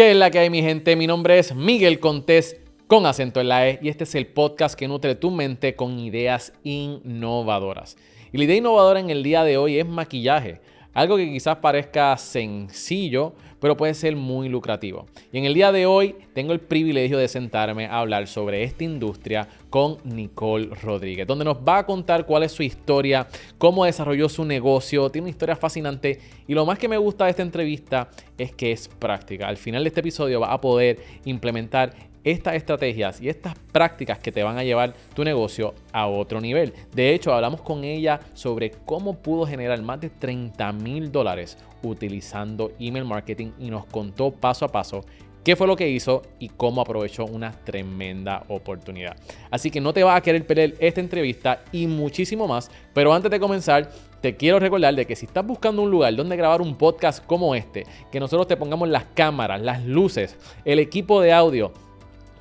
¿Qué 0.00 0.12
es 0.12 0.16
la 0.16 0.30
que 0.30 0.38
hay, 0.38 0.48
mi 0.48 0.62
gente? 0.62 0.96
Mi 0.96 1.06
nombre 1.06 1.38
es 1.38 1.54
Miguel 1.54 2.00
Contés 2.00 2.58
con 2.86 3.04
acento 3.04 3.38
en 3.38 3.50
la 3.50 3.68
E 3.68 3.78
y 3.82 3.90
este 3.90 4.04
es 4.04 4.14
el 4.14 4.28
podcast 4.28 4.74
que 4.74 4.88
nutre 4.88 5.14
tu 5.14 5.30
mente 5.30 5.74
con 5.74 5.98
ideas 5.98 6.54
innovadoras. 6.64 7.98
Y 8.32 8.38
la 8.38 8.44
idea 8.44 8.56
innovadora 8.56 8.98
en 8.98 9.10
el 9.10 9.22
día 9.22 9.44
de 9.44 9.58
hoy 9.58 9.78
es 9.78 9.86
maquillaje, 9.86 10.62
algo 10.94 11.18
que 11.18 11.30
quizás 11.30 11.56
parezca 11.56 12.16
sencillo, 12.16 13.34
pero 13.60 13.76
puede 13.76 13.94
ser 13.94 14.16
muy 14.16 14.48
lucrativo. 14.48 15.06
Y 15.32 15.38
en 15.38 15.44
el 15.44 15.54
día 15.54 15.72
de 15.72 15.86
hoy 15.86 16.16
tengo 16.34 16.52
el 16.52 16.60
privilegio 16.60 17.18
de 17.18 17.28
sentarme 17.28 17.86
a 17.86 17.98
hablar 17.98 18.26
sobre 18.26 18.62
esta 18.62 18.84
industria 18.84 19.48
con 19.68 19.98
Nicole 20.04 20.70
Rodríguez, 20.82 21.26
donde 21.26 21.44
nos 21.44 21.58
va 21.58 21.78
a 21.78 21.86
contar 21.86 22.26
cuál 22.26 22.42
es 22.42 22.52
su 22.52 22.62
historia, 22.62 23.28
cómo 23.58 23.84
desarrolló 23.84 24.28
su 24.28 24.44
negocio, 24.44 25.10
tiene 25.10 25.24
una 25.24 25.30
historia 25.30 25.56
fascinante 25.56 26.18
y 26.48 26.54
lo 26.54 26.66
más 26.66 26.78
que 26.78 26.88
me 26.88 26.96
gusta 26.96 27.24
de 27.24 27.30
esta 27.30 27.42
entrevista 27.42 28.10
es 28.36 28.52
que 28.52 28.72
es 28.72 28.88
práctica. 28.88 29.46
Al 29.46 29.56
final 29.56 29.84
de 29.84 29.88
este 29.88 30.00
episodio 30.00 30.40
va 30.40 30.52
a 30.52 30.60
poder 30.60 30.98
implementar 31.24 31.94
estas 32.24 32.54
estrategias 32.54 33.20
y 33.20 33.28
estas 33.28 33.54
prácticas 33.72 34.18
que 34.18 34.32
te 34.32 34.42
van 34.42 34.58
a 34.58 34.64
llevar 34.64 34.94
tu 35.14 35.24
negocio 35.24 35.74
a 35.92 36.06
otro 36.06 36.40
nivel. 36.40 36.72
De 36.94 37.14
hecho, 37.14 37.32
hablamos 37.32 37.62
con 37.62 37.84
ella 37.84 38.20
sobre 38.34 38.70
cómo 38.70 39.14
pudo 39.14 39.46
generar 39.46 39.80
más 39.82 40.00
de 40.00 40.10
30 40.10 40.72
mil 40.72 41.10
dólares 41.10 41.58
utilizando 41.82 42.72
email 42.78 43.04
marketing 43.04 43.52
y 43.58 43.70
nos 43.70 43.86
contó 43.86 44.30
paso 44.30 44.64
a 44.64 44.68
paso 44.68 45.04
qué 45.44 45.56
fue 45.56 45.66
lo 45.66 45.76
que 45.76 45.88
hizo 45.88 46.22
y 46.38 46.48
cómo 46.48 46.80
aprovechó 46.80 47.24
una 47.24 47.52
tremenda 47.52 48.44
oportunidad. 48.48 49.16
Así 49.50 49.70
que 49.70 49.80
no 49.80 49.92
te 49.92 50.02
vas 50.02 50.16
a 50.16 50.20
querer 50.20 50.46
perder 50.46 50.76
esta 50.80 51.00
entrevista 51.00 51.62
y 51.72 51.86
muchísimo 51.86 52.46
más. 52.46 52.70
Pero 52.92 53.12
antes 53.12 53.30
de 53.30 53.40
comenzar, 53.40 53.90
te 54.20 54.36
quiero 54.36 54.58
recordar 54.58 54.94
de 54.94 55.06
que 55.06 55.16
si 55.16 55.26
estás 55.26 55.46
buscando 55.46 55.82
un 55.82 55.90
lugar 55.90 56.14
donde 56.14 56.36
grabar 56.36 56.60
un 56.60 56.76
podcast 56.76 57.24
como 57.24 57.54
este, 57.54 57.86
que 58.12 58.20
nosotros 58.20 58.46
te 58.46 58.56
pongamos 58.56 58.88
las 58.88 59.04
cámaras, 59.14 59.60
las 59.60 59.84
luces, 59.84 60.36
el 60.64 60.78
equipo 60.78 61.20
de 61.20 61.32
audio, 61.32 61.72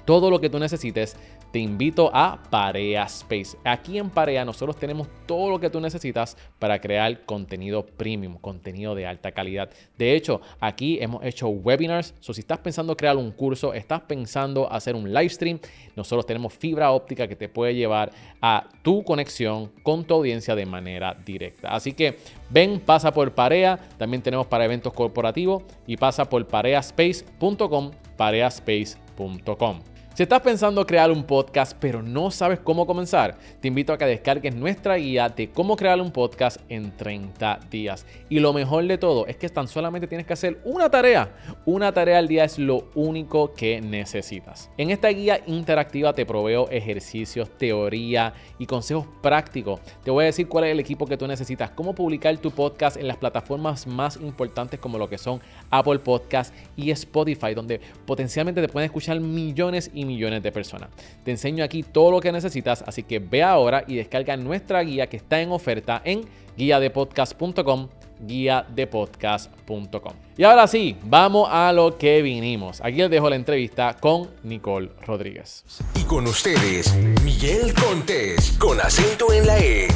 todo 0.10 0.32
lo 0.32 0.42
que 0.42 0.50
tú 0.50 0.58
necesites, 0.58 1.16
te 1.52 1.60
invito 1.60 2.10
a 2.12 2.42
Parea 2.50 3.04
Space. 3.04 3.56
Aquí 3.64 4.00
en 4.00 4.10
Parea 4.10 4.44
nosotros 4.44 4.76
tenemos 4.76 5.08
todo 5.28 5.52
lo 5.52 5.60
que 5.60 5.70
tú 5.70 5.80
necesitas 5.80 6.36
para 6.58 6.82
crear 6.82 7.26
contenido 7.26 7.86
premium, 7.86 8.40
contenido 8.40 8.96
de 8.96 9.06
alta 9.06 9.34
calidad. 9.34 9.70
De 10.00 10.16
hecho, 10.16 10.42
aquí 10.60 10.98
hemos 11.00 11.24
hecho 11.24 11.50
webinars. 11.50 12.16
So, 12.22 12.34
si 12.34 12.42
estás 12.42 12.58
pensando 12.58 12.98
crear 12.98 13.18
un 13.18 13.30
curso, 13.30 13.72
estás 13.72 14.02
pensando 14.02 14.68
hacer 14.72 14.96
un 14.96 15.14
live 15.14 15.30
stream, 15.30 15.60
nosotros 15.96 16.26
tenemos 16.26 16.54
fibra 16.54 16.90
óptica 16.90 17.28
que 17.28 17.36
te 17.36 17.48
puede 17.48 17.76
llevar 17.76 18.12
a 18.42 18.68
tu 18.82 19.04
conexión 19.04 19.72
con 19.84 20.06
tu 20.06 20.16
audiencia 20.16 20.56
de 20.56 20.66
manera 20.66 21.16
directa. 21.24 21.70
Así 21.70 21.94
que 21.94 22.18
ven, 22.50 22.80
pasa 22.80 23.14
por 23.14 23.36
Parea. 23.36 23.78
También 24.00 24.24
tenemos 24.24 24.48
para 24.48 24.66
eventos 24.66 24.92
corporativos 24.92 25.62
y 25.86 25.98
pasa 25.98 26.28
por 26.28 26.48
pareaspace.com, 26.48 27.92
pareaspace.com. 28.18 29.89
Si 30.20 30.24
estás 30.24 30.42
pensando 30.42 30.86
crear 30.86 31.10
un 31.12 31.24
podcast 31.24 31.78
pero 31.80 32.04
no 32.04 32.30
sabes 32.30 32.60
cómo 32.60 32.86
comenzar, 32.86 33.38
te 33.62 33.70
invito 33.70 33.94
a 33.94 33.98
que 33.98 34.04
descargues 34.04 34.54
nuestra 34.54 34.96
guía 34.96 35.30
de 35.30 35.50
cómo 35.50 35.78
crear 35.78 36.02
un 36.02 36.12
podcast 36.12 36.60
en 36.68 36.92
30 36.98 37.62
días. 37.72 38.06
Y 38.28 38.42
lo 38.42 38.52
mejor 38.52 38.86
de 38.86 38.98
todo 38.98 39.28
es 39.28 39.38
que 39.38 39.48
tan 39.48 39.70
solamente 39.70 40.08
tienes 40.08 40.28
que 40.28 40.34
hacer 40.34 40.60
una 40.66 40.90
tarea. 40.90 41.32
Una 41.66 41.94
tarea 41.94 42.18
al 42.18 42.28
día 42.28 42.44
es 42.44 42.60
lo 42.60 42.90
único 42.96 43.54
que 43.54 43.80
necesitas. 43.80 44.70
En 44.78 44.90
esta 44.90 45.08
guía 45.08 45.40
interactiva 45.48 46.12
te 46.12 46.26
proveo 46.26 46.68
ejercicios, 46.70 47.58
teoría 47.58 48.34
y 48.58 48.66
consejos 48.66 49.08
prácticos. 49.22 49.80
Te 50.04 50.12
voy 50.12 50.24
a 50.24 50.26
decir 50.26 50.50
cuál 50.50 50.66
es 50.66 50.72
el 50.72 50.82
equipo 50.82 51.06
que 51.08 51.16
tú 51.16 51.28
necesitas, 51.28 51.70
cómo 51.70 51.96
publicar 51.96 52.38
tu 52.40 52.52
podcast 52.52 52.98
en 52.98 53.08
las 53.08 53.16
plataformas 53.16 53.88
más 53.88 54.18
importantes 54.18 54.82
como 54.82 54.98
lo 54.98 55.08
que 55.08 55.18
son 55.18 55.40
Apple 55.70 56.00
Podcast 56.00 56.54
y 56.76 56.92
Spotify, 56.92 57.54
donde 57.54 57.80
potencialmente 58.06 58.60
te 58.60 58.68
pueden 58.68 58.88
escuchar 58.88 59.18
millones 59.22 59.90
y 59.94 60.09
millones 60.10 60.44
de 60.44 60.52
personas. 60.52 60.90
Te 61.24 61.32
enseño 61.32 61.64
aquí 61.64 61.84
todo 61.84 62.12
lo 62.12 62.20
que 62.20 62.32
necesitas, 62.32 62.84
así 62.86 63.04
que 63.04 63.20
ve 63.20 63.44
ahora 63.44 63.84
y 63.88 63.96
descarga 63.96 64.36
nuestra 64.36 64.82
guía 64.82 65.08
que 65.08 65.18
está 65.18 65.40
en 65.42 65.52
oferta 65.52 66.02
en 66.04 66.22
guiadepodcast.com 66.58 67.88
guiadepodcast.com. 68.20 70.14
Y 70.38 70.44
ahora 70.44 70.68
sí, 70.68 70.96
vamos 71.04 71.48
a 71.52 71.72
lo 71.74 71.98
que 71.98 72.22
vinimos. 72.22 72.82
Aquí 72.82 72.98
les 72.98 73.10
dejo 73.10 73.30
la 73.30 73.36
entrevista 73.36 73.96
con 74.00 74.30
Nicole 74.44 74.92
Rodríguez. 75.06 75.64
Y 75.96 76.04
con 76.04 76.28
ustedes, 76.28 76.94
Miguel 77.24 77.74
Contés, 77.74 78.58
con 78.60 78.80
acento 78.82 79.32
en 79.34 79.48
la 79.48 79.60
E. 79.60 79.88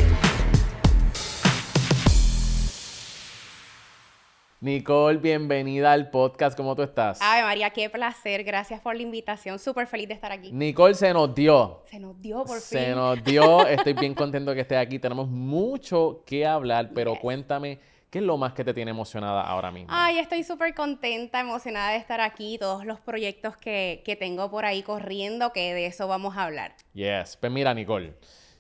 Nicole, 4.64 5.18
bienvenida 5.20 5.92
al 5.92 6.10
podcast. 6.10 6.56
¿Cómo 6.56 6.74
tú 6.74 6.84
estás? 6.84 7.20
Ay, 7.22 7.44
María, 7.44 7.72
qué 7.72 7.90
placer. 7.90 8.46
Gracias 8.46 8.80
por 8.80 8.96
la 8.96 9.02
invitación. 9.02 9.60
Súper 9.60 9.88
feliz 9.88 10.08
de 10.08 10.14
estar 10.14 10.32
aquí. 10.32 10.54
Nicole 10.54 10.94
se 10.96 11.12
nos 11.12 11.36
dio. 11.36 11.82
Se 11.92 12.00
nos 12.00 12.22
dio 12.22 12.46
por 12.46 12.62
Se 12.62 12.86
fin. 12.86 12.96
nos 12.96 13.22
dio. 13.26 13.68
Estoy 13.68 13.92
bien 13.92 14.14
contento 14.14 14.54
que 14.54 14.62
estés 14.62 14.78
aquí. 14.78 15.00
Tenemos 15.00 15.28
mucho 15.28 16.24
que 16.26 16.46
hablar, 16.46 16.92
pero 16.96 17.12
Yes. 17.12 17.20
cuéntame, 17.20 17.80
¿qué 18.10 18.20
es 18.20 18.24
lo 18.24 18.38
más 18.38 18.54
que 18.54 18.64
te 18.64 18.74
tiene 18.74 18.92
emocionada 18.92 19.42
ahora 19.42 19.70
mismo? 19.70 19.90
Ay, 19.92 20.18
estoy 20.20 20.44
súper 20.46 20.74
contenta, 20.74 21.42
emocionada 21.42 21.92
de 21.92 21.98
estar 21.98 22.22
aquí. 22.22 22.58
Todos 22.58 22.86
los 22.86 23.02
proyectos 23.02 23.58
que, 23.58 24.02
que 24.06 24.16
tengo 24.16 24.50
por 24.50 24.64
ahí 24.64 24.82
corriendo, 24.82 25.52
que 25.52 25.74
de 25.74 25.88
eso 25.88 26.08
vamos 26.08 26.38
a 26.38 26.46
hablar. 26.46 26.74
Yes. 26.94 27.36
Pues 27.36 27.52
mira, 27.52 27.74
Nicole, 27.74 28.14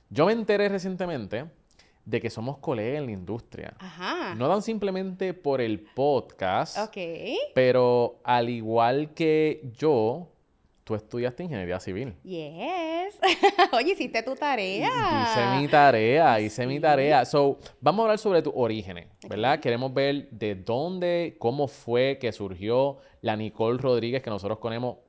yo 0.09 0.25
me 0.25 0.33
enteré 0.33 0.67
recientemente 0.67 1.45
de 2.05 2.19
que 2.19 2.29
somos 2.29 2.57
colegas 2.57 2.99
en 2.99 3.05
la 3.05 3.11
industria. 3.13 3.73
Ajá. 3.79 4.35
No 4.35 4.49
tan 4.49 4.61
simplemente 4.61 5.33
por 5.33 5.61
el 5.61 5.79
podcast, 5.79 6.77
Ok. 6.77 6.97
pero 7.55 8.19
al 8.23 8.49
igual 8.49 9.13
que 9.13 9.71
yo, 9.77 10.27
tú 10.83 10.95
estudiaste 10.95 11.43
ingeniería 11.43 11.79
civil. 11.79 12.13
Yes. 12.23 13.17
Oye, 13.71 13.93
hiciste 13.93 14.21
tu 14.21 14.35
tarea. 14.35 14.89
Hice 14.89 15.61
mi 15.61 15.67
tarea, 15.69 16.39
hice 16.41 16.67
mi 16.67 16.79
tarea. 16.79 17.23
So, 17.23 17.57
vamos 17.79 17.99
a 17.99 18.03
hablar 18.03 18.19
sobre 18.19 18.41
tus 18.41 18.51
orígenes, 18.55 19.07
¿verdad? 19.29 19.59
Queremos 19.61 19.93
ver 19.93 20.29
de 20.29 20.55
dónde, 20.55 21.35
cómo 21.39 21.69
fue 21.69 22.17
que 22.19 22.33
surgió 22.33 22.97
la 23.21 23.37
Nicole 23.37 23.77
Rodríguez 23.77 24.21
que 24.21 24.29
nosotros 24.29 24.59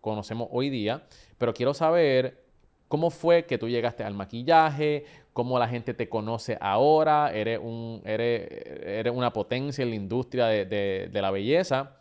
conocemos 0.01 0.49
hoy 0.53 0.71
día, 0.71 1.05
pero 1.39 1.53
quiero 1.53 1.75
saber 1.75 2.45
cómo 2.87 3.11
fue 3.11 3.45
que 3.45 3.59
tú 3.59 3.69
llegaste 3.69 4.05
al 4.05 4.15
maquillaje, 4.15 5.05
cómo 5.35 5.59
la 5.59 5.69
gente 5.69 5.93
te 5.93 6.09
conoce 6.09 6.57
ahora, 6.61 7.31
eres, 7.35 7.59
un, 7.63 8.01
eres, 8.07 8.49
eres 8.83 9.13
una 9.13 9.33
potencia 9.35 9.83
en 9.83 9.91
la 9.91 9.97
industria 9.97 10.47
de, 10.47 10.65
de- 10.65 11.11
de 11.13 11.21
la 11.23 11.31
belleza. 11.31 11.97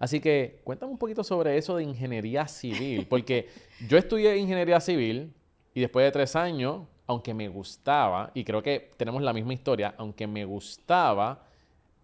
Así 0.00 0.18
que 0.20 0.60
cuéntame 0.64 0.90
un 0.90 0.98
poquito 0.98 1.22
sobre 1.22 1.56
eso 1.58 1.76
de 1.76 1.84
ingeniería 1.84 2.48
civil, 2.48 3.06
porque 3.10 3.48
yo 3.86 3.96
estudié 3.98 4.36
ingeniería 4.38 4.80
civil 4.80 5.32
y 5.74 5.80
después 5.82 6.04
de 6.04 6.10
tres 6.10 6.34
años, 6.34 6.82
aunque 7.06 7.34
me 7.34 7.48
gustaba, 7.48 8.30
y 8.34 8.42
creo 8.44 8.62
que 8.62 8.90
tenemos 8.96 9.22
la 9.22 9.32
misma 9.32 9.52
historia, 9.52 9.94
aunque 9.98 10.26
me 10.26 10.44
gustaba, 10.44 11.44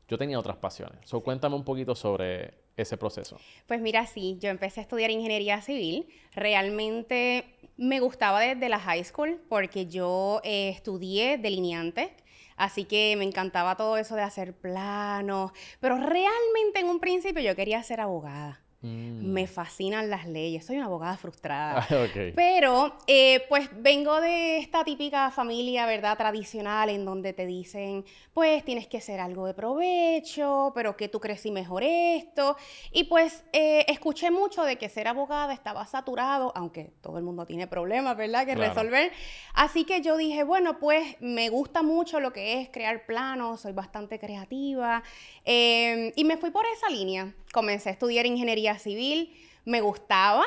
yo 0.09 0.19
tenía 0.19 0.39
otras 0.39 0.57
pasiones. 0.57 0.99
So, 1.05 1.21
cuéntame 1.21 1.57
un 1.57 1.65
poquito 1.65 1.95
sobre 1.95 2.55
ese 2.77 2.97
proceso. 2.99 3.39
Pues 3.67 3.81
mira, 3.81 4.05
sí, 4.07 4.37
yo 4.41 4.51
empecé 4.51 4.81
a 4.81 4.83
estudiar 4.83 5.11
ingeniería 5.11 5.63
civil. 5.63 6.07
Realmente 6.35 7.56
me 7.77 8.01
gustaba 8.01 8.41
desde 8.41 8.69
la 8.69 8.79
high 8.79 9.05
school 9.05 9.41
porque 9.49 9.87
yo 9.87 10.41
eh, 10.45 10.71
estudié 10.71 11.39
delineante. 11.39 12.17
Así 12.57 12.85
que 12.85 13.15
me 13.19 13.25
encantaba 13.25 13.77
todo 13.77 13.99
eso 13.99 14.17
de 14.17 14.23
hacer 14.23 14.55
planos. 14.55 15.53
Pero 15.81 15.97
realmente 15.99 16.81
en 16.81 16.89
un 16.89 17.01
principio 17.01 17.43
yo 17.43 17.55
quería 17.55 17.83
ser 17.83 18.01
abogada. 18.01 18.66
Mm. 18.83 19.33
Me 19.33 19.47
fascinan 19.47 20.11
las 20.11 20.27
leyes. 20.27 20.65
Soy 20.67 20.77
una 20.77 20.87
abogada 20.87 21.17
frustrada. 21.17 21.87
Ah. 21.97 22.07
Pero, 22.35 22.97
eh, 23.07 23.45
pues 23.49 23.69
vengo 23.73 24.21
de 24.21 24.59
esta 24.59 24.85
típica 24.85 25.31
familia, 25.31 25.87
¿verdad? 25.87 26.17
Tradicional, 26.17 26.89
en 26.91 27.05
donde 27.05 27.33
te 27.33 27.47
dicen, 27.47 28.05
pues 28.35 28.65
tienes 28.65 28.87
que 28.87 28.99
hacer 28.99 29.21
algo 29.21 29.47
de 29.47 29.55
provecho, 29.55 30.73
pero 30.75 30.97
que 30.97 31.09
tú 31.09 31.21
crecí 31.21 31.51
mejor 31.51 31.83
esto. 31.85 32.57
Y 32.93 33.05
pues 33.05 33.45
eh, 33.53 33.85
escuché 33.89 34.31
mucho 34.31 34.63
de 34.65 34.77
que 34.77 34.89
ser 34.89 35.09
abogada 35.09 35.53
estaba 35.53 35.87
saturado, 35.87 36.53
aunque 36.55 36.93
todo 37.01 37.19
el 37.19 37.25
mundo 37.25 37.47
tiene 37.47 37.67
problemas, 37.67 38.17
¿verdad? 38.17 38.47
Que 38.47 38.55
Claro. 38.55 38.75
resolver. 38.75 39.13
Así 39.55 39.85
que 39.85 40.01
yo 40.03 40.17
dije, 40.17 40.45
bueno, 40.45 40.79
pues 40.79 41.17
me 41.21 41.49
gusta 41.49 41.83
mucho 41.83 42.21
lo 42.21 42.33
que 42.33 42.61
es 42.61 42.69
crear 42.71 43.07
planos, 43.07 43.61
soy 43.63 43.73
bastante 43.73 44.19
creativa. 44.19 45.03
eh, 45.45 46.13
y 46.17 46.25
me 46.25 46.37
fui 46.37 46.51
por 46.51 46.65
esa 46.67 46.89
línea. 46.89 47.33
Comencé 47.57 47.89
a 47.89 47.93
estudiar 47.93 48.27
ingeniería 48.27 48.79
civil, 48.79 49.33
me 49.65 49.81
gustaba, 49.81 50.45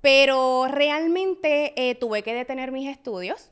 pero 0.00 0.66
realmente 0.68 1.72
eh, 1.76 1.94
tuve 1.94 2.24
que 2.24 2.34
detener 2.34 2.72
mis 2.72 2.88
estudios 2.90 3.50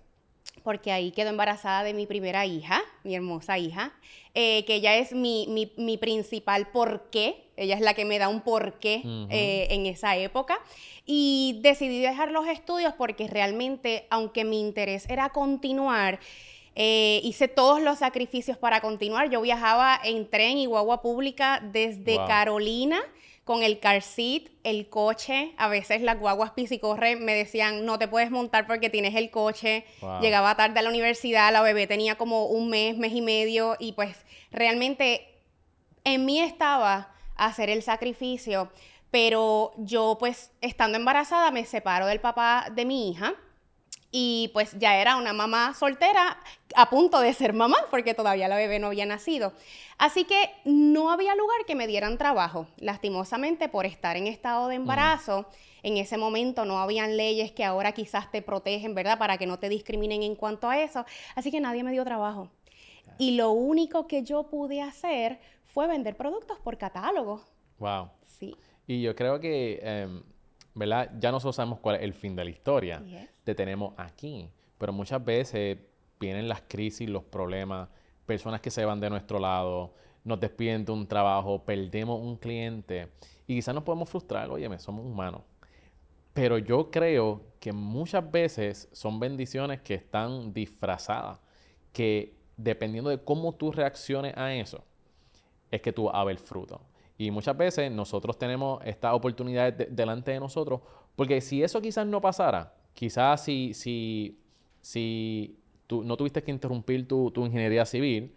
porque 0.64 0.90
ahí 0.90 1.12
quedó 1.12 1.30
embarazada 1.30 1.84
de 1.84 1.94
mi 1.94 2.06
primera 2.06 2.44
hija, 2.44 2.82
mi 3.04 3.14
hermosa 3.14 3.56
hija, 3.56 3.92
eh, 4.34 4.64
que 4.64 4.74
ella 4.74 4.96
es 4.96 5.12
mi, 5.12 5.46
mi- 5.48 5.72
mi 5.76 5.96
principal 5.96 6.72
porqué, 6.72 7.44
ella 7.56 7.76
es 7.76 7.80
la 7.82 7.94
que 7.94 8.04
me 8.04 8.18
da 8.18 8.28
un 8.28 8.40
porqué 8.40 9.02
eh, 9.30 9.68
en 9.70 9.86
esa 9.86 10.16
época. 10.16 10.58
Y 11.06 11.60
decidí 11.62 12.00
dejar 12.00 12.32
los 12.32 12.48
estudios 12.48 12.94
porque 12.94 13.28
realmente, 13.28 14.06
aunque 14.10 14.44
mi 14.44 14.60
interés 14.60 15.08
era 15.08 15.28
continuar, 15.30 16.18
eh, 16.74 17.20
hice 17.22 17.48
todos 17.48 17.82
los 17.82 17.98
sacrificios 17.98 18.56
para 18.56 18.80
continuar. 18.80 19.30
Yo 19.30 19.40
viajaba 19.40 19.98
en 20.02 20.28
tren 20.28 20.58
y 20.58 20.66
guagua 20.66 21.02
pública 21.02 21.60
desde 21.72 22.16
Wow. 22.16 22.26
Carolina 22.26 23.00
con 23.44 23.62
el 23.62 23.80
car 23.80 24.02
seat, 24.02 24.44
el 24.62 24.88
coche, 24.88 25.52
a 25.56 25.66
veces 25.68 26.00
las 26.00 26.18
guaguas 26.18 26.52
corre 26.80 27.16
me 27.16 27.34
decían, 27.34 27.84
no 27.84 27.98
te 27.98 28.06
puedes 28.06 28.30
montar 28.30 28.66
porque 28.66 28.88
tienes 28.88 29.16
el 29.16 29.30
coche. 29.30 29.84
Llegaba 30.20 30.54
tarde 30.56 30.78
a 30.78 30.82
la 30.82 30.88
universidad, 30.88 31.52
la 31.52 31.60
bebé 31.60 31.88
tenía 31.88 32.14
como 32.16 32.46
un 32.46 32.70
mes, 32.70 32.96
mes 32.96 33.12
y 33.12 33.20
medio, 33.20 33.76
y 33.80 33.92
pues 33.92 34.24
realmente 34.52 35.26
en 36.04 36.24
mí 36.24 36.40
estaba 36.40 37.12
hacer 37.34 37.68
el 37.68 37.82
sacrificio, 37.82 38.70
pero 39.10 39.72
yo 39.76 40.16
pues 40.20 40.52
estando 40.60 40.96
embarazada 40.96 41.50
me 41.50 41.64
separo 41.64 42.06
del 42.06 42.20
papá 42.20 42.68
de 42.72 42.84
mi 42.84 43.10
hija 43.10 43.34
y 44.14 44.50
pues 44.52 44.78
ya 44.78 45.00
era 45.00 45.16
una 45.16 45.32
mamá 45.32 45.72
soltera 45.72 46.38
a 46.76 46.90
punto 46.90 47.18
de 47.20 47.32
ser 47.32 47.54
mamá 47.54 47.78
porque 47.90 48.12
todavía 48.12 48.46
la 48.46 48.56
bebé 48.56 48.78
no 48.78 48.88
había 48.88 49.06
nacido. 49.06 49.54
Así 49.96 50.24
que 50.24 50.50
no 50.66 51.10
había 51.10 51.34
lugar 51.34 51.64
que 51.66 51.74
me 51.74 51.86
dieran 51.86 52.18
trabajo. 52.18 52.66
Lastimosamente 52.76 53.70
por 53.70 53.86
estar 53.86 54.18
en 54.18 54.26
estado 54.26 54.68
de 54.68 54.74
embarazo, 54.74 55.46
en 55.82 55.96
ese 55.96 56.18
momento 56.18 56.66
no 56.66 56.78
habían 56.78 57.16
leyes 57.16 57.52
que 57.52 57.64
ahora 57.64 57.92
quizás 57.92 58.30
te 58.30 58.42
protegen, 58.42 58.94
¿verdad? 58.94 59.18
Para 59.18 59.38
que 59.38 59.46
no 59.46 59.58
te 59.58 59.70
discriminen 59.70 60.22
en 60.22 60.36
cuanto 60.36 60.68
a 60.68 60.78
eso. 60.78 61.06
Así 61.34 61.50
que 61.50 61.60
nadie 61.60 61.82
me 61.82 61.92
dio 61.92 62.04
trabajo. 62.04 62.50
Y 63.16 63.32
lo 63.32 63.52
único 63.52 64.06
que 64.06 64.24
yo 64.24 64.44
pude 64.44 64.82
hacer 64.82 65.38
fue 65.64 65.86
vender 65.86 66.16
productos 66.16 66.58
por 66.58 66.76
catálogo. 66.76 67.42
Wow. 67.78 68.10
Sí. 68.26 68.54
Y 68.86 69.00
yo 69.00 69.14
creo 69.16 69.40
que 69.40 69.80
em, 69.82 70.22
¿verdad? 70.74 71.10
Ya 71.18 71.30
nosotros 71.30 71.56
sabemos 71.56 71.80
cuál 71.80 71.96
es 71.96 72.02
el 72.02 72.14
fin 72.14 72.34
de 72.36 72.44
la 72.44 72.50
historia. 72.50 73.02
Te 73.44 73.54
tenemos 73.54 73.94
aquí. 73.96 74.48
Pero 74.78 74.92
muchas 74.92 75.24
veces 75.24 75.78
vienen 76.18 76.48
las 76.48 76.62
crisis, 76.62 77.08
los 77.08 77.24
problemas, 77.24 77.88
personas 78.26 78.60
que 78.60 78.70
se 78.70 78.84
van 78.84 79.00
de 79.00 79.10
nuestro 79.10 79.38
lado, 79.38 79.94
nos 80.24 80.40
despiden 80.40 80.84
de 80.84 80.92
un 80.92 81.06
trabajo, 81.06 81.64
perdemos 81.64 82.20
un 82.20 82.36
cliente 82.36 83.08
y 83.46 83.56
quizás 83.56 83.74
nos 83.74 83.84
podemos 83.84 84.08
frustrar, 84.08 84.50
oye, 84.50 84.78
somos 84.78 85.04
humanos. 85.04 85.42
Pero 86.32 86.58
yo 86.58 86.90
creo 86.90 87.42
que 87.60 87.72
muchas 87.72 88.30
veces 88.30 88.88
son 88.92 89.20
bendiciones 89.20 89.82
que 89.82 89.94
están 89.94 90.52
disfrazadas, 90.52 91.38
que 91.92 92.34
dependiendo 92.56 93.10
de 93.10 93.22
cómo 93.22 93.52
tú 93.54 93.70
reacciones 93.72 94.36
a 94.36 94.54
eso, 94.54 94.82
es 95.70 95.82
que 95.82 95.92
tú 95.92 96.04
vas 96.04 96.14
a 96.14 96.24
ver 96.24 96.38
fruto. 96.38 96.80
Y 97.22 97.30
muchas 97.30 97.56
veces 97.56 97.88
nosotros 97.92 98.36
tenemos 98.36 98.82
esta 98.84 99.14
oportunidad 99.14 99.72
delante 99.72 100.32
de 100.32 100.40
nosotros, 100.40 100.80
porque 101.14 101.40
si 101.40 101.62
eso 101.62 101.80
quizás 101.80 102.04
no 102.04 102.20
pasara, 102.20 102.74
quizás 102.94 103.44
si, 103.44 103.74
si, 103.74 104.40
si 104.80 105.56
tú 105.86 106.02
no 106.02 106.16
tuviste 106.16 106.42
que 106.42 106.50
interrumpir 106.50 107.06
tu, 107.06 107.30
tu 107.30 107.46
ingeniería 107.46 107.86
civil, 107.86 108.34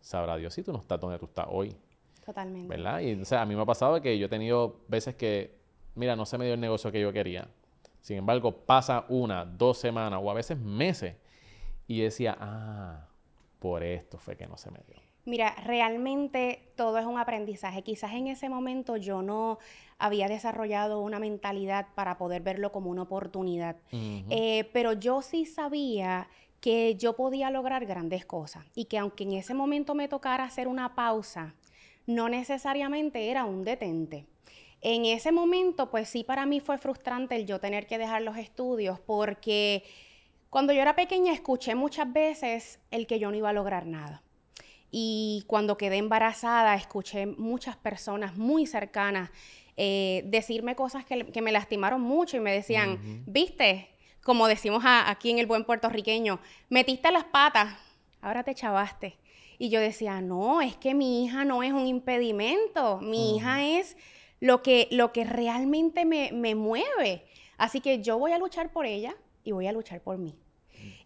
sabrá 0.00 0.38
Dios 0.38 0.54
si 0.54 0.62
tú 0.62 0.72
no 0.72 0.78
estás 0.78 0.98
donde 0.98 1.18
tú 1.18 1.26
estás 1.26 1.44
hoy. 1.50 1.76
Totalmente. 2.24 2.68
¿Verdad? 2.68 3.00
Y 3.00 3.20
o 3.20 3.24
sea, 3.26 3.42
a 3.42 3.44
mí 3.44 3.54
me 3.54 3.60
ha 3.60 3.66
pasado 3.66 4.00
que 4.00 4.18
yo 4.18 4.24
he 4.24 4.30
tenido 4.30 4.80
veces 4.88 5.14
que, 5.14 5.58
mira, 5.94 6.16
no 6.16 6.24
se 6.24 6.38
me 6.38 6.46
dio 6.46 6.54
el 6.54 6.60
negocio 6.60 6.90
que 6.90 7.02
yo 7.02 7.12
quería. 7.12 7.48
Sin 8.00 8.16
embargo, 8.16 8.64
pasa 8.64 9.04
una, 9.10 9.44
dos 9.44 9.76
semanas 9.76 10.18
o 10.22 10.30
a 10.30 10.34
veces 10.34 10.56
meses 10.56 11.16
y 11.86 12.00
decía, 12.00 12.34
ah, 12.40 13.08
por 13.58 13.82
esto 13.82 14.16
fue 14.16 14.38
que 14.38 14.46
no 14.46 14.56
se 14.56 14.70
me 14.70 14.78
dio. 14.88 15.01
Mira, 15.24 15.54
realmente 15.64 16.72
todo 16.74 16.98
es 16.98 17.06
un 17.06 17.16
aprendizaje. 17.16 17.82
Quizás 17.82 18.12
en 18.12 18.26
ese 18.26 18.48
momento 18.48 18.96
yo 18.96 19.22
no 19.22 19.58
había 19.98 20.26
desarrollado 20.26 21.00
una 21.00 21.20
mentalidad 21.20 21.86
para 21.94 22.18
poder 22.18 22.42
verlo 22.42 22.72
como 22.72 22.90
una 22.90 23.02
oportunidad, 23.02 23.76
eh, 23.92 24.68
pero 24.72 24.94
yo 24.94 25.22
sí 25.22 25.46
sabía 25.46 26.28
que 26.60 26.96
yo 26.96 27.14
podía 27.14 27.50
lograr 27.50 27.86
grandes 27.86 28.26
cosas 28.26 28.66
y 28.74 28.86
que 28.86 28.98
aunque 28.98 29.22
en 29.22 29.34
ese 29.34 29.54
momento 29.54 29.94
me 29.94 30.08
tocara 30.08 30.42
hacer 30.42 30.66
una 30.66 30.96
pausa, 30.96 31.54
no 32.06 32.28
necesariamente 32.28 33.30
era 33.30 33.44
un 33.44 33.62
detente. 33.62 34.26
En 34.80 35.04
ese 35.04 35.30
momento, 35.30 35.88
pues 35.88 36.08
sí, 36.08 36.24
para 36.24 36.46
mí 36.46 36.58
fue 36.58 36.78
frustrante 36.78 37.36
el 37.36 37.46
yo 37.46 37.60
tener 37.60 37.86
que 37.86 37.98
dejar 37.98 38.22
los 38.22 38.36
estudios 38.36 38.98
porque 38.98 39.84
cuando 40.50 40.72
yo 40.72 40.82
era 40.82 40.96
pequeña 40.96 41.32
escuché 41.32 41.76
muchas 41.76 42.12
veces 42.12 42.80
el 42.90 43.06
que 43.06 43.20
yo 43.20 43.30
no 43.30 43.36
iba 43.36 43.50
a 43.50 43.52
lograr 43.52 43.86
nada 43.86 44.24
y 44.92 45.44
cuando 45.46 45.78
quedé 45.78 45.96
embarazada, 45.96 46.74
escuché 46.76 47.26
muchas 47.26 47.76
personas 47.76 48.36
muy 48.36 48.66
cercanas 48.66 49.30
eh, 49.78 50.22
decirme 50.26 50.76
cosas 50.76 51.04
que, 51.06 51.40
me 51.40 51.50
lastimaron 51.50 52.02
mucho 52.02 52.36
y 52.36 52.40
me 52.40 52.52
decían, 52.52 53.24
viste, 53.26 53.88
como 54.22 54.46
decimos 54.46 54.84
aquí 54.84 55.30
en 55.30 55.38
el 55.38 55.46
buen 55.46 55.64
puertorriqueño, 55.64 56.40
metiste 56.68 57.10
las 57.10 57.24
patas, 57.24 57.74
ahora 58.20 58.42
te 58.44 58.54
chavaste. 58.54 59.16
Y 59.58 59.70
yo 59.70 59.80
decía, 59.80 60.20
no, 60.20 60.60
es 60.60 60.76
que 60.76 60.92
mi 60.92 61.24
hija 61.24 61.46
no 61.46 61.62
es 61.62 61.72
un 61.72 61.86
impedimento, 61.86 63.00
mi 63.00 63.36
hija 63.36 63.64
es 63.64 63.96
lo 64.40 64.62
que, 64.62 64.88
lo 64.90 65.12
que 65.12 65.24
realmente 65.24 66.04
me, 66.04 66.32
me 66.32 66.54
mueve. 66.54 67.24
Así 67.56 67.80
que 67.80 68.02
yo 68.02 68.18
voy 68.18 68.32
a 68.32 68.38
luchar 68.38 68.72
por 68.72 68.84
ella 68.84 69.14
y 69.42 69.52
voy 69.52 69.68
a 69.68 69.72
luchar 69.72 70.02
por 70.02 70.18
mí. 70.18 70.34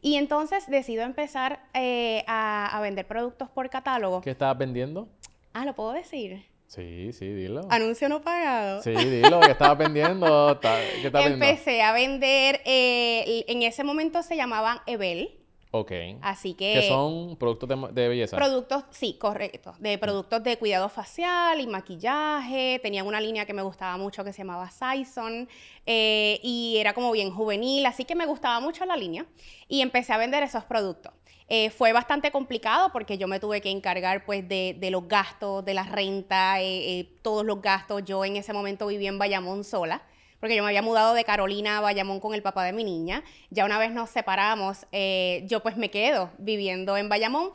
Y 0.00 0.17
entonces 0.17 0.69
decido 0.69 1.02
empezar 1.02 1.61
eh, 1.75 2.25
a, 2.26 2.78
vender 2.82 3.06
productos 3.06 3.49
por 3.50 3.69
catálogo. 3.70 4.20
¿Qué 4.20 4.31
estabas 4.31 4.58
vendiendo? 4.58 5.08
Ah, 5.52 5.64
¿lo 5.64 5.75
puedo 5.75 5.93
decir? 5.93 6.44
Sí, 6.67 7.12
sí, 7.12 7.28
dilo. 7.28 7.62
Anuncio 7.70 8.08
no 8.08 8.23
pagado. 8.23 8.82
Sí, 8.82 8.90
dilo, 8.93 9.40
¿qué 9.40 9.52
estabas 9.52 9.78
vendiendo? 9.78 10.58
¿Qué 10.61 11.11
Empecé 11.12 11.82
a 11.82 11.93
vender, 11.93 12.61
eh, 12.64 13.44
en 13.49 13.62
ese 13.62 13.84
momento 13.84 14.23
se 14.23 14.37
llamaban 14.37 14.78
Evel. 14.87 15.45
Ok. 15.81 15.93
Así 16.23 16.55
que... 16.55 16.73
Que 16.75 16.88
son 16.88 17.37
productos 17.37 17.69
de, 17.94 18.08
belleza. 18.08 18.37
Productos, 18.37 18.84
sí, 18.90 19.17
correcto. 19.19 19.75
De 19.78 19.99
productos 19.99 20.43
de 20.43 20.56
cuidado 20.56 20.88
facial 20.88 21.61
y 21.61 21.67
maquillaje. 21.67 22.81
Tenían 22.82 23.06
una 23.06 23.20
línea 23.20 23.44
que 23.44 23.52
me 23.52 23.62
gustaba 23.62 23.96
mucho 23.96 24.25
que 24.25 24.32
se 24.32 24.38
llamaba 24.38 24.70
Saison. 24.70 25.49
Eh, 25.84 26.40
y 26.43 26.76
era 26.78 26.94
como 26.94 27.12
bien 27.12 27.31
juvenil, 27.31 27.84
así 27.87 28.05
que 28.05 28.14
me 28.14 28.26
gustaba 28.26 28.61
mucho 28.61 28.84
la 28.87 28.96
línea. 28.96 29.26
Y 29.69 29.82
empecé 29.82 30.12
a 30.12 30.19
vender 30.19 30.43
esos 30.43 30.64
productos. 30.64 31.12
Eh, 31.49 31.70
fue 31.70 31.93
bastante 31.93 32.32
complicado 32.32 32.90
porque 32.93 33.19
yo 33.19 33.28
me 33.28 33.38
tuve 33.38 33.61
que 33.61 33.70
encargar 33.70 34.25
pues 34.25 34.49
de, 34.49 34.76
los 34.90 35.06
gastos, 35.06 35.64
de 35.64 35.75
la 35.75 35.84
renta, 35.84 36.61
eh, 36.61 37.08
todos 37.23 37.44
los 37.44 37.61
gastos. 37.61 38.05
Yo 38.05 38.25
en 38.25 38.37
ese 38.37 38.52
momento 38.52 38.87
vivía 38.87 39.11
en 39.11 39.19
Bayamón 39.19 39.62
sola 39.62 40.02
porque 40.40 40.56
yo 40.56 40.62
me 40.62 40.68
había 40.68 40.82
mudado 40.82 41.14
de 41.14 41.24
Carolina 41.24 41.78
a 41.78 41.80
Bayamón 41.80 42.20
con 42.20 42.34
el 42.34 42.42
papá 42.42 42.64
de 42.64 42.72
mi 42.72 42.84
niña. 42.84 43.24
Ya 43.50 43.64
una 43.64 43.78
vez 43.78 43.92
nos 43.92 44.10
separamos, 44.10 44.86
eh, 44.92 45.42
yo 45.46 45.60
pues 45.60 45.76
me 45.76 45.90
quedo 45.90 46.30
viviendo 46.38 46.96
en 46.96 47.08
Bayamón 47.08 47.50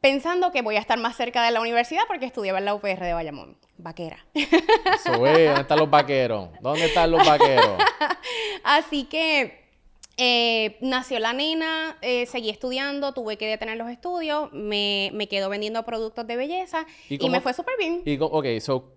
pensando 0.00 0.50
que 0.50 0.62
voy 0.62 0.76
a 0.76 0.80
estar 0.80 0.98
más 0.98 1.16
cerca 1.16 1.44
de 1.44 1.50
la 1.50 1.60
universidad 1.60 2.02
porque 2.08 2.26
estudiaba 2.26 2.58
en 2.58 2.64
la 2.64 2.74
UPR 2.74 3.00
de 3.00 3.12
Bayamón. 3.12 3.56
Vaquera. 3.76 4.24
Eso 4.34 5.12
¿dónde 5.12 5.54
están 5.54 5.78
los 5.78 5.88
vaqueros? 5.88 6.50
¿Dónde 6.60 6.86
están 6.86 7.10
los 7.10 7.26
vaqueros? 7.26 7.82
Así 8.64 9.04
que 9.04 9.60
eh, 10.18 10.76
nació 10.82 11.18
la 11.18 11.32
nena, 11.32 11.96
eh, 12.02 12.26
seguí 12.26 12.50
estudiando, 12.50 13.14
tuve 13.14 13.38
que 13.38 13.46
detener 13.46 13.78
los 13.78 13.88
estudios, 13.88 14.52
me, 14.52 15.10
me 15.14 15.28
quedo 15.28 15.48
vendiendo 15.48 15.82
productos 15.84 16.26
de 16.26 16.36
belleza 16.36 16.86
y, 17.08 17.30
me 17.30 17.40
fue 17.40 17.54
súper 17.54 17.78
bien. 17.78 18.02
Y, 18.04 18.18
ok, 18.20 18.60
so, 18.60 18.92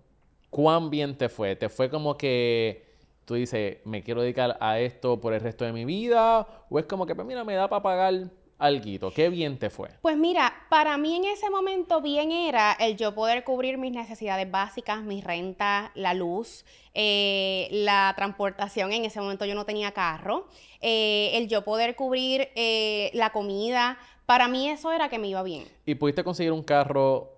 ¿cuán 0.54 0.88
bien 0.88 1.18
te 1.18 1.28
fue? 1.28 1.56
¿Te 1.56 1.68
fue 1.68 1.90
como 1.90 2.16
que 2.16 2.86
tú 3.24 3.34
dices, 3.34 3.78
me 3.84 4.04
quiero 4.04 4.22
dedicar 4.22 4.56
a 4.60 4.78
esto 4.78 5.20
por 5.20 5.34
el 5.34 5.40
resto 5.40 5.64
de 5.64 5.72
mi 5.72 5.84
vida? 5.84 6.46
¿O 6.70 6.78
es 6.78 6.84
como 6.84 7.06
que, 7.06 7.14
pues 7.16 7.26
mira, 7.26 7.42
me 7.42 7.54
da 7.54 7.68
para 7.68 7.82
pagar 7.82 8.30
algo? 8.56 9.10
¿Qué 9.12 9.30
bien 9.30 9.58
te 9.58 9.68
fue? 9.68 9.88
Pues 10.00 10.16
mira, 10.16 10.54
para 10.70 10.96
mí 10.96 11.16
en 11.16 11.24
ese 11.24 11.50
momento 11.50 12.00
bien 12.00 12.30
era 12.30 12.72
el 12.78 12.96
yo 12.96 13.16
poder 13.16 13.42
cubrir 13.42 13.78
mis 13.78 13.90
necesidades 13.90 14.48
básicas, 14.48 15.02
mi 15.02 15.22
renta, 15.22 15.90
la 15.96 16.14
luz, 16.14 16.64
eh, 16.94 17.66
la 17.72 18.12
transportación. 18.14 18.92
En 18.92 19.04
ese 19.04 19.20
momento 19.20 19.46
yo 19.46 19.56
no 19.56 19.64
tenía 19.64 19.90
carro. 19.90 20.46
Eh, 20.80 21.32
el 21.34 21.48
yo 21.48 21.64
poder 21.64 21.96
cubrir 21.96 22.50
eh, 22.54 23.10
la 23.12 23.30
comida. 23.30 23.98
Para 24.24 24.46
mí 24.46 24.68
eso 24.68 24.92
era 24.92 25.08
que 25.08 25.18
me 25.18 25.26
iba 25.26 25.42
bien. 25.42 25.64
¿Y 25.84 25.96
pudiste 25.96 26.22
conseguir 26.22 26.52
un 26.52 26.62
carro 26.62 27.33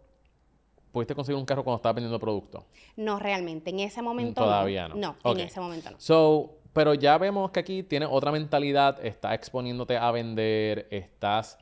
¿Pudiste 0.97 1.15
conseguir 1.15 1.39
un 1.39 1.45
carro 1.45 1.63
cuando 1.63 1.77
estabas 1.77 1.97
vendiendo 1.97 2.19
productos? 2.19 2.65
No, 2.97 3.19
realmente. 3.19 3.69
En 3.69 3.81
ese 3.81 4.01
momento 4.01 4.41
Todavía 4.43 4.89
no. 4.89 4.95
No, 4.95 5.31
en 5.31 5.41
ese 5.41 5.61
momento 5.61 5.91
no. 5.91 6.01
So, 6.01 6.55
pero 6.73 6.95
ya 6.95 7.19
vemos 7.19 7.51
que 7.51 7.61
aquí 7.61 7.83
tienes 7.83 8.09
otra 8.11 8.33
mentalidad, 8.33 9.05
estás 9.05 9.35
exponiéndote 9.35 9.99
a 9.99 10.11
vender, 10.11 10.89
estás... 10.91 11.59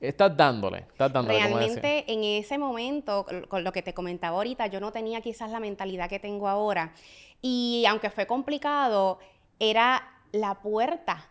Estás 0.00 0.36
dándole, 0.36 0.78
estás 0.78 1.12
dándole. 1.12 1.38
Realmente 1.38 2.12
en 2.12 2.24
ese 2.24 2.58
momento, 2.58 3.24
con 3.46 3.62
lo 3.62 3.70
que 3.70 3.82
te 3.82 3.94
comentaba 3.94 4.36
ahorita, 4.38 4.66
yo 4.66 4.80
no 4.80 4.90
tenía 4.90 5.20
quizás 5.20 5.52
la 5.52 5.60
mentalidad 5.60 6.08
que 6.08 6.18
tengo 6.18 6.48
ahora. 6.48 6.92
Y 7.40 7.84
aunque 7.88 8.10
fue 8.10 8.26
complicado, 8.26 9.20
era 9.60 10.02
la 10.32 10.60
puerta 10.60 11.24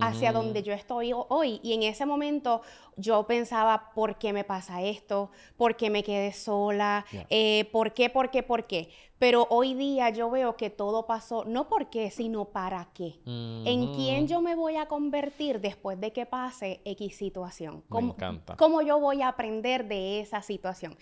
hacia 0.00 0.32
donde 0.32 0.62
yo 0.62 0.72
estoy 0.72 1.12
hoy. 1.14 1.60
Y 1.62 1.72
en 1.72 1.82
ese 1.82 2.06
momento 2.06 2.62
yo 2.96 3.26
pensaba, 3.26 3.90
¿por 3.94 4.18
qué 4.18 4.32
me 4.32 4.44
pasa 4.44 4.82
esto? 4.82 5.30
¿Por 5.56 5.76
qué 5.76 5.90
me 5.90 6.02
quedé 6.02 6.32
sola? 6.32 7.04
Eh, 7.30 7.68
¿Por 7.72 7.92
qué? 7.92 8.10
¿Por 8.10 8.30
qué? 8.30 8.42
¿Por 8.42 8.66
qué? 8.66 8.90
Pero 9.18 9.46
hoy 9.50 9.74
día 9.74 10.10
yo 10.10 10.30
veo 10.30 10.56
que 10.56 10.68
todo 10.68 11.06
pasó, 11.06 11.44
no 11.44 11.68
por 11.68 11.90
qué, 11.90 12.10
sino 12.10 12.46
para 12.46 12.88
qué. 12.92 13.20
¿En 13.24 13.94
quién 13.94 14.26
yo 14.26 14.40
me 14.40 14.56
voy 14.56 14.76
a 14.76 14.86
convertir 14.86 15.60
después 15.60 16.00
de 16.00 16.12
que 16.12 16.26
pase 16.26 16.80
X 16.84 17.16
situación? 17.16 17.84
¿Cómo, 17.88 18.08
me 18.08 18.12
encanta. 18.14 18.56
¿Cómo 18.56 18.82
yo 18.82 18.98
voy 18.98 19.22
a 19.22 19.28
aprender 19.28 19.86
de 19.86 20.18
esa 20.18 20.42
situación? 20.42 20.96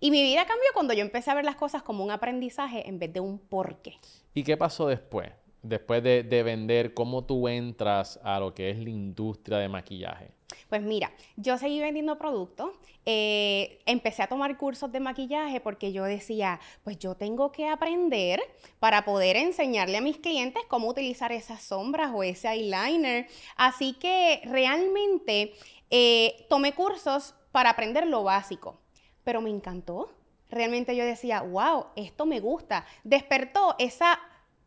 Y 0.00 0.10
mi 0.10 0.22
vida 0.22 0.46
cambió 0.46 0.68
cuando 0.72 0.94
yo 0.94 1.02
empecé 1.02 1.30
a 1.30 1.34
ver 1.34 1.44
las 1.44 1.56
cosas 1.56 1.82
como 1.82 2.02
un 2.02 2.10
aprendizaje 2.10 2.88
en 2.88 2.98
vez 2.98 3.12
de 3.12 3.20
un 3.20 3.38
por 3.38 3.76
qué. 3.82 3.98
¿Y 4.32 4.42
qué 4.42 4.56
pasó 4.56 4.86
después? 4.86 5.30
Después 5.62 6.02
de, 6.02 6.42
vender, 6.42 6.94
¿cómo 6.94 7.24
tú 7.24 7.48
entras 7.48 8.20
a 8.22 8.38
lo 8.40 8.54
que 8.54 8.70
es 8.70 8.78
la 8.78 8.90
industria 8.90 9.58
de 9.58 9.68
maquillaje? 9.68 10.30
Pues 10.68 10.82
mira, 10.82 11.12
yo 11.36 11.58
seguí 11.58 11.80
vendiendo 11.80 12.18
productos, 12.18 12.70
eh, 13.04 13.78
empecé 13.86 14.22
a 14.22 14.26
tomar 14.26 14.56
cursos 14.56 14.90
de 14.90 15.00
maquillaje 15.00 15.60
porque 15.60 15.92
yo 15.92 16.04
decía, 16.04 16.60
pues 16.82 16.98
yo 16.98 17.14
tengo 17.14 17.52
que 17.52 17.68
aprender 17.68 18.40
para 18.80 19.04
poder 19.04 19.36
enseñarle 19.36 19.98
a 19.98 20.00
mis 20.00 20.18
clientes 20.18 20.62
cómo 20.68 20.88
utilizar 20.88 21.32
esas 21.32 21.62
sombras 21.62 22.10
o 22.14 22.22
ese 22.22 22.48
eyeliner. 22.48 23.26
Así 23.56 23.94
que 23.94 24.40
realmente 24.44 25.52
eh, 25.90 26.46
tomé 26.48 26.74
cursos 26.74 27.34
para 27.52 27.70
aprender 27.70 28.06
lo 28.06 28.22
básico, 28.24 28.80
pero 29.24 29.40
me 29.40 29.50
encantó. 29.50 30.12
Realmente 30.50 30.94
yo 30.94 31.04
decía, 31.04 31.42
wow, 31.42 31.86
esto 31.96 32.26
me 32.26 32.40
gusta. 32.40 32.86
Despertó 33.02 33.74
esa 33.78 34.18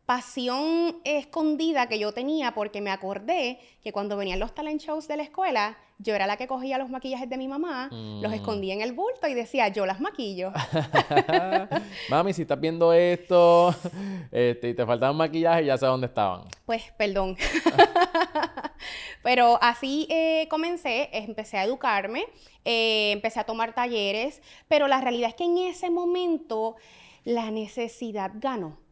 pasión 0.09 0.95
escondida 1.03 1.87
que 1.87 1.99
yo 1.99 2.11
tenía 2.11 2.55
porque 2.55 2.81
me 2.81 2.89
acordé 2.89 3.59
que 3.83 3.91
cuando 3.91 4.17
venían 4.17 4.39
los 4.39 4.55
talent 4.55 4.81
shows 4.81 5.07
de 5.07 5.17
la 5.17 5.21
escuela, 5.21 5.77
yo 5.99 6.15
era 6.15 6.25
la 6.25 6.35
que 6.35 6.47
cogía 6.47 6.79
los 6.79 6.89
maquillajes 6.89 7.29
de 7.29 7.37
mi 7.37 7.47
mamá, 7.47 7.89
los 7.91 8.31
mm. 8.31 8.33
escondía 8.33 8.73
en 8.73 8.81
el 8.81 8.93
bulto 8.93 9.27
y 9.27 9.35
decía, 9.35 9.67
yo 9.67 9.85
las 9.85 10.01
maquillo. 10.01 10.51
Mami, 12.09 12.33
si 12.33 12.41
estás 12.41 12.59
viendo 12.59 12.91
esto 12.91 13.75
este, 14.31 14.69
y 14.69 14.73
te 14.73 14.83
faltaban 14.83 15.15
maquillaje, 15.15 15.65
ya 15.65 15.77
sé 15.77 15.85
dónde 15.85 16.07
estaban. 16.07 16.41
Pues, 16.65 16.91
perdón. 16.97 17.37
Pero 19.21 19.59
así 19.61 20.07
eh, 20.09 20.47
comencé, 20.49 21.09
empecé 21.13 21.57
a 21.59 21.65
educarme, 21.65 22.25
eh, 22.65 23.11
empecé 23.11 23.41
a 23.41 23.43
tomar 23.43 23.75
talleres, 23.75 24.41
pero 24.67 24.87
la 24.87 25.01
realidad 25.01 25.29
es 25.29 25.35
que 25.35 25.43
en 25.43 25.59
ese 25.59 25.91
momento 25.91 26.77
la 27.25 27.51
necesidad 27.51 28.31
ganó 28.33 28.88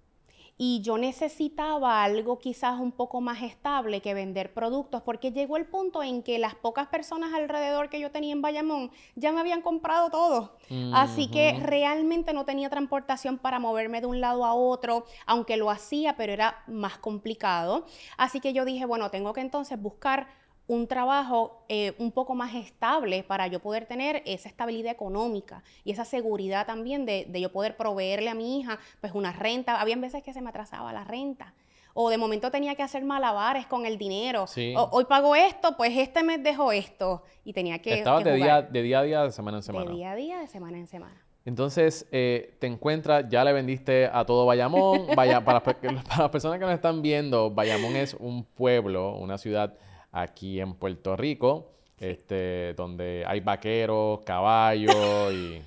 y 0.57 0.81
yo 0.81 0.97
necesitaba 0.97 2.03
algo 2.03 2.39
quizás 2.39 2.79
un 2.79 2.91
poco 2.91 3.21
más 3.21 3.43
estable 3.43 4.01
que 4.01 4.13
vender 4.13 4.53
productos, 4.53 5.03
porque 5.03 5.31
llegó 5.31 5.57
el 5.57 5.65
punto 5.65 6.01
en 6.01 6.23
que 6.23 6.39
las 6.39 6.55
pocas 6.55 6.87
personas 6.87 7.33
alrededor 7.33 7.89
que 7.89 7.99
yo 7.99 8.11
tenía 8.11 8.33
en 8.33 8.41
Bayamón 8.41 8.91
ya 9.15 9.31
me 9.31 9.39
habían 9.39 9.61
comprado 9.61 10.09
todo. 10.09 10.57
Así 10.93 11.29
que 11.29 11.59
realmente 11.61 12.33
no 12.33 12.45
tenía 12.45 12.69
transportación 12.69 13.37
para 13.37 13.59
moverme 13.59 14.01
de 14.01 14.07
un 14.07 14.19
lado 14.19 14.45
a 14.45 14.53
otro, 14.53 15.05
aunque 15.25 15.57
lo 15.57 15.69
hacía, 15.69 16.17
pero 16.17 16.33
era 16.33 16.63
más 16.67 16.97
complicado. 16.97 17.85
Así 18.17 18.39
que 18.39 18.53
yo 18.53 18.65
dije, 18.65 18.85
bueno, 18.85 19.11
tengo 19.11 19.33
que 19.33 19.41
entonces 19.41 19.79
buscar 19.79 20.27
un 20.67 20.87
trabajo 20.87 21.63
eh, 21.69 21.93
un 21.97 22.11
poco 22.11 22.35
más 22.35 22.53
estable 22.53 23.23
para 23.23 23.47
yo 23.47 23.59
poder 23.59 23.85
tener 23.85 24.21
esa 24.25 24.49
estabilidad 24.49 24.91
económica 24.91 25.63
y 25.83 25.91
esa 25.91 26.05
seguridad 26.05 26.65
también 26.65 27.05
de, 27.05 27.27
yo 27.33 27.51
poder 27.51 27.77
proveerle 27.77 28.29
a 28.29 28.35
mi 28.35 28.59
hija 28.59 28.77
pues 28.99 29.13
una 29.13 29.31
renta. 29.31 29.79
Habían 29.79 30.01
veces 30.01 30.23
que 30.23 30.33
se 30.33 30.41
me 30.41 30.49
atrasaba 30.49 30.91
la 30.91 31.05
renta 31.05 31.53
o 31.93 32.09
de 32.09 32.17
momento 32.17 32.51
tenía 32.51 32.75
que 32.75 32.83
hacer 32.83 33.03
malabares 33.03 33.65
con 33.65 33.85
el 33.85 33.97
dinero. 33.97 34.45
hoy 34.91 35.05
pago 35.05 35.35
esto, 35.35 35.75
pues 35.77 35.97
este 35.97 36.21
mes 36.21 36.43
dejo 36.43 36.71
esto 36.71 37.23
y 37.43 37.53
tenía 37.53 37.79
que... 37.79 37.95
Estaba 37.95 38.21
de, 38.21 38.35
día, 38.35 38.61
de 38.61 38.81
día 38.83 38.99
a 38.99 39.03
día, 39.03 39.23
de 39.23 39.31
semana 39.31 39.57
en 39.57 39.63
semana. 39.63 39.89
De 39.89 39.95
día 39.95 40.11
a 40.11 40.15
día, 40.15 40.39
de 40.39 40.47
semana 40.47 40.77
en 40.77 40.85
semana. 40.85 41.23
Entonces, 41.43 42.05
eh, 42.11 42.55
te 42.59 42.67
encuentras, 42.67 43.25
ya 43.29 43.43
le 43.45 43.53
vendiste 43.53 44.09
a 44.11 44.25
todo 44.25 44.45
Bayamón. 44.45 45.07
Vaya, 45.15 45.43
para, 45.43 45.63
para 45.63 46.03
las 46.19 46.29
personas 46.29 46.59
que 46.59 46.65
nos 46.65 46.73
están 46.73 47.01
viendo, 47.01 47.49
Bayamón 47.49 47.95
es 47.95 48.13
un 48.13 48.43
pueblo, 48.43 49.15
una 49.15 49.37
ciudad 49.37 49.73
aquí 50.11 50.59
en 50.59 50.75
Puerto 50.75 51.15
Rico, 51.15 51.71
este, 51.99 52.73
donde 52.75 53.23
hay 53.27 53.39
vaqueros, 53.39 54.21
caballos 54.25 55.33
y 55.33 55.61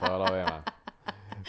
todo, 0.00 0.26
lo 0.26 0.34
demás. 0.34 0.64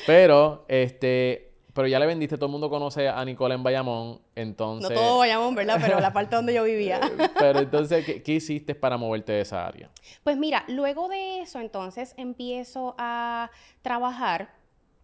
Pero, 0.06 0.66
este, 0.68 1.54
pero 1.74 1.88
ya 1.88 2.00
le 2.00 2.06
vendiste, 2.06 2.38
todo 2.38 2.46
el 2.46 2.52
mundo 2.54 2.70
conoce 2.70 3.10
a 3.10 3.24
Nicole 3.26 3.56
en 3.56 3.64
Bayamón, 3.64 4.22
entonces... 4.36 4.90
No 4.90 4.96
todo 4.96 5.18
Bayamón, 5.20 5.56
¿verdad? 5.56 5.78
Pero 5.82 6.00
la 6.00 6.14
parte 6.14 6.36
donde 6.36 6.54
yo 6.54 6.64
vivía. 6.64 7.02
pero 7.40 7.60
entonces, 7.60 8.06
¿qué, 8.24 8.34
hiciste 8.34 8.76
para 8.76 8.98
moverte 8.98 9.34
de 9.34 9.42
esa 9.42 9.66
área? 9.66 9.90
Pues 10.24 10.38
mira, 10.38 10.64
luego 10.68 11.10
de 11.10 11.42
eso, 11.42 11.60
entonces 11.60 12.14
empiezo 12.18 12.96
a 12.98 13.52
trabajar 13.82 14.54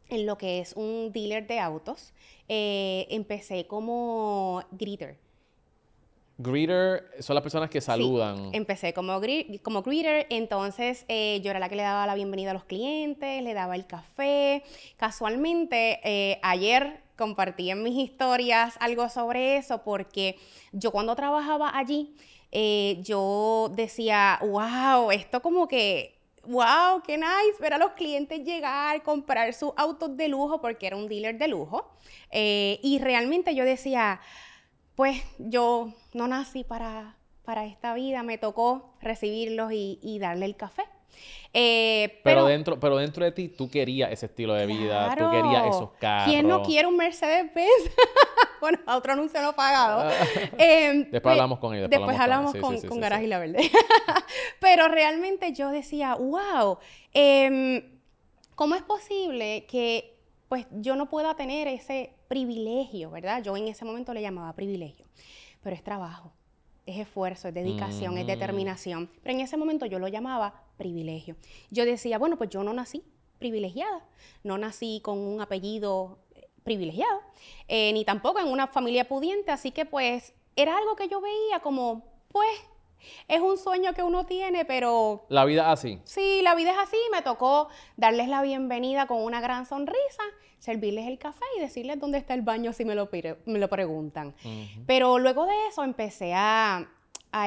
en 0.10 0.26
lo 0.26 0.38
que 0.38 0.60
es 0.60 0.74
un 0.74 1.12
dealer 1.12 1.48
de 1.48 1.60
autos. 1.60 2.14
Eh, 2.48 3.08
empecé 3.10 3.66
como 3.68 4.64
greeter. 4.72 5.18
Greeter 6.42 7.10
son 7.20 7.36
las 7.36 7.44
personas 7.44 7.70
que 7.70 7.82
saludan. 7.82 8.50
empecé 8.54 8.94
como, 8.94 9.20
como 9.62 9.82
greeter, 9.82 10.28
entonces 10.30 11.06
eh, 11.08 11.40
yo 11.44 11.52
era 11.52 11.60
la 11.60 11.70
que 11.70 11.76
le 11.76 11.84
daba 11.84 12.06
la 12.08 12.16
bienvenida 12.16 12.52
a 12.52 12.54
los 12.54 12.64
clientes, 12.64 13.44
le 13.44 13.54
daba 13.54 13.76
el 13.76 13.86
café. 13.86 14.64
Casualmente, 14.98 16.00
eh, 16.04 16.40
ayer 16.42 17.02
compartí 17.16 17.70
en 17.70 17.84
mis 17.84 17.98
historias 17.98 18.76
algo 18.80 19.08
sobre 19.10 19.58
eso 19.58 19.84
porque 19.84 20.38
yo 20.72 20.92
cuando 20.92 21.16
trabajaba 21.16 21.78
allí, 21.78 22.16
eh, 22.52 23.00
yo 23.04 23.72
decía, 23.76 24.40
wow, 24.42 25.12
esto 25.12 25.42
como 25.42 25.68
que 25.68 26.20
wow, 26.44 27.04
qué 27.06 27.18
nice 27.18 27.62
ver 27.62 27.74
a 27.74 27.78
los 27.78 27.92
clientes 27.92 28.44
llegar, 28.44 29.04
comprar 29.04 29.54
sus 29.54 29.74
autos 29.78 30.18
de 30.18 30.28
lujo, 30.28 30.60
porque 30.60 30.88
era 30.88 30.96
un 30.96 31.08
dealer 31.08 31.38
de 31.38 31.48
lujo. 31.48 31.92
y 32.32 33.00
realmente 33.00 33.54
yo 33.54 33.64
decía, 33.64 34.20
pues 34.96 35.22
yo 35.38 35.94
no 36.14 36.28
nací 36.28 36.64
para, 36.64 37.16
para 37.44 37.66
esta 37.66 37.94
vida, 37.94 38.24
me 38.24 38.38
tocó 38.38 38.94
recibirlos 39.02 39.72
y, 39.74 40.20
darle 40.20 40.46
el 40.46 40.56
café. 40.56 40.84
Eh, 41.54 42.22
pero, 42.24 42.46
dentro, 42.46 42.80
pero 42.80 42.98
dentro 42.98 43.26
de 43.26 43.32
ti 43.32 43.50
tú 43.50 43.70
querías 43.70 44.12
ese 44.12 44.28
estilo 44.28 44.54
de 44.54 44.66
vida, 44.66 45.14
tú 45.18 45.30
querías 45.30 45.68
esos 45.68 45.92
carros. 46.00 46.32
¿Quién 46.32 46.48
no 46.48 46.64
quiere 46.64 46.88
un 46.88 46.96
Mercedes-Benz? 46.96 47.92
bueno, 48.62 48.80
otro 48.88 49.14
anuncio 49.14 49.42
no 49.42 49.54
pagado. 49.54 50.10
Ah. 50.10 50.12
Em, 50.58 51.10
después 51.12 51.34
hablamos 51.34 51.60
con 51.60 51.76
ellos. 51.76 51.90
Después, 51.90 52.18
hablamos 52.18 52.56
con, 52.56 52.80
con, 52.82 53.00
Garage 53.02 53.26
y 53.26 53.28
La 53.28 53.40
Verde. 53.40 53.70
pero 54.60 54.88
realmente 54.88 55.52
yo 55.54 55.70
decía, 55.70 56.16
wow, 56.16 56.78
em, 57.12 58.00
¿cómo 58.56 58.76
es 58.76 58.84
posible 58.84 59.66
que 59.66 60.21
pues 60.52 60.68
yo 60.70 60.98
no 60.98 61.08
pueda 61.08 61.34
tener 61.36 61.70
ese 61.70 62.14
privilegio, 62.28 63.10
¿verdad? 63.10 63.42
Yo 63.42 63.56
en 63.56 63.70
ese 63.70 63.86
momento 63.86 64.14
le 64.14 64.22
llamaba 64.22 64.52
privilegio, 64.52 65.06
pero 65.64 65.74
es 65.78 65.82
trabajo, 65.82 66.34
es 66.86 66.98
esfuerzo, 66.98 67.48
es 67.48 67.54
dedicación, 67.54 68.18
es 68.18 68.26
mm. 68.26 68.28
determinación. 68.28 69.10
Pero 69.24 69.36
en 69.36 69.40
ese 69.40 69.56
momento 69.56 69.86
yo 69.86 69.98
lo 69.98 70.10
llamaba 70.10 70.66
privilegio. 70.76 71.38
Yo 71.70 71.86
decía, 71.86 72.18
bueno, 72.18 72.38
pues 72.38 72.50
yo 72.50 72.66
no 72.66 72.74
nací 72.74 73.02
privilegiada, 73.40 74.06
no 74.44 74.58
nací 74.58 75.00
con 75.02 75.20
un 75.20 75.40
apellido 75.40 76.20
eh, 76.36 76.50
privilegiado, 76.64 77.22
eh, 77.70 77.94
ni 77.94 78.04
tampoco 78.04 78.42
en 78.42 78.48
una 78.48 78.68
familia 78.68 79.08
pudiente, 79.08 79.52
así 79.52 79.72
que 79.72 79.86
pues 79.86 80.34
era 80.58 80.78
algo 80.78 80.98
que 80.98 81.08
yo 81.08 81.22
veía 81.22 81.62
como, 81.62 82.04
pues 82.28 82.60
es 83.28 83.42
un 83.42 83.58
sueño 83.58 83.94
que 83.94 84.04
uno 84.04 84.26
tiene, 84.26 84.66
pero... 84.66 85.26
La 85.30 85.46
vida 85.46 85.62
es 85.64 85.80
así. 85.80 86.02
Sí, 86.04 86.42
la 86.44 86.56
vida 86.56 86.72
es 86.72 86.78
así. 86.78 86.98
Me 87.12 87.22
tocó 87.22 87.70
darles 87.98 88.28
la 88.28 88.42
bienvenida 88.42 89.08
con 89.08 89.24
una 89.24 89.42
gran 89.42 89.66
sonrisa, 89.66 90.24
servirles 90.62 91.08
el 91.08 91.18
café 91.18 91.44
y 91.58 91.60
decirles 91.60 92.00
dónde 92.00 92.20
está 92.20 92.36
el 92.36 92.44
baño 92.44 92.72
si 92.72 92.86
me 92.86 92.94
lo, 92.94 93.10
me 93.46 93.58
lo 93.58 93.68
preguntan. 93.68 94.36
Pero 94.86 95.18
luego 95.18 95.48
de 95.48 95.56
eso 95.68 95.84
empecé 95.84 96.34
a, 96.36 96.88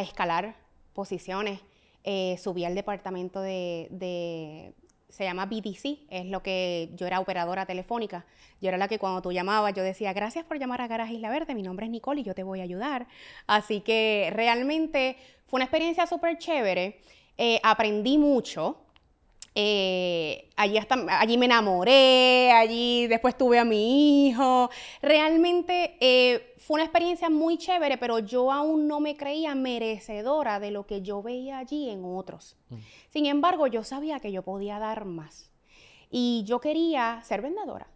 escalar 0.00 0.56
posiciones. 0.92 1.60
Eh, 2.02 2.36
subí 2.42 2.64
al 2.64 2.74
departamento 2.74 3.40
de, 3.40 4.74
se 5.08 5.24
llama 5.24 5.46
BDC, 5.46 6.00
es 6.10 6.26
lo 6.26 6.42
que 6.42 6.90
yo 6.96 7.06
era 7.06 7.20
operadora 7.20 7.66
telefónica. 7.66 8.26
Yo 8.60 8.68
era 8.68 8.78
la 8.78 8.88
que 8.88 8.98
cuando 8.98 9.22
tú 9.22 9.30
llamabas, 9.30 9.74
yo 9.74 9.84
decía, 9.84 10.12
gracias 10.12 10.44
por 10.44 10.58
llamar 10.58 10.80
a 10.80 10.88
Garage 10.88 11.14
Isla 11.14 11.30
Verde, 11.30 11.54
mi 11.54 11.62
nombre 11.62 11.86
es 11.86 11.92
Nicole 11.92 12.22
y 12.22 12.24
yo 12.24 12.34
te 12.34 12.42
voy 12.42 12.60
a 12.60 12.64
ayudar. 12.64 13.06
Así 13.46 13.80
que 13.80 14.30
realmente 14.32 15.16
fue 15.46 15.58
una 15.58 15.66
experiencia 15.66 16.08
súper 16.08 16.38
chévere, 16.38 16.98
eh, 17.38 17.60
aprendí 17.62 18.18
mucho. 18.18 18.83
Eh, 19.56 20.50
allí, 20.56 20.78
hasta, 20.78 20.96
allí 21.20 21.38
me 21.38 21.46
enamoré, 21.46 22.50
allí 22.50 23.06
después 23.06 23.38
tuve 23.38 23.58
a 23.58 23.64
mi 23.64 24.28
hijo. 24.28 24.68
Realmente 25.00 25.96
eh, 26.00 26.54
fue 26.58 26.74
una 26.74 26.84
experiencia 26.84 27.30
muy 27.30 27.56
chévere, 27.56 27.96
pero 27.96 28.18
yo 28.18 28.50
aún 28.50 28.88
no 28.88 28.98
me 28.98 29.16
creía 29.16 29.54
merecedora 29.54 30.58
de 30.58 30.72
lo 30.72 30.86
que 30.86 31.02
yo 31.02 31.22
veía 31.22 31.58
allí 31.58 31.88
en 31.88 32.04
otros. 32.04 32.56
Mm. 32.70 32.76
Sin 33.10 33.26
embargo, 33.26 33.68
yo 33.68 33.84
sabía 33.84 34.18
que 34.18 34.32
yo 34.32 34.42
podía 34.42 34.78
dar 34.80 35.04
más. 35.04 35.50
Y 36.10 36.42
yo 36.46 36.60
quería 36.60 37.20
ser 37.24 37.42
vendedora. 37.42 37.88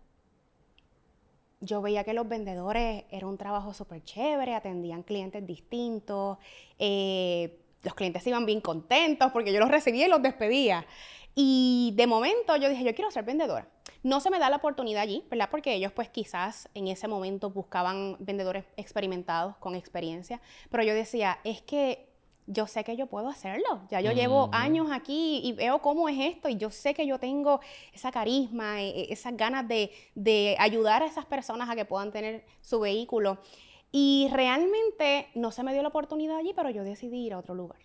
yo 1.61 1.83
veía 1.83 2.05
que 2.05 2.13
los 2.13 2.29
vendedores 2.29 3.05
era 3.11 3.27
un 3.27 3.37
trabajo 3.37 3.75
súper 3.75 4.05
chévere, 4.05 4.55
atendían 4.55 5.03
clientes 5.03 5.45
distintos, 5.45 6.39
eh, 6.79 7.59
los 7.83 7.95
clientes 7.95 8.27
iban 8.27 8.47
bien 8.47 8.61
contentos 8.61 9.33
porque 9.33 9.53
yo 9.53 9.61
los 9.61 9.71
recibía 9.71 10.07
y 10.07 10.11
los 10.11 10.23
despedía. 10.23 10.87
Y 11.35 11.93
de 11.95 12.07
momento 12.07 12.57
yo 12.57 12.69
dije, 12.69 12.85
yo 12.85 12.95
quiero 12.95 13.11
ser 13.11 13.25
vendedora. 13.25 13.69
No 14.03 14.21
se 14.21 14.31
me 14.31 14.39
da 14.39 14.51
la 14.51 14.57
oportunidad 14.57 15.03
allí, 15.03 15.25
¿verdad? 15.31 15.49
Porque 15.51 15.75
ellos 15.75 15.93
pues 15.93 16.09
quizás 16.09 16.69
en 16.75 16.89
ese 16.89 17.09
momento 17.09 17.51
buscaban 17.51 18.17
vendedores 18.21 18.65
experimentados 18.77 19.57
con 19.57 19.75
experiencia, 19.75 20.41
pero 20.71 20.83
yo 20.83 20.95
decía, 20.95 21.39
es 21.45 21.63
que 21.63 22.09
yo 22.49 22.67
sé 22.67 22.83
que 22.83 22.97
yo 22.97 23.07
puedo 23.07 23.29
hacerlo. 23.29 23.83
Ya 23.91 24.01
yo 24.01 24.13
llevo 24.13 24.49
años 24.53 24.89
aquí 24.91 25.41
y 25.45 25.53
veo 25.53 25.81
cómo 25.81 26.09
es 26.09 26.19
esto 26.19 26.49
y 26.49 26.57
yo 26.57 26.71
sé 26.71 26.95
que 26.95 27.07
yo 27.07 27.19
tengo 27.19 27.61
esa 27.93 28.11
carisma, 28.11 28.81
e, 28.81 28.89
e, 28.89 29.13
esas 29.13 29.37
ganas 29.37 29.69
de, 29.69 29.91
de, 30.15 30.57
ayudar 30.59 31.03
a 31.03 31.07
esas 31.07 31.27
personas 31.27 31.69
a 31.69 31.77
que 31.77 31.85
puedan 31.85 32.11
tener 32.11 32.45
su 32.63 32.81
vehículo. 32.81 33.39
Y 33.93 34.29
realmente 34.33 35.29
no 35.35 35.51
se 35.51 35.63
me 35.63 35.73
dio 35.73 35.83
la 35.83 35.89
oportunidad 35.89 36.39
allí, 36.39 36.53
pero 36.55 36.71
yo 36.71 36.85
decidí 36.85 37.27
ir 37.27 37.35
a 37.35 37.39
otro 37.39 37.55
lugar. 37.55 37.81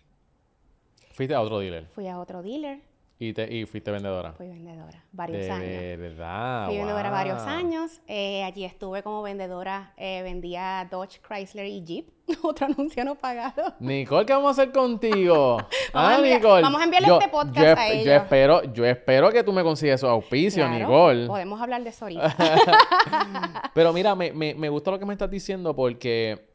¿Fuiste 1.12 1.34
a 1.34 1.40
otro 1.42 1.58
dealer? 1.58 1.86
Fui 1.88 2.08
a 2.08 2.18
otro 2.18 2.42
dealer. 2.42 2.80
¿Y, 3.16 3.32
te, 3.32 3.52
y 3.54 3.64
fuiste 3.64 3.92
vendedora? 3.92 4.32
Fui 4.32 4.48
vendedora, 4.48 5.04
varios 5.12 5.48
años. 5.48 5.68
De 5.68 5.96
verdad. 5.96 6.66
Fui 6.66 6.76
vendedora 6.76 7.10
varios 7.10 7.42
años. 7.42 8.00
Eh, 8.08 8.42
allí 8.42 8.64
estuve 8.64 9.04
como 9.04 9.22
vendedora, 9.22 9.92
eh, 9.96 10.22
vendía 10.22 10.88
Dodge, 10.90 11.20
Chrysler 11.20 11.66
y 11.66 11.84
Jeep. 11.84 12.08
Otro 12.42 12.66
anuncio 12.66 13.04
no 13.04 13.14
pagado. 13.14 13.74
Nicole, 13.78 14.26
¿qué 14.26 14.32
vamos 14.32 14.58
a 14.58 14.62
hacer 14.62 14.72
contigo? 14.72 15.58
ah, 15.94 16.18
Nicole. 16.20 16.62
Vamos 16.62 16.80
a 16.80 16.84
enviarle 16.84 17.08
este 17.12 17.28
podcast 17.28 17.78
a 17.78 17.88
ellos. 17.88 18.04
Yo 18.04 18.12
espero, 18.14 18.72
yo 18.72 18.84
espero 18.84 19.30
que 19.30 19.44
tú 19.44 19.52
me 19.52 19.62
consigas 19.62 20.00
esos 20.00 20.10
auspicios, 20.10 20.68
Nicole. 20.68 21.28
Podemos 21.28 21.60
hablar 21.60 21.84
de 21.84 21.90
eso 21.90 22.06
ahorita. 22.06 22.36
Pero 23.74 23.92
mira, 23.92 24.16
me, 24.16 24.32
me, 24.32 24.54
me 24.54 24.68
gusta 24.68 24.90
lo 24.90 24.98
que 24.98 25.06
me 25.06 25.12
estás 25.12 25.30
diciendo 25.30 25.76
porque 25.76 26.48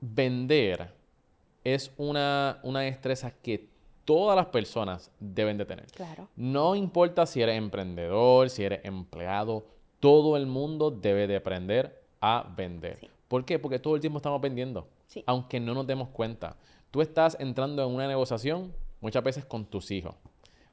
vender 0.00 0.94
es 1.62 1.92
una, 1.98 2.58
una 2.62 2.80
destreza 2.80 3.30
que 3.30 3.68
todas 4.04 4.36
las 4.36 4.46
personas 4.46 5.10
deben 5.18 5.58
de 5.58 5.64
tener. 5.64 5.86
Claro. 5.86 6.28
No 6.36 6.74
importa 6.74 7.26
si 7.26 7.42
eres 7.42 7.56
emprendedor, 7.56 8.50
si 8.50 8.64
eres 8.64 8.80
empleado, 8.84 9.66
todo 10.00 10.36
el 10.36 10.46
mundo 10.46 10.90
debe 10.90 11.26
de 11.26 11.36
aprender 11.36 12.02
a 12.20 12.52
vender. 12.56 13.10
¿Por 13.28 13.44
qué? 13.44 13.58
Porque 13.58 13.78
todo 13.78 13.94
el 13.94 14.00
tiempo 14.00 14.18
estamos 14.18 14.40
vendiendo, 14.40 14.88
aunque 15.26 15.60
no 15.60 15.74
nos 15.74 15.86
demos 15.86 16.08
cuenta. 16.08 16.56
Tú 16.90 17.00
estás 17.00 17.36
entrando 17.38 17.84
en 17.84 17.94
una 17.94 18.08
negociación 18.08 18.72
muchas 19.00 19.22
veces 19.22 19.44
con 19.44 19.64
tus 19.64 19.90
hijos, 19.90 20.16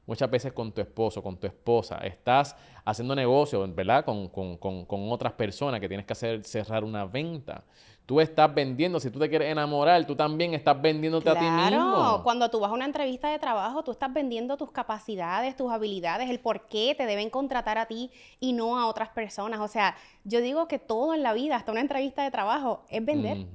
muchas 0.07 0.29
veces 0.31 0.53
con 0.53 0.72
tu 0.72 0.81
esposo, 0.81 1.22
con 1.22 1.38
tu 1.38 1.46
esposa. 1.46 1.98
Estás 1.98 2.55
haciendo 2.84 3.15
negocio, 3.15 3.67
¿verdad? 3.74 4.03
Con, 4.03 4.29
con, 4.29 4.57
con, 4.57 4.86
con 4.86 5.12
otras 5.12 5.34
personas 5.34 5.79
que 5.79 5.88
tienes 5.88 6.05
que 6.05 6.13
hacer 6.13 6.43
cerrar 6.43 6.84
una 6.84 7.05
venta 7.05 7.63
tú 8.08 8.22
estás 8.22 8.56
vendiendo. 8.56 9.02
Si 9.02 9.12
tú 9.12 9.20
te 9.20 9.30
quieres 9.30 9.52
enamorar, 9.52 10.08
tú 10.08 10.16
también 10.16 10.54
estás 10.54 10.82
vendiéndote 10.82 11.30
a 11.30 11.34
ti 11.34 11.44
mismo. 11.44 11.68
Claro, 11.68 12.22
cuando 12.24 12.50
tú 12.50 12.62
vas 12.62 12.72
a 12.72 12.74
una 12.74 12.86
entrevista 12.86 13.30
de 13.30 13.38
trabajo, 13.38 13.84
tú 13.84 13.92
estás 13.92 14.12
vendiendo 14.12 14.56
tus 14.56 14.72
capacidades, 14.72 15.58
tus 15.58 15.70
habilidades, 15.70 16.30
el 16.30 16.40
por 16.40 16.68
qué 16.68 16.96
te 16.98 17.06
deben 17.06 17.30
contratar 17.30 17.78
a 17.78 17.86
ti 17.86 18.10
y 18.40 18.54
no 18.54 18.80
a 18.80 18.88
otras 18.88 19.10
personas. 19.10 19.60
O 19.60 19.68
sea, 19.68 19.98
yo 20.24 20.40
digo 20.40 20.70
que 20.70 20.80
todo 20.80 21.14
en 21.14 21.22
la 21.22 21.34
vida, 21.34 21.58
hasta 21.58 21.74
una 21.74 21.82
entrevista 21.82 22.24
de 22.24 22.32
trabajo, 22.32 22.86
es 22.90 23.06
vender. 23.06 23.46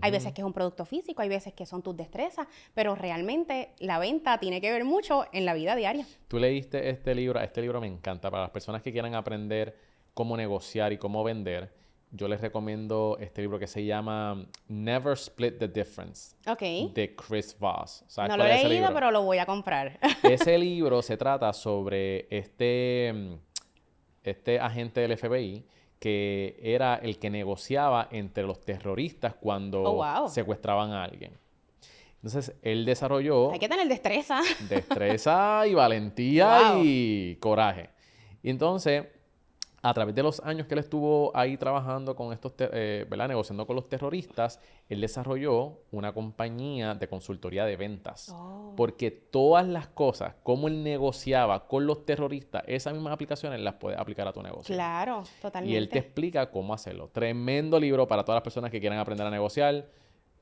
Hay 0.00 0.10
veces 0.12 0.32
que 0.32 0.40
es 0.40 0.46
un 0.46 0.52
producto 0.52 0.84
físico, 0.84 1.20
hay 1.20 1.28
veces 1.28 1.52
que 1.52 1.66
son 1.66 1.82
tus 1.82 1.96
destrezas, 1.96 2.46
pero 2.74 2.94
realmente 2.94 3.70
la 3.80 3.98
venta 3.98 4.38
tiene 4.38 4.60
que 4.60 4.70
ver 4.70 4.84
mucho 4.84 5.24
en 5.32 5.44
la 5.44 5.52
vida 5.52 5.74
diaria. 5.74 6.06
Tú 6.28 6.38
leíste 6.38 6.90
este 6.90 7.12
libro, 7.12 7.40
este 7.40 7.60
libro 7.60 7.80
me 7.80 7.88
encanta 7.88 8.30
para 8.30 8.44
las 8.44 8.50
personas 8.52 8.82
que 8.82 8.92
quieran 8.92 9.16
aprender 9.16 9.76
cómo 10.14 10.36
negociar 10.36 10.92
y 10.92 10.98
cómo 10.98 11.24
vender 11.24 11.83
yo 12.14 12.28
les 12.28 12.40
recomiendo 12.40 13.16
este 13.20 13.42
libro 13.42 13.58
que 13.58 13.66
se 13.66 13.84
llama 13.84 14.46
Never 14.68 15.14
Split 15.14 15.58
the 15.58 15.66
Difference. 15.66 16.36
De 16.94 17.16
Chris 17.16 17.58
Voss. 17.58 18.04
No 18.28 18.36
lo 18.36 18.44
he 18.44 18.68
leído, 18.68 18.94
pero 18.94 19.10
lo 19.10 19.22
voy 19.22 19.38
a 19.38 19.46
comprar. 19.46 19.98
ese 20.22 20.56
libro 20.56 21.02
se 21.02 21.16
trata 21.16 21.52
sobre 21.52 22.28
este, 22.30 23.12
este 24.22 24.60
agente 24.60 25.00
del 25.00 25.18
FBI 25.18 25.66
que 25.98 26.60
era 26.62 26.96
el 26.96 27.18
que 27.18 27.30
negociaba 27.30 28.08
entre 28.10 28.44
los 28.44 28.60
terroristas 28.60 29.34
cuando 29.34 29.82
oh, 29.82 30.28
secuestraban 30.28 30.92
a 30.92 31.02
alguien. 31.02 31.32
Entonces, 32.16 32.54
él 32.62 32.84
desarrolló... 32.84 33.52
Hay 33.52 33.58
que 33.58 33.68
tener 33.68 33.88
destreza. 33.88 34.40
Destreza 34.68 35.66
y 35.66 35.74
valentía 35.74 36.74
y 36.82 37.36
coraje. 37.36 37.90
Y 38.42 38.50
entonces, 38.50 39.04
a 39.84 39.92
través 39.92 40.14
de 40.14 40.22
los 40.22 40.40
años 40.40 40.66
que 40.66 40.72
él 40.72 40.80
estuvo 40.80 41.30
ahí 41.36 41.58
trabajando 41.58 42.16
con 42.16 42.32
estos, 42.32 42.54
eh, 42.58 43.04
¿verdad? 43.08 43.28
Negociando 43.28 43.66
con 43.66 43.76
los 43.76 43.86
terroristas, 43.86 44.58
él 44.88 45.02
desarrolló 45.02 45.80
una 45.90 46.14
compañía 46.14 46.94
de 46.94 47.06
consultoría 47.06 47.66
de 47.66 47.76
ventas. 47.76 48.30
Oh. 48.32 48.72
Porque 48.78 49.10
todas 49.10 49.68
las 49.68 49.88
cosas, 49.88 50.36
como 50.42 50.68
él 50.68 50.82
negociaba 50.82 51.68
con 51.68 51.86
los 51.86 52.06
terroristas, 52.06 52.64
esas 52.66 52.94
mismas 52.94 53.12
aplicaciones 53.12 53.60
las 53.60 53.74
puede 53.74 53.96
aplicar 53.98 54.26
a 54.26 54.32
tu 54.32 54.42
negocio. 54.42 54.74
Claro, 54.74 55.22
totalmente. 55.42 55.74
Y 55.74 55.76
él 55.76 55.90
te 55.90 55.98
explica 55.98 56.50
cómo 56.50 56.72
hacerlo. 56.72 57.10
Tremendo 57.12 57.78
libro 57.78 58.08
para 58.08 58.24
todas 58.24 58.36
las 58.36 58.42
personas 58.42 58.70
que 58.70 58.80
quieran 58.80 58.98
aprender 58.98 59.26
a 59.26 59.30
negociar. 59.30 59.86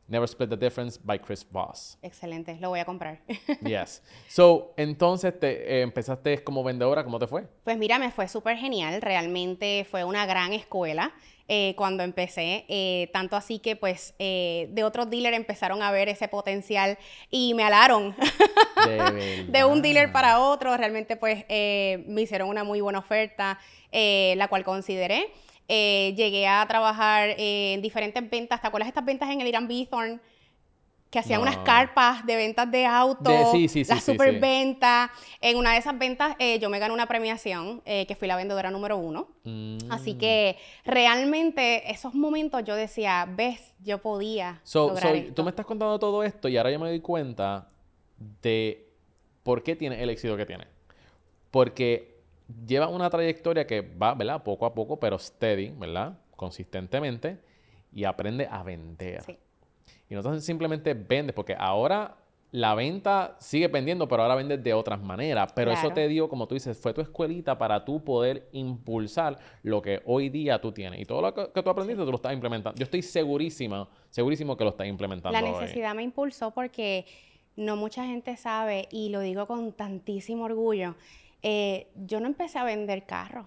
Never 0.08 0.28
Split 0.28 0.50
the 0.50 0.56
Difference 0.56 0.98
by 1.02 1.18
Chris 1.18 1.46
Voss. 1.50 1.96
Excelente, 2.02 2.56
lo 2.60 2.70
voy 2.70 2.80
a 2.80 2.84
comprar. 2.84 3.20
yes. 3.64 4.02
So, 4.28 4.74
entonces 4.76 5.38
te 5.38 5.78
eh, 5.78 5.82
empezaste 5.82 6.42
como 6.42 6.62
vendedora, 6.64 7.04
¿cómo 7.04 7.18
te 7.18 7.26
fue? 7.26 7.46
Pues 7.64 7.78
mira, 7.78 7.98
me 7.98 8.10
fue 8.10 8.28
súper 8.28 8.56
genial, 8.56 9.00
realmente 9.00 9.86
fue 9.90 10.04
una 10.04 10.26
gran 10.26 10.52
escuela. 10.52 11.12
Eh, 11.48 11.74
cuando 11.76 12.02
empecé, 12.02 12.64
eh, 12.68 13.10
tanto 13.12 13.36
así 13.36 13.58
que 13.58 13.76
pues 13.76 14.14
de 14.18 14.82
otros 14.84 15.10
dealers 15.10 15.36
empezaron 15.36 15.82
a 15.82 15.90
ver 15.90 16.08
ese 16.08 16.28
potencial 16.28 16.96
y 17.30 17.52
me 17.54 17.64
alaron 17.64 18.14
de, 18.86 19.44
de 19.48 19.64
un 19.64 19.82
dealer 19.82 20.12
para 20.12 20.38
otro, 20.38 20.74
realmente 20.76 21.16
pues 21.16 21.44
me 21.48 22.22
hicieron 22.22 22.48
una 22.48 22.64
muy 22.64 22.80
buena 22.80 23.00
oferta, 23.00 23.58
la 23.92 24.48
cual 24.48 24.64
consideré. 24.64 25.30
Eh, 25.74 26.12
llegué 26.18 26.46
a 26.46 26.66
trabajar 26.68 27.35
en 27.38 27.80
diferentes 27.80 28.28
ventas. 28.28 28.61
¿Te 28.61 28.66
acuerdas 28.66 28.88
estas 28.88 29.06
ventas 29.06 29.30
en 29.30 29.40
el 29.40 29.48
Irán 29.48 29.66
Bithorn? 29.66 30.20
Que 31.08 31.18
hacían 31.18 31.40
unas 31.40 31.56
carpas 31.58 32.26
de 32.26 32.37
ventas 32.37 32.70
de 32.70 32.85
autos, 32.85 33.52
sí, 33.52 33.68
sí, 33.68 33.85
la 33.85 33.98
superventa. 33.98 35.11
En 35.40 35.56
una 35.56 35.72
de 35.72 35.78
esas 35.78 35.98
ventas 35.98 36.37
eh, 36.38 36.58
yo 36.58 36.68
me 36.68 36.78
gané 36.78 36.92
una 36.92 37.06
premiación, 37.06 37.80
eh, 37.87 38.04
que 38.06 38.14
fui 38.14 38.28
la 38.28 38.37
vendedora 38.37 38.70
número 38.70 38.98
uno. 38.98 39.28
Así 39.88 40.12
mm. 40.12 40.18
que 40.18 40.58
realmente 40.85 41.90
esos 41.90 42.14
momentos 42.14 42.62
yo 42.64 42.76
decía, 42.76 43.26
ves, 43.35 43.74
yo 43.82 43.96
podía. 43.96 44.61
Tú 45.35 45.42
me 45.42 45.50
estás 45.50 45.64
contando 45.64 45.98
todo 45.98 46.22
esto 46.22 46.48
y 46.48 46.58
ahora 46.58 46.70
yo 46.70 46.78
me 46.80 46.88
doy 46.88 47.00
cuenta 47.00 47.66
de 48.42 48.90
por 49.42 49.62
qué 49.62 49.74
tiene 49.74 50.02
el 50.02 50.11
éxito 50.11 50.37
que 50.37 50.44
tiene. 50.44 50.66
Porque 51.50 52.12
lleva 52.66 52.88
una 52.88 53.10
trayectoria 53.10 53.66
que 53.66 53.80
va, 53.80 54.14
¿verdad? 54.14 54.42
Poco 54.42 54.66
a 54.66 54.74
poco, 54.74 54.98
pero 54.98 55.18
steady, 55.18 55.70
¿verdad? 55.70 56.18
Consistentemente 56.36 57.38
y 57.92 58.04
aprende 58.04 58.48
a 58.50 58.62
vender. 58.62 59.38
Y 60.08 60.14
no 60.14 60.40
simplemente 60.40 60.94
vendes, 60.94 61.34
porque 61.34 61.54
ahora 61.58 62.16
la 62.52 62.74
venta 62.74 63.34
sigue 63.38 63.66
vendiendo, 63.68 64.06
pero 64.06 64.22
ahora 64.22 64.34
vendes 64.34 64.62
de 64.62 64.74
otras 64.74 65.02
maneras. 65.02 65.52
Pero 65.54 65.72
eso 65.72 65.90
te 65.90 66.06
dio, 66.06 66.28
como 66.28 66.46
tú 66.46 66.54
dices, 66.54 66.78
fue 66.78 66.92
tu 66.92 67.00
escuelita 67.00 67.56
para 67.56 67.84
tú 67.84 68.04
poder 68.04 68.48
impulsar 68.52 69.38
lo 69.62 69.80
que 69.80 70.02
hoy 70.04 70.28
día 70.28 70.60
tú 70.60 70.70
tienes. 70.70 71.00
Y 71.00 71.04
todo 71.06 71.22
lo 71.22 71.34
que, 71.34 71.62
tú 71.62 71.70
aprendiste, 71.70 72.04
tú 72.04 72.10
lo 72.10 72.16
estás 72.16 72.34
implementando. 72.34 72.78
Yo 72.78 72.84
estoy 72.84 73.00
segurísima, 73.00 73.88
segurísimo 74.10 74.56
que 74.56 74.64
lo 74.64 74.70
estás 74.70 74.86
implementando. 74.86 75.38
La 75.38 75.40
necesidad 75.40 75.94
me 75.94 76.02
impulsó 76.02 76.50
porque 76.50 77.06
no 77.56 77.76
mucha 77.76 78.04
gente 78.04 78.36
sabe, 78.36 78.88
y 78.90 79.08
lo 79.08 79.20
digo 79.20 79.46
con 79.46 79.72
tantísimo 79.72 80.44
orgullo, 80.44 80.94
eh, 81.42 81.88
yo 81.96 82.20
no 82.20 82.26
empecé 82.26 82.59
a 82.59 82.64
vender 82.64 83.05
carros 83.05 83.46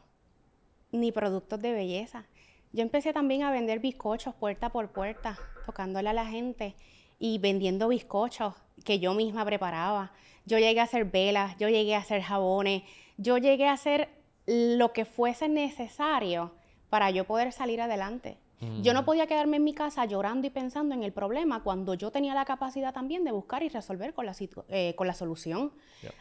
ni 0.91 1.12
productos 1.12 1.62
de 1.62 1.73
belleza. 1.73 2.25
Yo 2.71 2.81
empecé 2.81 3.13
también 3.13 3.43
a 3.43 3.51
vender 3.51 3.79
bizcochos 3.79 4.36
puerta 4.36 4.69
por 4.69 4.91
puerta, 4.91 5.38
tocándole 5.65 6.10
a 6.10 6.13
la 6.13 6.25
gente 6.25 6.75
y 7.19 7.38
vendiendo 7.38 7.88
bizcochos 7.88 8.53
que 8.84 8.99
yo 8.99 9.13
misma 9.13 9.45
preparaba. 9.45 10.12
Yo 10.45 10.60
llegué 10.60 10.79
a 10.79 10.84
hacer 10.84 11.05
velas, 11.05 11.55
yo 11.58 11.69
llegué 11.69 11.95
a 11.95 11.99
hacer 11.99 12.21
jabones, 12.21 12.84
yo 13.17 13.38
llegué 13.38 13.67
a 13.67 13.73
hacer 13.73 14.10
lo 14.45 14.93
que 14.93 15.05
fuese 15.05 15.47
necesario 15.47 16.53
para 16.89 17.10
yo 17.12 17.25
poder 17.25 17.51
salir 17.51 17.81
adelante. 17.81 18.38
Yo 18.81 18.93
no 18.93 19.01
mm. 19.01 19.05
podía 19.05 19.27
quedarme 19.27 19.58
en 19.58 19.63
mi 19.63 19.73
casa 19.73 20.05
llorando 20.05 20.47
y 20.47 20.49
pensando 20.49 20.95
en 20.95 21.03
el 21.03 21.12
problema 21.12 21.62
cuando 21.62 21.93
yo 21.93 22.10
tenía 22.10 22.34
la 22.34 22.45
capacidad 22.45 22.93
también 22.93 23.23
de 23.23 23.31
buscar 23.31 23.63
y 23.63 23.69
resolver 23.69 24.13
con 24.13 24.25
la, 24.25 24.34
eh, 24.69 24.95
con 24.95 25.08
la 25.08 25.13
solución. 25.13 25.73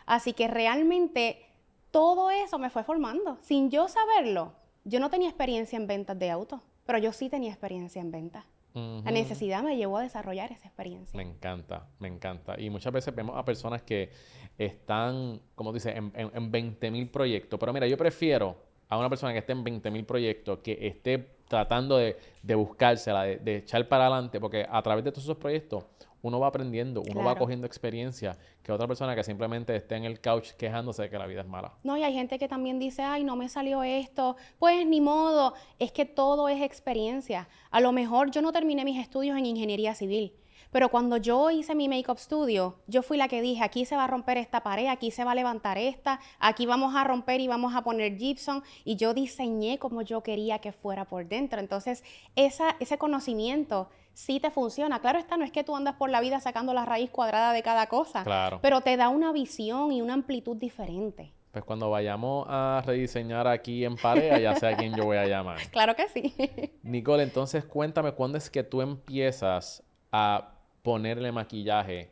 Así 0.05 0.33
que 0.33 0.49
realmente 0.49 1.47
todo 1.95 2.29
eso 2.33 2.59
me 2.59 2.71
fue 2.71 2.83
formando. 2.83 3.39
Sin 3.41 3.71
yo 3.71 3.87
saberlo, 3.87 4.53
yo 4.83 4.99
no 4.99 5.11
tenía 5.11 5.29
experiencia 5.29 5.77
en 5.77 5.87
ventas 5.87 6.19
de 6.19 6.29
autos, 6.29 6.61
pero 6.85 6.99
yo 6.99 7.13
sí 7.13 7.31
tenía 7.31 7.51
experiencia 7.51 8.03
en 8.03 8.11
ventas. 8.11 8.45
La 8.75 9.13
necesidad 9.13 9.63
me 9.63 9.77
llevó 9.77 9.99
a 9.99 10.03
desarrollar 10.03 10.51
esa 10.51 10.67
experiencia. 10.67 11.17
Me 11.17 11.23
encanta, 11.23 11.87
me 12.01 12.09
encanta. 12.09 12.61
Y 12.61 12.69
muchas 12.69 12.93
veces 12.93 13.15
vemos 13.15 13.37
a 13.37 13.45
personas 13.45 13.83
que 13.83 14.11
están, 14.59 15.41
como 15.55 15.73
dice, 15.73 15.97
en, 15.97 16.11
en, 16.17 16.51
20 16.51 16.91
mil 16.91 17.09
proyectos. 17.09 17.61
Pero 17.61 17.73
mira, 17.73 17.87
yo 17.87 17.97
prefiero 17.97 18.57
a 18.89 18.99
una 18.99 19.09
persona 19.09 19.33
que 19.33 19.39
esté 19.39 19.53
en 19.53 19.65
20.000 19.65 20.05
proyectos, 20.05 20.59
que 20.59 20.77
esté 20.89 21.37
tratando 21.47 21.99
de, 21.99 22.17
de 22.43 22.55
buscársela, 22.57 23.23
de, 23.23 23.37
de 23.37 23.59
echar 23.59 23.87
para 23.87 24.09
adelante, 24.09 24.41
porque 24.41 24.67
a 24.69 24.83
través 24.83 25.05
de 25.05 25.13
todos 25.13 25.23
esos 25.23 25.37
proyectos 25.37 25.85
uno 26.25 26.41
va 26.41 26.47
aprendiendo, 26.47 27.03
uno 27.03 27.23
va 27.23 27.37
cogiendo 27.37 27.67
experiencia, 27.67 28.39
que 28.63 28.73
otra 28.73 28.89
persona 28.89 29.15
que 29.15 29.23
simplemente 29.23 29.77
esté 29.77 29.97
en 29.97 30.05
el 30.05 30.23
couch 30.23 30.53
quejándose 30.53 31.03
de 31.03 31.11
que 31.11 31.19
la 31.19 31.27
vida 31.27 31.43
es 31.43 31.47
mala. 31.47 31.75
No, 31.83 31.99
y 31.99 32.03
hay 32.03 32.15
gente 32.15 32.39
que 32.39 32.49
también 32.49 32.79
dice, 32.79 33.03
ay, 33.03 33.25
no 33.25 33.37
me 33.37 33.51
salió 33.51 33.83
esto. 33.83 34.37
Pues 34.59 34.87
ni 34.87 35.03
modo, 35.03 35.53
es 35.79 35.93
que 35.93 36.07
todo 36.07 36.49
es 36.49 36.63
experiencia. 36.63 37.47
A 37.71 37.81
lo 37.81 37.93
mejor 37.93 38.31
yo 38.31 38.41
no 38.41 38.53
terminé 38.53 38.87
mis 38.87 38.99
estudios 38.99 39.37
en 39.37 39.45
ingeniería 39.45 39.95
civil, 39.95 40.33
pero 40.71 40.89
cuando 40.89 41.19
yo 41.19 41.51
hice 41.51 41.75
mi 41.75 41.91
make-up 41.91 42.19
studio, 42.19 42.79
yo 42.87 43.03
fui 43.03 43.19
la 43.19 43.29
que 43.29 43.43
dije, 43.43 43.63
aquí 43.63 43.85
se 43.85 43.95
va 43.95 44.05
a 44.05 44.07
romper 44.07 44.39
esta 44.39 44.63
pared, 44.63 44.87
aquí 44.87 45.11
se 45.11 45.25
va 45.25 45.33
a 45.33 45.35
levantar 45.35 45.77
esta, 45.77 46.21
aquí 46.41 46.65
vamos 46.65 46.97
a 46.97 47.05
romper 47.05 47.43
y 47.43 47.49
vamos 47.49 47.77
a 47.77 47.83
poner 47.83 48.17
gypsum, 48.17 48.63
y 48.83 48.97
yo 48.97 49.13
diseñé 49.13 49.79
como 49.79 50.01
yo 50.01 50.23
quería 50.23 50.59
que 50.59 50.73
fuera 50.73 51.05
por 51.05 51.29
dentro. 51.29 51.61
Entonces, 51.61 52.03
esa, 52.35 52.77
ese 52.81 52.97
conocimiento 52.97 53.91
sí 54.14 54.40
te 54.40 54.50
funciona. 54.50 55.00
Claro 55.00 55.18
está, 55.18 55.37
no 55.37 55.44
es 55.44 55.50
que 55.53 55.62
tú 55.64 55.77
andas 55.77 55.96
por 55.96 56.09
la 56.09 56.20
vida 56.20 56.40
sacando 56.40 56.72
la 56.72 56.85
raíz 56.87 57.11
cuadrada 57.11 57.53
de 57.53 57.62
cada 57.62 57.88
cosa, 57.88 58.24
Claro. 58.24 58.59
pero 58.62 58.81
te 58.81 58.96
da 58.96 59.09
una 59.11 59.33
visión 59.33 59.92
y 59.92 60.00
una 60.00 60.14
amplitud 60.14 60.57
diferente. 60.57 61.33
Pues 61.53 61.64
cuando 61.64 61.88
vayamos 61.90 62.46
a 62.48 62.83
rediseñar 62.85 63.46
aquí 63.46 63.85
en 63.85 63.96
pareja, 63.96 64.38
ya 64.40 64.57
sé 64.57 64.66
a 64.66 64.77
quién 64.77 64.94
yo 64.96 65.05
voy 65.05 65.18
a 65.18 65.27
llamar. 65.27 65.59
Claro 65.70 65.94
que 65.94 66.09
sí. 66.09 66.35
Nicole, 66.83 67.22
entonces 67.22 67.64
cuéntame 67.64 68.12
cuándo 68.12 68.38
es 68.38 68.48
que 68.50 68.64
tú 68.64 68.81
empiezas 68.83 69.83
a 70.11 70.50
ponerle 70.83 71.31
maquillaje 71.31 72.11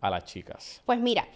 a 0.00 0.10
las 0.10 0.24
chicas. 0.24 0.82
Pues 0.84 1.00
mira, 1.00 1.26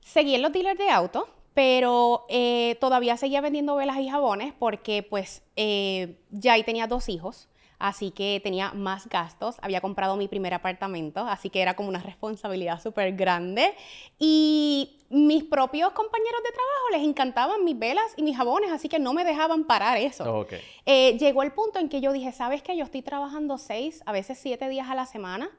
seguí 0.00 0.34
en 0.34 0.42
los 0.42 0.52
dealers 0.52 0.78
de 0.78 0.88
auto, 0.90 1.28
pero 1.54 2.24
eh, 2.30 2.76
todavía 2.80 3.16
seguía 3.18 3.40
vendiendo 3.42 3.76
velas 3.76 3.98
y 3.98 4.08
jabones 4.08 4.54
porque 4.58 5.02
pues 5.02 5.42
eh, 5.56 6.18
ya 6.30 6.54
ahí 6.54 6.64
tenía 6.64 6.86
dos 6.86 7.08
hijos, 7.10 7.48
así 7.82 8.12
que 8.12 8.40
tenía 8.42 8.72
más 8.72 9.08
gastos. 9.08 9.56
Había 9.60 9.80
comprado 9.80 10.16
mi 10.16 10.28
primer 10.28 10.54
apartamento, 10.54 11.20
así 11.20 11.50
que 11.50 11.60
era 11.60 11.74
como 11.74 11.88
una 11.88 12.00
responsabilidad 12.00 12.80
súper 12.80 13.14
grande. 13.16 13.74
Y 14.18 14.98
mis 15.10 15.42
propios 15.44 15.90
compañeros 15.92 16.40
de 16.44 16.50
trabajo 16.52 16.90
les 16.92 17.02
encantaban 17.02 17.64
mis 17.64 17.78
velas 17.78 18.04
y 18.16 18.22
mis 18.22 18.36
jabones, 18.36 18.70
así 18.70 18.88
que 18.88 18.98
no 18.98 19.12
me 19.12 19.24
dejaban 19.24 19.64
parar 19.64 19.98
eso. 19.98 20.40
Ok. 20.40 20.52
Eh, 20.86 21.18
llegó 21.18 21.42
el 21.42 21.52
punto 21.52 21.80
en 21.80 21.88
que 21.88 22.00
yo 22.00 22.12
dije, 22.12 22.30
¿sabes 22.32 22.62
qué? 22.62 22.76
Yo 22.76 22.84
estoy 22.84 23.02
trabajando 23.02 23.58
seis, 23.58 24.02
a 24.06 24.12
veces 24.12 24.38
siete 24.40 24.68
días 24.68 24.88
a 24.88 24.94
la 24.94 25.06
semana. 25.06 25.50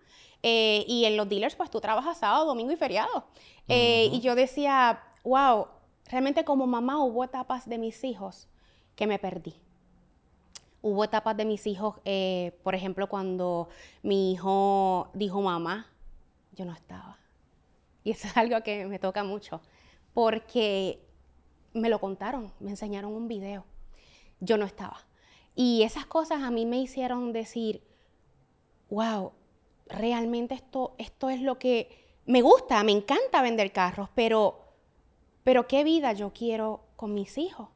eh, 0.46 0.84
y 0.90 1.06
en 1.06 1.16
los 1.16 1.30
dealers, 1.30 1.56
pues 1.56 1.70
tú 1.70 1.80
trabajas 1.80 2.18
sábado, 2.18 2.46
domingo 2.46 2.72
y 2.72 2.76
feriado. 2.76 3.26
Eh, 3.70 4.10
Y 4.12 4.20
yo 4.20 4.36
decía, 4.36 5.02
wow, 5.24 5.68
realmente 6.10 6.44
como 6.44 6.68
mamá 6.68 7.02
hubo 7.04 7.24
etapas 7.24 7.68
de 7.68 7.78
mis 7.78 8.04
hijos 8.04 8.48
que 8.96 9.08
me 9.08 9.20
perdí. 9.20 9.56
Hubo 10.84 11.04
etapas 11.04 11.36
de 11.36 11.46
mis 11.46 11.66
hijos, 11.66 11.96
eh, 12.06 12.60
por 12.62 12.76
ejemplo, 12.76 13.10
cuando 13.10 13.70
mi 14.04 14.34
hijo 14.34 15.10
dijo 15.16 15.42
mamá, 15.42 15.88
yo 16.52 16.66
no 16.66 16.74
estaba. 16.74 17.18
Y 18.04 18.12
eso 18.12 18.28
es 18.28 18.38
algo 18.38 18.62
que 18.62 18.86
me 18.86 19.00
toca 19.00 19.24
mucho, 19.24 19.62
porque 20.14 21.00
me 21.74 21.90
lo 21.90 22.00
contaron, 22.00 22.54
me 22.60 22.70
enseñaron 22.70 23.12
un 23.12 23.28
video 23.28 23.66
yo 24.44 24.58
no 24.58 24.66
estaba. 24.66 24.98
Y 25.56 25.84
esas 25.84 26.06
cosas 26.06 26.44
a 26.44 26.52
mí 26.52 26.66
me 26.66 26.78
hicieron 26.78 27.32
decir, 27.32 27.82
wow, 28.90 29.32
realmente 29.88 30.56
esto, 30.56 30.96
esto 30.98 31.30
es 31.30 31.42
lo 31.42 31.60
que 31.60 32.20
me 32.26 32.42
gusta, 32.42 32.84
me 32.84 32.92
encanta 32.92 33.42
vender 33.42 33.72
carros, 33.72 34.10
pero, 34.16 34.60
pero 35.44 35.68
¿qué 35.68 35.84
vida 35.84 36.14
yo 36.14 36.34
quiero 36.34 36.86
con 36.96 37.14
mis 37.14 37.38
hijos? 37.38 37.70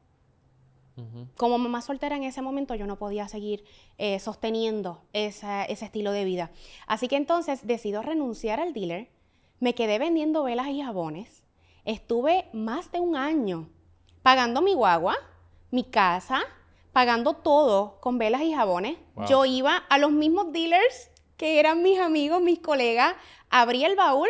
Como 1.36 1.58
mamá 1.58 1.80
soltera 1.82 2.16
en 2.16 2.24
ese 2.24 2.42
momento 2.42 2.74
yo 2.74 2.86
no 2.86 2.96
podía 2.96 3.28
seguir 3.28 3.64
eh, 3.98 4.18
sosteniendo 4.18 5.02
esa- 5.12 5.64
ese 5.64 5.84
estilo 5.84 6.10
de 6.12 6.24
vida. 6.24 6.50
Así 6.86 7.06
que 7.08 7.16
entonces 7.16 7.66
decido 7.66 8.02
renunciar 8.02 8.58
al 8.60 8.72
dealer, 8.72 9.08
me 9.60 9.74
quedé 9.74 9.98
vendiendo 9.98 10.42
velas 10.42 10.68
y 10.68 10.82
jabones, 10.82 11.44
estuve 11.84 12.48
más 12.52 12.90
de 12.92 13.00
un 13.00 13.16
año 13.16 13.68
pagando 14.22 14.60
mi 14.62 14.74
guagua, 14.74 15.16
mi 15.70 15.84
casa, 15.84 16.40
pagando 16.92 17.34
todo 17.34 17.98
con 18.00 18.18
velas 18.18 18.42
y 18.42 18.52
jabones. 18.52 18.96
Wow. 19.14 19.26
Yo 19.26 19.44
iba 19.44 19.76
a 19.76 19.98
los 19.98 20.10
mismos 20.10 20.52
dealers 20.52 21.10
que 21.36 21.60
eran 21.60 21.82
mis 21.82 22.00
amigos, 22.00 22.40
mis 22.42 22.58
colegas, 22.58 23.14
abrí 23.50 23.84
el 23.84 23.94
baúl, 23.94 24.28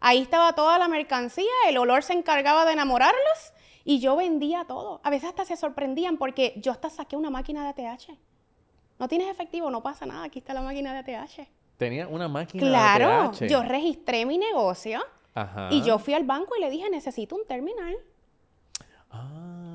ahí 0.00 0.18
estaba 0.20 0.54
toda 0.54 0.78
la 0.78 0.88
mercancía, 0.88 1.44
el 1.68 1.78
olor 1.78 2.02
se 2.02 2.12
encargaba 2.14 2.64
de 2.64 2.72
enamorarlos 2.72 3.52
y 3.84 4.00
yo 4.00 4.16
vendía 4.16 4.64
todo. 4.64 5.00
A 5.04 5.10
veces 5.10 5.28
hasta 5.30 5.44
se 5.44 5.56
sorprendían 5.56 6.16
porque 6.16 6.54
yo 6.56 6.72
hasta 6.72 6.90
saqué 6.90 7.16
una 7.16 7.30
máquina 7.30 7.62
de 7.72 7.86
ATH. 7.86 8.10
No 8.98 9.08
tienes 9.08 9.28
efectivo, 9.28 9.70
no 9.70 9.82
pasa 9.82 10.04
nada, 10.06 10.24
aquí 10.24 10.38
está 10.40 10.52
la 10.54 10.62
máquina 10.62 10.92
de 10.92 11.16
ATH. 11.16 11.48
Tenía 11.78 12.06
una 12.08 12.28
máquina 12.28 12.62
Claro, 12.66 13.10
ATH. 13.30 13.46
yo 13.48 13.62
registré 13.62 14.26
mi 14.26 14.36
negocio 14.36 15.00
Ajá. 15.34 15.68
y 15.70 15.82
yo 15.82 15.98
fui 15.98 16.12
al 16.14 16.24
banco 16.24 16.54
y 16.56 16.60
le 16.60 16.68
dije, 16.70 16.90
necesito 16.90 17.36
un 17.36 17.46
terminal. 17.46 17.96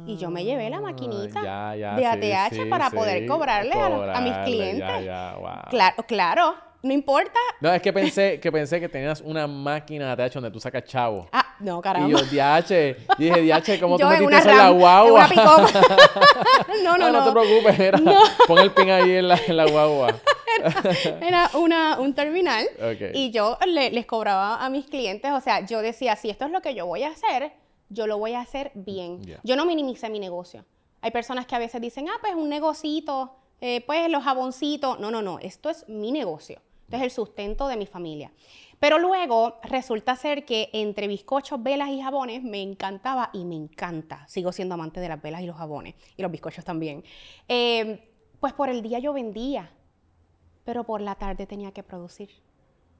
Y 0.07 0.17
yo 0.17 0.29
me 0.29 0.45
llevé 0.45 0.69
la 0.69 0.77
Ah, 0.77 0.81
maquinita 0.81 1.41
ya, 1.43 1.75
ya, 1.75 1.95
de 1.95 2.35
ATH 2.35 2.53
sí, 2.53 2.65
para 2.69 2.89
sí, 2.91 2.95
poder 2.95 3.25
cobrarle 3.25 3.73
a, 3.73 3.89
los- 3.89 4.07
a 4.15 4.21
mis 4.21 4.37
clientes. 4.45 4.77
Ya, 4.87 5.01
ya, 5.01 5.35
wow. 5.39 5.49
Claro, 5.71 5.95
claro, 6.07 6.55
no 6.83 6.93
importa. 6.93 7.39
No, 7.61 7.73
es 7.73 7.81
que 7.81 7.91
pensé 7.93 8.39
que 8.39 8.51
pensé 8.51 8.79
que 8.79 8.87
tenías 8.89 9.21
una 9.21 9.47
máquina 9.47 10.15
de 10.15 10.23
ATH 10.23 10.33
donde 10.35 10.51
tú 10.51 10.59
sacas 10.59 10.83
chavo. 10.85 11.27
Ah, 11.31 11.55
no, 11.59 11.79
Y 11.79 11.81
caramba. 11.81 12.09
yo, 12.09 12.17
DH, 12.25 12.95
dije, 13.17 13.41
DH, 13.41 13.79
¿cómo 13.79 13.97
tú 13.97 14.03
Yo 14.03 14.11
en 14.13 14.25
metiste 14.25 14.37
eso 14.37 14.49
en 14.51 14.57
la 14.57 14.63
Ram, 14.63 14.73
en 14.73 14.79
guagua? 14.79 15.27
una 15.27 15.27
no, 16.83 16.97
no, 16.97 17.05
Ah, 17.05 17.11
no. 17.11 17.11
no 17.11 17.25
te 17.25 17.31
preocupes, 17.31 17.79
era, 17.79 17.99
pon 18.47 18.59
el 18.59 18.71
pin 18.71 18.89
ahí 18.91 19.11
en 19.13 19.27
la, 19.27 19.39
en 19.47 19.57
la 19.57 19.65
guagua. 19.69 20.15
Era 21.21 21.49
una, 21.55 21.99
un 21.99 22.13
terminal. 22.13 22.65
Ok. 22.79 23.11
Y 23.13 23.31
yo 23.31 23.57
le- 23.67 23.91
les 23.91 24.05
cobraba 24.05 24.63
a 24.63 24.69
mis 24.69 24.85
clientes, 24.85 25.31
o 25.31 25.41
sea, 25.41 25.65
yo 25.65 25.81
decía, 25.81 26.15
si 26.15 26.29
esto 26.29 26.45
es 26.45 26.51
lo 26.51 26.61
que 26.61 26.73
yo 26.73 26.85
voy 26.85 27.03
a 27.03 27.09
hacer, 27.09 27.51
yo 27.89 28.07
lo 28.07 28.17
voy 28.17 28.33
a 28.33 28.41
hacer 28.41 28.71
bien. 28.73 29.19
Yo 29.43 29.55
no 29.55 29.65
minimicé 29.65 30.09
mi 30.09 30.19
negocio. 30.19 30.63
Hay 31.01 31.11
personas 31.11 31.45
que 31.45 31.55
a 31.55 31.59
veces 31.59 31.81
dicen, 31.81 32.07
ah, 32.09 32.17
pues 32.21 32.33
un 32.35 32.49
negocito, 32.49 33.35
eh, 33.61 33.83
pues 33.85 34.09
los 34.09 34.23
jaboncitos. 34.23 34.99
No, 34.99 35.11
no, 35.11 35.21
no, 35.21 35.39
esto 35.39 35.69
es 35.69 35.87
mi 35.89 36.11
negocio. 36.11 36.59
Esto 36.85 36.97
es 36.97 37.03
el 37.03 37.11
sustento 37.11 37.67
de 37.67 37.77
mi 37.77 37.87
familia. 37.87 38.31
Pero 38.79 38.99
luego 38.99 39.55
resulta 39.63 40.15
ser 40.15 40.45
que 40.45 40.69
entre 40.73 41.07
bizcochos, 41.07 41.61
velas 41.63 41.89
y 41.89 42.01
jabones 42.01 42.43
me 42.43 42.61
encantaba 42.61 43.31
y 43.33 43.43
me 43.43 43.55
encanta. 43.55 44.27
Sigo 44.27 44.51
siendo 44.51 44.75
amante 44.75 44.99
de 44.99 45.09
las 45.09 45.21
velas 45.21 45.41
y 45.41 45.47
los 45.47 45.55
jabones 45.55 45.95
y 46.15 46.21
los 46.21 46.31
bizcochos 46.31 46.63
también. 46.63 47.03
Eh, 47.47 48.11
pues 48.39 48.53
por 48.53 48.69
el 48.69 48.83
día 48.83 48.99
yo 48.99 49.13
vendía, 49.13 49.71
pero 50.63 50.83
por 50.83 51.01
la 51.01 51.15
tarde 51.15 51.47
tenía 51.47 51.71
que 51.71 51.81
producir. 51.81 52.29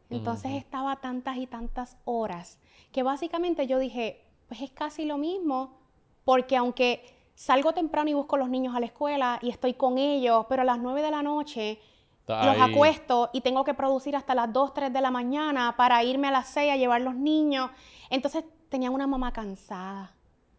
Entonces 0.09 0.53
estaba 0.53 0.95
tantas 0.97 1.37
y 1.37 1.47
tantas 1.47 1.97
horas 2.05 2.59
que 2.91 3.03
básicamente 3.03 3.67
yo 3.67 3.79
dije, 3.79 4.23
pues 4.47 4.61
es 4.61 4.71
casi 4.71 5.05
lo 5.05 5.17
mismo, 5.17 5.77
porque 6.23 6.55
aunque 6.55 7.03
salgo 7.33 7.73
temprano 7.73 8.09
y 8.09 8.13
busco 8.13 8.35
a 8.35 8.39
los 8.39 8.49
niños 8.49 8.75
a 8.75 8.79
la 8.79 8.85
escuela 8.85 9.39
y 9.41 9.49
estoy 9.49 9.73
con 9.73 9.97
ellos, 9.97 10.45
pero 10.47 10.61
a 10.61 10.65
las 10.65 10.79
9 10.79 11.01
de 11.01 11.11
la 11.11 11.21
noche 11.21 11.79
Los 12.27 12.59
acuesto 12.59 13.29
y 13.33 13.41
tengo 13.41 13.63
que 13.63 13.75
producir 13.75 14.15
hasta 14.15 14.33
las 14.33 14.51
2, 14.51 14.73
3 14.73 14.91
de 14.93 15.01
la 15.01 15.11
mañana 15.11 15.75
para 15.77 16.03
irme 16.03 16.29
a 16.29 16.31
las 16.31 16.47
6 16.47 16.71
a 16.71 16.75
llevar 16.75 17.01
los 17.01 17.15
niños. 17.15 17.69
Entonces 18.09 18.43
tenía 18.69 18.89
una 18.89 19.05
mamá 19.05 19.31
cansada, 19.31 20.15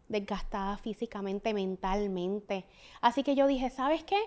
desgastada 0.09 0.77
físicamente, 0.77 1.53
mentalmente. 1.55 2.67
Así 3.01 3.25
que 3.25 3.35
yo 3.35 3.49
dije, 3.49 3.71
¿sabes 3.71 4.05
qué? 4.05 4.19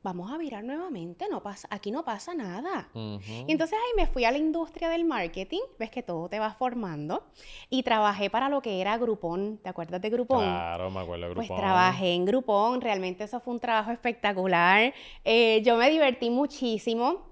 Vamos 0.00 0.30
a 0.30 0.38
virar 0.38 0.62
nuevamente, 0.62 1.26
no 1.28 1.42
pasa, 1.42 1.66
aquí 1.72 1.90
no 1.90 2.04
pasa 2.04 2.32
nada. 2.32 2.88
Y 2.94 3.50
entonces 3.50 3.76
ahí 3.76 3.96
me 3.96 4.06
fui 4.06 4.24
a 4.24 4.30
la 4.30 4.38
industria 4.38 4.88
del 4.88 5.04
marketing, 5.04 5.60
ves 5.76 5.90
que 5.90 6.04
todo 6.04 6.28
te 6.28 6.38
va 6.38 6.52
formando, 6.52 7.24
y 7.68 7.82
trabajé 7.82 8.30
para 8.30 8.48
lo 8.48 8.62
que 8.62 8.80
era 8.80 8.96
Groupon, 8.96 9.58
¿te 9.58 9.68
acuerdas 9.68 10.00
de 10.00 10.10
Groupon? 10.10 10.44
Claro, 10.44 10.90
me 10.92 11.00
acuerdo 11.00 11.26
del 11.26 11.34
Pues 11.34 11.48
grupo. 11.48 11.60
trabajé 11.60 12.14
en 12.14 12.24
Groupon, 12.24 12.80
realmente 12.80 13.24
eso 13.24 13.40
fue 13.40 13.54
un 13.54 13.60
trabajo 13.60 13.90
espectacular. 13.90 14.94
Eh, 15.24 15.62
yo 15.64 15.76
me 15.76 15.90
divertí 15.90 16.30
muchísimo 16.30 17.22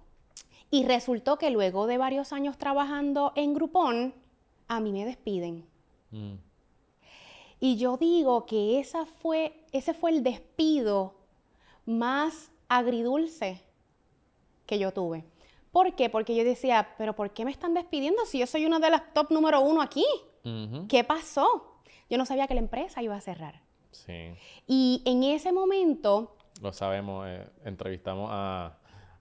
y 0.68 0.84
resultó 0.84 1.38
que 1.38 1.50
luego 1.50 1.86
de 1.86 1.98
varios 1.98 2.32
años 2.32 2.58
trabajando 2.58 3.32
en 3.36 3.54
Groupon, 3.54 4.12
a 4.66 4.80
mí 4.80 4.90
me 4.90 5.04
despiden. 5.04 5.64
Mm. 6.10 6.34
Y 7.60 7.76
yo 7.76 7.96
digo 7.96 8.44
que 8.44 8.80
esa 8.80 9.06
fue, 9.06 9.64
ese 9.70 9.94
fue 9.94 10.10
el 10.10 10.24
despido 10.24 11.14
más 11.86 12.50
agridulce 12.68 13.62
que 14.66 14.78
yo 14.78 14.92
tuve. 14.92 15.24
¿Por 15.72 15.94
qué? 15.94 16.08
Porque 16.08 16.34
yo 16.34 16.44
decía, 16.44 16.94
pero 16.98 17.14
¿por 17.14 17.30
qué 17.32 17.44
me 17.44 17.50
están 17.50 17.74
despidiendo 17.74 18.24
si 18.24 18.38
yo 18.38 18.46
soy 18.46 18.64
una 18.66 18.78
de 18.78 18.90
las 18.90 19.12
top 19.12 19.30
número 19.30 19.60
uno 19.60 19.82
aquí? 19.82 20.04
¿Qué 20.88 21.02
pasó? 21.04 21.80
Yo 22.08 22.18
no 22.18 22.24
sabía 22.24 22.46
que 22.46 22.54
la 22.54 22.60
empresa 22.60 23.02
iba 23.02 23.16
a 23.16 23.20
cerrar. 23.20 23.60
Sí, 23.90 24.34
Y 24.66 25.02
en 25.04 25.22
ese 25.24 25.52
momento, 25.52 26.36
lo 26.62 26.72
sabemos. 26.72 27.26
eh, 27.28 27.46
entrevistamos 27.64 28.28
a, 28.32 28.76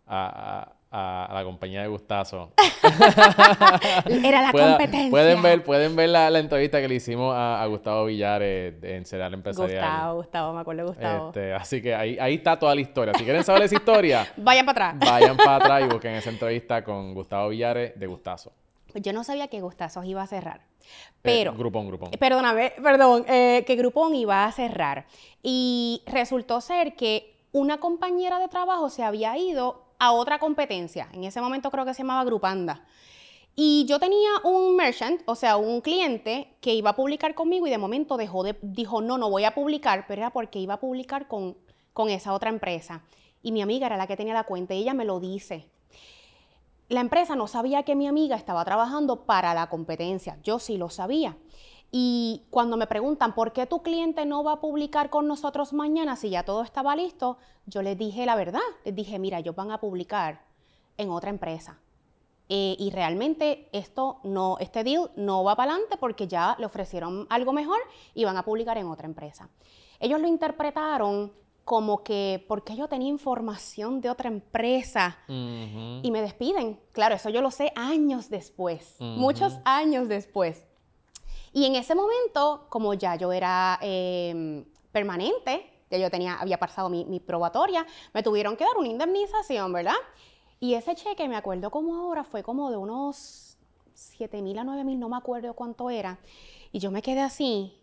a, 0.06 0.74
a- 0.96 1.34
la 1.34 1.44
compañía 1.44 1.82
de 1.82 1.88
Gustazo. 1.88 2.52
Era 4.06 4.42
la 4.42 4.52
Pueda- 4.52 4.78
competencia. 4.78 5.10
Pueden 5.10 5.42
ver, 5.42 5.64
pueden 5.64 5.96
ver 5.96 6.10
la, 6.10 6.30
la 6.30 6.40
entrevista 6.40 6.80
que 6.82 6.88
le 6.88 6.96
hicimos 6.96 7.34
a, 7.36 7.62
a 7.62 7.66
Gustavo 7.68 8.06
Villares 8.06 8.76
en 8.84 9.06
Cereal 9.06 9.34
Empresarial. 9.34 9.82
Gustavo, 9.84 10.16
Gustavo, 10.16 10.54
me 10.54 10.62
acuerdo 10.62 10.82
de 10.84 10.88
Gustavo. 10.90 11.28
Este, 11.28 11.54
así 11.54 11.82
que 11.82 11.96
ahí, 11.96 12.18
ahí 12.20 12.36
está 12.36 12.58
toda 12.58 12.74
la 12.76 12.82
historia. 12.82 13.14
Si 13.16 13.24
quieren 13.24 13.44
saber 13.44 13.64
esa 13.64 13.76
historia, 13.76 14.28
Vaya 14.38 14.64
para 14.66 14.90
atrás. 14.92 15.12
vayan 15.12 15.38
para 15.38 15.56
atrás 15.58 15.84
y 15.84 15.88
busquen 15.94 16.14
esa 16.16 16.30
entrevista 16.30 16.84
con 16.84 17.14
Gustavo 17.14 17.50
Villares 17.50 18.00
de 18.00 18.08
Gustazo. 18.08 18.52
Pues 18.92 19.04
yo 19.04 19.12
no 19.12 19.24
sabía 19.24 19.48
que 19.50 19.60
Gustazos 19.60 20.06
iba 20.06 20.22
a 20.24 20.28
cerrar. 20.28 20.62
Eh, 20.62 20.88
Pero, 21.22 21.54
grupón, 21.54 21.88
grupón. 21.88 22.10
eh, 22.14 22.18
perdóname, 22.18 22.72
perdón, 22.82 23.26
eh, 23.28 23.64
que 23.68 23.76
Groupon 23.76 24.14
iba 24.16 24.46
a 24.46 24.52
cerrar. 24.52 25.06
Y 25.44 26.02
resultó 26.06 26.62
ser 26.62 26.96
que 26.96 27.36
una 27.52 27.78
compañera 27.80 28.40
de 28.40 28.48
trabajo 28.48 28.90
se 28.90 29.04
había 29.04 29.36
ido 29.38 29.85
a 30.00 30.12
otra 30.12 30.40
competencia. 30.40 31.10
En 31.14 31.24
ese 31.24 31.42
momento 31.42 31.72
creo 31.72 31.86
que 31.86 31.94
se 31.94 32.04
llamaba 32.04 32.24
Grupanda. 32.24 32.86
Y 33.56 33.86
yo 33.86 34.00
tenía 34.00 34.30
un 34.44 34.76
merchant, 34.76 35.22
o 35.26 35.36
sea, 35.36 35.56
un 35.56 35.80
cliente 35.80 36.58
que 36.60 36.74
iba 36.74 36.90
a 36.90 36.96
publicar 36.96 37.36
conmigo 37.36 37.66
y 37.66 37.70
de 37.70 37.78
momento 37.78 38.18
dejó 38.18 38.44
de, 38.44 38.58
dijo, 38.62 39.02
no, 39.02 39.18
no 39.18 39.30
voy 39.30 39.46
a 39.46 39.56
publicar, 39.56 40.06
pero 40.08 40.22
era 40.22 40.32
porque 40.32 40.60
iba 40.60 40.74
a 40.74 40.80
publicar 40.80 41.30
con, 41.30 41.56
con 41.94 42.10
esa 42.10 42.34
otra 42.34 42.50
empresa. 42.50 43.04
Y 43.42 43.54
mi 43.54 43.62
amiga 43.62 43.86
era 43.86 43.96
la 43.96 44.08
que 44.08 44.18
tenía 44.18 44.34
la 44.34 44.44
cuenta 44.44 44.74
y 44.74 44.82
ella 44.82 44.94
me 44.94 45.06
lo 45.06 45.22
dice. 45.22 45.70
La 46.90 47.00
empresa 47.00 47.36
no 47.36 47.48
sabía 47.48 47.84
que 47.84 47.96
mi 47.96 48.08
amiga 48.08 48.36
estaba 48.36 48.66
trabajando 48.66 49.26
para 49.26 49.54
la 49.54 49.70
competencia. 49.70 50.38
Yo 50.44 50.60
sí 50.60 50.78
lo 50.78 50.90
sabía. 50.90 51.38
Y 51.98 52.44
cuando 52.50 52.76
me 52.76 52.88
preguntan 52.88 53.34
por 53.34 53.54
qué 53.54 53.68
tu 53.68 53.82
cliente 53.82 54.26
no 54.26 54.44
va 54.44 54.52
a 54.52 54.60
publicar 54.60 55.10
con 55.10 55.30
nosotros 55.30 55.72
mañana 55.72 56.18
si 56.18 56.30
ya 56.30 56.44
todo 56.44 56.62
estaba 56.62 56.94
listo, 56.94 57.38
yo 57.68 57.82
les 57.82 57.98
dije 57.98 58.26
la 58.26 58.36
verdad. 58.36 58.60
Les 58.84 58.94
dije, 58.94 59.18
mira, 59.18 59.40
ellos 59.40 59.56
van 59.56 59.72
a 59.72 59.80
publicar 59.80 60.42
en 60.98 61.10
otra 61.10 61.30
empresa. 61.30 61.80
Eh, 62.50 62.76
y 62.78 62.90
realmente 62.90 63.70
esto 63.72 64.20
no, 64.26 64.58
este 64.60 64.84
deal 64.84 65.10
no 65.16 65.46
va 65.46 65.56
para 65.56 65.72
adelante 65.72 65.96
porque 65.98 66.28
ya 66.28 66.58
le 66.60 66.66
ofrecieron 66.66 67.28
algo 67.30 67.54
mejor 67.54 67.80
y 68.14 68.26
van 68.26 68.36
a 68.36 68.44
publicar 68.44 68.78
en 68.78 68.88
otra 68.88 69.08
empresa. 69.08 69.50
Ellos 69.98 70.20
lo 70.20 70.28
interpretaron 70.28 71.32
como 71.64 72.04
que 72.04 72.44
porque 72.50 72.76
yo 72.76 72.90
tenía 72.90 73.08
información 73.08 74.02
de 74.02 74.10
otra 74.10 74.28
empresa 74.28 75.18
y 75.30 76.12
me 76.12 76.22
despiden. 76.22 76.78
Claro, 76.92 77.16
eso 77.16 77.30
yo 77.30 77.42
lo 77.42 77.52
sé 77.52 77.72
años 77.78 78.30
después, 78.30 78.98
muchos 79.00 79.60
años 79.64 80.10
después. 80.10 80.68
Y 81.56 81.66
en 81.66 81.78
ese 81.78 81.96
momento, 81.96 82.66
como 82.68 82.94
ya 82.96 83.16
yo 83.16 83.32
era 83.32 83.80
eh, 83.82 84.66
permanente, 84.92 85.66
ya 85.90 85.98
yo 85.98 86.12
tenía, 86.12 86.36
había 86.36 86.60
pasado 86.60 86.90
mi, 86.90 87.06
mi 87.06 87.22
probatoria, 87.22 87.86
me 88.14 88.22
tuvieron 88.22 88.58
que 88.58 88.66
dar 88.66 88.76
una 88.78 88.90
indemnización, 88.90 89.72
¿verdad? 89.72 89.96
Y 90.60 90.74
ese 90.74 90.96
cheque, 90.96 91.30
me 91.30 91.38
acuerdo 91.38 91.72
como 91.72 91.96
ahora, 91.96 92.26
fue 92.26 92.44
como 92.44 92.70
de 92.72 92.76
unos 92.76 93.58
7 93.94 94.42
mil 94.42 94.60
a 94.60 94.66
9 94.66 94.84
mil, 94.84 95.00
no 95.00 95.08
me 95.08 95.16
acuerdo 95.16 95.54
cuánto 95.54 95.90
era. 95.90 96.20
Y 96.74 96.80
yo 96.80 96.92
me 96.92 97.02
quedé 97.02 97.22
así. 97.22 97.80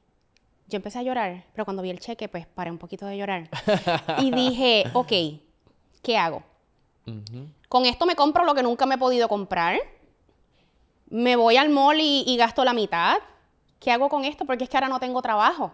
Yo 0.69 0.77
empecé 0.77 0.99
a 0.99 1.03
llorar, 1.03 1.47
pero 1.55 1.65
cuando 1.65 1.83
vi 1.83 1.89
el 1.89 1.99
cheque, 1.99 2.29
pues 2.29 2.47
paré 2.47 2.71
un 2.71 2.77
poquito 2.77 3.07
de 3.07 3.17
llorar. 3.17 3.49
y 4.19 4.31
dije, 4.35 4.85
ok, 4.93 5.13
¿qué 6.03 6.19
hago? 6.19 6.43
Ujú. 7.07 7.47
Con 7.71 7.87
esto 7.87 8.05
me 8.05 8.17
compro 8.17 8.45
lo 8.45 8.55
que 8.55 8.63
nunca 8.63 8.85
me 8.85 8.97
he 8.97 8.99
podido 8.99 9.29
comprar. 9.29 9.79
Me 11.07 11.37
voy 11.37 11.57
al 11.57 11.71
mall 11.71 11.99
y, 12.01 12.25
y 12.27 12.37
gasto 12.37 12.65
la 12.67 12.75
mitad. 12.75 13.17
¿Qué 13.83 13.91
hago 13.91 14.09
con 14.09 14.25
esto? 14.25 14.45
Porque 14.45 14.63
es 14.65 14.71
que 14.71 14.77
ahora 14.77 14.89
no 14.89 15.01
tengo 15.01 15.21
trabajo. 15.23 15.73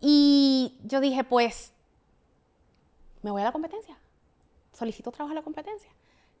Y 0.00 0.78
yo 0.84 1.00
dije, 1.00 1.24
pues, 1.24 1.72
me 3.22 3.30
voy 3.32 3.42
a 3.42 3.46
la 3.46 3.52
competencia. 3.52 3.98
Solicito 4.72 5.10
trabajo 5.10 5.32
en 5.32 5.36
la 5.36 5.42
competencia. 5.42 5.90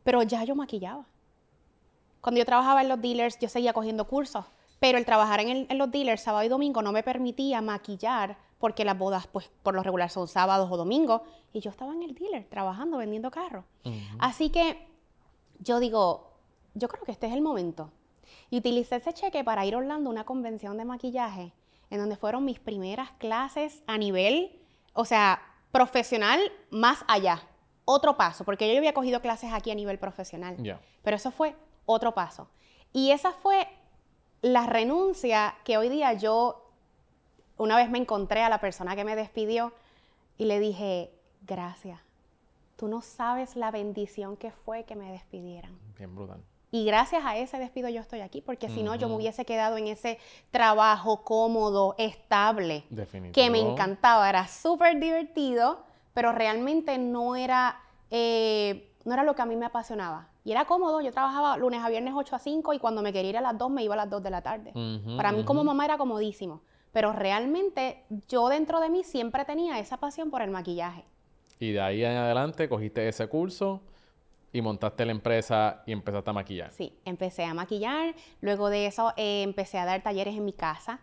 Pero 0.04 0.22
ya 0.22 0.44
yo 0.44 0.54
maquillaba. 0.54 1.04
Cuando 2.20 2.38
yo 2.38 2.44
trabajaba 2.46 2.80
en 2.82 2.88
los 2.88 3.00
dealers, 3.02 3.38
yo 3.40 3.48
seguía 3.48 3.72
cogiendo 3.72 4.06
cursos. 4.06 4.44
Pero 4.78 4.96
el 4.98 5.04
trabajar 5.04 5.40
en, 5.40 5.48
el- 5.48 5.66
en 5.68 5.78
los 5.78 5.90
dealers 5.90 6.22
sábado 6.22 6.44
y 6.44 6.48
domingo 6.48 6.80
no 6.80 6.92
me 6.92 7.02
permitía 7.02 7.60
maquillar 7.60 8.36
porque 8.60 8.84
las 8.84 8.96
bodas, 8.96 9.26
pues, 9.26 9.50
por 9.64 9.74
lo 9.74 9.82
regular 9.82 10.10
son 10.10 10.28
sábados 10.28 10.70
o 10.70 10.76
domingos. 10.76 11.22
Y 11.52 11.58
yo 11.60 11.70
estaba 11.70 11.92
en 11.92 12.04
el 12.04 12.14
dealer 12.14 12.46
trabajando, 12.48 12.98
vendiendo 12.98 13.32
carros. 13.32 13.64
Así 14.20 14.50
que 14.50 14.86
yo 15.58 15.80
digo, 15.80 16.30
yo 16.74 16.86
creo 16.88 17.02
que 17.04 17.12
este 17.12 17.26
es 17.26 17.32
el 17.32 17.40
momento. 17.40 17.90
Y 18.54 18.58
utilicé 18.58 18.94
ese 18.94 19.12
cheque 19.12 19.42
para 19.42 19.66
ir 19.66 19.74
a 19.74 19.78
Orlando 19.78 20.10
a 20.10 20.12
una 20.12 20.22
convención 20.22 20.76
de 20.76 20.84
maquillaje, 20.84 21.52
en 21.90 21.98
donde 21.98 22.14
fueron 22.14 22.44
mis 22.44 22.60
primeras 22.60 23.10
clases 23.18 23.82
a 23.88 23.98
nivel, 23.98 24.62
o 24.92 25.04
sea, 25.04 25.42
profesional 25.72 26.40
más 26.70 27.04
allá. 27.08 27.42
Otro 27.84 28.16
paso, 28.16 28.44
porque 28.44 28.70
yo 28.72 28.78
había 28.78 28.94
cogido 28.94 29.20
clases 29.20 29.52
aquí 29.52 29.72
a 29.72 29.74
nivel 29.74 29.98
profesional. 29.98 30.56
Ya. 30.62 30.80
Pero 31.02 31.16
eso 31.16 31.32
fue 31.32 31.56
otro 31.84 32.14
paso. 32.14 32.48
Y 32.92 33.10
esa 33.10 33.32
fue 33.32 33.66
la 34.40 34.66
renuncia 34.66 35.56
que 35.64 35.76
hoy 35.76 35.88
día 35.88 36.12
yo, 36.12 36.70
una 37.56 37.76
vez 37.76 37.90
me 37.90 37.98
encontré 37.98 38.44
a 38.44 38.48
la 38.48 38.60
persona 38.60 38.94
que 38.94 39.02
me 39.02 39.16
despidió 39.16 39.72
y 40.38 40.44
le 40.44 40.60
dije, 40.60 41.10
gracias. 41.42 41.98
Tú 42.76 42.86
no 42.86 43.02
sabes 43.02 43.56
la 43.56 43.72
bendición 43.72 44.36
que 44.36 44.52
fue 44.52 44.84
que 44.84 44.94
me 44.94 45.10
despidieran. 45.10 45.76
Bien 45.98 46.14
brutal. 46.14 46.40
Y 46.74 46.84
gracias 46.84 47.24
a 47.24 47.36
ese 47.36 47.56
despido 47.56 47.88
yo 47.88 48.00
estoy 48.00 48.18
aquí, 48.18 48.40
porque 48.40 48.68
si 48.68 48.82
no 48.82 48.96
yo 48.96 49.08
me 49.08 49.14
hubiese 49.14 49.44
quedado 49.44 49.76
en 49.76 49.86
ese 49.86 50.18
trabajo 50.50 51.22
cómodo, 51.22 51.94
estable, 51.98 52.82
Definitivo. 52.90 53.32
que 53.32 53.48
me 53.48 53.60
encantaba, 53.60 54.28
era 54.28 54.48
súper 54.48 54.98
divertido, 54.98 55.84
pero 56.14 56.32
realmente 56.32 56.98
no 56.98 57.36
era, 57.36 57.80
eh, 58.10 58.90
no 59.04 59.14
era 59.14 59.22
lo 59.22 59.36
que 59.36 59.42
a 59.42 59.46
mí 59.46 59.54
me 59.54 59.66
apasionaba. 59.66 60.26
Y 60.42 60.50
era 60.50 60.64
cómodo, 60.64 61.00
yo 61.00 61.12
trabajaba 61.12 61.56
lunes 61.58 61.80
a 61.80 61.88
viernes 61.88 62.12
8 62.16 62.34
a 62.34 62.38
5 62.40 62.72
y 62.72 62.80
cuando 62.80 63.02
me 63.02 63.12
quería 63.12 63.30
ir 63.30 63.38
a 63.38 63.40
las 63.40 63.56
2 63.56 63.70
me 63.70 63.84
iba 63.84 63.94
a 63.94 63.98
las 63.98 64.10
2 64.10 64.20
de 64.24 64.30
la 64.30 64.42
tarde. 64.42 64.72
Para 65.16 65.30
mí 65.30 65.44
como 65.44 65.62
mamá 65.62 65.84
era 65.84 65.96
comodísimo, 65.96 66.62
pero 66.90 67.12
realmente 67.12 68.02
yo 68.26 68.48
dentro 68.48 68.80
de 68.80 68.90
mí 68.90 69.04
siempre 69.04 69.44
tenía 69.44 69.78
esa 69.78 69.98
pasión 69.98 70.28
por 70.28 70.42
el 70.42 70.50
maquillaje. 70.50 71.04
Y 71.60 71.70
de 71.70 71.80
ahí 71.80 72.04
en 72.04 72.16
adelante 72.16 72.68
cogiste 72.68 73.08
ese 73.08 73.28
curso 73.28 73.80
y 74.54 74.62
montaste 74.62 75.04
la 75.04 75.10
empresa 75.10 75.82
y 75.84 75.90
empezaste 75.90 76.30
a 76.30 76.32
maquillar. 76.32 76.72
Sí, 76.72 76.96
empecé 77.04 77.44
a 77.44 77.52
maquillar, 77.54 78.14
luego 78.40 78.70
de 78.70 78.86
eso 78.86 79.12
eh, 79.16 79.42
empecé 79.42 79.78
a 79.78 79.84
dar 79.84 80.00
talleres 80.02 80.36
en 80.36 80.44
mi 80.44 80.52
casa. 80.52 81.00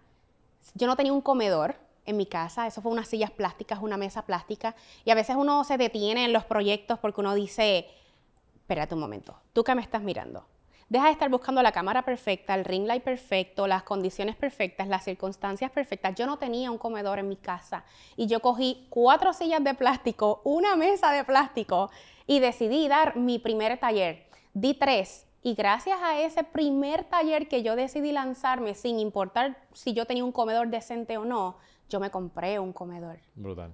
Yo 0.73 0.87
no 0.87 0.95
tenía 0.95 1.11
un 1.11 1.19
comedor 1.19 1.75
en 2.05 2.15
mi 2.15 2.25
casa, 2.25 2.65
eso 2.65 2.81
fue 2.81 2.93
unas 2.93 3.09
sillas 3.09 3.29
plásticas, 3.29 3.79
una 3.81 3.97
mesa 3.97 4.21
plástica, 4.21 4.73
y 5.03 5.11
a 5.11 5.15
veces 5.15 5.35
uno 5.35 5.65
se 5.65 5.77
detiene 5.77 6.23
en 6.23 6.31
los 6.31 6.45
proyectos 6.45 6.97
porque 6.99 7.19
uno 7.19 7.35
dice, 7.35 7.87
espérate 8.55 8.95
un 8.95 9.01
momento, 9.01 9.35
tú 9.51 9.65
que 9.65 9.75
me 9.75 9.81
estás 9.81 10.01
mirando, 10.01 10.45
deja 10.87 11.07
de 11.07 11.11
estar 11.11 11.29
buscando 11.29 11.61
la 11.61 11.73
cámara 11.73 12.03
perfecta, 12.03 12.55
el 12.55 12.63
ring 12.63 12.87
light 12.87 13.03
perfecto, 13.03 13.67
las 13.67 13.83
condiciones 13.83 14.37
perfectas, 14.37 14.87
las 14.87 15.05
circunstancias 15.05 15.71
perfectas. 15.71 16.15
Yo 16.15 16.25
no 16.25 16.37
tenía 16.37 16.69
un 16.69 16.77
comedor 16.77 17.19
en 17.19 17.29
mi 17.29 17.37
casa 17.37 17.85
y 18.17 18.27
yo 18.27 18.41
cogí 18.41 18.87
cuatro 18.89 19.31
sillas 19.31 19.63
de 19.63 19.73
plástico, 19.73 20.41
una 20.43 20.75
mesa 20.75 21.13
de 21.13 21.23
plástico 21.23 21.89
y 22.31 22.39
decidí 22.39 22.87
dar 22.87 23.17
mi 23.17 23.39
primer 23.39 23.77
taller. 23.77 24.23
Di 24.53 24.73
tres 24.73 25.27
y 25.43 25.53
gracias 25.53 25.99
a 26.01 26.21
ese 26.21 26.45
primer 26.45 27.03
taller 27.03 27.49
que 27.49 27.61
yo 27.61 27.75
decidí 27.75 28.13
lanzarme 28.13 28.73
sin 28.73 28.99
importar 28.99 29.57
si 29.73 29.91
yo 29.93 30.05
tenía 30.05 30.23
un 30.23 30.31
comedor 30.31 30.69
decente 30.69 31.17
o 31.17 31.25
no, 31.25 31.57
yo 31.89 31.99
me 31.99 32.09
compré 32.09 32.57
un 32.57 32.71
comedor. 32.71 33.17
Brutal. 33.35 33.73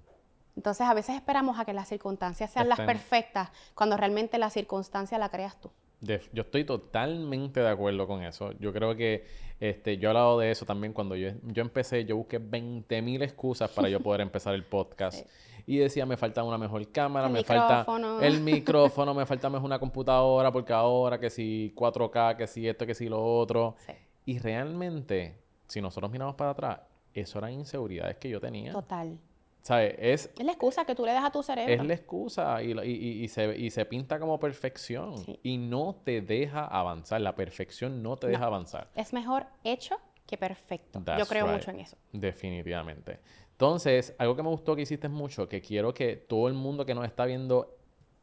Entonces 0.55 0.87
a 0.87 0.95
veces 0.95 1.15
esperamos 1.15 1.59
a 1.59 1.65
que 1.65 1.73
las 1.73 1.87
circunstancias 1.87 2.49
sean 2.49 2.67
las 2.67 2.79
Estén- 2.79 2.87
perfectas 2.87 3.51
cuando 3.75 3.95
realmente 3.95 4.39
la 4.39 4.49
circunstancia 4.49 5.19
la 5.19 5.29
creas 5.29 5.61
tú. 5.61 5.69
Yo 6.01 6.41
estoy 6.41 6.63
totalmente 6.63 7.59
de 7.59 7.69
acuerdo 7.69 8.07
con 8.07 8.23
eso. 8.23 8.53
Yo 8.59 8.73
creo 8.73 8.95
que 8.95 9.25
este, 9.59 9.97
yo 9.99 10.07
he 10.07 10.09
hablado 10.09 10.39
de 10.39 10.49
eso 10.49 10.65
también 10.65 10.93
cuando 10.93 11.15
yo, 11.15 11.29
yo 11.43 11.61
empecé, 11.61 12.05
yo 12.05 12.17
busqué 12.17 12.39
20.000 12.39 13.21
excusas 13.21 13.69
para 13.69 13.87
yo 13.89 13.99
poder 13.99 14.21
empezar 14.29 14.55
el 14.55 14.63
podcast. 14.63 15.27
Y 15.69 15.77
decía, 15.77 16.05
me 16.05 16.15
falta 16.17 16.43
una 16.43 16.57
mejor 16.57 16.89
cámara, 16.91 17.27
El 17.27 17.33
me 17.33 17.43
falta 17.43 17.85
el 18.21 18.39
micrófono, 18.41 19.13
me 19.13 19.25
falta 19.25 19.49
mejor 19.49 19.65
una 19.65 19.77
computadora, 19.79 20.49
porque 20.51 20.71
ahora 20.73 21.19
que 21.19 21.29
si 21.29 21.73
4K, 21.75 22.37
que 22.37 22.47
si 22.47 22.67
esto, 22.67 22.85
que 22.87 22.95
si 22.95 23.09
lo 23.09 23.21
otro. 23.23 23.75
Sí. 23.85 23.91
Y 24.25 24.39
realmente, 24.39 25.37
si 25.67 25.81
nosotros 25.81 26.09
miramos 26.09 26.35
para 26.35 26.51
atrás, 26.51 26.79
eso 27.13 27.37
eran 27.39 27.51
inseguridades 27.51 28.15
que 28.17 28.29
yo 28.29 28.39
tenía. 28.39 28.71
Total. 28.71 29.17
¿Sabes? 29.61 29.95
Es, 29.99 30.29
Es 30.37 30.45
la 30.45 30.53
excusa 30.53 30.85
que 30.85 30.95
tú 30.95 31.03
le 31.05 31.11
das 31.11 31.25
a 31.25 31.31
tu 31.31 31.43
cerebro. 31.43 31.73
es 31.73 31.85
la 31.85 31.93
excusa 31.93 32.63
y, 32.63 32.71
y- 32.71 33.23
y- 33.23 33.27
se, 33.27 33.57
y 33.57 33.69
se 33.69 33.83
pinta 33.83 34.17
como 34.19 34.39
perfección 34.39 35.17
Sí. 35.17 35.37
y 35.43 35.57
no 35.57 35.95
te 36.05 36.21
deja 36.21 36.63
avanzar. 36.65 37.19
La 37.19 37.35
perfección 37.35 38.01
no 38.01 38.15
te 38.15 38.27
No. 38.27 38.31
deja 38.31 38.45
avanzar. 38.45 38.87
Es 38.95 39.11
mejor 39.11 39.45
hecho 39.65 39.97
que 40.25 40.37
perfecto. 40.37 41.01
Yo 41.17 41.25
creo 41.25 41.45
right. 41.47 41.55
mucho 41.55 41.71
en 41.71 41.81
eso. 41.81 41.97
Definitivamente. 42.13 43.19
Entonces, 43.57 44.13
algo 44.19 44.35
que 44.35 44.43
me 44.43 44.49
gustó 44.49 44.75
que 44.75 44.83
hiciste 44.83 45.09
mucho, 45.09 45.49
que 45.49 45.61
quiero 45.61 45.91
que 45.91 46.15
todo 46.15 46.47
el 46.47 46.53
mundo 46.53 46.85
que 46.85 46.93
nos 46.93 47.05
está 47.05 47.25
viendo 47.25 47.75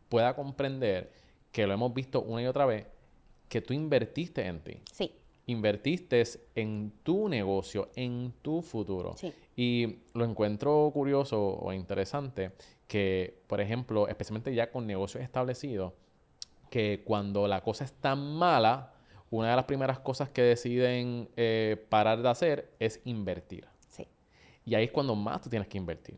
pueda 0.09 0.37
comprender, 0.37 1.11
que 1.51 1.67
lo 1.67 1.75
hemos 1.75 1.93
visto 1.93 2.23
una 2.23 2.43
y 2.43 2.47
otra 2.47 2.67
vez, 2.67 2.87
que 3.49 3.61
tú 3.61 3.75
invertiste 3.75 4.47
en 4.47 4.61
ti. 4.61 4.81
Sí, 4.93 5.13
Invertiste 5.47 6.23
en 6.55 6.93
tu 7.03 7.29
negocio, 7.29 7.91
en 7.97 8.33
tu 8.43 8.63
futuro. 8.63 9.15
Sí. 9.17 9.35
Y 9.57 9.97
lo 10.15 10.25
encuentro 10.25 10.89
curioso 10.95 11.39
o 11.41 11.73
interesante 11.73 12.53
que, 12.87 13.43
por 13.49 13.61
ejemplo, 13.61 14.07
especialmente 14.07 14.55
ya 14.55 14.71
con 14.71 14.87
negocios 14.87 15.25
establecidos, 15.25 15.95
que 16.71 17.03
cuando 17.05 17.49
la 17.49 17.61
cosa 17.61 17.85
es 17.85 17.93
tan 17.93 18.37
mala, 18.37 18.95
una 19.31 19.51
de 19.51 19.57
las 19.57 19.65
primeras 19.65 19.99
cosas 19.99 20.29
que 20.29 20.43
deciden 20.43 21.29
eh, 21.37 21.85
parar 21.89 22.23
de 22.23 22.29
hacer 22.29 22.71
es 22.79 23.01
invertir. 23.05 23.74
Y 24.65 24.75
ahí 24.75 24.85
es 24.85 24.91
cuando 24.91 25.15
más 25.15 25.41
tú 25.41 25.49
tienes 25.51 25.69
que 25.69 25.79
invertir. 25.79 26.17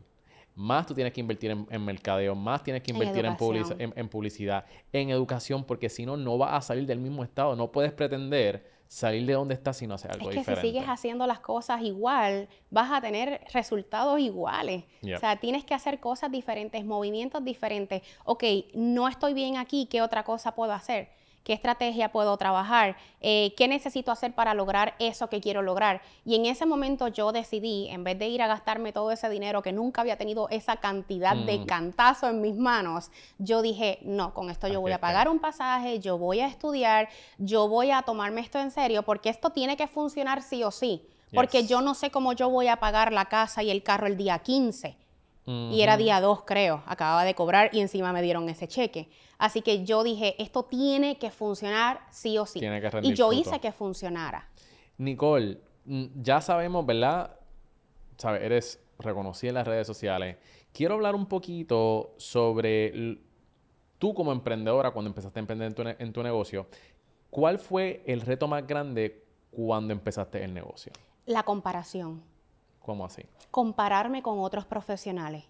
Más 0.55 0.87
tú 0.87 0.95
tienes 0.95 1.13
que 1.13 1.19
invertir 1.21 1.51
en, 1.51 1.67
en 1.69 1.85
mercadeo, 1.85 2.33
más 2.33 2.63
tienes 2.63 2.81
que 2.81 2.91
invertir 2.91 3.25
en, 3.25 3.35
publici- 3.37 4.09
publicidad, 4.09 4.65
en 4.91 5.11
educación, 5.11 5.63
porque 5.63 5.87
si 5.87 6.03
no, 6.05 6.17
no 6.17 6.37
vas 6.37 6.53
a 6.53 6.61
salir 6.61 6.87
del 6.87 6.99
mismo 6.99 7.23
estado. 7.23 7.55
No 7.55 7.71
puedes 7.71 7.91
pretender 7.91 8.75
salir 8.87 9.25
de 9.27 9.33
donde 9.33 9.53
estás 9.53 9.77
si 9.77 9.85
no 9.85 9.95
haces 9.95 10.09
algo 10.09 10.29
Es 10.29 10.33
que 10.33 10.39
diferente. 10.39 10.61
si 10.61 10.67
sigues 10.73 10.85
haciendo 10.87 11.27
las 11.27 11.41
cosas 11.41 11.81
igual, 11.81 12.47
vas 12.71 12.89
a 12.91 13.01
tener 13.01 13.41
resultados 13.53 14.19
iguales. 14.19 14.85
O 15.03 15.19
sea, 15.19 15.35
tienes 15.35 15.63
que 15.63 15.75
hacer 15.75 15.99
cosas 15.99 16.31
diferentes, 16.31 16.83
movimientos 16.85 17.43
diferentes. 17.43 18.01
Ok, 18.25 18.43
no 18.73 19.07
estoy 19.07 19.33
bien 19.35 19.57
aquí, 19.57 19.85
¿qué 19.87 20.01
otra 20.01 20.23
cosa 20.23 20.55
puedo 20.55 20.71
hacer? 20.73 21.09
¿Qué 21.47 21.53
estrategia 21.53 22.11
puedo 22.11 22.35
trabajar? 22.35 22.97
Eh, 23.21 23.53
¿Qué 23.55 23.69
necesito 23.69 24.11
hacer 24.11 24.33
para 24.33 24.53
lograr 24.53 24.95
eso 24.99 25.29
que 25.29 25.39
quiero 25.39 25.61
lograr? 25.61 26.01
Y 26.25 26.35
en 26.35 26.45
ese 26.45 26.65
momento 26.65 27.07
yo 27.07 27.31
decidí, 27.31 27.87
en 27.87 28.03
vez 28.03 28.19
de 28.19 28.27
ir 28.27 28.41
a 28.41 28.47
gastarme 28.47 28.91
todo 28.91 29.13
ese 29.13 29.29
dinero 29.29 29.61
que 29.61 29.71
nunca 29.71 30.01
había 30.01 30.17
tenido 30.17 30.49
esa 30.49 30.75
cantidad 30.75 31.37
de 31.37 31.59
Mm. 31.59 31.65
cantazo 31.65 32.27
en 32.27 32.41
mis 32.41 32.57
manos, 32.57 33.11
yo 33.37 33.61
dije, 33.61 33.99
no, 34.01 34.33
con 34.33 34.49
esto 34.49 34.67
yo 34.67 34.81
voy 34.81 34.91
a 34.91 34.99
pagar 34.99 35.29
un 35.29 35.39
pasaje, 35.39 36.01
yo 36.01 36.17
voy 36.17 36.41
a 36.41 36.47
estudiar, 36.47 37.07
yo 37.37 37.69
voy 37.69 37.91
a 37.91 38.01
tomarme 38.01 38.41
esto 38.41 38.59
en 38.59 38.69
serio, 38.69 39.03
porque 39.03 39.29
esto 39.29 39.49
tiene 39.51 39.77
que 39.77 39.87
funcionar 39.87 40.41
sí 40.41 40.65
o 40.65 40.71
sí. 40.71 41.07
Porque 41.33 41.61
Yes. 41.61 41.69
yo 41.69 41.79
no 41.79 41.93
sé 41.93 42.11
cómo 42.11 42.33
yo 42.33 42.49
voy 42.49 42.67
a 42.67 42.75
pagar 42.81 43.13
la 43.13 43.23
casa 43.25 43.63
y 43.63 43.71
el 43.71 43.83
carro 43.83 44.07
el 44.07 44.17
día 44.17 44.39
15. 44.39 44.97
Y 45.47 45.81
era 45.81 45.95
día 45.95 46.19
2, 46.19 46.43
creo. 46.45 46.83
Acababa 46.85 47.23
de 47.23 47.33
cobrar 47.33 47.69
y 47.71 47.79
encima 47.79 48.11
me 48.11 48.21
dieron 48.21 48.49
ese 48.49 48.67
cheque. 48.67 49.09
Así 49.37 49.61
que 49.61 49.85
yo 49.85 50.03
dije, 50.03 50.35
esto 50.43 50.63
tiene 50.63 51.17
que 51.17 51.31
funcionar 51.31 52.01
sí 52.11 52.37
o 52.37 52.45
sí. 52.45 52.59
Tiene 52.59 52.81
que 52.81 52.87
y 52.87 52.89
rendir 52.89 53.15
yo 53.15 53.27
fruto. 53.29 53.41
hice 53.49 53.59
que 53.61 53.71
funcionara. 53.71 54.49
Nicole, 54.97 55.59
mm, 55.85 56.05
ya 56.21 56.41
sabemos, 56.41 56.85
¿verdad? 56.85 57.31
Sabes, 58.17 58.41
eres 58.43 58.83
reconocida 58.99 59.49
en 59.49 59.55
las 59.55 59.67
redes 59.67 59.87
sociales. 59.87 60.35
Quiero 60.73 60.95
hablar 60.95 61.15
un 61.15 61.27
poquito 61.27 62.13
sobre 62.17 63.19
tú 63.97 64.13
como 64.13 64.33
emprendedora, 64.33 64.91
cuando 64.91 65.07
empezaste 65.09 65.39
a 65.39 65.41
emprender 65.41 65.67
en 65.69 65.73
tu, 65.75 65.83
ne- 65.85 65.95
en 65.99 66.11
tu 66.11 66.21
negocio. 66.23 66.67
¿Cuál 67.29 67.57
fue 67.57 68.03
el 68.05 68.19
reto 68.21 68.47
más 68.49 68.67
grande 68.67 69.23
cuando 69.51 69.93
empezaste 69.93 70.43
el 70.43 70.53
negocio? 70.53 70.91
La 71.25 71.43
comparación. 71.43 72.21
¿Cómo 72.87 73.03
así? 73.05 73.23
compararme 73.51 74.23
con 74.23 74.39
otros 74.39 74.65
profesionales. 74.65 75.43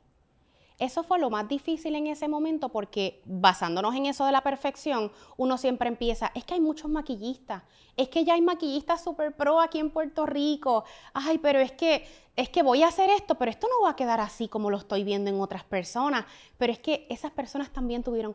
Eso 0.80 1.04
fue 1.04 1.20
lo 1.20 1.30
más 1.30 1.48
difícil 1.48 1.96
en 1.96 2.08
ese 2.08 2.28
momento 2.28 2.70
porque 2.70 3.22
basándonos 3.26 3.94
en 3.96 4.08
eso 4.08 4.26
de 4.26 4.32
la 4.32 4.42
perfección, 4.42 5.12
uno 5.36 5.58
siempre 5.58 5.88
empieza, 5.88 6.32
es 6.34 6.44
que 6.46 6.56
hay 6.56 6.62
muchos 6.62 6.90
maquillistas, 6.90 7.62
es 7.96 8.10
que 8.10 8.24
ya 8.24 8.34
hay 8.34 8.42
maquillistas 8.42 9.04
super 9.04 9.36
pro 9.36 9.62
aquí 9.62 9.78
en 9.78 9.92
Puerto 9.92 10.26
Rico, 10.26 10.84
ay, 11.14 11.38
pero 11.38 11.60
es 11.60 11.72
que 11.72 12.06
es 12.36 12.50
que 12.50 12.64
voy 12.64 12.82
a 12.82 12.88
hacer 12.88 13.10
esto, 13.12 13.36
pero 13.36 13.52
esto 13.52 13.68
no 13.68 13.86
va 13.86 13.92
a 13.92 13.96
quedar 13.96 14.20
así 14.20 14.48
como 14.48 14.72
lo 14.72 14.78
estoy 14.78 15.04
viendo 15.04 15.30
en 15.30 15.40
otras 15.40 15.64
personas, 15.64 16.26
pero 16.58 16.74
es 16.74 16.80
que 16.80 17.06
esas 17.10 17.32
personas 17.32 17.72
también 17.72 18.04
tuvieron 18.04 18.34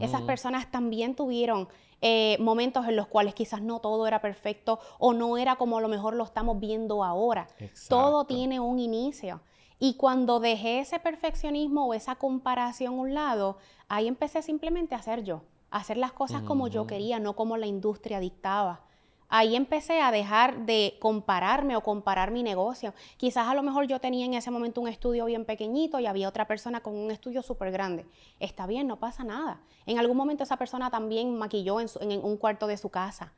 Esas 0.00 0.22
personas 0.22 0.70
también 0.70 1.14
tuvieron 1.16 1.68
eh, 2.00 2.36
momentos 2.38 2.86
en 2.86 2.94
los 2.94 3.08
cuales 3.08 3.34
quizás 3.34 3.60
no 3.60 3.80
todo 3.80 4.06
era 4.06 4.20
perfecto 4.20 4.78
o 5.00 5.12
no 5.12 5.36
era 5.36 5.56
como 5.56 5.78
a 5.78 5.80
lo 5.80 5.88
mejor 5.88 6.14
lo 6.14 6.24
estamos 6.24 6.60
viendo 6.60 7.02
ahora. 7.02 7.48
Todo 7.88 8.24
tiene 8.24 8.60
un 8.60 8.78
inicio. 8.78 9.40
Y 9.80 9.94
cuando 9.94 10.40
dejé 10.40 10.80
ese 10.80 10.98
perfeccionismo 10.98 11.86
o 11.86 11.94
esa 11.94 12.16
comparación 12.16 12.94
a 12.94 12.96
un 12.96 13.14
lado, 13.14 13.58
ahí 13.88 14.08
empecé 14.08 14.42
simplemente 14.42 14.94
a 14.94 14.98
hacer 14.98 15.24
yo, 15.24 15.42
a 15.70 15.78
hacer 15.78 15.96
las 15.96 16.12
cosas 16.12 16.42
como 16.42 16.68
yo 16.68 16.86
quería, 16.86 17.18
no 17.18 17.34
como 17.34 17.56
la 17.56 17.66
industria 17.66 18.20
dictaba. 18.20 18.87
Ahí 19.30 19.56
empecé 19.56 20.00
a 20.00 20.10
dejar 20.10 20.64
de 20.64 20.96
compararme 21.00 21.76
o 21.76 21.82
comparar 21.82 22.30
mi 22.30 22.42
negocio. 22.42 22.94
Quizás 23.18 23.46
a 23.46 23.54
lo 23.54 23.62
mejor 23.62 23.86
yo 23.86 24.00
tenía 24.00 24.24
en 24.24 24.32
ese 24.34 24.50
momento 24.50 24.80
un 24.80 24.88
estudio 24.88 25.26
bien 25.26 25.44
pequeñito 25.44 26.00
y 26.00 26.06
había 26.06 26.28
otra 26.28 26.46
persona 26.46 26.80
con 26.80 26.96
un 26.96 27.10
estudio 27.10 27.42
súper 27.42 27.70
grande. 27.70 28.06
Está 28.40 28.66
bien, 28.66 28.86
no 28.86 28.96
pasa 28.98 29.24
nada. 29.24 29.60
En 29.84 29.98
algún 29.98 30.16
momento 30.16 30.44
esa 30.44 30.56
persona 30.56 30.90
también 30.90 31.36
maquilló 31.36 31.78
en, 31.80 31.88
su- 31.88 31.98
en 32.00 32.24
un 32.24 32.36
cuarto 32.38 32.66
de 32.66 32.78
su 32.78 32.88
casa. 32.88 33.32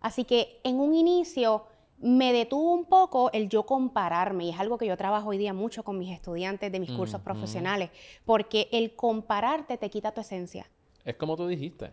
Así 0.00 0.24
que 0.24 0.60
en 0.64 0.80
un 0.80 0.92
inicio 0.94 1.64
me 2.00 2.32
detuvo 2.32 2.72
un 2.74 2.84
poco 2.84 3.30
el 3.32 3.48
yo 3.48 3.64
compararme 3.64 4.44
y 4.46 4.50
es 4.50 4.58
algo 4.58 4.76
que 4.78 4.86
yo 4.86 4.96
trabajo 4.96 5.28
hoy 5.30 5.38
día 5.38 5.52
mucho 5.52 5.84
con 5.84 5.98
mis 5.98 6.12
estudiantes 6.12 6.70
de 6.72 6.78
mis 6.80 6.90
cursos 6.92 7.20
profesionales, 7.20 7.90
porque 8.24 8.68
el 8.72 8.94
compararte 8.96 9.76
te 9.78 9.88
quita 9.90 10.12
tu 10.12 10.20
esencia. 10.20 10.66
Es 11.04 11.16
como 11.16 11.36
tú 11.36 11.46
dijiste, 11.48 11.92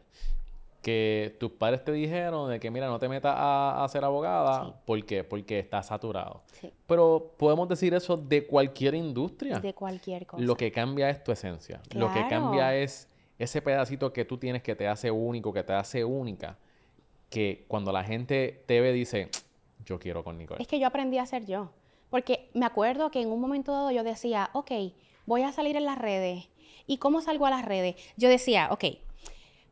que 0.86 1.36
tus 1.40 1.50
padres 1.50 1.84
te 1.84 1.92
dijeron 1.92 2.48
de 2.48 2.60
que, 2.60 2.70
mira, 2.70 2.86
no 2.86 3.00
te 3.00 3.10
metas 3.10 3.34
a, 3.36 3.84
a 3.84 3.90
ser 3.90 4.06
abogada. 4.06 4.66
Sí. 4.66 4.74
¿Por 4.86 5.04
qué? 5.04 5.24
Porque 5.24 5.58
estás 5.58 5.88
saturado. 5.88 6.44
Sí. 6.62 6.72
Pero 6.86 7.34
podemos 7.40 7.68
decir 7.68 7.96
eso 7.96 8.16
de 8.16 8.46
cualquier 8.46 8.94
industria. 8.94 9.60
De 9.60 9.74
cualquier 9.74 10.28
cosa. 10.28 10.44
Lo 10.44 10.56
que 10.56 10.72
cambia 10.72 11.10
es 11.10 11.24
tu 11.24 11.32
esencia. 11.32 11.82
Lo 11.96 12.14
que 12.14 12.28
cambia 12.28 12.76
es 12.76 13.10
ese 13.40 13.64
pedacito 13.64 14.14
que 14.14 14.26
tú 14.26 14.38
tienes 14.38 14.62
que 14.62 14.76
te 14.76 14.88
hace 14.88 15.10
único, 15.10 15.52
que 15.52 15.64
te 15.64 15.74
hace 15.74 16.06
única. 16.06 16.56
Que 17.32 17.66
cuando 17.68 17.92
la 17.92 18.04
gente 18.04 18.62
te 18.68 18.80
ve, 18.80 18.94
dice, 18.94 19.32
yo 19.88 19.98
quiero 19.98 20.24
con 20.24 20.38
Nicole. 20.38 20.62
Es 20.62 20.68
que 20.68 20.80
yo 20.80 20.86
aprendí 20.86 21.18
a 21.18 21.26
ser 21.26 21.48
yo. 21.48 21.72
Porque 22.12 22.52
me 22.54 22.68
acuerdo 22.68 23.10
que 23.10 23.24
en 23.24 23.32
un 23.32 23.42
momento 23.42 23.72
dado 23.72 23.90
yo 23.90 24.04
decía, 24.04 24.52
ok, 24.54 24.72
voy 25.26 25.42
a 25.42 25.52
salir 25.52 25.78
en 25.78 25.86
las 25.86 25.98
redes. 25.98 26.48
¿Y 26.86 26.98
cómo 26.98 27.22
salgo 27.22 27.48
a 27.48 27.50
las 27.50 27.66
redes? 27.66 27.96
Yo 28.18 28.30
decía, 28.30 28.68
ok, 28.70 28.84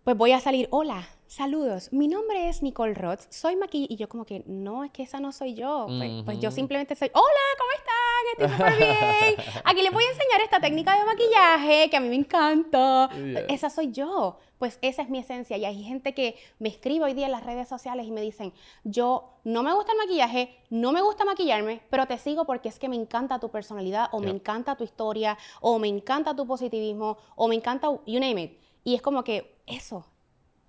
pues 0.03 0.17
voy 0.17 0.33
a 0.33 0.41
salir, 0.41 0.67
hola, 0.69 1.07
saludos, 1.27 1.93
mi 1.93 2.09
nombre 2.09 2.49
es 2.49 2.61
Nicole 2.61 2.93
Roth, 2.93 3.21
soy 3.29 3.55
maquillista. 3.55 3.93
Y 3.93 3.97
yo 3.97 4.09
como 4.09 4.25
que, 4.25 4.43
no, 4.45 4.83
es 4.83 4.91
que 4.91 5.03
esa 5.03 5.21
no 5.21 5.31
soy 5.31 5.53
yo. 5.53 5.85
Pues, 5.87 6.23
pues 6.25 6.39
yo 6.39 6.51
simplemente 6.51 6.95
soy, 6.95 7.09
hola, 7.13 7.23
¿cómo 7.57 7.71
están? 7.77 7.93
Estoy 8.31 8.49
súper 8.49 8.77
bien. 8.77 9.61
Aquí 9.63 9.81
les 9.81 9.93
voy 9.93 10.03
a 10.03 10.09
enseñar 10.09 10.41
esta 10.41 10.59
técnica 10.59 10.97
de 10.97 11.05
maquillaje 11.05 11.89
que 11.89 11.97
a 11.97 12.01
mí 12.01 12.09
me 12.09 12.15
encanta. 12.15 13.09
Esa 13.47 13.69
soy 13.69 13.91
yo. 13.91 14.37
Pues 14.57 14.79
esa 14.81 15.01
es 15.01 15.09
mi 15.09 15.19
esencia. 15.19 15.57
Y 15.57 15.65
hay 15.65 15.83
gente 15.83 16.13
que 16.13 16.35
me 16.59 16.69
escribe 16.69 17.05
hoy 17.05 17.13
día 17.13 17.25
en 17.25 17.31
las 17.33 17.45
redes 17.45 17.67
sociales 17.67 18.05
y 18.05 18.11
me 18.11 18.21
dicen, 18.21 18.53
yo 18.83 19.39
no 19.43 19.63
me 19.63 19.73
gusta 19.73 19.91
el 19.93 19.97
maquillaje, 19.97 20.55
no 20.69 20.91
me 20.91 21.01
gusta 21.01 21.25
maquillarme, 21.25 21.81
pero 21.89 22.07
te 22.07 22.17
sigo 22.17 22.45
porque 22.45 22.69
es 22.69 22.79
que 22.79 22.87
me 22.87 22.95
encanta 22.95 23.39
tu 23.39 23.51
personalidad 23.51 24.07
o 24.11 24.19
me 24.19 24.29
encanta 24.29 24.75
tu 24.75 24.83
historia 24.83 25.37
o 25.59 25.79
me 25.79 25.87
encanta 25.87 26.35
tu 26.35 26.47
positivismo 26.47 27.17
o 27.35 27.47
me 27.47 27.55
encanta, 27.55 27.87
you 28.05 28.19
name 28.19 28.41
it. 28.41 28.59
Y 28.85 28.95
es 28.95 29.01
como 29.01 29.23
que 29.23 29.52
eso, 29.65 30.05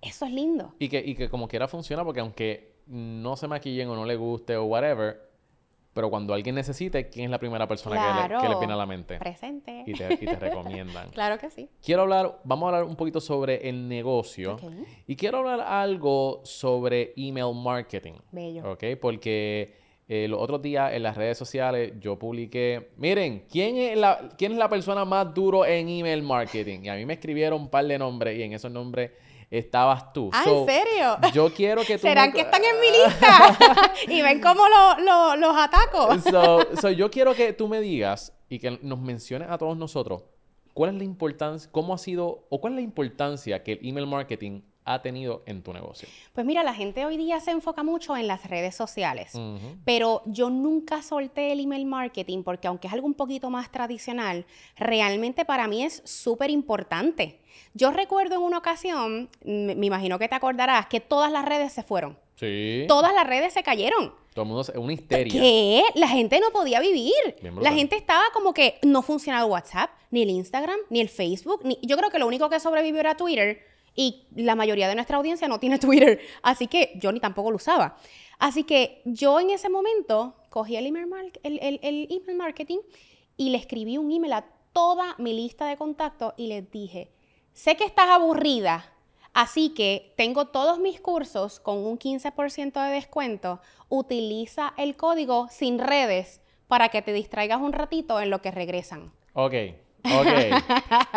eso 0.01 0.25
es 0.25 0.31
lindo. 0.31 0.73
Y 0.79 0.89
que, 0.89 1.03
y 1.05 1.15
que 1.15 1.29
como 1.29 1.47
quiera 1.47 1.67
funciona 1.67 2.03
porque 2.03 2.19
aunque 2.19 2.75
no 2.87 3.35
se 3.35 3.47
maquillen 3.47 3.89
o 3.89 3.95
no 3.95 4.05
le 4.05 4.15
guste 4.15 4.55
o 4.55 4.65
whatever, 4.65 5.25
pero 5.95 6.09
cuando 6.09 6.33
alguien 6.33 6.55
necesite, 6.55 7.09
¿quién 7.09 7.25
es 7.25 7.31
la 7.31 7.39
primera 7.39 7.67
persona 7.69 7.95
que 7.95 8.33
le, 8.33 8.39
que 8.41 8.49
le 8.49 8.57
viene 8.57 8.73
a 8.73 8.75
la 8.75 8.85
mente? 8.85 9.17
Presente. 9.17 9.83
Y 9.87 9.93
te, 9.93 10.13
y 10.13 10.25
te 10.25 10.35
recomiendan. 10.35 11.09
Claro 11.13 11.37
que 11.39 11.49
sí. 11.49 11.69
Quiero 11.81 12.01
hablar, 12.01 12.41
vamos 12.43 12.65
a 12.65 12.67
hablar 12.67 12.83
un 12.83 12.97
poquito 12.97 13.21
sobre 13.21 13.69
el 13.69 13.87
negocio. 13.87 14.57
Y 15.07 15.15
quiero 15.15 15.37
hablar 15.37 15.61
algo 15.61 16.41
sobre 16.43 17.13
email 17.15 17.55
marketing. 17.55 18.15
Bello. 18.33 18.73
¿Ok? 18.73 18.83
Porque 18.99 19.84
eh, 20.07 20.27
los 20.27 20.39
otros 20.39 20.61
días 20.61 20.93
en 20.93 21.01
las 21.03 21.17
redes 21.17 21.37
sociales 21.37 21.93
yo 21.99 22.17
publiqué, 22.19 22.91
miren, 22.97 23.45
¿quién 23.51 23.75
es, 23.77 23.97
la, 23.97 24.29
¿quién 24.37 24.51
es 24.51 24.57
la 24.57 24.69
persona 24.69 25.03
más 25.05 25.33
duro 25.33 25.65
en 25.65 25.89
email 25.89 26.21
marketing? 26.21 26.81
Y 26.83 26.89
a 26.89 26.95
mí 26.95 27.05
me 27.05 27.13
escribieron 27.13 27.61
un 27.61 27.69
par 27.69 27.85
de 27.85 27.97
nombres 27.97 28.37
y 28.37 28.43
en 28.43 28.53
esos 28.53 28.71
nombres 28.71 29.11
estabas 29.49 30.11
tú. 30.13 30.29
Ah, 30.33 30.43
So, 30.43 30.61
¿en 30.61 30.65
serio? 30.67 31.17
Yo 31.33 31.49
quiero 31.53 31.81
que 31.83 31.95
tú... 31.97 32.01
¿Serán 32.07 32.29
me- 32.29 32.33
que 32.35 32.41
están 32.41 32.61
en 32.63 32.79
mi 32.79 32.87
lista? 32.91 33.57
y 34.07 34.21
ven 34.21 34.41
cómo 34.41 34.63
lo- 34.67 34.99
lo- 35.03 35.35
los 35.37 35.55
ataco. 35.57 36.19
So, 36.19 36.75
so, 36.79 36.89
yo 36.91 37.09
quiero 37.09 37.33
que 37.33 37.53
tú 37.53 37.67
me 37.67 37.79
digas 37.79 38.31
y 38.49 38.59
que 38.59 38.77
nos 38.83 38.99
menciones 38.99 39.49
a 39.49 39.57
todos 39.57 39.75
nosotros 39.77 40.23
cuál 40.73 40.91
es 40.91 40.97
la 40.97 41.03
importancia, 41.05 41.69
cómo 41.71 41.93
ha 41.93 41.97
sido 41.97 42.45
o 42.49 42.59
cuál 42.61 42.73
es 42.73 42.77
la 42.77 42.81
importancia 42.81 43.63
que 43.63 43.71
el 43.73 43.79
email 43.81 44.05
marketing 44.07 44.61
ha 44.85 45.01
tenido 45.01 45.41
en 45.47 45.63
tu 45.63 45.73
negocio. 45.73 46.07
Pues 46.33 46.45
mira, 46.45 46.63
la 46.63 46.73
gente 46.73 47.05
hoy 47.05 47.17
día 47.17 47.39
se 47.39 47.51
enfoca 47.51 47.83
mucho 47.83 48.15
en 48.15 48.27
las 48.27 48.47
redes 48.47 48.75
sociales. 48.75 49.33
Pero 49.83 50.21
yo 50.25 50.49
nunca 50.49 51.01
solté 51.01 51.51
el 51.51 51.59
email 51.59 51.85
marketing 51.85 52.43
porque 52.43 52.67
aunque 52.67 52.87
es 52.87 52.93
algo 52.93 53.07
un 53.07 53.15
poquito 53.15 53.49
más 53.49 53.71
tradicional, 53.71 54.45
realmente 54.77 55.43
para 55.43 55.67
mí 55.67 55.83
es 55.83 56.01
súper 56.05 56.51
importante. 56.51 57.39
Yo 57.73 57.91
recuerdo 57.91 58.35
en 58.35 58.41
una 58.41 58.59
ocasión, 58.59 59.29
me, 59.43 59.75
me 59.75 59.87
imagino 59.87 60.19
que 60.19 60.27
te 60.27 60.35
acordarás, 60.35 60.85
que 60.85 60.99
todas 60.99 61.31
las 61.31 61.45
redes 61.45 61.73
se 61.73 61.83
fueron. 61.83 62.17
Sí. 62.35 62.85
Todas 62.87 63.13
las 63.13 63.25
redes 63.25 63.53
se 63.53 63.63
cayeron. 63.63 64.13
Todo 64.33 64.43
el 64.43 64.47
mundo 64.49 64.61
es 64.61 64.69
una 64.75 64.93
histeria. 64.93 65.31
¿Qué? 65.31 65.81
La 65.95 66.09
gente 66.09 66.39
no 66.41 66.51
podía 66.51 66.81
vivir. 66.81 67.13
Bien 67.41 67.55
La 67.61 67.71
gente 67.71 67.95
estaba 67.95 68.25
como 68.33 68.53
que 68.53 68.79
no 68.83 69.01
funcionaba 69.01 69.45
el 69.45 69.51
WhatsApp, 69.51 69.89
ni 70.11 70.23
el 70.23 70.29
Instagram, 70.29 70.77
ni 70.89 70.99
el 70.99 71.07
Facebook. 71.07 71.61
Ni... 71.63 71.79
Yo 71.81 71.95
creo 71.97 72.09
que 72.09 72.19
lo 72.19 72.27
único 72.27 72.49
que 72.49 72.59
sobrevivió 72.59 72.99
era 72.99 73.15
Twitter 73.15 73.74
y 73.95 74.27
la 74.35 74.55
mayoría 74.55 74.87
de 74.87 74.95
nuestra 74.95 75.17
audiencia 75.17 75.47
no 75.47 75.59
tiene 75.59 75.79
Twitter. 75.79 76.19
Así 76.41 76.67
que 76.67 76.93
yo 76.97 77.11
ni 77.11 77.19
tampoco 77.19 77.51
lo 77.51 77.57
usaba. 77.57 77.97
Así 78.37 78.63
que 78.63 79.01
yo 79.05 79.39
en 79.39 79.49
ese 79.49 79.69
momento 79.69 80.35
cogí 80.49 80.75
el 80.75 80.85
email, 80.85 81.07
marketing 82.35 82.79
y 83.37 83.49
le 83.49 83.57
escribí 83.57 83.97
un 83.97 84.11
email 84.11 84.33
a 84.33 84.45
toda 84.73 85.15
mi 85.17 85.33
lista 85.33 85.67
de 85.67 85.77
contactos 85.77 86.33
y 86.37 86.47
les 86.47 86.69
dije, 86.69 87.11
sé 87.53 87.77
que 87.77 87.85
estás 87.85 88.09
aburrida, 88.09 88.91
Así 89.35 89.71
que 89.71 90.13
tengo 90.15 90.45
todos 90.45 90.79
mis 90.79 91.01
cursos 91.01 91.59
con 91.59 91.79
un 91.79 91.99
15% 91.99 92.81
de 92.85 92.93
descuento. 92.93 93.59
Utiliza 93.89 94.73
el 94.77 94.95
código 94.95 95.49
sin 95.49 95.77
redes 95.77 96.39
para 96.69 96.87
que 96.87 97.01
te 97.01 97.11
distraigas 97.11 97.59
un 97.59 97.73
ratito 97.73 98.21
en 98.21 98.29
lo 98.29 98.41
que 98.41 98.51
regresan. 98.51 99.11
Ok, 99.33 99.53
ok. 100.05 100.27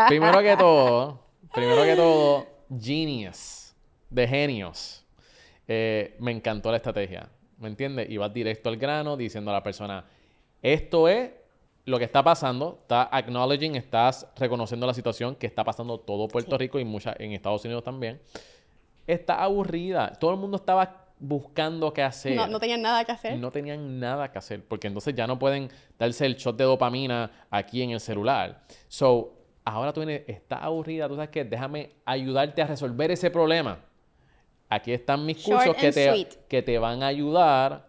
primero 0.09 0.41
que 0.41 0.57
todo, 0.57 1.21
primero 1.55 1.85
que 1.85 1.95
todo, 1.95 2.47
genius, 2.81 3.75
de 4.11 4.27
genios. 4.27 5.05
Eh, 5.67 6.17
me 6.19 6.33
encantó 6.33 6.71
la 6.71 6.79
estrategia, 6.79 7.29
¿me 7.59 7.69
entiendes? 7.69 8.09
Y 8.11 8.17
vas 8.17 8.33
directo 8.33 8.69
al 8.69 8.77
grano 8.77 9.17
diciendo 9.17 9.51
a 9.51 9.55
la 9.55 9.63
persona, 9.63 10.05
esto 10.63 11.09
es 11.09 11.31
lo 11.85 11.99
que 11.99 12.05
está 12.05 12.23
pasando, 12.23 12.79
está 12.83 13.09
acknowledging, 13.11 13.75
estás 13.75 14.27
reconociendo 14.37 14.87
la 14.87 14.95
situación 14.95 15.35
que 15.37 15.47
está 15.47 15.65
pasando 15.65 15.99
todo 15.99 16.29
Puerto 16.29 16.57
Rico 16.59 16.79
y 16.79 16.85
mucha, 16.85 17.15
en 17.19 17.33
Estados 17.33 17.65
Unidos 17.65 17.85
también. 17.85 18.21
Está 19.07 19.43
aburrida, 19.43 20.13
todo 20.13 20.33
el 20.33 20.37
mundo 20.37 20.57
estaba 20.57 21.07
buscando 21.19 21.93
qué 21.93 22.03
hacer. 22.03 22.37
No, 22.37 22.47
no 22.47 22.61
tenían 22.61 22.83
nada 22.83 23.05
que 23.05 23.13
hacer. 23.13 23.39
No 23.39 23.51
tenían 23.51 23.99
nada 23.99 24.31
que 24.31 24.39
hacer, 24.39 24.65
porque 24.65 24.87
entonces 24.87 25.15
ya 25.15 25.27
no 25.27 25.39
pueden 25.39 25.71
darse 25.99 26.27
el 26.27 26.37
shot 26.37 26.57
de 26.57 26.65
dopamina 26.65 27.31
aquí 27.51 27.83
en 27.83 27.91
el 27.91 28.01
celular. 28.01 28.63
So, 28.89 29.38
ahora 29.69 29.93
tú 29.93 30.01
vienes, 30.01 30.23
está 30.27 30.59
aburrida, 30.59 31.09
tú 31.09 31.15
sabes 31.15 31.31
que 31.31 31.45
déjame 31.45 31.93
ayudarte 32.05 32.61
a 32.63 32.67
resolver 32.67 33.11
ese 33.11 33.31
problema. 33.31 33.79
Aquí 34.69 34.93
están 34.93 35.25
mis 35.25 35.43
cursos 35.43 35.75
que 35.77 35.91
te, 35.93 36.29
que 36.49 36.63
te 36.63 36.79
van 36.79 37.03
a 37.03 37.07
ayudar 37.07 37.89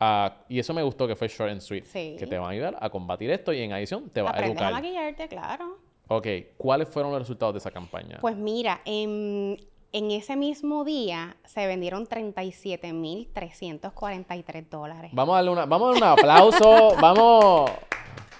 a, 0.00 0.38
y 0.48 0.58
eso 0.58 0.72
me 0.74 0.82
gustó 0.82 1.06
que 1.06 1.14
fue 1.16 1.28
short 1.28 1.52
and 1.52 1.60
sweet. 1.60 1.84
Sí. 1.84 2.16
Que 2.18 2.26
te 2.26 2.38
van 2.38 2.48
a 2.48 2.50
ayudar 2.50 2.76
a 2.80 2.90
combatir 2.90 3.30
esto 3.30 3.52
y 3.52 3.60
en 3.60 3.72
adición 3.72 4.10
te 4.10 4.22
va 4.22 4.32
a 4.34 4.44
educar. 4.44 4.72
a 4.72 4.76
maquillarte, 4.76 5.28
claro. 5.28 5.78
Ok, 6.08 6.26
¿cuáles 6.56 6.88
fueron 6.88 7.12
los 7.12 7.20
resultados 7.20 7.54
de 7.54 7.58
esa 7.58 7.70
campaña? 7.70 8.18
Pues 8.20 8.36
mira, 8.36 8.80
en, 8.84 9.56
en 9.92 10.10
ese 10.10 10.34
mismo 10.36 10.84
día 10.84 11.36
se 11.44 11.66
vendieron 11.66 12.06
37.343 12.06 14.68
dólares. 14.68 15.10
Vamos 15.14 15.34
a 15.34 15.36
darle, 15.36 15.50
una, 15.50 15.64
vamos 15.66 15.88
a 15.88 15.92
darle 15.92 16.04
un 16.04 16.10
aplauso. 16.18 16.96
vamos, 17.00 17.70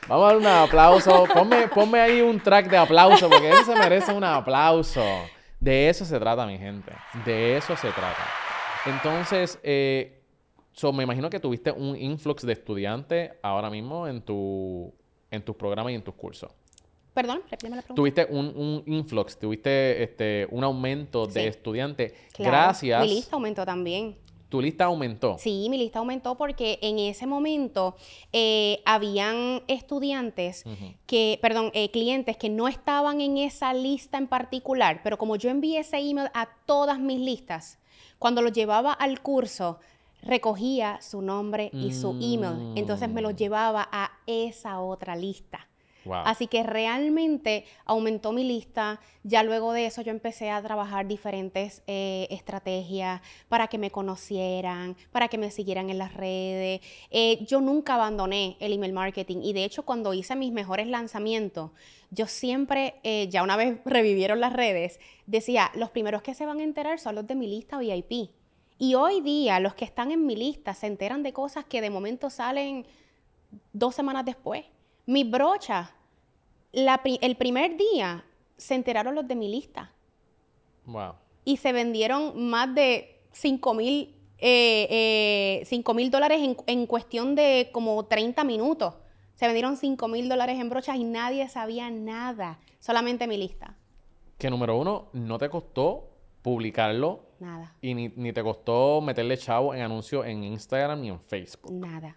vamos 0.08 0.24
a 0.24 0.32
darle 0.32 0.40
un 0.40 0.46
aplauso. 0.46 1.24
Ponme, 1.32 1.68
ponme 1.68 2.00
ahí 2.00 2.20
un 2.20 2.40
track 2.40 2.68
de 2.68 2.76
aplauso 2.76 3.28
porque 3.28 3.50
eso 3.50 3.64
se 3.64 3.74
merece 3.74 4.12
un 4.12 4.24
aplauso. 4.24 5.02
De 5.60 5.88
eso 5.88 6.04
se 6.04 6.18
trata, 6.18 6.46
mi 6.46 6.58
gente. 6.58 6.92
De 7.24 7.56
eso 7.56 7.76
se 7.76 7.88
trata. 7.88 8.26
Entonces, 8.86 9.58
eh, 9.62 10.20
me 10.92 11.02
imagino 11.02 11.30
que 11.30 11.40
tuviste 11.40 11.72
un 11.72 11.96
influx 11.96 12.44
de 12.44 12.52
estudiantes 12.52 13.32
ahora 13.42 13.70
mismo 13.70 14.06
en, 14.06 14.20
tu, 14.20 14.92
en 15.30 15.42
tus 15.42 15.56
programas 15.56 15.92
y 15.92 15.94
en 15.94 16.02
tus 16.02 16.14
cursos. 16.14 16.50
Perdón, 17.14 17.42
repíteme 17.48 17.76
la 17.76 17.82
pregunta. 17.82 17.94
Tuviste 17.94 18.26
un, 18.28 18.82
influx, 18.86 19.38
tuviste 19.38 20.02
este, 20.02 20.48
un 20.50 20.64
aumento 20.64 21.26
de 21.26 21.46
estudiantes. 21.46 22.12
Gracias. 22.36 23.00
Mi 23.02 23.08
lista 23.08 23.36
aumentó 23.36 23.64
también. 23.64 24.16
¿Tu 24.54 24.62
lista 24.62 24.84
aumentó? 24.84 25.36
Sí, 25.36 25.66
mi 25.68 25.76
lista 25.76 25.98
aumentó 25.98 26.36
porque 26.36 26.78
en 26.80 27.00
ese 27.00 27.26
momento 27.26 27.96
eh, 28.32 28.82
habían 28.84 29.64
estudiantes 29.66 30.62
que, 31.06 31.40
perdón, 31.42 31.72
eh, 31.74 31.90
clientes 31.90 32.36
que 32.36 32.50
no 32.50 32.68
estaban 32.68 33.20
en 33.20 33.36
esa 33.36 33.74
lista 33.74 34.16
en 34.16 34.28
particular, 34.28 35.00
pero 35.02 35.18
como 35.18 35.34
yo 35.34 35.50
envié 35.50 35.80
ese 35.80 35.98
email 35.98 36.28
a 36.34 36.50
todas 36.66 37.00
mis 37.00 37.18
listas, 37.18 37.80
cuando 38.20 38.42
lo 38.42 38.48
llevaba 38.48 38.92
al 38.92 39.22
curso, 39.22 39.80
recogía 40.22 41.00
su 41.02 41.20
nombre 41.20 41.70
y 41.72 41.92
su 41.92 42.10
email. 42.22 42.78
Entonces 42.78 43.08
me 43.08 43.22
lo 43.22 43.30
mm. 43.30 43.36
llevaba 43.36 43.88
a 43.90 44.12
esa 44.28 44.78
otra 44.78 45.16
lista. 45.16 45.66
Así 46.12 46.46
que 46.46 46.62
realmente 46.62 47.64
aumentó 47.84 48.32
mi 48.32 48.44
lista. 48.44 49.00
Ya 49.22 49.42
luego 49.42 49.72
de 49.72 49.86
eso 49.86 50.02
yo 50.02 50.10
empecé 50.10 50.50
a 50.50 50.62
trabajar 50.62 51.06
diferentes 51.06 51.82
eh, 51.86 52.26
estrategias 52.30 53.22
para 53.48 53.68
que 53.68 53.78
me 53.78 53.90
conocieran, 53.90 54.96
para 55.12 55.28
que 55.28 55.38
me 55.38 55.50
siguieran 55.50 55.90
en 55.90 55.98
las 55.98 56.14
redes. 56.14 56.80
Eh, 57.10 57.44
yo 57.46 57.60
nunca 57.60 57.94
abandoné 57.94 58.56
el 58.60 58.72
email 58.72 58.92
marketing 58.92 59.38
y 59.42 59.52
de 59.52 59.64
hecho 59.64 59.84
cuando 59.84 60.14
hice 60.14 60.36
mis 60.36 60.52
mejores 60.52 60.86
lanzamientos, 60.88 61.70
yo 62.10 62.26
siempre, 62.26 62.94
eh, 63.02 63.28
ya 63.28 63.42
una 63.42 63.56
vez 63.56 63.78
revivieron 63.84 64.40
las 64.40 64.52
redes, 64.52 65.00
decía, 65.26 65.70
los 65.74 65.90
primeros 65.90 66.22
que 66.22 66.34
se 66.34 66.46
van 66.46 66.60
a 66.60 66.64
enterar 66.64 66.98
son 66.98 67.14
los 67.14 67.26
de 67.26 67.34
mi 67.34 67.46
lista 67.46 67.78
VIP. 67.78 68.30
Y 68.78 68.96
hoy 68.96 69.20
día 69.20 69.60
los 69.60 69.74
que 69.74 69.84
están 69.84 70.10
en 70.10 70.26
mi 70.26 70.36
lista 70.36 70.74
se 70.74 70.86
enteran 70.88 71.22
de 71.22 71.32
cosas 71.32 71.64
que 71.64 71.80
de 71.80 71.90
momento 71.90 72.28
salen 72.28 72.84
dos 73.72 73.94
semanas 73.94 74.24
después. 74.24 74.64
Mi 75.06 75.24
brocha, 75.24 75.90
el 76.72 77.36
primer 77.36 77.76
día 77.76 78.24
se 78.56 78.74
enteraron 78.74 79.14
los 79.14 79.26
de 79.28 79.34
mi 79.34 79.48
lista. 79.48 79.92
Wow. 80.86 81.14
Y 81.44 81.56
se 81.58 81.72
vendieron 81.72 82.48
más 82.48 82.74
de 82.74 83.22
5 83.32 83.74
mil 83.74 84.14
eh, 84.38 85.62
eh, 85.70 86.10
dólares 86.10 86.40
en, 86.42 86.56
en, 86.66 86.86
cuestión 86.86 87.34
de 87.34 87.70
como 87.72 88.04
30 88.04 88.44
minutos. 88.44 88.94
Se 89.34 89.46
vendieron 89.46 89.76
5 89.76 90.08
mil 90.08 90.28
dólares 90.28 90.60
en 90.60 90.68
brochas 90.68 90.96
y 90.96 91.04
nadie 91.04 91.48
sabía 91.48 91.90
nada, 91.90 92.58
solamente 92.78 93.26
mi 93.26 93.36
lista. 93.36 93.76
Que 94.38 94.50
número 94.50 94.76
uno, 94.78 95.08
no 95.12 95.38
te 95.38 95.48
costó 95.48 96.10
publicarlo. 96.42 97.26
Nada. 97.40 97.74
Y 97.80 97.94
ni, 97.94 98.08
ni 98.08 98.32
te 98.32 98.42
costó 98.42 99.00
meterle 99.00 99.36
chavo 99.36 99.74
en 99.74 99.82
anuncios 99.82 100.26
en 100.26 100.44
Instagram 100.44 101.00
ni 101.00 101.08
en 101.08 101.20
Facebook. 101.20 101.72
Nada. 101.72 102.16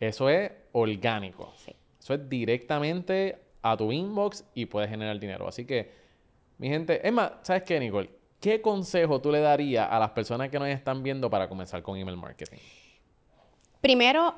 Eso 0.00 0.28
es 0.28 0.52
orgánico. 0.72 1.52
Sí. 1.56 1.74
Eso 2.06 2.14
es 2.14 2.28
directamente 2.28 3.36
a 3.62 3.76
tu 3.76 3.90
inbox 3.90 4.44
y 4.54 4.66
puedes 4.66 4.88
generar 4.88 5.18
dinero. 5.18 5.48
Así 5.48 5.64
que, 5.64 5.90
mi 6.56 6.68
gente, 6.68 7.02
más, 7.10 7.32
¿sabes 7.42 7.64
qué, 7.64 7.80
Nicole? 7.80 8.08
¿Qué 8.38 8.60
consejo 8.60 9.20
tú 9.20 9.32
le 9.32 9.40
darías 9.40 9.88
a 9.90 9.98
las 9.98 10.10
personas 10.10 10.48
que 10.48 10.60
nos 10.60 10.68
están 10.68 11.02
viendo 11.02 11.28
para 11.28 11.48
comenzar 11.48 11.82
con 11.82 11.98
email 11.98 12.16
marketing? 12.16 12.58
Primero, 13.80 14.36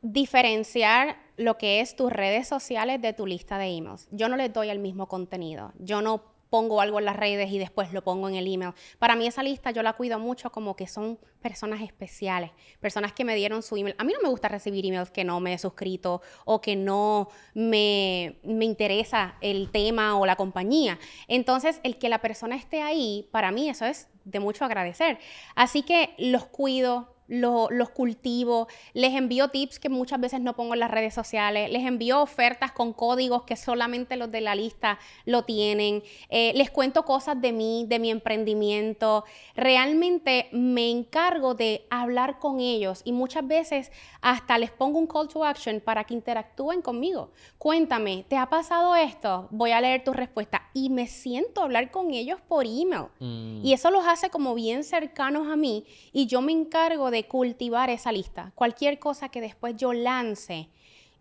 diferenciar 0.00 1.18
lo 1.36 1.58
que 1.58 1.80
es 1.80 1.96
tus 1.96 2.10
redes 2.10 2.48
sociales 2.48 3.02
de 3.02 3.12
tu 3.12 3.26
lista 3.26 3.58
de 3.58 3.66
emails. 3.66 4.08
Yo 4.10 4.30
no 4.30 4.38
les 4.38 4.50
doy 4.50 4.70
el 4.70 4.78
mismo 4.78 5.06
contenido. 5.06 5.74
Yo 5.78 6.00
no 6.00 6.31
pongo 6.52 6.82
algo 6.82 6.98
en 6.98 7.06
las 7.06 7.16
redes 7.16 7.50
y 7.50 7.58
después 7.58 7.94
lo 7.94 8.04
pongo 8.04 8.28
en 8.28 8.34
el 8.34 8.46
email. 8.46 8.74
Para 8.98 9.16
mí 9.16 9.26
esa 9.26 9.42
lista 9.42 9.70
yo 9.70 9.82
la 9.82 9.94
cuido 9.94 10.18
mucho 10.18 10.52
como 10.52 10.76
que 10.76 10.86
son 10.86 11.18
personas 11.40 11.80
especiales, 11.80 12.50
personas 12.78 13.14
que 13.14 13.24
me 13.24 13.34
dieron 13.34 13.62
su 13.62 13.74
email. 13.78 13.96
A 13.96 14.04
mí 14.04 14.12
no 14.12 14.20
me 14.22 14.28
gusta 14.28 14.48
recibir 14.48 14.84
emails 14.84 15.10
que 15.10 15.24
no 15.24 15.40
me 15.40 15.54
he 15.54 15.58
suscrito 15.58 16.20
o 16.44 16.60
que 16.60 16.76
no 16.76 17.30
me, 17.54 18.36
me 18.42 18.66
interesa 18.66 19.36
el 19.40 19.70
tema 19.70 20.18
o 20.18 20.26
la 20.26 20.36
compañía. 20.36 20.98
Entonces, 21.26 21.80
el 21.84 21.96
que 21.96 22.10
la 22.10 22.20
persona 22.20 22.54
esté 22.54 22.82
ahí, 22.82 23.30
para 23.32 23.50
mí 23.50 23.70
eso 23.70 23.86
es 23.86 24.08
de 24.26 24.38
mucho 24.38 24.66
agradecer. 24.66 25.18
Así 25.54 25.82
que 25.82 26.14
los 26.18 26.44
cuido, 26.44 27.11
los 27.28 27.90
cultivo, 27.90 28.68
les 28.92 29.14
envío 29.14 29.48
tips 29.48 29.78
que 29.78 29.88
muchas 29.88 30.20
veces 30.20 30.40
no 30.40 30.54
pongo 30.54 30.74
en 30.74 30.80
las 30.80 30.90
redes 30.90 31.14
sociales, 31.14 31.70
les 31.70 31.86
envío 31.86 32.20
ofertas 32.20 32.72
con 32.72 32.92
códigos 32.92 33.44
que 33.44 33.56
solamente 33.56 34.16
los 34.16 34.30
de 34.30 34.40
la 34.40 34.54
lista 34.54 34.98
lo 35.24 35.44
tienen, 35.44 36.02
eh, 36.28 36.52
les 36.54 36.70
cuento 36.70 37.04
cosas 37.04 37.40
de 37.40 37.52
mí, 37.52 37.86
de 37.88 37.98
mi 37.98 38.10
emprendimiento, 38.10 39.24
realmente 39.54 40.48
me 40.52 40.90
encargo 40.90 41.54
de 41.54 41.86
hablar 41.90 42.38
con 42.38 42.60
ellos 42.60 43.02
y 43.04 43.12
muchas 43.12 43.46
veces 43.46 43.92
hasta 44.20 44.58
les 44.58 44.70
pongo 44.70 44.98
un 44.98 45.06
call 45.06 45.28
to 45.28 45.44
action 45.44 45.80
para 45.80 46.04
que 46.04 46.14
interactúen 46.14 46.82
conmigo. 46.82 47.30
Cuéntame, 47.58 48.24
¿te 48.28 48.36
ha 48.36 48.48
pasado 48.48 48.96
esto? 48.96 49.48
Voy 49.50 49.70
a 49.70 49.80
leer 49.80 50.04
tu 50.04 50.12
respuesta 50.12 50.68
y 50.74 50.90
me 50.90 51.06
siento 51.06 51.60
a 51.60 51.64
hablar 51.64 51.90
con 51.90 52.12
ellos 52.12 52.40
por 52.46 52.66
email. 52.66 53.06
Mm. 53.20 53.64
Y 53.64 53.72
eso 53.72 53.90
los 53.90 54.06
hace 54.06 54.30
como 54.30 54.54
bien 54.54 54.84
cercanos 54.84 55.48
a 55.48 55.56
mí 55.56 55.84
y 56.12 56.26
yo 56.26 56.40
me 56.40 56.52
encargo 56.52 57.10
de 57.12 57.28
cultivar 57.28 57.90
esa 57.90 58.10
lista. 58.10 58.50
Cualquier 58.56 58.98
cosa 58.98 59.28
que 59.28 59.40
después 59.40 59.76
yo 59.76 59.92
lance, 59.92 60.68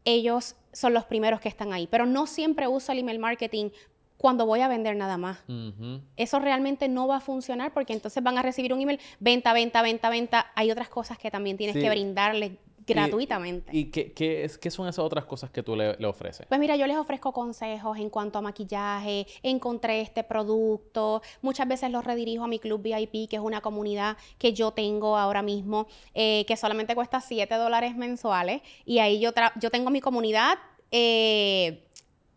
ellos 0.04 0.56
son 0.74 0.94
los 0.94 1.06
primeros 1.06 1.40
que 1.40 1.50
están 1.50 1.72
ahí. 1.72 1.86
Pero 1.86 2.08
no 2.08 2.26
siempre 2.26 2.68
uso 2.68 2.92
el 2.92 3.00
email 3.00 3.20
marketing 3.20 3.70
cuando 4.18 4.46
voy 4.46 4.62
a 4.62 4.68
vender 4.68 4.96
nada 4.96 5.18
más. 5.18 5.40
Eso 6.16 6.40
realmente 6.40 6.88
no 6.88 7.08
va 7.08 7.18
a 7.18 7.22
funcionar 7.22 7.74
porque 7.74 7.94
entonces 7.94 8.24
van 8.24 8.38
a 8.38 8.42
recibir 8.42 8.74
un 8.74 8.82
email, 8.82 9.00
venta, 9.20 9.54
venta, 9.54 9.82
venta, 9.82 10.10
venta. 10.10 10.52
Hay 10.56 10.72
otras 10.72 10.90
cosas 10.90 11.18
que 11.18 11.30
también 11.30 11.58
tienes 11.58 11.76
que 11.76 11.90
brindarles 11.90 12.54
gratuitamente. 12.94 13.76
¿Y, 13.76 13.86
qué, 13.86 14.12
qué, 14.14 14.50
qué, 14.60 14.72
son 14.72 14.88
esas 14.88 15.04
otras 15.06 15.26
cosas 15.26 15.50
que 15.50 15.64
tú 15.64 15.76
le, 15.76 15.96
le, 15.98 16.08
ofreces? 16.08 16.46
Pues 16.48 16.60
mira, 16.60 16.76
yo 16.76 16.88
les 16.88 16.98
ofrezco 16.98 17.32
consejos 17.32 17.98
en 17.98 18.10
cuanto 18.10 18.40
a 18.40 18.42
maquillaje, 18.42 19.28
encontré 19.44 20.02
este 20.02 20.24
producto, 20.24 21.22
muchas 21.42 21.68
veces 21.68 21.92
los 21.92 22.04
redirijo 22.04 22.44
a 22.44 22.48
mi 22.48 22.60
club 22.60 22.82
VIP, 22.82 23.30
que 23.30 23.36
es 23.36 23.42
una 23.42 23.62
comunidad 23.62 24.18
que 24.38 24.54
yo 24.54 24.72
tengo 24.72 25.18
ahora 25.18 25.42
mismo, 25.42 25.88
eh, 26.14 26.46
que 26.48 26.56
solamente 26.58 26.96
cuesta 26.96 27.22
7 27.22 27.56
dólares 27.56 27.96
mensuales, 27.96 28.62
y 28.86 29.00
ahí 29.00 29.20
yo, 29.20 29.32
yo 29.60 29.70
tengo 29.70 29.90
mi 29.90 30.02
comunidad. 30.02 30.58
Eh, 30.94 31.88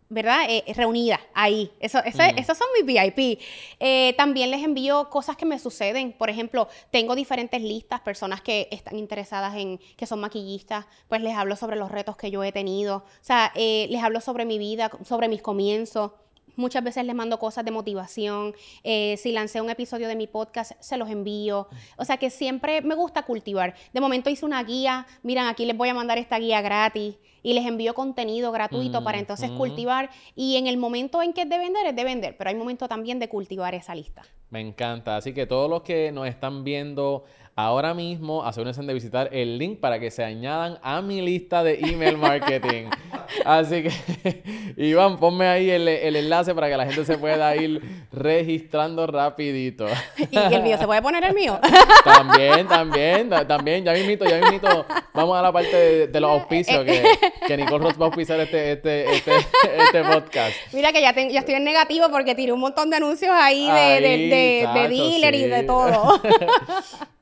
¿verdad? 0.09 0.45
Eh, 0.49 0.65
reunida 0.75 1.21
ahí. 1.35 1.71
Eso, 1.81 1.99
mm. 1.99 2.39
Esos 2.39 2.59
son 2.59 2.67
mis 2.77 2.87
VIP. 2.87 3.41
Eh, 3.81 4.15
también 4.17 4.51
les 4.51 4.63
envío 4.63 5.09
cosas 5.11 5.37
que 5.37 5.47
me 5.47 5.59
suceden. 5.59 6.13
Por 6.13 6.31
ejemplo, 6.31 6.69
tengo 6.91 7.15
diferentes 7.15 7.61
listas, 7.63 8.01
personas 8.01 8.41
que 8.41 8.69
están 8.71 8.99
interesadas 8.99 9.57
en, 9.57 9.79
que 9.97 10.07
son 10.07 10.21
maquillistas, 10.21 10.87
pues 11.09 11.23
les 11.23 11.35
hablo 11.35 11.57
sobre 11.57 11.77
los 11.77 11.91
retos 11.91 12.17
que 12.17 12.31
yo 12.31 12.45
he 12.45 12.53
tenido. 12.53 12.97
O 12.97 13.05
sea, 13.23 13.53
eh, 13.55 13.87
les 13.91 14.03
hablo 14.03 14.21
sobre 14.21 14.45
mi 14.45 14.59
vida, 14.59 14.91
sobre 15.05 15.29
mis 15.29 15.43
comienzos. 15.43 16.13
Muchas 16.57 16.83
veces 16.85 17.05
les 17.05 17.15
mando 17.15 17.39
cosas 17.39 17.65
de 17.65 17.71
motivación. 17.71 18.55
eh, 18.83 19.17
si 19.19 19.33
lancé 19.33 19.61
un 19.61 19.71
episodio 19.71 20.09
de 20.09 20.17
mi 20.17 20.27
podcast, 20.27 20.73
se 20.81 20.97
los 20.97 21.11
envío. 21.11 21.69
O 21.97 22.05
sea 22.05 22.17
que 22.17 22.31
siempre 22.31 22.81
me 22.83 22.95
gusta 22.95 23.23
cultivar. 23.23 23.75
De 23.93 24.01
momento 24.01 24.31
hice 24.31 24.45
una 24.45 24.63
guía. 24.63 25.07
Miren, 25.23 25.47
aquí 25.47 25.65
les 25.67 25.77
voy 25.77 25.89
a 25.89 25.95
mandar 25.95 26.19
esta 26.19 26.39
guía 26.39 26.61
gratis. 26.61 27.17
Y 27.43 27.53
les 27.53 27.67
envío 27.67 27.93
contenido 27.93 28.53
gratuito 28.53 29.05
para 29.05 29.19
entonces 29.19 29.51
Ujú. 29.51 29.59
cultivar. 29.59 30.09
Y 30.35 30.57
en 30.57 30.67
el 30.67 30.79
momento 30.79 31.21
en 31.23 31.35
que 31.35 31.43
es 31.43 31.49
de 31.49 31.59
vender, 31.59 31.87
es 31.87 31.95
de 31.95 32.03
vender. 32.05 32.37
Pero 32.39 32.49
hay 32.51 32.57
momento 32.57 32.89
también 32.89 33.19
de 33.19 33.29
cultivar 33.29 33.75
esa 33.75 33.95
lista. 33.95 34.23
Me 34.49 34.61
encanta. 34.61 35.17
Así 35.17 35.35
que 35.35 35.47
todos 35.47 35.69
los 35.69 35.83
que 35.83 36.11
nos 36.11 36.27
están 36.27 36.65
viendo 36.65 37.25
ahora 37.55 37.93
mismo, 37.93 38.45
asegúrense 38.45 38.83
de 38.83 38.95
visitar 38.95 39.29
el 39.33 39.59
link 39.59 39.79
para 39.79 40.01
que 40.01 40.11
se 40.11 40.25
añadan 40.25 40.79
a 40.83 41.03
mi 41.03 41.21
lista 41.21 41.63
de 41.63 41.79
email 41.81 42.17
marketing. 42.17 42.87
Así 43.45 43.83
que, 43.85 44.75
Iván, 44.77 45.19
ponme 45.19 45.47
ahí 45.47 45.71
el, 45.71 45.87
el 45.89 46.17
enlace 46.17 46.55
para 46.55 46.69
que 46.69 46.77
la 46.77 46.87
gente 46.87 47.05
se 47.05 47.19
pueda 47.19 47.55
ir 47.57 47.81
registrando 48.13 49.07
rapidito. 49.07 49.87
¿Y 50.31 50.39
el 50.39 50.63
mío 50.63 50.79
se 50.79 50.87
puede 50.87 51.03
poner 51.03 51.25
el 51.25 51.35
mío? 51.35 51.59
También, 52.05 52.67
también, 52.69 53.29
ta- 53.31 53.47
también, 53.47 53.85
ya 53.85 53.93
mismito, 53.93 54.25
ya 54.25 54.39
mismito. 54.39 54.85
Vamos 55.15 55.37
a 55.39 55.43
la 55.43 55.53
parte 55.53 55.75
de, 55.77 56.07
de 56.09 56.21
los 56.21 56.31
auspicios 56.31 56.85
que, 56.85 57.03
que 57.47 57.57
Nicole 57.57 57.85
Ross 57.85 57.95
va 57.99 58.05
a 58.05 58.09
auspiciar 58.09 58.39
este, 58.41 58.73
este, 58.73 59.11
este, 59.15 59.33
este 59.79 60.03
podcast. 60.05 60.55
Mira 60.73 60.93
que 60.93 61.01
ya, 61.01 61.13
ten- 61.15 61.31
ya 61.31 61.41
estoy 61.41 61.55
en 61.55 61.65
negativo 61.65 62.07
porque 62.11 62.35
tiré 62.35 62.53
un 62.53 62.61
montón 62.61 62.91
de 62.91 62.97
anuncios 62.97 63.33
ahí 63.35 63.67
de, 63.67 64.01
de, 64.01 64.67
Ahí, 64.67 64.89
de- 64.89 64.89
dealer 64.89 65.35
y 65.35 65.43
de 65.45 65.63
todo. 65.63 66.21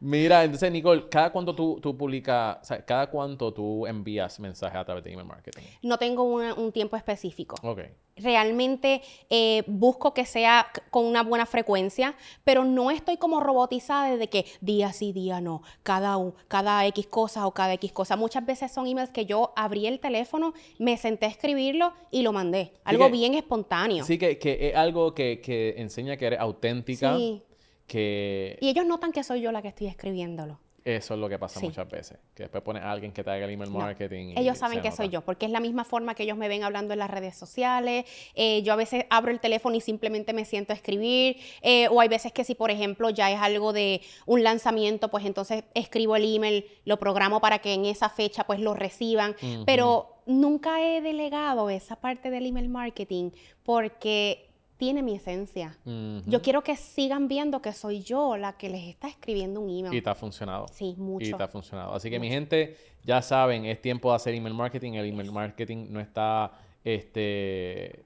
Mira, 0.01 0.43
entonces, 0.43 0.71
Nicole, 0.73 1.05
¿cada 1.09 1.31
cuánto 1.31 1.55
tú, 1.55 1.79
tú 1.81 1.97
publicas, 1.97 2.57
o 2.61 2.65
sea, 2.65 2.85
cada 2.85 3.07
cuánto 3.07 3.53
tú 3.53 3.87
envías 3.87 4.41
mensajes 4.41 4.77
a 4.77 4.85
través 4.85 5.05
de 5.05 5.13
email 5.13 5.27
marketing? 5.29 5.63
No 5.83 5.97
tengo 6.03 6.24
una- 6.24 6.55
un 6.55 6.72
tiempo 6.72 6.96
específico. 6.96 7.55
Ok. 7.62 7.80
realmente 8.14 9.00
eh, 9.30 9.64
busco 9.66 10.12
que 10.12 10.26
sea 10.26 10.66
con 10.90 11.07
una 11.07 11.22
buena 11.22 11.46
frecuencia, 11.46 12.14
pero 12.44 12.62
no 12.62 12.90
estoy 12.90 13.16
como 13.16 13.40
robotizada 13.40 14.16
de 14.16 14.28
que 14.28 14.44
día 14.61 14.92
sí, 14.92 15.12
día 15.12 15.40
no, 15.40 15.62
cada, 15.82 16.18
cada 16.46 16.84
X 16.88 17.07
cosa 17.07 17.46
o 17.46 17.53
cada 17.53 17.72
X 17.74 17.90
cosa. 17.92 18.16
Muchas 18.16 18.44
veces 18.44 18.70
son 18.70 18.86
emails 18.86 19.11
que 19.11 19.24
yo 19.24 19.53
abrí 19.57 19.86
el 19.86 19.98
teléfono, 19.98 20.53
me 20.78 20.98
senté 20.98 21.24
a 21.26 21.30
escribirlo 21.30 21.94
y 22.11 22.20
lo 22.22 22.32
mandé. 22.32 22.72
Algo 22.84 23.07
que- 23.07 23.12
bien 23.12 23.32
espontáneo. 23.34 24.05
Sí, 24.05 24.18
que, 24.18 24.38
que 24.38 24.68
es 24.68 24.76
algo 24.76 25.14
que, 25.14 25.40
que 25.40 25.74
enseña 25.78 26.16
que 26.18 26.26
eres 26.26 26.38
auténtica, 26.40 27.16
Sí. 27.16 27.42
que 27.86 28.59
Y 28.61 28.68
ellos 28.68 28.84
notan 28.86 29.12
que 29.12 29.24
soy 29.24 29.40
yo 29.40 29.50
la 29.53 29.62
que 29.62 29.68
estoy 29.68 29.86
escribiéndolo. 29.86 30.59
Eso 30.85 31.14
es 31.14 31.20
lo 31.20 31.28
que 31.28 31.39
pasa 31.39 31.61
Sí. 31.61 31.66
muchas 31.66 31.89
veces. 31.89 32.18
Que 32.35 32.45
después 32.45 32.62
pones 32.64 32.83
a 32.83 32.91
alguien 32.91 33.12
que 33.12 33.22
te 33.22 33.30
haga 33.30 33.45
el 33.45 33.51
email 33.53 33.70
No. 33.72 33.78
marketing. 33.78 34.35
y 34.37 34.41
Ellos 34.41 34.59
saben 34.59 34.80
que 34.80 34.91
soy 34.91 35.09
yo, 35.09 35.20
porque 35.22 35.47
es 35.47 35.53
la 35.53 35.61
misma 35.61 35.85
forma 35.85 36.14
que 36.14 36.24
ellos 36.24 36.37
me 36.37 36.49
ven 36.49 36.64
hablando 36.64 36.93
en 36.93 36.99
las 36.99 37.11
redes 37.11 37.37
sociales. 37.37 38.05
Eh, 38.35 38.62
yo 38.62 38.72
a 38.72 38.76
veces 38.76 39.07
abro 39.11 39.30
el 39.30 39.39
teléfono 39.41 39.76
y 39.76 39.80
simplemente 39.80 40.33
me 40.33 40.45
siento 40.45 40.72
a 40.72 40.76
escribir. 40.76 41.37
eh, 41.62 41.89
o 41.89 42.01
hay 42.01 42.09
veces 42.09 42.33
que 42.33 42.45
si, 42.45 42.55
por 42.55 42.70
ejemplo, 42.70 43.11
ya 43.11 43.30
es 43.30 43.39
algo 43.41 43.72
de 43.72 44.01
un 44.26 44.43
lanzamiento, 44.43 45.09
pues 45.11 45.24
entonces 45.24 45.64
escribo 45.74 46.16
el 46.16 46.35
email, 46.37 46.66
lo 46.85 46.99
programo 46.99 47.41
para 47.41 47.59
que 47.61 47.72
en 47.74 47.85
esa 47.87 48.09
fecha 48.09 48.45
pues 48.45 48.59
lo 48.61 48.74
reciban. 48.74 49.35
Pero 49.66 50.16
nunca 50.26 50.80
he 50.83 51.01
delegado 51.01 51.70
esa 51.70 51.97
parte 51.97 52.30
del 52.30 52.47
email 52.47 52.68
marketing 52.68 53.30
porque 53.62 54.49
tiene 54.83 55.01
mi 55.01 55.14
esencia. 55.14 55.78
Yo 56.26 56.43
quiero 56.43 56.64
que 56.64 56.74
sigan 56.74 57.28
viendo 57.28 57.62
que 57.62 57.72
soy 57.72 58.03
yo 58.03 58.37
la 58.37 58.55
que 58.55 58.68
les 58.68 58.83
está 58.89 59.07
escribiendo 59.07 59.61
un 59.61 59.70
email. 59.70 59.95
Y 59.95 60.03
te 60.03 60.11
ha 60.11 60.14
funcionado. 60.16 60.66
Sí, 60.72 60.97
Y 60.99 61.01
mucho. 61.01 61.37
te 61.37 61.43
ha 61.45 61.47
funcionado. 61.47 61.95
Así 61.95 62.11
que 62.11 62.18
mi 62.18 62.28
gente, 62.28 62.76
ya 63.05 63.22
saben, 63.22 63.64
es 63.64 63.80
tiempo 63.80 64.11
de 64.11 64.16
hacer 64.16 64.35
email 64.35 64.55
marketing. 64.57 64.95
El 64.95 65.07
email 65.07 65.30
marketing 65.30 65.87
no 65.89 66.01
está, 66.01 66.51
este, 66.83 68.03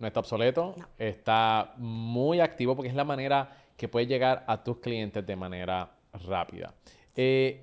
no 0.00 0.08
está 0.08 0.18
obsoleto, 0.18 0.74
No. 0.76 0.88
está 0.98 1.74
muy 1.76 2.40
activo 2.40 2.74
porque 2.74 2.88
es 2.88 2.96
la 2.96 3.04
manera 3.04 3.56
que 3.76 3.86
puedes 3.86 4.08
llegar 4.08 4.42
a 4.48 4.64
tus 4.64 4.78
clientes 4.78 5.24
de 5.24 5.36
manera 5.36 5.88
rápida. 6.26 6.74
Eh, 7.14 7.62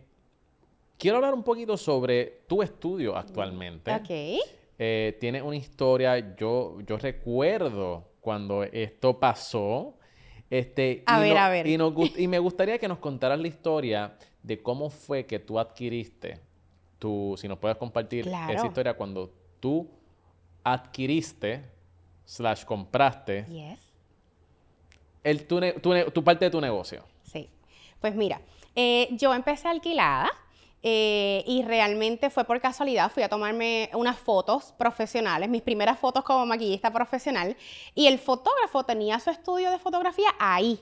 quiero 0.98 1.18
hablar 1.18 1.34
un 1.34 1.44
poquito 1.44 1.76
sobre 1.76 2.44
tu 2.48 2.62
estudio 2.64 3.18
actualmente. 3.18 3.94
Ok. 3.94 4.40
Eh, 4.80 5.18
tiene 5.20 5.42
una 5.42 5.58
historia, 5.58 6.38
yo, 6.38 6.80
yo 6.88 6.98
recuerdo 6.98 8.15
cuando 8.26 8.64
esto 8.64 9.20
pasó. 9.20 9.94
Este, 10.50 11.04
A 11.06 11.20
y 11.20 11.22
ver, 11.22 11.34
no- 11.36 11.40
a 11.40 11.50
ver. 11.50 11.68
Y, 11.68 11.78
nos 11.78 11.94
gust- 11.94 12.18
y 12.20 12.28
me 12.28 12.40
gustaría 12.40 12.80
que 12.80 12.88
nos 12.88 12.98
contaras 12.98 13.40
la 13.40 13.48
historia 13.48 14.18
de 14.42 14.62
cómo 14.64 14.90
fue 14.90 15.26
que 15.28 15.38
tú 15.40 15.60
adquiriste 15.60 16.40
tu, 17.00 17.36
si 17.38 17.48
nos 17.48 17.60
puedes 17.60 17.78
compartir 17.78 18.26
Claro. 18.26 18.52
esa 18.54 18.66
historia 18.66 18.96
cuando 18.96 19.32
tú 19.60 19.88
adquiriste 20.64 21.64
slash 22.26 22.64
compraste 22.66 23.46
Yes. 23.46 23.80
el, 25.24 25.46
tu, 25.46 25.60
tu 25.82 25.94
tu 26.12 26.24
parte 26.24 26.46
de 26.46 26.52
tu 26.52 26.60
negocio. 26.62 27.04
Sí. 27.24 27.50
Pues 28.00 28.16
mira, 28.16 28.42
eh, 28.76 29.10
yo 29.12 29.34
empecé 29.34 29.68
alquilada 29.68 30.30
eh, 30.88 31.44
y 31.48 31.64
realmente 31.64 32.30
fue 32.30 32.44
por 32.46 32.62
casualidad. 32.62 33.12
Fui 33.12 33.24
a 33.24 33.30
tomarme 33.30 33.90
unas 33.94 34.18
fotos 34.20 34.74
profesionales, 34.78 35.50
mis 35.50 35.64
primeras 35.64 35.98
fotos 36.00 36.24
como 36.24 36.46
maquillista 36.46 36.92
profesional, 36.94 37.58
y 37.96 38.06
el 38.08 38.20
fotógrafo 38.20 38.84
tenía 38.86 39.20
su 39.20 39.32
estudio 39.32 39.72
de 39.72 39.80
fotografía 39.80 40.30
ahí. 40.40 40.80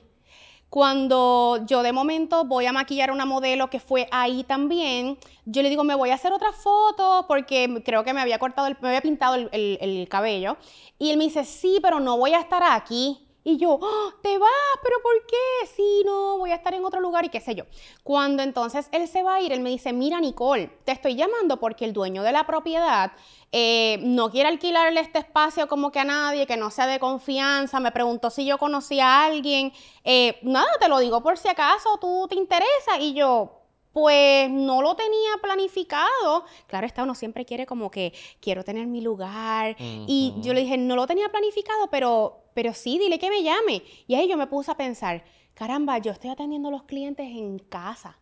Cuando 0.70 1.60
yo 1.66 1.82
de 1.84 1.92
momento 1.92 2.44
voy 2.44 2.66
a 2.66 2.72
maquillar 2.72 3.10
a 3.10 3.12
una 3.12 3.24
modelo 3.26 3.70
que 3.70 3.78
fue 3.78 4.08
ahí 4.10 4.42
también, 4.42 5.16
yo 5.44 5.62
le 5.62 5.68
digo, 5.70 5.84
me 5.84 5.94
voy 5.94 6.10
a 6.10 6.14
hacer 6.14 6.32
otra 6.32 6.52
foto 6.52 7.26
porque 7.28 7.80
creo 7.84 8.02
que 8.02 8.12
me 8.12 8.20
había 8.20 8.38
cortado, 8.40 8.66
el- 8.66 8.76
me 8.80 8.88
había 8.88 9.00
pintado 9.00 9.36
el, 9.36 9.48
el- 9.52 9.78
el 9.80 10.08
cabello. 10.08 10.56
Y 10.98 11.10
él 11.10 11.16
me 11.16 11.24
dice, 11.24 11.44
sí, 11.44 11.78
pero 11.80 12.00
no 12.00 12.18
voy 12.18 12.32
a 12.34 12.40
estar 12.40 12.62
aquí. 12.64 13.23
Y 13.46 13.58
yo, 13.58 13.78
"Ah, 13.82 14.14
¿te 14.22 14.38
vas? 14.38 14.50
¿Pero 14.82 14.96
por 15.02 15.26
qué? 15.26 15.66
Sí, 15.76 16.02
no, 16.06 16.38
voy 16.38 16.50
a 16.50 16.54
estar 16.54 16.72
en 16.72 16.84
otro 16.84 17.00
lugar 17.00 17.26
y 17.26 17.28
qué 17.28 17.40
sé 17.40 17.54
yo. 17.54 17.64
Cuando 18.02 18.42
entonces 18.42 18.88
él 18.90 19.06
se 19.06 19.22
va 19.22 19.34
a 19.34 19.40
ir, 19.42 19.52
él 19.52 19.60
me 19.60 19.68
dice, 19.68 19.92
mira 19.92 20.18
Nicole, 20.18 20.68
te 20.84 20.92
estoy 20.92 21.14
llamando 21.14 21.60
porque 21.60 21.84
el 21.84 21.92
dueño 21.92 22.22
de 22.22 22.32
la 22.32 22.46
propiedad 22.46 23.12
eh, 23.52 23.98
no 24.02 24.30
quiere 24.30 24.48
alquilarle 24.48 25.00
este 25.00 25.18
espacio 25.18 25.68
como 25.68 25.92
que 25.92 26.00
a 26.00 26.04
nadie, 26.04 26.46
que 26.46 26.56
no 26.56 26.70
sea 26.70 26.86
de 26.86 26.98
confianza. 26.98 27.80
Me 27.80 27.92
preguntó 27.92 28.30
si 28.30 28.46
yo 28.46 28.56
conocía 28.58 29.06
a 29.06 29.26
alguien. 29.26 29.72
Eh, 30.04 30.38
nada, 30.42 30.66
te 30.80 30.88
lo 30.88 30.98
digo 30.98 31.22
por 31.22 31.36
si 31.36 31.48
acaso 31.48 31.98
tú 32.00 32.26
te 32.28 32.36
interesa. 32.36 32.98
Y 32.98 33.12
yo, 33.14 33.63
pues 33.94 34.50
no 34.50 34.82
lo 34.82 34.96
tenía 34.96 35.30
planificado. 35.40 36.44
Claro 36.66 36.84
está, 36.84 37.04
uno 37.04 37.14
siempre 37.14 37.44
quiere 37.46 37.64
como 37.64 37.92
que 37.92 38.12
quiero 38.40 38.64
tener 38.64 38.88
mi 38.88 39.00
lugar. 39.00 39.76
Y 39.78 40.34
yo 40.38 40.52
le 40.52 40.62
dije, 40.62 40.76
no 40.76 40.96
lo 40.96 41.06
tenía 41.06 41.28
planificado, 41.28 41.88
pero, 41.90 42.42
pero 42.54 42.74
sí, 42.74 42.98
dile 42.98 43.20
que 43.20 43.30
me 43.30 43.44
llame. 43.44 43.84
Y 44.08 44.16
ahí 44.16 44.28
yo 44.28 44.36
me 44.36 44.48
puse 44.48 44.72
a 44.72 44.76
pensar, 44.76 45.22
caramba, 45.54 45.98
yo 45.98 46.10
estoy 46.10 46.30
atendiendo 46.30 46.68
a 46.68 46.72
los 46.72 46.82
clientes 46.82 47.24
en 47.24 47.60
casa. 47.60 48.18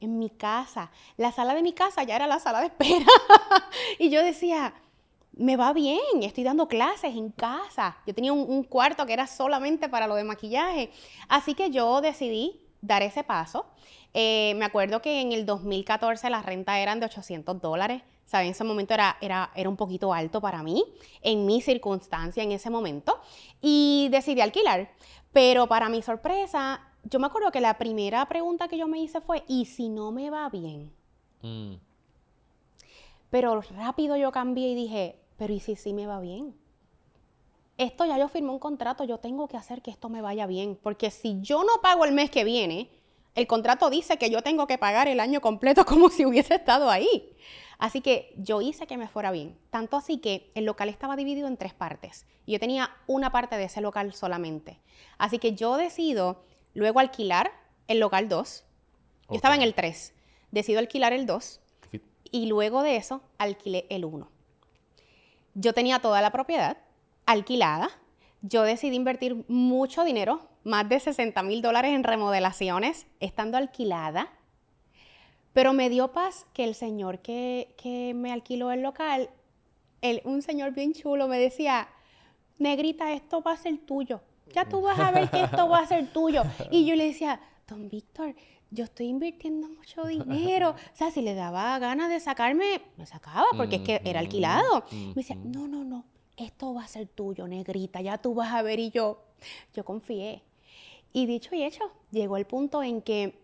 En 0.00 0.18
mi 0.18 0.30
casa. 0.30 0.90
La 1.18 1.30
sala 1.30 1.54
de 1.54 1.62
mi 1.62 1.74
casa 1.74 2.04
ya 2.04 2.16
era 2.16 2.26
la 2.26 2.40
sala 2.40 2.60
de 2.60 2.68
espera. 2.68 3.04
y 3.98 4.08
yo 4.08 4.24
decía, 4.24 4.72
me 5.34 5.58
va 5.58 5.74
bien, 5.74 6.22
estoy 6.22 6.42
dando 6.42 6.68
clases 6.68 7.14
en 7.14 7.32
casa. 7.32 7.98
Yo 8.06 8.14
tenía 8.14 8.32
un, 8.32 8.50
un 8.50 8.64
cuarto 8.64 9.04
que 9.04 9.12
era 9.12 9.26
solamente 9.26 9.90
para 9.90 10.06
lo 10.06 10.14
de 10.14 10.24
maquillaje. 10.24 10.90
Así 11.28 11.54
que 11.54 11.68
yo 11.68 12.00
decidí 12.00 12.61
dar 12.82 13.02
ese 13.02 13.24
paso. 13.24 13.64
Eh, 14.12 14.52
me 14.56 14.66
acuerdo 14.66 15.00
que 15.00 15.22
en 15.22 15.32
el 15.32 15.46
2014 15.46 16.28
la 16.28 16.42
renta 16.42 16.78
eran 16.78 17.00
de 17.00 17.06
800 17.06 17.60
dólares. 17.60 18.02
¿Saben? 18.26 18.48
En 18.48 18.52
ese 18.52 18.64
momento 18.64 18.94
era, 18.94 19.16
era, 19.20 19.50
era 19.54 19.68
un 19.68 19.76
poquito 19.76 20.12
alto 20.12 20.40
para 20.40 20.62
mí, 20.62 20.84
en 21.22 21.44
mi 21.44 21.60
circunstancia 21.60 22.42
en 22.42 22.52
ese 22.52 22.70
momento. 22.70 23.20
Y 23.60 24.08
decidí 24.10 24.40
alquilar. 24.40 24.90
Pero 25.32 25.66
para 25.66 25.88
mi 25.88 26.02
sorpresa, 26.02 26.80
yo 27.04 27.18
me 27.18 27.26
acuerdo 27.26 27.50
que 27.50 27.60
la 27.60 27.78
primera 27.78 28.26
pregunta 28.26 28.68
que 28.68 28.78
yo 28.78 28.86
me 28.86 29.00
hice 29.00 29.20
fue, 29.20 29.44
¿y 29.48 29.64
si 29.64 29.88
no 29.88 30.12
me 30.12 30.30
va 30.30 30.48
bien? 30.50 30.92
Mm. 31.42 31.74
Pero 33.30 33.60
rápido 33.62 34.16
yo 34.16 34.30
cambié 34.30 34.68
y 34.68 34.74
dije, 34.74 35.18
pero 35.36 35.52
¿y 35.54 35.60
si 35.60 35.74
sí 35.74 35.92
me 35.92 36.06
va 36.06 36.20
bien? 36.20 36.54
Esto 37.82 38.04
ya 38.04 38.16
yo 38.16 38.28
firmé 38.28 38.50
un 38.50 38.58
contrato, 38.60 39.02
yo 39.02 39.18
tengo 39.18 39.48
que 39.48 39.56
hacer 39.56 39.82
que 39.82 39.90
esto 39.90 40.08
me 40.08 40.20
vaya 40.22 40.46
bien, 40.46 40.78
porque 40.80 41.10
si 41.10 41.40
yo 41.40 41.64
no 41.64 41.80
pago 41.82 42.04
el 42.04 42.12
mes 42.12 42.30
que 42.30 42.44
viene, 42.44 42.88
el 43.34 43.46
contrato 43.48 43.90
dice 43.90 44.18
que 44.18 44.30
yo 44.30 44.40
tengo 44.42 44.66
que 44.68 44.78
pagar 44.78 45.08
el 45.08 45.18
año 45.18 45.40
completo 45.40 45.84
como 45.86 46.08
si 46.08 46.24
hubiese 46.24 46.54
estado 46.54 46.90
ahí. 46.90 47.34
Así 47.78 48.00
que 48.00 48.32
yo 48.36 48.60
hice 48.60 48.86
que 48.86 48.96
me 48.96 49.08
fuera 49.08 49.32
bien. 49.32 49.58
Tanto 49.70 49.96
así 49.96 50.18
que 50.18 50.52
el 50.54 50.64
local 50.64 50.88
estaba 50.88 51.16
dividido 51.16 51.48
en 51.48 51.56
tres 51.56 51.74
partes. 51.74 52.24
Y 52.46 52.52
yo 52.52 52.60
tenía 52.60 52.90
una 53.08 53.32
parte 53.32 53.56
de 53.56 53.64
ese 53.64 53.80
local 53.80 54.12
solamente. 54.12 54.78
Así 55.18 55.40
que 55.40 55.54
yo 55.54 55.76
decido 55.76 56.44
luego 56.74 57.00
alquilar 57.00 57.50
el 57.88 57.98
local 57.98 58.28
2. 58.28 58.64
Yo 59.30 59.34
estaba 59.34 59.56
en 59.56 59.62
el 59.62 59.74
3. 59.74 60.14
Decido 60.52 60.78
alquilar 60.78 61.12
el 61.12 61.26
2 61.26 61.60
Fi- 61.90 62.02
y 62.30 62.46
luego 62.46 62.82
de 62.82 62.94
eso 62.94 63.20
alquilé 63.38 63.86
el 63.90 64.04
1. 64.04 64.28
Yo 65.54 65.72
tenía 65.74 65.98
toda 65.98 66.20
la 66.22 66.30
propiedad 66.30 66.76
alquilada. 67.26 67.90
Yo 68.42 68.62
decidí 68.62 68.96
invertir 68.96 69.44
mucho 69.48 70.04
dinero, 70.04 70.48
más 70.64 70.88
de 70.88 70.98
60 71.00 71.42
mil 71.42 71.62
dólares 71.62 71.92
en 71.92 72.02
remodelaciones, 72.04 73.06
estando 73.20 73.56
alquilada. 73.56 74.28
Pero 75.52 75.72
me 75.74 75.90
dio 75.90 76.12
paz 76.12 76.46
que 76.54 76.64
el 76.64 76.74
señor 76.74 77.18
que, 77.20 77.74
que 77.76 78.14
me 78.14 78.32
alquiló 78.32 78.70
el 78.72 78.82
local, 78.82 79.28
el- 80.00 80.22
un 80.24 80.42
señor 80.42 80.72
bien 80.72 80.94
chulo, 80.94 81.28
me 81.28 81.38
decía, 81.38 81.88
negrita, 82.58 83.12
esto 83.12 83.42
va 83.42 83.52
a 83.52 83.56
ser 83.56 83.78
tuyo. 83.78 84.20
Ya 84.54 84.64
tú 84.66 84.80
vas 84.82 84.98
a 84.98 85.10
ver 85.10 85.30
que 85.30 85.42
esto 85.44 85.68
va 85.68 85.78
a 85.80 85.86
ser 85.86 86.12
tuyo. 86.12 86.42
Y 86.70 86.84
yo 86.86 86.96
le 86.96 87.06
decía, 87.06 87.40
don 87.68 87.88
Víctor, 87.88 88.34
yo 88.70 88.84
estoy 88.84 89.06
invirtiendo 89.06 89.68
mucho 89.68 90.04
dinero. 90.06 90.70
O 90.70 90.96
sea, 90.96 91.10
si 91.10 91.20
le 91.22 91.34
daba 91.34 91.78
ganas 91.78 92.08
de 92.08 92.18
sacarme, 92.20 92.80
me 92.96 93.06
sacaba 93.06 93.46
porque 93.56 93.76
es 93.76 93.82
que 93.82 94.00
era 94.04 94.20
alquilado. 94.20 94.84
Me 94.90 95.14
decía, 95.14 95.36
no, 95.36 95.68
no, 95.68 95.84
no, 95.84 96.04
esto 96.44 96.74
va 96.74 96.84
a 96.84 96.88
ser 96.88 97.06
tuyo, 97.08 97.46
negrita, 97.48 98.00
ya 98.00 98.18
tú 98.18 98.34
vas 98.34 98.52
a 98.52 98.62
ver. 98.62 98.78
Y 98.78 98.90
yo, 98.90 99.22
yo 99.74 99.84
confié. 99.84 100.42
Y 101.12 101.26
dicho 101.26 101.54
y 101.54 101.62
hecho, 101.62 101.90
llegó 102.10 102.36
el 102.36 102.46
punto 102.46 102.82
en 102.82 103.02
que 103.02 103.42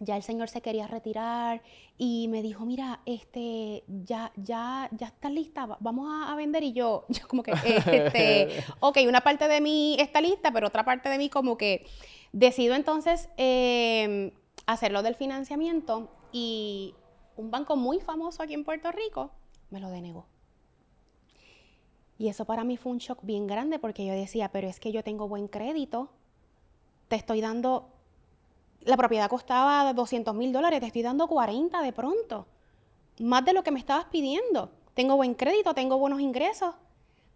ya 0.00 0.16
el 0.16 0.22
señor 0.22 0.48
se 0.48 0.60
quería 0.60 0.86
retirar 0.86 1.62
y 1.96 2.28
me 2.28 2.42
dijo, 2.42 2.64
mira, 2.64 3.00
este, 3.04 3.82
ya, 3.88 4.32
ya, 4.36 4.88
ya 4.92 5.08
está 5.08 5.28
lista, 5.30 5.66
vamos 5.80 6.08
a, 6.28 6.34
vender. 6.36 6.62
Y 6.62 6.72
yo, 6.72 7.04
yo 7.08 7.26
como 7.26 7.42
que, 7.42 7.52
este, 7.52 8.64
ok, 8.80 8.98
una 9.06 9.22
parte 9.22 9.48
de 9.48 9.60
mí 9.60 9.96
está 9.98 10.20
lista, 10.20 10.52
pero 10.52 10.68
otra 10.68 10.84
parte 10.84 11.08
de 11.08 11.18
mí 11.18 11.28
como 11.28 11.56
que 11.56 11.86
decido 12.32 12.74
entonces 12.74 13.28
em, 13.36 14.30
hacerlo 14.66 15.02
del 15.02 15.14
financiamiento 15.14 16.10
y 16.30 16.94
un 17.36 17.50
banco 17.50 17.76
muy 17.76 18.00
famoso 18.00 18.42
aquí 18.42 18.54
en 18.54 18.64
Puerto 18.64 18.92
Rico 18.92 19.30
me 19.70 19.80
lo 19.80 19.90
denegó. 19.90 20.26
Y 22.18 22.28
eso 22.28 22.44
para 22.44 22.64
mí 22.64 22.76
fue 22.76 22.92
un 22.92 22.98
shock 22.98 23.20
bien 23.22 23.46
grande 23.46 23.78
porque 23.78 24.04
yo 24.04 24.12
decía, 24.12 24.50
pero 24.50 24.68
es 24.68 24.80
que 24.80 24.90
yo 24.90 25.04
tengo 25.04 25.28
buen 25.28 25.46
crédito, 25.46 26.10
te 27.06 27.16
estoy 27.16 27.40
dando 27.40 27.90
la 28.82 28.96
propiedad 28.96 29.28
costaba 29.28 29.92
200 29.92 30.34
mil 30.34 30.52
dólares, 30.52 30.80
te 30.80 30.86
estoy 30.86 31.02
dando 31.02 31.28
40 31.28 31.82
de 31.82 31.92
pronto. 31.92 32.46
Más 33.20 33.44
de 33.44 33.52
lo 33.52 33.62
que 33.62 33.70
me 33.70 33.78
estabas 33.78 34.06
pidiendo. 34.06 34.70
Tengo 34.94 35.16
buen 35.16 35.34
crédito, 35.34 35.74
tengo 35.74 35.98
buenos 35.98 36.20
ingresos. 36.20 36.74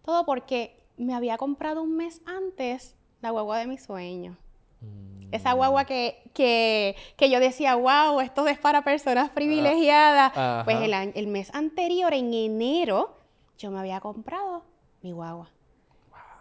Todo 0.03 0.25
porque 0.25 0.79
me 0.97 1.13
había 1.13 1.37
comprado 1.37 1.81
un 1.81 1.95
mes 1.95 2.21
antes 2.25 2.95
la 3.21 3.31
guagua 3.31 3.59
de 3.59 3.67
mis 3.67 3.83
sueños. 3.83 4.37
Mm. 4.81 5.33
Esa 5.33 5.53
guagua 5.53 5.85
que, 5.85 6.21
que, 6.33 7.29
yo 7.29 7.39
decía, 7.39 7.75
wow, 7.75 8.19
esto 8.19 8.47
es 8.47 8.57
para 8.59 8.83
personas 8.83 9.29
privilegiadas. 9.29 10.63
pues 10.65 10.77
el, 10.81 10.93
el 10.93 11.27
mes 11.27 11.53
anterior, 11.53 12.13
en 12.13 12.33
enero, 12.33 13.15
yo 13.57 13.71
me 13.71 13.79
había 13.79 13.99
comprado 13.99 14.63
mi 15.03 15.11
guagua. 15.11 15.51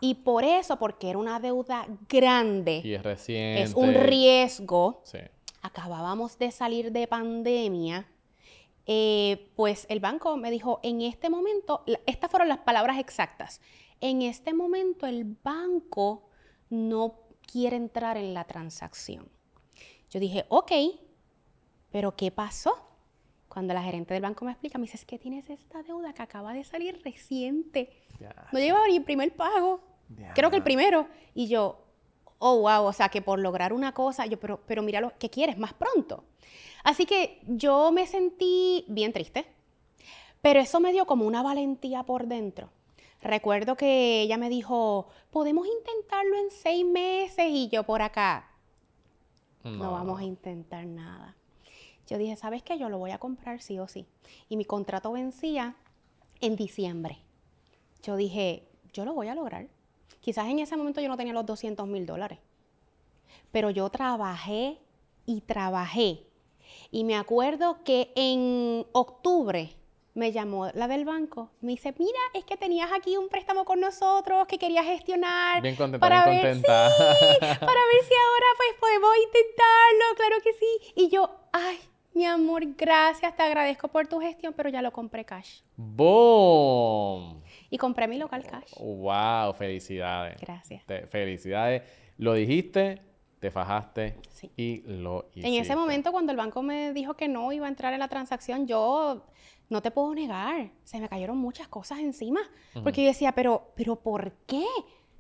Y 0.01 0.15
por 0.15 0.45
eso, 0.45 0.79
porque 0.79 1.11
era 1.11 1.19
una 1.19 1.39
deuda 1.39 1.87
grande. 2.09 2.81
Y 2.83 2.95
es 2.95 3.03
reciente. 3.03 3.63
Es 3.63 3.75
un 3.75 3.95
riesgo. 3.95 5.01
Sí. 5.05 5.19
Acabábamos 5.61 6.39
de 6.39 6.51
salir 6.51 6.91
de 6.91 7.07
pandemia. 7.07 8.09
Eh, 8.87 9.53
pues 9.55 9.87
el 9.89 10.01
banco 10.01 10.37
me 10.37 10.51
dijo, 10.51 10.81
en 10.83 11.03
este 11.03 11.31
momento, 11.31 11.85
estas 12.07 12.31
fueron 12.31 12.49
las 12.49 12.59
palabras 12.59 12.99
exactas, 12.99 13.61
en 14.01 14.23
este 14.23 14.53
momento 14.53 15.07
el 15.07 15.25
banco 15.25 16.29
no 16.69 17.21
quiere 17.47 17.77
entrar 17.77 18.17
en 18.17 18.35
la 18.35 18.45
transacción. 18.45 19.29
Yo 20.11 20.19
dije, 20.19 20.47
ok, 20.49 20.73
pero 21.91 22.17
¿qué 22.17 22.33
pasó? 22.33 22.75
Cuando 23.49 23.73
la 23.75 23.83
gerente 23.83 24.15
del 24.15 24.23
banco 24.23 24.45
me 24.45 24.51
explica, 24.51 24.79
me 24.79 24.87
dice, 24.87 24.97
es 24.97 25.05
que 25.05 25.19
tienes 25.19 25.49
esta 25.51 25.83
deuda 25.83 26.13
que 26.13 26.23
acaba 26.23 26.53
de 26.53 26.65
salir 26.65 27.01
reciente. 27.05 27.91
No 28.53 28.59
lleva 28.59 28.87
ni 28.89 28.97
el 28.97 29.05
primer 29.05 29.35
pago. 29.35 29.81
Creo 30.35 30.51
que 30.51 30.57
el 30.57 30.63
primero. 30.63 31.09
Y 31.35 31.49
yo, 31.49 31.83
oh, 32.39 32.61
wow, 32.61 32.85
o 32.85 32.93
sea, 32.93 33.09
que 33.09 33.23
por 33.23 33.39
lograr 33.39 33.73
una 33.73 33.93
cosa, 33.93 34.27
yo, 34.27 34.39
pero, 34.39 34.61
pero 34.67 34.83
mira 34.83 35.01
lo 35.01 35.17
que 35.19 35.31
quieres 35.31 35.59
más 35.59 35.73
pronto. 35.73 36.25
Así 36.85 37.07
que 37.07 37.41
yo 37.47 37.93
me 37.93 38.07
sentí 38.07 38.85
bien 38.89 39.13
triste, 39.13 39.47
pero 40.41 40.61
eso 40.61 40.81
me 40.81 40.93
dio 40.93 41.07
como 41.07 41.25
una 41.25 41.43
valentía 41.43 42.03
por 42.03 42.27
dentro. 42.27 42.71
Recuerdo 43.23 43.77
que 43.77 44.23
ella 44.23 44.37
me 44.37 44.49
dijo, 44.49 45.07
podemos 45.31 45.69
intentarlo 45.69 46.37
en 46.37 46.51
seis 46.51 46.85
meses 46.85 47.47
y 47.49 47.69
yo 47.69 47.85
por 47.85 48.03
acá, 48.03 48.51
no, 49.63 49.71
no 49.71 49.93
vamos 49.93 50.21
a 50.21 50.25
intentar 50.25 50.85
nada. 50.87 51.37
Yo 52.09 52.19
dije, 52.19 52.35
¿sabes 52.35 52.65
qué? 52.65 52.77
Yo 52.77 52.89
lo 52.89 52.99
voy 52.99 53.13
a 53.13 53.19
comprar 53.19 53.63
sí 53.63 53.79
o 53.79 53.87
sí. 53.87 54.07
Y 54.49 54.57
mi 54.57 54.65
contrato 54.65 55.13
vencía 55.13 55.77
en 56.41 56.57
diciembre. 56.57 57.19
Yo 58.03 58.17
dije, 58.17 58.69
yo 58.93 59.05
lo 59.05 59.15
voy 59.15 59.29
a 59.29 59.35
lograr. 59.35 59.69
Quizás 60.21 60.49
en 60.49 60.59
ese 60.59 60.77
momento 60.77 61.01
yo 61.01 61.09
no 61.09 61.17
tenía 61.17 61.33
los 61.33 61.47
200 61.47 61.87
mil 61.87 62.07
dólares, 62.07 62.39
pero 63.51 63.71
yo 63.71 63.89
trabajé 63.91 64.79
y 65.27 65.41
trabajé. 65.41 66.27
Y 66.91 67.05
me 67.05 67.17
acuerdo 67.17 67.83
que 67.85 68.13
en 68.15 68.87
octubre 68.93 69.77
me 70.15 70.31
llamó 70.31 70.69
la 70.75 70.89
del 70.89 71.05
banco, 71.05 71.51
me 71.61 71.73
dice, 71.73 71.95
mira, 71.99 72.19
es 72.35 72.45
que 72.45 72.57
tenías 72.57 72.91
aquí 72.93 73.17
un 73.17 73.29
préstamo 73.29 73.65
con 73.65 73.81
nosotros 73.81 74.47
que 74.47 74.59
querías 74.59 74.85
gestionar. 74.85 75.63
Bien 75.63 75.75
contenta, 75.75 76.07
para 76.07 76.27
bien 76.27 76.43
ver, 76.43 76.53
contenta. 76.53 76.91
para 77.41 77.81
ver 77.81 78.05
si 78.05 78.15
ahora 78.15 78.47
pues 78.57 78.69
podemos 78.79 79.11
intentarlo, 79.25 80.05
claro 80.17 80.37
que 80.43 80.53
sí. 80.53 80.93
Y 80.97 81.09
yo, 81.09 81.31
ay, 81.53 81.79
mi 82.15 82.27
amor, 82.27 82.63
gracias, 82.77 83.35
te 83.35 83.43
agradezco 83.43 83.89
por 83.89 84.07
tu 84.07 84.21
gestión, 84.21 84.53
pero 84.55 84.69
ya 84.69 84.83
lo 84.83 84.93
compré 84.93 85.25
cash. 85.25 85.61
¡Boom! 85.77 87.43
Y 87.73 87.79
compré 87.79 88.07
mi 88.07 88.19
local 88.19 88.45
cash. 88.45 88.75
¡Wow! 88.79 89.55
Felicidades. 89.55 90.39
Gracias. 90.39 90.85
felicidades. 91.09 91.83
Lo 92.19 92.35
dijiste, 92.35 93.01
te 93.41 93.51
fajaste 93.51 94.15
y 94.59 94.83
lo 94.83 95.25
hiciste. 95.31 95.49
En 95.49 95.55
ese 95.55 95.75
momento, 95.75 96.13
cuando 96.13 96.33
el 96.33 96.37
banco 96.37 96.63
me 96.63 96.93
dijo 96.93 97.15
que 97.15 97.29
no 97.29 97.51
iba 97.51 97.65
a 97.65 97.71
entrar 97.71 97.95
en 97.95 98.01
la 98.01 98.09
transacción, 98.09 98.67
yo 98.67 99.25
no 99.71 99.81
te 99.81 99.91
puedo 99.91 100.15
negar, 100.15 100.71
se 100.85 101.01
me 101.01 101.09
cayeron 101.09 101.39
muchas 101.39 101.67
cosas 101.67 102.01
encima. 102.01 102.43
Porque 102.85 103.01
yo 103.01 103.09
decía, 103.09 103.33
pero, 103.33 103.73
pero 103.75 103.97
¿por 103.97 104.33
qué? 104.47 104.67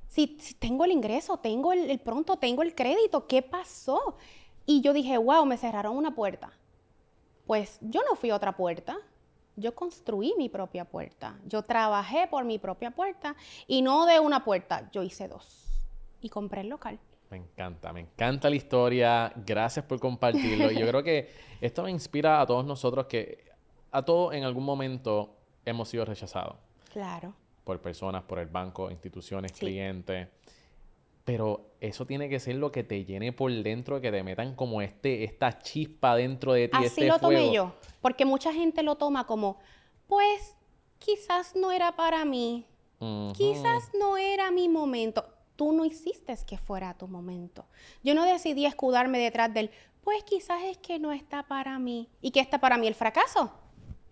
Si, 0.08 0.36
tengo 0.58 0.84
el 0.84 0.92
ingreso, 0.92 1.38
tengo 1.38 1.72
el, 1.72 1.90
el 1.90 2.00
pronto, 2.00 2.36
tengo 2.36 2.60
el 2.60 2.74
crédito, 2.74 3.26
¿qué 3.26 3.40
pasó? 3.40 4.18
Y 4.66 4.82
yo 4.82 4.92
dije, 4.92 5.16
wow, 5.16 5.46
me 5.46 5.56
cerraron 5.56 5.96
una 5.96 6.14
puerta. 6.14 6.52
Pues 7.46 7.78
yo 7.80 8.02
no 8.06 8.14
fui 8.14 8.28
a 8.28 8.36
otra 8.36 8.54
puerta, 8.54 8.98
yo 9.62 9.74
construí 9.74 10.34
mi 10.36 10.48
propia 10.48 10.84
puerta. 10.84 11.38
Yo 11.46 11.62
trabajé 11.62 12.26
por 12.28 12.44
mi 12.44 12.58
propia 12.58 12.90
puerta 12.90 13.34
y 13.66 13.80
no 13.80 14.04
de 14.04 14.20
una 14.20 14.44
puerta, 14.44 14.90
yo 14.92 15.02
hice 15.02 15.28
dos. 15.28 15.82
Y 16.20 16.28
compré 16.28 16.60
el 16.60 16.68
local. 16.68 16.98
Me 17.30 17.38
encanta, 17.38 17.92
me 17.94 18.00
encanta 18.00 18.50
la 18.50 18.56
historia. 18.56 19.32
Gracias 19.36 19.86
por 19.86 19.98
compartirlo. 19.98 20.70
yo 20.70 20.86
creo 20.86 21.02
que 21.02 21.30
esto 21.62 21.82
me 21.84 21.90
inspira 21.90 22.42
a 22.42 22.46
todos 22.46 22.64
nosotros 22.66 23.06
que 23.06 23.50
a 23.90 24.02
todos 24.04 24.34
en 24.34 24.44
algún 24.44 24.64
momento 24.64 25.34
hemos 25.64 25.88
sido 25.88 26.04
rechazados. 26.04 26.56
Claro. 26.92 27.34
Por 27.64 27.80
personas, 27.80 28.22
por 28.24 28.38
el 28.38 28.48
banco, 28.48 28.90
instituciones, 28.90 29.52
clientes. 29.52 30.28
Pero 31.24 31.70
eso 31.80 32.06
tiene 32.06 32.28
que 32.28 32.40
ser 32.40 32.56
lo 32.56 32.72
que 32.72 32.82
te 32.82 33.04
llene 33.04 33.32
por 33.32 33.52
dentro, 33.52 34.00
que 34.00 34.10
te 34.10 34.22
metan 34.22 34.54
como 34.54 34.82
este, 34.82 35.24
esta 35.24 35.58
chispa 35.58 36.16
dentro 36.16 36.52
de 36.52 36.68
ti. 36.68 36.76
Así 36.76 36.86
este 36.86 37.06
lo 37.06 37.18
tomé 37.18 37.52
yo, 37.52 37.74
porque 38.00 38.24
mucha 38.24 38.52
gente 38.52 38.82
lo 38.82 38.96
toma 38.96 39.26
como, 39.26 39.58
pues 40.08 40.56
quizás 40.98 41.54
no 41.54 41.70
era 41.70 41.94
para 41.94 42.24
mí, 42.24 42.66
quizás 43.34 43.90
no 43.98 44.16
era 44.16 44.50
mi 44.50 44.68
momento. 44.68 45.24
Tú 45.54 45.72
no 45.72 45.84
hiciste 45.84 46.34
que 46.46 46.58
fuera 46.58 46.94
tu 46.94 47.06
momento. 47.06 47.66
Yo 48.02 48.14
no 48.14 48.24
decidí 48.24 48.66
escudarme 48.66 49.18
detrás 49.18 49.52
del, 49.52 49.70
pues 50.02 50.24
quizás 50.24 50.62
es 50.64 50.78
que 50.78 50.98
no 50.98 51.12
está 51.12 51.44
para 51.44 51.78
mí. 51.78 52.08
¿Y 52.20 52.30
qué 52.30 52.40
está 52.40 52.58
para 52.58 52.78
mí? 52.78 52.88
El 52.88 52.94
fracaso 52.94 53.52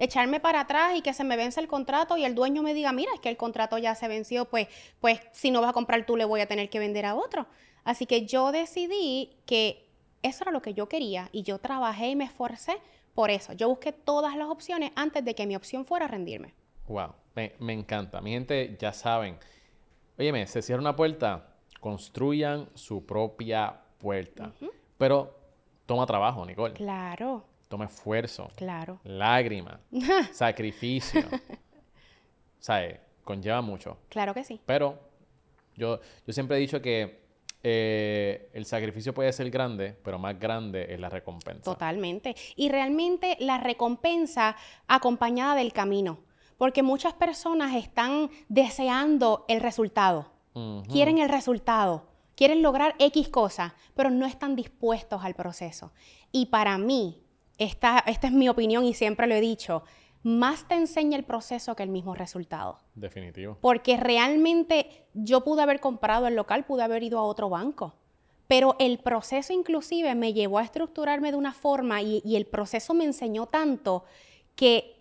echarme 0.01 0.41
para 0.41 0.61
atrás 0.61 0.97
y 0.97 1.03
que 1.03 1.13
se 1.13 1.23
me 1.23 1.37
vence 1.37 1.61
el 1.61 1.69
contrato 1.69 2.17
y 2.17 2.25
el 2.25 2.35
dueño 2.35 2.63
me 2.63 2.75
diga, 2.75 2.91
mira, 2.91 3.13
es 3.15 3.21
que 3.21 3.29
el 3.29 3.37
contrato 3.37 3.79
ya 3.79 3.95
se 3.95 4.09
venció, 4.09 4.47
pues, 4.47 4.67
pues 4.99 5.21
si 5.33 5.51
no 5.51 5.61
vas 5.61 5.71
a 5.71 5.75
comprar 5.75 6.05
tú 6.07 6.17
le 6.17 6.25
voy 6.25 6.41
a 6.41 6.47
tener 6.47 6.71
que 6.71 6.79
vender 6.79 7.07
a 7.07 7.15
otro. 7.15 7.47
Así 7.85 8.07
que 8.07 8.27
yo 8.27 8.51
decidí 8.51 9.37
que 9.45 9.87
eso 10.23 10.43
era 10.43 10.53
lo 10.53 10.63
que 10.63 10.75
yo 10.75 10.89
quería 10.89 11.29
y 11.33 11.43
yo 11.43 11.59
trabajé 11.59 12.09
y 12.09 12.17
me 12.17 12.25
esforcé 12.25 12.79
por 13.15 13.31
eso. 13.31 13.53
Yo 13.53 13.69
busqué 13.69 13.93
todas 13.93 14.37
las 14.37 14.49
opciones 14.49 14.91
antes 14.97 15.23
de 15.25 15.35
que 15.35 15.47
mi 15.47 15.55
opción 15.55 15.85
fuera 15.85 16.09
rendirme. 16.09 16.55
Wow, 16.89 17.15
me, 17.35 17.73
encanta. 17.73 18.23
Mi 18.23 18.33
gente, 18.33 18.77
ya 18.81 18.93
saben. 18.93 19.39
Óyeme, 20.19 20.47
se 20.47 20.63
cierra 20.63 20.81
una 20.81 20.97
puerta, 20.97 21.55
construyan 21.79 22.69
su 22.75 23.05
propia 23.05 23.81
puerta. 23.99 24.53
Pero 24.97 25.37
toma 25.85 26.07
trabajo, 26.07 26.45
Nicole. 26.47 26.75
Claro 26.75 27.50
toma 27.71 27.85
esfuerzo, 27.85 28.51
claro. 28.57 28.99
lágrima, 29.05 29.81
sacrificio. 30.33 31.23
¿Sabes? 32.59 32.99
Conlleva 33.23 33.63
mucho. 33.63 33.97
Claro 34.09 34.35
que 34.35 34.43
sí. 34.43 34.61
Pero 34.67 34.99
yo, 35.77 36.01
yo 36.27 36.33
siempre 36.33 36.57
he 36.57 36.61
dicho 36.61 36.83
que 36.83 37.21
eh, 37.63 38.51
el 38.55 38.67
sacrificio 38.67 39.15
puede 39.15 39.33
ser 39.33 39.51
grande, 39.51 39.97
pero 40.03 40.19
más 40.19 40.39
grande 40.39 40.93
es 40.93 40.99
la 40.99 41.09
recompensa. 41.09 41.63
Totalmente. 41.63 42.35
Y 42.57 42.71
realmente 42.71 43.37
la 43.39 43.59
recompensa 43.59 44.57
acompañada 44.89 45.55
del 45.55 45.73
camino. 45.73 46.19
Porque 46.59 46.83
muchas 46.83 47.15
personas 47.15 47.75
están 47.77 48.31
deseando 48.49 49.45
el 49.49 49.61
resultado. 49.61 50.33
Quieren 50.91 51.19
el 51.19 51.29
resultado. 51.29 52.09
Quieren 52.35 52.63
lograr 52.63 52.97
X 52.99 53.29
cosas, 53.29 53.73
pero 53.95 54.11
no 54.11 54.27
están 54.27 54.57
dispuestos 54.57 55.25
al 55.25 55.35
proceso. 55.35 55.93
Y 56.33 56.47
para 56.47 56.77
mí, 56.77 57.23
esta, 57.61 58.03
esta 58.07 58.27
es 58.27 58.33
mi 58.33 58.49
opinión 58.49 58.85
y 58.85 58.95
siempre 58.95 59.27
lo 59.27 59.35
he 59.35 59.41
dicho, 59.41 59.85
más 60.23 60.67
te 60.67 60.75
enseña 60.75 61.17
el 61.17 61.25
proceso 61.25 61.77
que 61.77 61.83
el 61.83 61.91
mismo 61.91 62.15
resultado. 62.15 62.79
Definitivo. 62.95 63.59
Porque 63.61 63.99
realmente 63.99 65.05
yo 65.13 65.45
pude 65.45 65.63
haber 65.63 65.79
comprado 65.79 66.27
el 66.27 66.35
local, 66.35 66.65
pude 66.65 66.83
haber 66.83 67.03
ido 67.03 67.19
a 67.19 67.23
otro 67.23 67.51
banco. 67.51 67.95
Pero 68.49 68.77
el 68.79 68.99
proceso 68.99 69.53
inclusive 69.53 70.15
me 70.15 70.33
llevó 70.33 70.59
a 70.59 70.65
estructurarme 70.65 71.31
de 71.31 71.37
una 71.37 71.53
forma 71.53 72.03
y, 72.03 72.23
y 72.25 72.37
el 72.37 72.47
proceso 72.47 72.95
me 72.95 73.05
enseñó 73.05 73.47
tanto 73.47 74.05
que 74.57 74.97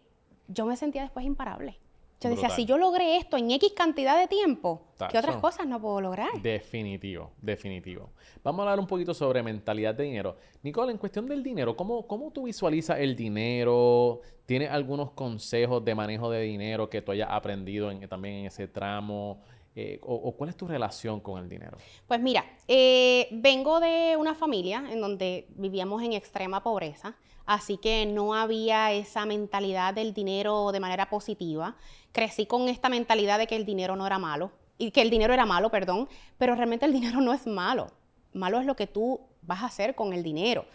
yo 0.48 0.66
me 0.66 0.76
sentía 0.76 1.04
después 1.04 1.26
imparable. 1.26 1.80
Yo 2.22 2.30
decía, 2.30 2.50
si 2.56 2.66
yo 2.66 2.78
logré 2.78 3.16
esto 3.18 3.38
en 3.38 3.50
X 3.52 3.72
cantidad 3.76 4.20
de 4.20 4.28
tiempo, 4.28 4.82
¿qué 5.10 5.18
otras 5.18 5.38
cosas 5.38 5.66
no 5.68 5.80
puedo 5.80 6.02
lograr? 6.02 6.30
Definitivo, 6.42 7.32
definitivo. 7.42 8.10
Vamos 8.44 8.60
a 8.60 8.64
hablar 8.64 8.80
un 8.80 8.88
poquito 8.88 9.14
sobre 9.14 9.42
mentalidad 9.42 9.96
de 9.96 10.04
dinero. 10.04 10.36
Nicole, 10.62 10.92
en 10.92 10.98
cuestión 10.98 11.26
del 11.28 11.42
dinero, 11.42 11.76
¿cómo, 11.78 12.06
cómo 12.08 12.32
tú 12.32 12.44
visualizas 12.44 13.00
el 13.00 13.16
dinero? 13.16 14.20
¿Tienes 14.46 14.70
algunos 14.70 15.12
consejos 15.12 15.84
de 15.86 15.96
manejo 15.96 16.30
de 16.30 16.42
dinero 16.42 16.90
que 16.90 17.02
tú 17.02 17.12
hayas 17.14 17.30
aprendido 17.32 17.90
en- 17.92 18.08
también 18.10 18.36
en 18.36 18.46
ese 18.48 18.68
tramo? 18.68 19.42
Eh, 19.76 20.00
o, 20.02 20.14
o 20.16 20.32
cuál 20.36 20.50
es 20.50 20.58
tu 20.58 20.68
relación 20.68 21.20
con 21.22 21.42
el 21.42 21.48
dinero? 21.48 21.78
Pues 22.08 22.20
mira, 22.20 22.44
eh, 22.68 23.28
vengo 23.32 23.80
de 23.80 24.18
una 24.18 24.34
familia 24.36 24.84
en 24.92 25.00
donde 25.00 25.48
vivíamos 25.56 26.02
en 26.04 26.14
extrema 26.14 26.62
pobreza, 26.64 27.16
así 27.50 27.78
que 27.78 28.06
no 28.06 28.34
había 28.36 28.92
esa 28.94 29.26
mentalidad 29.26 29.94
del 29.94 30.14
dinero 30.14 30.72
de 30.72 30.80
manera 30.80 31.10
positiva. 31.10 31.76
Crecí 32.12 32.46
con 32.46 32.70
esta 32.70 32.90
mentalidad 32.90 33.40
de 33.40 33.48
que 33.48 33.56
el 33.56 33.66
dinero 33.66 33.96
no 33.96 34.06
era 34.06 34.20
malo, 34.20 34.52
y 34.78 34.92
que 34.92 35.02
el 35.02 35.10
dinero 35.10 35.34
era 35.34 35.46
malo, 35.46 35.70
perdón, 35.70 36.08
pero 36.38 36.56
realmente 36.56 36.86
el 36.86 36.94
dinero 36.94 37.22
no 37.22 37.34
es 37.34 37.46
malo. 37.48 37.88
Malo 38.34 38.60
es 38.60 38.66
lo 38.66 38.76
que 38.76 38.88
tú 38.88 39.20
vas 39.42 39.64
a 39.64 39.66
hacer 39.66 39.96
con 39.96 40.14
el 40.14 40.22
dinero. 40.24 40.66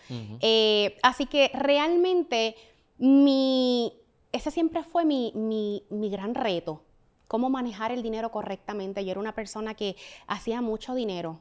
Eh, 0.41 0.97
así 1.03 1.27
que 1.27 1.51
realmente 1.55 2.57
mi, 2.99 3.93
ese 4.33 4.51
siempre 4.51 4.83
fue 4.83 5.05
mi, 5.05 5.33
mi- 5.35 5.85
mi 5.91 6.11
gran 6.11 6.35
reto, 6.35 6.83
cómo 7.29 7.51
manejar 7.51 7.93
el 7.93 8.03
dinero 8.03 8.31
correctamente. 8.31 9.05
Yo 9.05 9.13
era 9.13 9.21
una 9.21 9.35
persona 9.35 9.75
que 9.75 9.97
hacía 10.27 10.61
mucho 10.61 10.95
dinero 10.95 11.39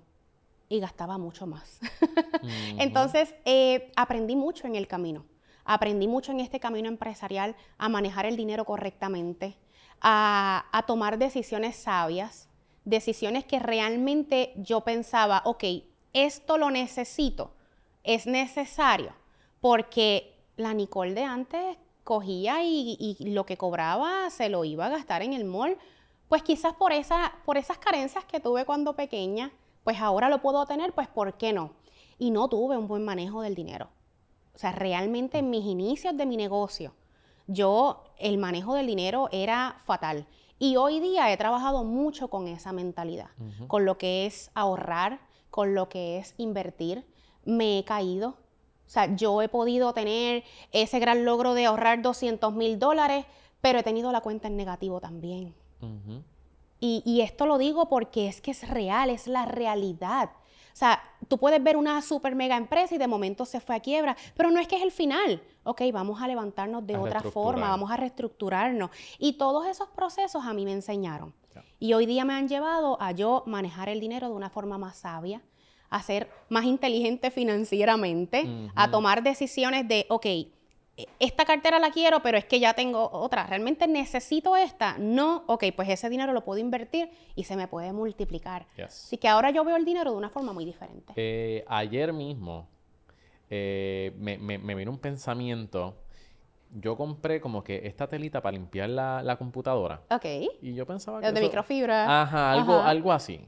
y 0.73 0.79
gastaba 0.79 1.19
mucho 1.19 1.45
más. 1.45 1.79
Entonces, 2.79 3.35
eh, 3.45 3.91
aprendí 3.95 4.35
mucho 4.35 4.65
en 4.65 4.75
el 4.75 4.87
camino. 4.87 5.25
Aprendí 5.65 6.07
mucho 6.07 6.31
en 6.31 6.39
este 6.39 6.59
camino 6.59 6.87
empresarial 6.87 7.55
a 7.77 7.89
manejar 7.89 8.25
el 8.25 8.35
dinero 8.35 8.65
correctamente, 8.65 9.55
a, 10.01 10.65
a 10.71 10.85
tomar 10.87 11.19
decisiones 11.19 11.75
sabias, 11.75 12.49
decisiones 12.85 13.45
que 13.45 13.59
realmente 13.59 14.53
yo 14.57 14.81
pensaba, 14.81 15.43
ok, 15.45 15.63
esto 16.11 16.57
lo 16.57 16.71
necesito, 16.71 17.53
es 18.03 18.25
necesario, 18.25 19.13
porque 19.61 20.35
la 20.57 20.73
Nicole 20.73 21.13
de 21.13 21.23
antes 21.23 21.77
cogía 22.03 22.63
y, 22.63 22.97
y 22.99 23.29
lo 23.29 23.45
que 23.45 23.57
cobraba 23.57 24.29
se 24.31 24.49
lo 24.49 24.65
iba 24.65 24.87
a 24.87 24.89
gastar 24.89 25.21
en 25.21 25.33
el 25.33 25.45
mall, 25.45 25.77
pues 26.27 26.41
quizás 26.41 26.73
por, 26.73 26.91
esa, 26.91 27.31
por 27.45 27.57
esas 27.57 27.77
carencias 27.77 28.25
que 28.25 28.39
tuve 28.39 28.65
cuando 28.65 28.95
pequeña, 28.95 29.51
pues 29.83 29.99
ahora 29.99 30.29
lo 30.29 30.41
puedo 30.41 30.65
tener, 30.65 30.93
pues 30.93 31.07
¿por 31.07 31.37
qué 31.37 31.53
no? 31.53 31.73
Y 32.17 32.31
no 32.31 32.47
tuve 32.47 32.77
un 32.77 32.87
buen 32.87 33.03
manejo 33.03 33.41
del 33.41 33.55
dinero. 33.55 33.89
O 34.55 34.57
sea, 34.57 34.71
realmente 34.71 35.39
en 35.39 35.49
mis 35.49 35.65
inicios 35.65 36.15
de 36.15 36.25
mi 36.25 36.37
negocio, 36.37 36.93
yo 37.47 38.03
el 38.17 38.37
manejo 38.37 38.75
del 38.75 38.87
dinero 38.87 39.29
era 39.31 39.77
fatal. 39.83 40.27
Y 40.59 40.77
hoy 40.77 40.99
día 40.99 41.31
he 41.31 41.37
trabajado 41.37 41.83
mucho 41.83 42.29
con 42.29 42.47
esa 42.47 42.71
mentalidad, 42.71 43.29
con 43.67 43.85
lo 43.85 43.97
que 43.97 44.25
es 44.25 44.51
ahorrar, 44.53 45.19
con 45.49 45.75
lo 45.75 45.89
que 45.89 46.19
es 46.19 46.35
invertir. 46.37 47.05
Me 47.43 47.79
he 47.79 47.83
caído. 47.83 48.37
O 48.85 48.89
sea, 48.89 49.13
yo 49.15 49.41
he 49.41 49.49
podido 49.49 49.93
tener 49.93 50.43
ese 50.71 50.99
gran 50.99 51.25
logro 51.25 51.53
de 51.53 51.65
ahorrar 51.65 52.01
200 52.01 52.53
mil 52.53 52.79
dólares, 52.79 53.25
pero 53.59 53.79
he 53.79 53.83
tenido 53.83 54.11
la 54.11 54.21
cuenta 54.21 54.47
en 54.47 54.55
negativo 54.55 55.01
también. 55.01 55.53
Ujú. 55.81 56.23
Y, 56.85 57.01
y 57.05 57.21
esto 57.21 57.45
lo 57.45 57.57
digo 57.57 57.87
porque 57.87 58.27
es 58.27 58.41
que 58.41 58.51
es 58.51 58.67
real, 58.67 59.09
es 59.09 59.27
la 59.27 59.45
realidad. 59.45 60.31
O 60.73 60.75
sea, 60.75 61.01
tú 61.29 61.37
puedes 61.37 61.63
ver 61.63 61.77
una 61.77 62.01
super 62.01 62.35
mega 62.35 62.57
empresa 62.57 62.93
y 62.93 62.97
de 62.97 63.07
momento 63.07 63.45
se 63.45 63.61
fue 63.61 63.77
a 63.77 63.79
quiebra, 63.79 64.17
pero 64.35 64.51
no 64.51 64.59
es 64.59 64.67
que 64.67 64.75
es 64.75 64.81
el 64.81 64.91
final. 64.91 65.41
Ok, 65.63 65.81
vamos 65.93 66.21
a 66.21 66.27
levantarnos 66.27 66.85
de 66.85 66.95
A 66.95 66.99
otra 66.99 67.21
forma, 67.21 67.69
vamos 67.69 67.89
a 67.89 67.95
reestructurarnos. 67.95 68.89
Y 69.17 69.33
todos 69.33 69.65
esos 69.65 69.87
procesos 69.91 70.43
a 70.45 70.51
mí 70.51 70.65
me 70.65 70.73
enseñaron. 70.73 71.33
Y 71.79 71.93
hoy 71.93 72.05
día 72.05 72.25
me 72.25 72.33
han 72.33 72.49
llevado 72.49 73.01
a 73.01 73.13
yo 73.13 73.43
manejar 73.45 73.87
el 73.87 74.01
dinero 74.01 74.27
de 74.27 74.33
una 74.33 74.49
forma 74.49 74.77
más 74.77 74.97
sabia, 74.97 75.41
a 75.89 76.03
ser 76.03 76.29
más 76.49 76.65
inteligente 76.65 77.31
financieramente, 77.31 78.69
a 78.75 78.91
tomar 78.91 79.23
decisiones 79.23 79.87
de, 79.87 80.05
ok, 80.09 80.25
esta 81.19 81.43
cartera 81.45 81.79
la 81.79 81.89
quiero, 81.91 82.21
pero 82.21 82.37
es 82.37 82.45
que 82.45 82.59
ya 82.59 82.73
tengo 82.73 83.09
otra. 83.11 83.47
¿Realmente 83.47 83.87
necesito 83.87 84.55
esta? 84.55 84.95
No, 84.99 85.43
ok, 85.47 85.63
pues 85.75 85.89
ese 85.89 86.09
dinero 86.09 86.33
lo 86.33 86.43
puedo 86.43 86.59
invertir 86.59 87.09
y 87.35 87.45
se 87.45 87.55
me 87.55 87.67
puede 87.67 87.91
multiplicar. 87.93 88.67
Yes. 88.77 88.85
Así 89.05 89.17
que 89.17 89.27
ahora 89.27 89.49
yo 89.49 89.63
veo 89.65 89.75
el 89.75 89.85
dinero 89.85 90.11
de 90.11 90.17
una 90.17 90.29
forma 90.29 90.53
muy 90.53 90.65
diferente. 90.65 91.13
Eh, 91.15 91.63
ayer 91.67 92.13
mismo 92.13 92.67
eh, 93.49 94.13
me, 94.17 94.37
me- 94.37 94.59
me 94.59 94.75
vino 94.75 94.91
un 94.91 94.99
pensamiento. 94.99 95.95
Yo 96.75 96.95
compré 96.97 97.39
como 97.41 97.63
que 97.63 97.85
esta 97.87 98.07
telita 98.07 98.41
para 98.41 98.53
limpiar 98.57 98.89
la, 98.89 99.21
la 99.23 99.35
computadora. 99.37 100.01
Ok. 100.09 100.25
Y 100.61 100.73
yo 100.73 100.85
pensaba 100.85 101.19
que 101.21 101.27
de 101.27 101.33
eso- 101.33 101.41
microfibra. 101.41 102.21
Ajá, 102.21 102.51
algo, 102.51 102.73
Ajá. 102.73 102.89
algo 102.89 103.11
así. 103.11 103.47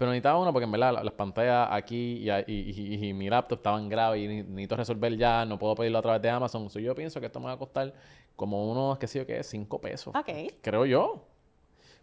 Pero 0.00 0.12
necesitaba 0.12 0.38
uno 0.38 0.50
porque 0.50 0.64
en 0.64 0.72
verdad 0.72 0.94
la- 0.94 1.04
las 1.04 1.12
pantallas 1.12 1.68
aquí 1.70 2.14
y, 2.22 2.30
a- 2.30 2.40
y- 2.40 2.44
y- 2.74 3.08
y 3.08 3.12
mi 3.12 3.28
laptop 3.28 3.58
estaban 3.58 3.86
graves 3.86 4.22
y 4.22 4.26
ne- 4.28 4.42
necesito 4.44 4.76
resolver 4.76 5.14
ya, 5.18 5.44
no 5.44 5.58
puedo 5.58 5.74
pedirlo 5.74 5.98
a 5.98 6.02
través 6.02 6.22
de 6.22 6.30
Amazon. 6.30 6.70
So, 6.70 6.78
yo 6.78 6.94
pienso 6.94 7.20
que 7.20 7.26
esto 7.26 7.38
me 7.38 7.46
va 7.46 7.52
a 7.52 7.58
costar 7.58 7.92
como 8.34 8.70
unos, 8.70 8.96
qué 8.98 9.06
sé 9.06 9.18
yo 9.18 9.26
qué, 9.26 9.42
5 9.42 9.78
pesos. 9.78 10.14
Ok. 10.16 10.30
Creo 10.62 10.86
yo. 10.86 11.26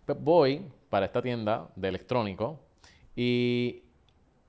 Pues 0.05 0.15
voy 0.21 0.63
para 0.89 1.07
esta 1.07 1.23
tienda 1.23 1.69
de 1.75 1.87
electrónico 1.87 2.59
y 3.15 3.81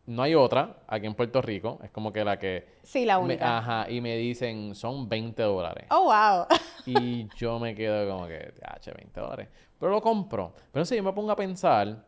no 0.06 0.22
hay 0.22 0.34
otra 0.34 0.76
aquí 0.86 1.06
en 1.06 1.14
Puerto 1.14 1.40
Rico. 1.40 1.78
Es 1.82 1.90
como 1.90 2.12
que 2.12 2.24
la 2.24 2.38
que... 2.38 2.66
Sí, 2.82 3.04
la 3.06 3.18
me- 3.18 3.24
única. 3.24 3.58
ajá, 3.58 3.90
y 3.90 4.00
me 4.02 4.16
dicen 4.16 4.74
son 4.74 5.08
20 5.08 5.42
dólares. 5.42 5.86
Oh, 5.90 6.04
wow. 6.04 6.46
Y 6.86 7.28
yo 7.36 7.58
me 7.58 7.74
quedo 7.74 8.08
como 8.10 8.26
que, 8.26 8.52
h 8.62 8.92
20 8.92 9.20
dólares. 9.20 9.48
Pero 9.78 9.92
lo 9.92 10.00
compro. 10.02 10.52
Pero 10.54 10.64
entonces 10.66 10.96
yo 10.98 11.02
me 11.02 11.12
pongo 11.12 11.30
a 11.32 11.36
pensar, 11.36 12.04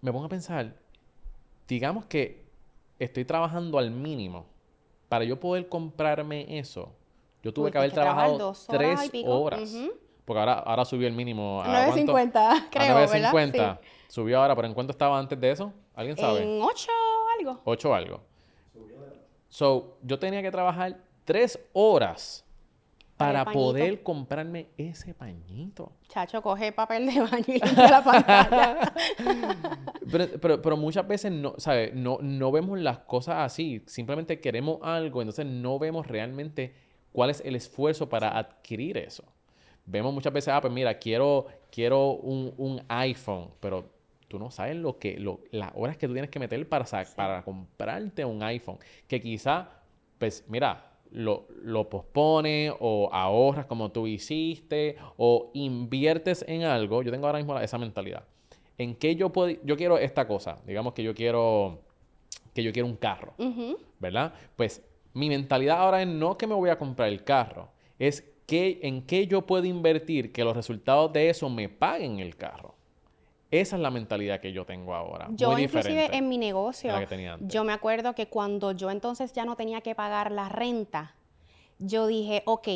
me 0.00 0.12
pongo 0.12 0.26
a 0.26 0.28
pensar, 0.28 0.74
digamos 1.66 2.04
que 2.06 2.44
estoy 2.98 3.24
trabajando 3.24 3.78
al 3.78 3.90
mínimo. 3.90 4.46
Para 5.08 5.24
yo 5.24 5.40
poder 5.40 5.68
comprarme 5.68 6.58
eso, 6.58 6.92
yo 7.42 7.52
tuve 7.52 7.66
Uy, 7.66 7.72
que 7.72 7.78
haber 7.78 7.90
que 7.90 7.94
trabajado 7.94 8.48
horas 8.48 8.66
tres 8.66 9.10
horas. 9.24 9.74
Porque 10.24 10.40
ahora, 10.40 10.58
ahora 10.58 10.84
subió 10.84 11.08
el 11.08 11.14
mínimo. 11.14 11.62
¿a 11.62 11.86
cuánto? 11.86 12.12
9.50, 12.12 12.68
creo, 12.70 12.96
a 12.96 13.00
¿verdad? 13.00 13.32
9.50. 13.32 13.78
Subió 14.08 14.40
ahora, 14.40 14.54
pero 14.54 14.68
¿en 14.68 14.74
cuánto 14.74 14.90
estaba 14.90 15.18
antes 15.18 15.40
de 15.40 15.50
eso? 15.50 15.72
¿Alguien 15.94 16.16
sabe? 16.16 16.42
En 16.42 16.60
8 16.62 16.90
algo. 17.38 17.60
8 17.64 17.94
algo. 17.94 18.20
So, 19.48 19.96
yo 20.02 20.18
tenía 20.18 20.42
que 20.42 20.50
trabajar 20.50 20.98
tres 21.24 21.58
horas 21.72 22.44
Para 23.18 23.44
poder 23.44 24.02
comprarme 24.02 24.68
ese 24.78 25.12
pañito. 25.12 25.92
Chacho, 26.08 26.40
coge 26.40 26.72
papel 26.72 27.06
de 27.06 27.20
baño 27.20 27.44
y 27.48 27.58
limpia 27.58 27.90
la 27.90 28.04
pantalla. 28.04 28.92
Pero, 30.10 30.26
pero, 30.40 30.62
pero 30.62 30.76
muchas 30.78 31.06
veces 31.06 31.30
no, 31.30 31.52
¿sabes? 31.58 31.92
No, 31.92 32.16
no 32.22 32.50
vemos 32.50 32.78
las 32.78 33.00
cosas 33.00 33.40
así. 33.40 33.82
Simplemente 33.86 34.40
queremos 34.40 34.78
algo, 34.82 35.20
entonces 35.20 35.44
no 35.44 35.78
vemos 35.78 36.06
realmente 36.06 36.72
cuál 37.12 37.28
es 37.28 37.42
el 37.44 37.56
esfuerzo 37.56 38.08
para 38.08 38.38
adquirir 38.38 38.96
eso. 38.96 39.24
Vemos 39.84 40.14
muchas 40.14 40.32
veces, 40.32 40.54
ah, 40.54 40.62
pues 40.62 40.72
mira, 40.72 40.98
quiero, 40.98 41.46
quiero 41.70 42.12
un, 42.12 42.54
un 42.56 42.82
iPhone, 42.88 43.50
pero 43.60 43.90
tú 44.28 44.38
no 44.38 44.50
sabes 44.50 44.76
lo 44.76 44.98
que, 44.98 45.18
lo, 45.18 45.40
las 45.50 45.72
horas 45.74 45.96
que 45.96 46.06
tú 46.06 46.12
tienes 46.12 46.30
que 46.30 46.38
meter 46.38 46.68
para, 46.68 46.84
para 47.16 47.42
comprarte 47.42 48.24
un 48.24 48.42
iPhone. 48.42 48.78
Que 49.06 49.20
quizá, 49.20 49.68
pues 50.18 50.44
mira, 50.48 50.87
lo, 51.10 51.46
lo 51.62 51.88
pospones 51.88 52.72
o 52.80 53.08
ahorras 53.12 53.66
como 53.66 53.90
tú 53.90 54.06
hiciste 54.06 54.96
o 55.16 55.50
inviertes 55.54 56.44
en 56.48 56.62
algo. 56.62 57.02
Yo 57.02 57.10
tengo 57.10 57.26
ahora 57.26 57.38
mismo 57.38 57.58
esa 57.58 57.78
mentalidad. 57.78 58.24
¿En 58.76 58.94
qué 58.94 59.16
yo 59.16 59.30
puedo, 59.30 59.56
yo 59.64 59.76
quiero 59.76 59.98
esta 59.98 60.26
cosa? 60.26 60.58
Digamos 60.66 60.92
que 60.92 61.02
yo 61.02 61.14
quiero, 61.14 61.80
que 62.54 62.62
yo 62.62 62.72
quiero 62.72 62.86
un 62.86 62.96
carro. 62.96 63.34
¿verdad? 63.98 64.32
Pues 64.56 64.84
mi 65.14 65.28
mentalidad 65.28 65.78
ahora 65.78 66.02
es 66.02 66.08
no 66.08 66.38
que 66.38 66.46
me 66.46 66.54
voy 66.54 66.70
a 66.70 66.78
comprar 66.78 67.08
el 67.08 67.24
carro, 67.24 67.70
es 67.98 68.24
que 68.46 68.78
en 68.82 69.02
qué 69.02 69.26
yo 69.26 69.44
puedo 69.46 69.64
invertir 69.64 70.32
que 70.32 70.44
los 70.44 70.56
resultados 70.56 71.12
de 71.12 71.28
eso 71.28 71.50
me 71.50 71.68
paguen 71.68 72.18
el 72.20 72.36
carro. 72.36 72.74
Esa 73.50 73.76
es 73.76 73.82
la 73.82 73.90
mentalidad 73.90 74.40
que 74.40 74.52
yo 74.52 74.66
tengo 74.66 74.94
ahora. 74.94 75.28
Yo 75.30 75.52
muy 75.52 75.62
inclusive 75.62 75.94
diferente 75.94 76.16
en 76.16 76.28
mi 76.28 76.36
negocio, 76.36 76.90
a 76.90 76.94
la 76.94 77.00
que 77.00 77.06
tenía 77.06 77.34
antes. 77.34 77.48
yo 77.48 77.64
me 77.64 77.72
acuerdo 77.72 78.14
que 78.14 78.28
cuando 78.28 78.72
yo 78.72 78.90
entonces 78.90 79.32
ya 79.32 79.44
no 79.44 79.56
tenía 79.56 79.80
que 79.80 79.94
pagar 79.94 80.32
la 80.32 80.48
renta, 80.48 81.14
yo 81.78 82.06
dije, 82.06 82.42
ok, 82.44 82.68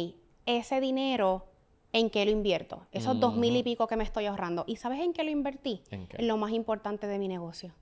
ese 0.46 0.80
dinero, 0.80 1.46
¿en 1.92 2.08
qué 2.08 2.24
lo 2.24 2.30
invierto? 2.30 2.86
Esos 2.90 3.20
dos 3.20 3.36
mil 3.36 3.54
y 3.56 3.62
pico 3.62 3.86
que 3.86 3.96
me 3.96 4.04
estoy 4.04 4.26
ahorrando. 4.26 4.64
¿Y 4.66 4.76
sabes 4.76 5.00
en 5.00 5.12
qué 5.12 5.24
lo 5.24 5.30
invertí? 5.30 5.82
¿En 5.90 6.06
qué? 6.06 6.22
lo 6.22 6.36
más 6.36 6.52
importante 6.52 7.06
de 7.06 7.18
mi 7.18 7.28
negocio. 7.28 7.74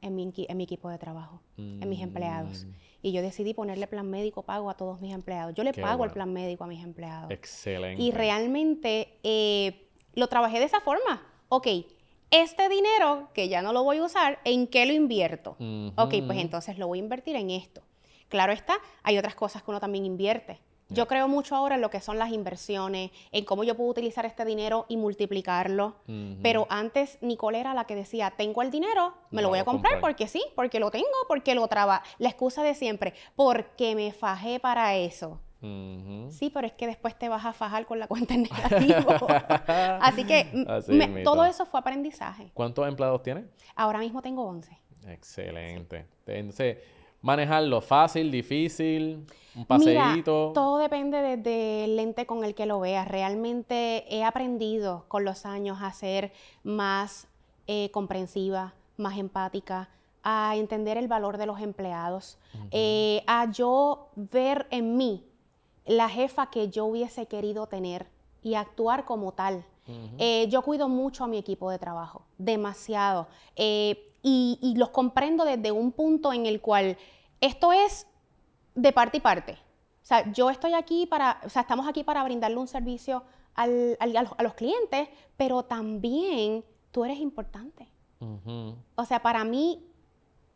en 0.00 0.16
mi, 0.16 0.32
en 0.36 0.56
mi 0.56 0.64
equipo 0.64 0.90
de 0.90 0.98
trabajo, 0.98 1.40
en 1.56 1.88
mis 1.88 2.00
empleados. 2.00 2.64
Mm. 2.64 2.70
Y 3.02 3.12
yo 3.12 3.22
decidí 3.22 3.54
ponerle 3.54 3.86
plan 3.86 4.08
médico 4.10 4.42
pago 4.42 4.70
a 4.70 4.74
todos 4.74 5.00
mis 5.00 5.14
empleados. 5.14 5.54
Yo 5.54 5.62
le 5.62 5.72
Qué 5.72 5.80
pago 5.80 6.04
el 6.04 6.10
plan 6.10 6.32
médico 6.32 6.64
a 6.64 6.66
mis 6.66 6.82
empleados. 6.82 7.30
Excelente. 7.30 8.02
Y 8.02 8.10
realmente 8.10 9.18
eh, 9.22 9.88
lo 10.14 10.26
trabajé 10.26 10.58
de 10.58 10.64
esa 10.64 10.80
forma. 10.80 11.22
Ok, 11.54 11.66
este 12.30 12.70
dinero 12.70 13.28
que 13.34 13.50
ya 13.50 13.60
no 13.60 13.74
lo 13.74 13.84
voy 13.84 13.98
a 13.98 14.04
usar, 14.04 14.38
¿en 14.44 14.66
qué 14.66 14.86
lo 14.86 14.94
invierto? 14.94 15.50
Ok, 15.96 16.14
pues 16.26 16.38
entonces 16.38 16.78
lo 16.78 16.86
voy 16.88 16.98
a 16.98 17.02
invertir 17.02 17.36
en 17.36 17.50
esto. 17.50 17.82
Claro 18.30 18.54
está, 18.54 18.76
hay 19.02 19.18
otras 19.18 19.34
cosas 19.34 19.62
que 19.62 19.70
uno 19.70 19.78
también 19.78 20.06
invierte. 20.06 20.60
Yo 20.88 21.06
creo 21.06 21.28
mucho 21.28 21.54
ahora 21.54 21.74
en 21.74 21.82
lo 21.82 21.90
que 21.90 22.00
son 22.00 22.18
las 22.18 22.32
inversiones, 22.32 23.10
en 23.32 23.44
cómo 23.44 23.64
yo 23.64 23.74
puedo 23.76 23.90
utilizar 23.90 24.24
este 24.24 24.46
dinero 24.46 24.86
y 24.88 24.96
multiplicarlo. 24.96 25.96
Pero 26.42 26.66
antes 26.70 27.18
Nicole 27.20 27.60
era 27.60 27.74
la 27.74 27.84
que 27.84 27.96
decía, 27.96 28.32
tengo 28.34 28.62
el 28.62 28.70
dinero, 28.70 29.12
me 29.30 29.42
Lo 29.42 29.48
lo 29.48 29.50
voy 29.50 29.58
a 29.58 29.66
comprar 29.66 29.92
comprar. 29.96 30.00
porque 30.00 30.28
sí, 30.28 30.42
porque 30.56 30.80
lo 30.80 30.90
tengo, 30.90 31.06
porque 31.28 31.54
lo 31.54 31.68
trabajo. 31.68 32.02
La 32.16 32.30
excusa 32.30 32.62
de 32.62 32.74
siempre, 32.74 33.12
porque 33.36 33.94
me 33.94 34.10
fajé 34.14 34.58
para 34.58 34.96
eso. 34.96 35.38
Sí, 36.30 36.50
pero 36.50 36.66
es 36.66 36.72
que 36.72 36.86
después 36.86 37.16
te 37.18 37.28
vas 37.28 37.44
a 37.44 37.52
fajar 37.52 37.86
con 37.86 37.98
la 37.98 38.08
cuenta 38.08 38.34
en 38.34 38.42
negativo. 38.42 39.10
Así 40.00 40.24
que 40.24 40.40
m- 40.52 40.66
Así 40.68 40.92
me- 40.92 41.06
mismo. 41.06 41.22
todo 41.30 41.44
eso 41.44 41.64
fue 41.66 41.80
aprendizaje. 41.80 42.50
¿Cuántos 42.54 42.86
empleados 42.88 43.22
tienes? 43.22 43.44
Ahora 43.76 43.98
mismo 44.00 44.20
tengo 44.22 44.44
11. 44.44 44.76
Excelente. 45.08 46.06
Entonces, 46.26 46.78
manejarlo 47.20 47.80
fácil, 47.80 48.30
difícil, 48.30 49.24
un 49.54 49.66
Mira, 49.78 50.02
paseíto. 50.04 50.50
todo 50.54 50.78
depende 50.78 51.18
desde 51.22 51.84
el 51.84 51.96
lente 51.96 52.26
con 52.26 52.44
el 52.44 52.54
que 52.54 52.66
lo 52.66 52.80
veas. 52.80 53.06
Realmente 53.06 54.04
he 54.14 54.24
aprendido 54.24 55.04
con 55.08 55.24
los 55.24 55.46
años 55.46 55.78
a 55.80 55.92
ser 55.92 56.32
más 56.64 57.28
eh, 57.68 57.90
comprensiva, 57.92 58.74
más 58.96 59.16
empática, 59.18 59.88
a 60.24 60.54
entender 60.56 60.96
el 60.98 61.08
valor 61.08 61.36
de 61.36 61.46
los 61.46 61.60
empleados, 61.60 62.38
eh, 62.70 63.24
a 63.26 63.50
yo 63.50 64.08
ver 64.14 64.66
en 64.70 64.96
mí 64.96 65.24
la 65.86 66.08
jefa 66.08 66.50
que 66.50 66.68
yo 66.68 66.84
hubiese 66.86 67.26
querido 67.26 67.66
tener 67.66 68.06
y 68.42 68.54
actuar 68.54 69.04
como 69.04 69.32
tal. 69.32 69.64
Eh, 70.18 70.46
yo 70.48 70.62
cuido 70.62 70.88
mucho 70.88 71.24
a 71.24 71.26
mi 71.26 71.38
equipo 71.38 71.68
de 71.70 71.78
trabajo, 71.78 72.22
demasiado. 72.38 73.26
Eh, 73.56 74.06
y, 74.22 74.58
y 74.62 74.76
los 74.76 74.90
comprendo 74.90 75.44
desde 75.44 75.72
un 75.72 75.90
punto 75.92 76.32
en 76.32 76.46
el 76.46 76.60
cual 76.60 76.96
esto 77.40 77.72
es 77.72 78.06
de 78.74 78.92
parte 78.92 79.16
y 79.16 79.20
parte. 79.20 79.52
O 79.54 80.04
sea, 80.04 80.32
yo 80.32 80.50
estoy 80.50 80.74
aquí 80.74 81.06
para, 81.06 81.40
o 81.44 81.48
sea, 81.48 81.62
estamos 81.62 81.86
aquí 81.88 82.04
para 82.04 82.22
brindarle 82.24 82.56
un 82.58 82.68
servicio 82.68 83.22
al- 83.54 83.96
al- 84.00 84.16
a, 84.16 84.22
los, 84.22 84.32
a 84.38 84.42
los 84.44 84.54
clientes, 84.54 85.08
pero 85.36 85.64
también 85.64 86.64
tú 86.92 87.04
eres 87.04 87.18
importante. 87.18 87.88
O 88.94 89.04
sea, 89.04 89.20
para 89.20 89.42
mí, 89.44 89.84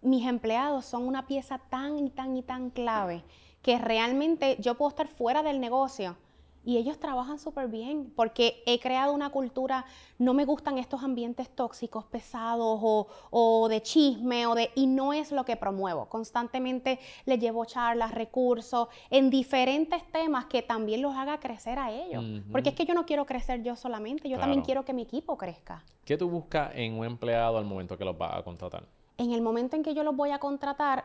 mis 0.03 0.25
empleados 0.27 0.85
son 0.85 1.03
una 1.07 1.27
pieza 1.27 1.59
tan 1.59 1.99
y 1.99 2.11
tan 2.11 2.37
y 2.37 2.43
tan 2.43 2.71
clave 2.71 3.25
que 3.67 3.79
realmente 3.79 4.57
yo 4.61 4.77
puedo 4.77 4.91
estar 4.91 5.09
fuera 5.09 5.43
del 5.43 5.59
negocio 5.59 6.17
y 6.65 6.77
ellos 6.77 7.01
trabajan 7.01 7.41
súper 7.41 7.67
bien 7.67 8.13
porque 8.15 8.63
he 8.65 8.79
creado 8.79 9.13
una 9.13 9.31
cultura, 9.31 9.85
no 10.21 10.35
me 10.35 10.45
gustan 10.45 10.79
estos 10.79 11.03
ambientes 11.03 11.51
tóxicos, 11.51 12.05
pesados 12.05 12.79
o, 12.81 13.09
o 13.31 13.69
de 13.69 13.83
chisme 13.83 14.47
o 14.47 14.55
de, 14.55 14.71
y 14.77 14.87
no 14.87 15.13
es 15.13 15.33
lo 15.33 15.45
que 15.45 15.57
promuevo. 15.57 16.07
Constantemente 16.09 17.01
les 17.25 17.41
llevo 17.41 17.65
charlas, 17.65 18.13
recursos 18.13 18.87
en 19.11 19.31
diferentes 19.31 20.01
temas 20.13 20.45
que 20.45 20.63
también 20.63 21.03
los 21.03 21.17
haga 21.17 21.41
crecer 21.41 21.81
a 21.81 21.91
ellos. 21.91 22.25
Porque 22.53 22.69
es 22.69 22.77
que 22.77 22.85
yo 22.85 22.95
no 22.95 23.05
quiero 23.05 23.27
crecer 23.27 23.65
yo 23.65 23.75
solamente, 23.75 24.29
yo 24.29 24.39
también 24.39 24.63
quiero 24.63 24.85
que 24.85 24.93
mi 24.93 25.03
equipo 25.03 25.37
crezca. 25.37 25.83
¿Qué 26.05 26.17
tú 26.17 26.31
buscas 26.31 26.71
en 26.77 26.97
un 27.01 27.05
empleado 27.05 27.59
al 27.59 27.65
momento 27.65 27.99
que 27.99 28.05
los 28.05 28.17
vas 28.17 28.33
a 28.33 28.45
contratar? 28.45 28.85
en 29.19 29.33
el 29.33 29.41
momento 29.41 29.77
en 29.77 29.83
que 29.83 29.95
yo 29.95 30.03
los 30.03 30.15
voy 30.15 30.31
a 30.31 30.39
contratar, 30.39 31.05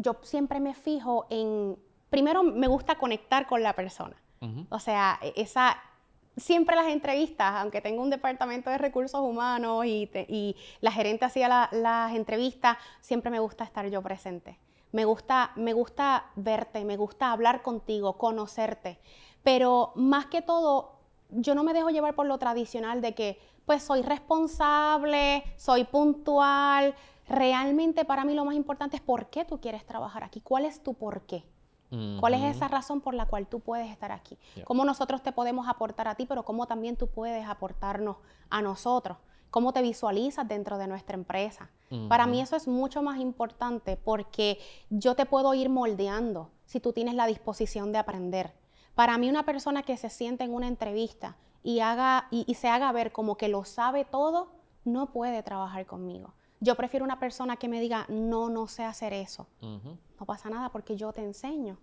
yo 0.00 0.16
siempre 0.22 0.60
me 0.60 0.74
fijo 0.74 1.26
en, 1.30 1.76
primero 2.08 2.42
me 2.42 2.66
gusta 2.66 2.96
conectar 2.96 3.46
con 3.46 3.62
la 3.62 3.74
persona. 3.74 4.16
O 4.70 4.78
sea, 4.78 5.18
e- 5.22 5.34
esa, 5.36 5.76
siempre 6.36 6.74
las 6.76 6.86
entrevistas, 6.86 7.52
aunque 7.56 7.80
tengo 7.80 8.02
un 8.02 8.08
departamento 8.10 8.70
de 8.70 8.78
recursos 8.78 9.20
humanos 9.20 9.84
y, 9.84 10.06
te- 10.06 10.26
y 10.28 10.56
la 10.80 10.90
gerente 10.92 11.24
hacía 11.26 11.48
la- 11.48 11.68
las 11.72 12.14
entrevistas, 12.14 12.78
siempre 13.00 13.30
me 13.30 13.38
gusta 13.40 13.64
estar 13.64 13.86
yo 13.90 14.00
presente. 14.02 14.58
Me 14.92 15.04
gusta, 15.04 15.52
me 15.56 15.72
gusta 15.72 16.26
verte, 16.36 16.84
me 16.84 16.96
gusta 16.96 17.30
hablar 17.32 17.62
contigo, 17.62 18.14
conocerte. 18.18 18.98
Pero 19.42 19.92
más 19.94 20.26
que 20.26 20.42
todo, 20.42 20.96
yo 21.30 21.54
no 21.54 21.62
me 21.62 21.72
dejo 21.74 21.90
llevar 21.90 22.14
por 22.14 22.26
lo 22.26 22.38
tradicional 22.38 23.00
de 23.00 23.14
que, 23.14 23.38
pues, 23.66 23.82
soy 23.84 24.02
responsable, 24.02 25.44
soy 25.56 25.84
puntual. 25.84 26.94
Realmente 27.30 28.04
para 28.04 28.24
mí 28.24 28.34
lo 28.34 28.44
más 28.44 28.56
importante 28.56 28.96
es 28.96 29.02
por 29.02 29.30
qué 29.30 29.44
tú 29.44 29.60
quieres 29.60 29.86
trabajar 29.86 30.24
aquí, 30.24 30.40
cuál 30.40 30.64
es 30.64 30.82
tu 30.82 30.94
por 30.94 31.22
qué. 31.22 31.44
¿Cuál 32.20 32.34
es 32.34 32.56
esa 32.56 32.68
razón 32.68 33.00
por 33.00 33.14
la 33.14 33.26
cual 33.26 33.48
tú 33.48 33.58
puedes 33.58 33.90
estar 33.90 34.12
aquí? 34.12 34.38
¿Cómo 34.64 34.84
nosotros 34.84 35.22
te 35.24 35.32
podemos 35.32 35.68
aportar 35.68 36.06
a 36.06 36.14
ti, 36.14 36.24
pero 36.24 36.44
cómo 36.44 36.66
también 36.66 36.96
tú 36.96 37.08
puedes 37.08 37.44
aportarnos 37.48 38.16
a 38.48 38.62
nosotros? 38.62 39.18
¿Cómo 39.50 39.72
te 39.72 39.82
visualizas 39.82 40.46
dentro 40.46 40.78
de 40.78 40.86
nuestra 40.86 41.16
empresa? 41.16 41.70
Para 42.08 42.26
mí 42.26 42.40
eso 42.40 42.54
es 42.54 42.68
mucho 42.68 43.02
más 43.02 43.18
importante 43.18 43.96
porque 43.96 44.60
yo 44.88 45.16
te 45.16 45.26
puedo 45.26 45.52
ir 45.54 45.68
moldeando 45.68 46.50
si 46.64 46.78
tú 46.78 46.92
tienes 46.92 47.14
la 47.14 47.26
disposición 47.26 47.90
de 47.90 47.98
aprender. 47.98 48.54
Para 48.94 49.18
mí 49.18 49.28
una 49.28 49.44
persona 49.44 49.82
que 49.82 49.96
se 49.96 50.10
siente 50.10 50.44
en 50.44 50.54
una 50.54 50.68
entrevista 50.68 51.36
y, 51.64 51.80
haga, 51.80 52.28
y, 52.30 52.44
y 52.46 52.54
se 52.54 52.68
haga 52.68 52.92
ver 52.92 53.10
como 53.10 53.36
que 53.36 53.48
lo 53.48 53.64
sabe 53.64 54.04
todo, 54.04 54.52
no 54.84 55.12
puede 55.12 55.42
trabajar 55.42 55.86
conmigo. 55.86 56.34
Yo 56.60 56.74
prefiero 56.74 57.04
una 57.04 57.18
persona 57.18 57.56
que 57.56 57.68
me 57.68 57.80
diga, 57.80 58.04
no, 58.08 58.48
no 58.50 58.66
sé 58.66 58.84
hacer 58.84 59.12
eso. 59.12 59.46
No 59.62 60.26
pasa 60.26 60.50
nada 60.50 60.70
porque 60.70 60.96
yo 60.96 61.12
te 61.12 61.22
enseño. 61.22 61.78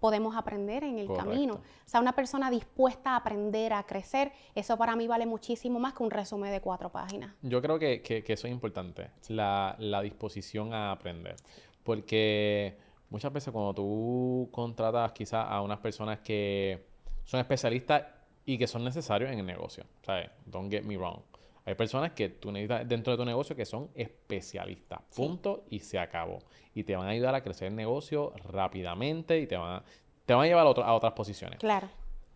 Podemos 0.00 0.36
aprender 0.36 0.84
en 0.84 0.98
el 0.98 1.06
Correcto. 1.06 1.30
camino. 1.30 1.54
O 1.54 1.60
sea, 1.88 2.00
una 2.00 2.12
persona 2.14 2.50
dispuesta 2.50 3.10
a 3.12 3.16
aprender, 3.16 3.72
a 3.72 3.82
crecer, 3.84 4.30
eso 4.54 4.76
para 4.76 4.94
mí 4.96 5.06
vale 5.06 5.24
muchísimo 5.26 5.78
más 5.78 5.94
que 5.94 6.02
un 6.02 6.10
resumen 6.10 6.50
de 6.50 6.60
cuatro 6.60 6.90
páginas. 6.90 7.34
Yo 7.42 7.60
creo 7.62 7.78
que, 7.78 8.02
que- 8.02 8.22
que 8.22 8.32
eso 8.34 8.46
es 8.46 8.52
importante, 8.52 9.10
la, 9.28 9.74
la 9.78 10.02
disposición 10.02 10.72
a 10.74 10.92
aprender. 10.92 11.36
Porque 11.82 12.76
muchas 13.10 13.32
veces 13.32 13.52
cuando 13.52 13.72
tú 13.74 14.48
contratas 14.52 15.12
quizás 15.12 15.46
a 15.48 15.60
unas 15.62 15.78
personas 15.78 16.18
que 16.20 16.86
son 17.24 17.40
especialistas 17.40 18.02
y 18.44 18.58
que 18.58 18.66
son 18.66 18.84
necesarios 18.84 19.30
en 19.30 19.38
el 19.40 19.46
negocio, 19.46 19.84
¿sabes? 20.04 20.30
Don't 20.44 20.70
get 20.70 20.82
me 20.84 20.96
wrong. 20.96 21.20
Hay 21.66 21.74
personas 21.74 22.12
que 22.12 22.28
tú 22.28 22.52
necesitas 22.52 22.88
dentro 22.88 23.12
de 23.12 23.16
tu 23.18 23.24
negocio 23.24 23.54
que 23.56 23.64
son 23.66 23.90
especialistas, 23.94 25.00
Sí. 25.10 25.20
punto, 25.20 25.64
y 25.68 25.80
se 25.80 25.98
acabó. 25.98 26.38
Y 26.74 26.84
te 26.84 26.94
van 26.96 27.08
a 27.08 27.10
ayudar 27.10 27.34
a 27.34 27.42
crecer 27.42 27.68
el 27.68 27.76
negocio 27.76 28.32
rápidamente 28.50 29.38
y 29.40 29.46
te 29.46 29.56
van 29.56 29.76
a, 29.76 29.84
te 30.24 30.32
van 30.34 30.44
a 30.44 30.46
llevar 30.46 30.66
a, 30.66 30.70
otro- 30.70 30.84
a 30.84 30.94
otras 30.94 31.12
posiciones. 31.12 31.58
Claro, 31.58 31.88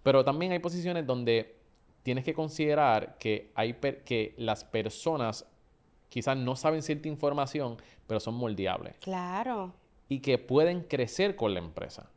Pero 0.02 0.24
también 0.24 0.50
hay 0.52 0.58
posiciones 0.58 1.06
donde 1.06 1.56
tienes 2.02 2.24
que 2.24 2.34
considerar 2.34 3.16
que, 3.18 3.52
hay 3.54 3.74
que 3.74 4.34
las 4.38 4.64
personas 4.64 5.46
quizás 6.08 6.36
no 6.36 6.56
saben 6.56 6.82
cierta 6.82 7.06
información, 7.08 7.76
pero 8.06 8.18
son 8.18 8.34
moldeables 8.34 8.96
claro. 8.98 9.72
y 10.08 10.20
que 10.20 10.38
pueden 10.38 10.82
crecer 10.82 11.36
con 11.36 11.52
la 11.54 11.60
empresa. 11.60 12.10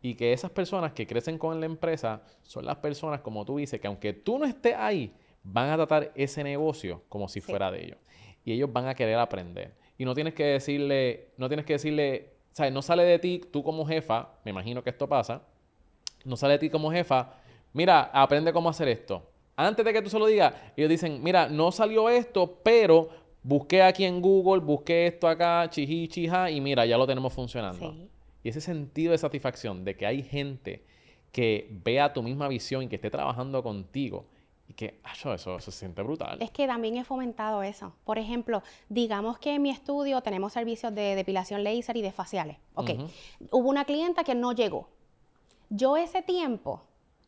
Y 0.00 0.14
que 0.14 0.32
esas 0.32 0.52
personas 0.52 0.92
que 0.92 1.06
crecen 1.08 1.36
con 1.38 1.58
la 1.60 1.66
empresa 1.66 2.22
son 2.42 2.64
las 2.64 2.76
personas, 2.76 3.20
como 3.20 3.44
tú 3.44 3.56
dices, 3.58 3.80
que 3.80 3.88
aunque 3.88 4.12
tú 4.12 4.38
no 4.38 4.44
estés 4.46 4.76
ahí, 4.76 5.12
van 5.42 5.70
a 5.70 5.76
tratar 5.76 6.12
ese 6.14 6.42
negocio 6.44 7.02
como 7.08 7.28
si 7.28 7.40
Sí. 7.40 7.46
fuera 7.50 7.70
de 7.70 7.84
ellos. 7.84 7.98
Y 8.44 8.52
ellos 8.52 8.72
van 8.72 8.86
a 8.86 8.94
querer 8.94 9.18
aprender. 9.18 9.72
Y 9.96 10.04
no 10.04 10.14
tienes 10.14 10.34
que 10.34 10.44
decirle, 10.44 11.28
no 11.36 11.48
tienes 11.48 11.66
que 11.66 11.74
decirle, 11.74 12.30
¿sabes? 12.52 12.72
No 12.72 12.82
sale 12.82 13.02
de 13.04 13.18
ti, 13.18 13.40
tú 13.52 13.62
como 13.62 13.84
jefa, 13.86 14.30
me 14.44 14.50
imagino 14.50 14.82
que 14.82 14.90
esto 14.90 15.08
pasa, 15.08 15.42
no 16.24 16.36
sale 16.36 16.54
de 16.54 16.58
ti 16.60 16.70
como 16.70 16.90
jefa, 16.90 17.34
mira, 17.72 18.10
aprende 18.12 18.52
cómo 18.52 18.68
hacer 18.68 18.88
esto. 18.88 19.22
Antes 19.56 19.84
de 19.84 19.92
que 19.92 20.02
tú 20.02 20.08
se 20.08 20.18
lo 20.18 20.26
digas, 20.26 20.54
ellos 20.76 20.88
dicen, 20.88 21.22
mira, 21.22 21.48
no 21.48 21.72
salió 21.72 22.08
esto, 22.08 22.60
pero 22.62 23.08
busqué 23.42 23.82
aquí 23.82 24.04
en 24.04 24.20
Google, 24.22 24.60
busqué 24.60 25.08
esto 25.08 25.26
acá, 25.26 25.68
chiji, 25.68 26.06
chija, 26.08 26.50
y 26.50 26.60
mira, 26.60 26.86
ya 26.86 26.96
lo 26.96 27.06
tenemos 27.06 27.32
funcionando. 27.32 27.92
Sí. 27.92 28.08
Y 28.44 28.48
ese 28.50 28.60
sentido 28.60 29.12
de 29.12 29.18
satisfacción 29.18 29.84
de 29.84 29.96
que 29.96 30.06
hay 30.06 30.22
gente 30.22 30.84
que 31.32 31.68
vea 31.84 32.12
tu 32.12 32.22
misma 32.22 32.46
visión 32.48 32.84
y 32.84 32.88
que 32.88 32.96
esté 32.96 33.10
trabajando 33.10 33.62
contigo 33.62 34.26
y 34.68 34.74
que, 34.74 35.00
ah, 35.02 35.12
eso, 35.14 35.34
eso 35.34 35.58
se 35.60 35.72
siente 35.72 36.02
brutal. 36.02 36.36
Es 36.40 36.50
que 36.50 36.66
también 36.66 36.96
he 36.98 37.04
fomentado 37.04 37.62
eso. 37.62 37.94
Por 38.04 38.18
ejemplo, 38.18 38.62
digamos 38.90 39.38
que 39.38 39.54
en 39.54 39.62
mi 39.62 39.70
estudio 39.70 40.20
tenemos 40.20 40.52
servicios 40.52 40.94
de 40.94 41.14
depilación 41.14 41.64
láser 41.64 41.96
y 41.96 42.02
de 42.02 42.12
faciales. 42.12 42.58
Ok. 42.74 42.90
Hubo 43.50 43.68
una 43.68 43.86
clienta 43.86 44.24
que 44.24 44.34
no 44.34 44.52
llegó. 44.52 44.90
Yo 45.70 45.96
ese 45.96 46.22
tiempo 46.22 46.82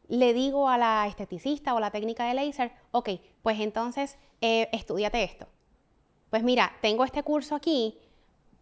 le 0.08 0.34
digo 0.34 0.68
a 0.68 0.76
la 0.76 1.06
esteticista 1.06 1.74
o 1.74 1.80
la 1.80 1.90
técnica 1.90 2.26
de 2.26 2.34
láser, 2.34 2.72
ok, 2.90 3.08
pues 3.42 3.58
entonces 3.60 4.18
eh, 4.42 4.68
estudiate 4.72 5.22
esto. 5.22 5.46
Pues 6.28 6.42
mira, 6.42 6.72
tengo 6.82 7.04
este 7.04 7.22
curso 7.22 7.54
aquí. 7.54 7.96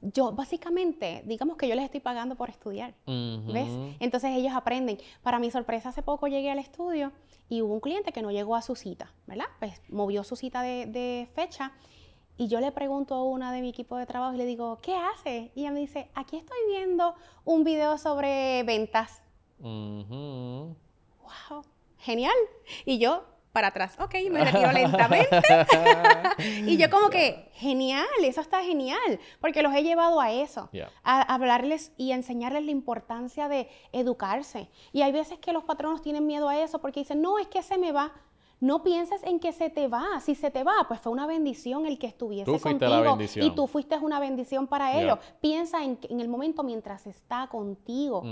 Yo 0.00 0.32
básicamente, 0.32 1.22
digamos 1.26 1.56
que 1.56 1.66
yo 1.68 1.74
les 1.74 1.84
estoy 1.84 2.00
pagando 2.00 2.36
por 2.36 2.50
estudiar. 2.50 2.94
¿Ves? 3.06 3.68
Entonces 4.00 4.30
ellos 4.36 4.52
aprenden. 4.54 4.98
Para 5.22 5.38
mi 5.38 5.50
sorpresa, 5.50 5.88
hace 5.88 6.02
poco 6.02 6.28
llegué 6.28 6.50
al 6.50 6.58
estudio 6.58 7.12
y 7.48 7.62
hubo 7.62 7.74
un 7.74 7.80
cliente 7.80 8.12
que 8.12 8.22
no 8.22 8.30
llegó 8.30 8.54
a 8.54 8.62
su 8.62 8.76
cita, 8.76 9.12
¿verdad? 9.26 9.46
Pues 9.58 9.80
movió 9.88 10.22
su 10.22 10.36
cita 10.36 10.62
de, 10.62 10.86
de 10.86 11.28
fecha 11.34 11.72
Y 12.36 12.46
yo 12.46 12.60
le 12.60 12.70
pregunto 12.70 13.14
a 13.16 13.24
una 13.24 13.50
de 13.52 13.60
mi 13.60 13.70
equipo 13.70 13.96
de 13.96 14.06
trabajo 14.06 14.34
y 14.34 14.38
le 14.38 14.46
digo, 14.46 14.78
¿qué 14.80 14.94
hace? 14.94 15.50
Y 15.56 15.62
ella 15.62 15.72
me 15.72 15.80
dice, 15.80 16.08
aquí 16.14 16.36
estoy 16.36 16.58
viendo 16.68 17.14
un 17.44 17.64
video 17.64 17.98
sobre 17.98 18.62
ventas. 18.62 19.22
Ujú. 19.58 20.76
¡Wow! 21.50 21.64
Genial. 21.98 22.36
Y 22.84 22.98
yo, 22.98 23.24
para 23.58 23.68
atrás, 23.68 23.96
ok, 23.98 24.14
me 24.30 24.44
retiro 24.44 24.70
lentamente. 24.72 25.42
y 26.64 26.76
yo 26.76 26.88
como 26.90 27.10
que, 27.10 27.50
genial, 27.54 28.06
eso 28.22 28.40
está 28.40 28.62
genial, 28.62 29.18
porque 29.40 29.64
los 29.64 29.74
he 29.74 29.82
llevado 29.82 30.20
a 30.20 30.30
eso, 30.30 30.68
Yeah. 30.70 30.90
a 31.02 31.22
hablarles 31.34 31.90
y 31.96 32.12
a 32.12 32.14
enseñarles 32.14 32.62
la 32.64 32.70
importancia 32.70 33.48
de 33.48 33.68
educarse. 33.90 34.68
Y 34.92 35.02
hay 35.02 35.10
veces 35.10 35.40
que 35.40 35.52
los 35.52 35.64
patronos 35.64 36.02
tienen 36.02 36.24
miedo 36.24 36.48
a 36.48 36.56
eso 36.56 36.80
porque 36.80 37.00
dicen, 37.00 37.20
no, 37.20 37.40
es 37.40 37.48
que 37.48 37.64
se 37.64 37.78
me 37.78 37.90
va. 37.90 38.12
No 38.60 38.82
pienses 38.82 39.22
en 39.22 39.38
que 39.38 39.52
se 39.52 39.70
te 39.70 39.86
va. 39.86 40.18
Si 40.20 40.34
se 40.34 40.50
te 40.50 40.64
va, 40.64 40.74
pues 40.88 41.00
fue 41.00 41.12
una 41.12 41.26
bendición 41.26 41.86
el 41.86 41.98
que 41.98 42.08
estuviese 42.08 42.44
Tú 42.44 42.58
fuiste 42.58 42.70
contigo. 42.86 43.04
la 43.04 43.10
bendición. 43.12 43.46
Y 43.46 43.50
tú 43.52 43.66
fuiste 43.68 43.96
una 43.98 44.18
bendición 44.18 44.66
para 44.66 44.90
Yeah. 44.92 45.02
ellos. 45.02 45.18
Piensa 45.40 45.84
en, 45.84 45.98
en 46.08 46.20
el 46.20 46.28
momento 46.28 46.62
mientras 46.64 47.06
está 47.06 47.46
contigo. 47.46 48.22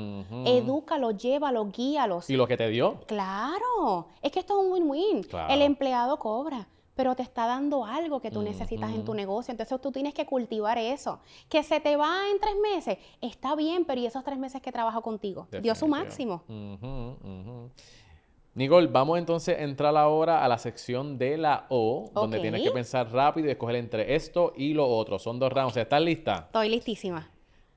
Edúcalo, 0.45 1.13
llévalo, 1.13 1.67
guíalos. 1.71 2.29
¿Y 2.29 2.37
lo 2.37 2.47
que 2.49 2.57
te 2.57 2.69
dio? 2.69 3.01
Claro, 3.07 4.09
es 4.21 4.33
que 4.33 4.41
esto 4.41 4.59
es 4.61 4.67
un 4.67 4.73
win-win. 4.73 5.23
Claro. 5.23 5.53
El 5.53 5.63
empleado 5.63 6.19
cobra, 6.19 6.67
pero 6.95 7.15
te 7.15 7.23
está 7.23 7.47
dando 7.47 7.85
algo 7.85 8.21
que 8.21 8.31
tú 8.31 8.43
necesitas 8.43 8.91
en 8.93 9.05
tu 9.05 9.15
negocio. 9.15 9.53
Entonces 9.53 9.81
tú 9.81 9.93
tienes 9.93 10.13
que 10.15 10.27
cultivar 10.27 10.77
eso. 10.79 11.21
Que 11.49 11.63
se 11.63 11.79
te 11.79 11.95
va 11.97 12.29
en 12.33 12.41
tres 12.41 12.55
meses, 12.61 12.99
está 13.21 13.55
bien, 13.55 13.85
pero 13.85 14.01
¿y 14.01 14.07
esos 14.07 14.25
tres 14.25 14.39
meses 14.39 14.61
que 14.61 14.73
trabajo 14.73 15.03
contigo? 15.03 15.47
Dio 15.63 15.75
su 15.77 15.87
máximo. 15.87 16.43
Nicole, 18.57 18.87
vamos 18.87 19.19
entonces 19.19 19.59
a 19.59 19.63
entrar 19.63 19.95
ahora 19.99 20.43
a 20.43 20.49
la 20.49 20.57
sección 20.57 21.19
de 21.19 21.37
la 21.37 21.67
O, 21.69 22.11
donde 22.15 22.41
tienes 22.41 22.63
que 22.63 22.71
pensar 22.71 23.13
rápido 23.13 23.49
y 23.49 23.51
escoger 23.51 23.77
entre 23.77 24.15
esto 24.15 24.55
y 24.57 24.73
lo 24.73 24.89
otro. 24.89 25.19
Son 25.19 25.39
dos 25.39 25.53
rounds. 25.53 25.77
¿Estás 25.77 26.01
lista? 26.01 26.45
Estoy 26.47 26.71
listísima. 26.71 27.29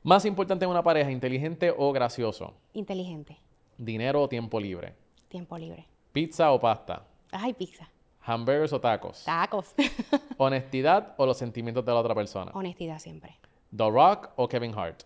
Más 0.03 0.23
importante 0.23 0.63
en 0.63 0.71
una 0.71 0.81
pareja, 0.81 1.11
inteligente 1.11 1.73
o 1.77 1.91
gracioso. 1.91 2.53
Inteligente. 2.71 3.35
Dinero 3.77 4.21
o 4.21 4.29
tiempo 4.29 4.57
libre. 4.57 4.95
Tiempo 5.27 5.57
libre. 5.57 5.85
Pizza 6.13 6.49
o 6.53 6.61
pasta. 6.61 7.03
Ay, 7.33 7.53
pizza. 7.53 7.89
Hamburgers 8.21 8.71
o 8.71 8.79
tacos. 8.79 9.25
Tacos. 9.25 9.75
Honestidad 10.37 11.13
o 11.17 11.25
los 11.25 11.37
sentimientos 11.37 11.83
de 11.83 11.91
la 11.91 11.99
otra 11.99 12.15
persona. 12.15 12.53
Honestidad 12.53 12.99
siempre. 12.99 13.37
The 13.75 13.89
Rock 13.89 14.29
o 14.37 14.47
Kevin 14.47 14.73
Hart. 14.73 15.03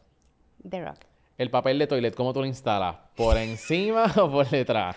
The 0.69 0.85
Rock. 0.85 0.99
El 1.35 1.49
papel 1.49 1.79
de 1.79 1.87
toilet, 1.87 2.13
¿cómo 2.13 2.31
tú 2.31 2.41
lo 2.41 2.45
instalas? 2.45 2.95
¿Por 3.15 3.37
encima 3.37 4.05
o 4.17 4.29
por 4.29 4.47
detrás? 4.47 4.95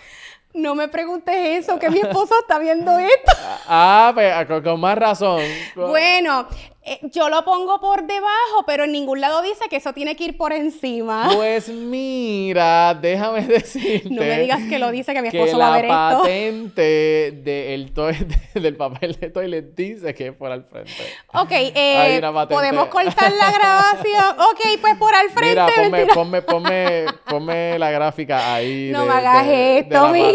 No 0.55 0.75
me 0.75 0.89
preguntes 0.89 1.35
eso, 1.37 1.79
que 1.79 1.91
mi 1.91 2.01
esposo 2.01 2.35
está 2.41 2.59
viendo 2.59 2.99
esto. 2.99 3.33
Ah, 3.69 4.13
pues 4.15 4.47
con, 4.47 4.63
con 4.63 4.81
más 4.81 4.97
razón. 4.97 5.43
Bueno, 5.75 6.47
eh, 6.87 7.01
yo 7.12 7.28
lo 7.28 7.45
pongo 7.45 7.80
por 7.80 8.07
debajo, 8.07 8.64
pero 8.66 8.84
en 8.84 8.93
ningún 8.93 9.20
lado 9.20 9.43
dice 9.43 9.64
que 9.68 9.76
eso 9.76 9.93
tiene 9.93 10.14
que 10.16 10.24
ir 10.24 10.37
por 10.37 10.53
encima. 10.53 11.28
Pues 11.34 11.68
mira, 11.68 12.95
déjame 12.95 13.43
decirte. 13.43 14.09
No 14.11 14.22
me 14.22 14.39
digas 14.41 14.61
que 14.68 14.78
lo 14.78 14.91
dice, 14.91 15.12
que 15.12 15.22
mi 15.22 15.30
que 15.30 15.39
esposo 15.39 15.59
va 15.59 15.66
a 15.66 15.70
la 15.70 15.76
ver 15.76 15.84
esto. 15.87 16.22
patente 16.22 17.32
del, 17.43 17.93
toilet- 17.93 18.53
del 18.55 18.76
papel 18.76 19.14
de 19.20 19.30
toilet 19.30 19.74
dice 19.74 20.14
que 20.14 20.28
es 20.28 20.32
por 20.32 20.51
al 20.51 20.64
frente. 20.64 20.93
Ok, 21.34 21.51
eh, 21.51 22.20
podemos 22.49 22.87
cortar 22.89 23.32
la 23.32 23.51
grabación. 23.51 24.37
Ok, 24.47 24.80
pues 24.80 24.97
por 24.97 25.14
al 25.14 25.28
frente. 25.30 25.49
Mira, 25.51 25.66
ponme, 25.66 26.07
ponme, 26.07 26.43
ponme, 26.43 27.05
ponme 27.28 27.78
la 27.78 27.91
gráfica 27.91 28.55
ahí. 28.55 28.91
No 28.93 29.03
de- 29.03 29.07
me 29.09 29.12
hagas 29.14 29.47
de- 29.47 29.78
esto, 29.80 29.95
la 30.07 30.12
Miguel. 30.12 30.34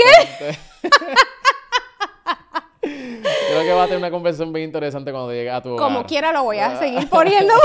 Creo 3.52 3.64
que 3.64 3.74
va 3.74 3.84
a 3.84 3.86
tener 3.86 4.00
una 4.00 4.12
conversación 4.12 4.54
bien 4.54 4.66
interesante 4.66 5.12
cuando 5.12 5.32
llegue 5.32 5.50
a 5.50 5.62
tu 5.62 5.76
Como 5.76 6.06
quiera 6.06 6.32
lo 6.32 6.44
voy 6.44 6.60
a 6.60 6.78
seguir 6.78 7.10
poniendo. 7.10 7.54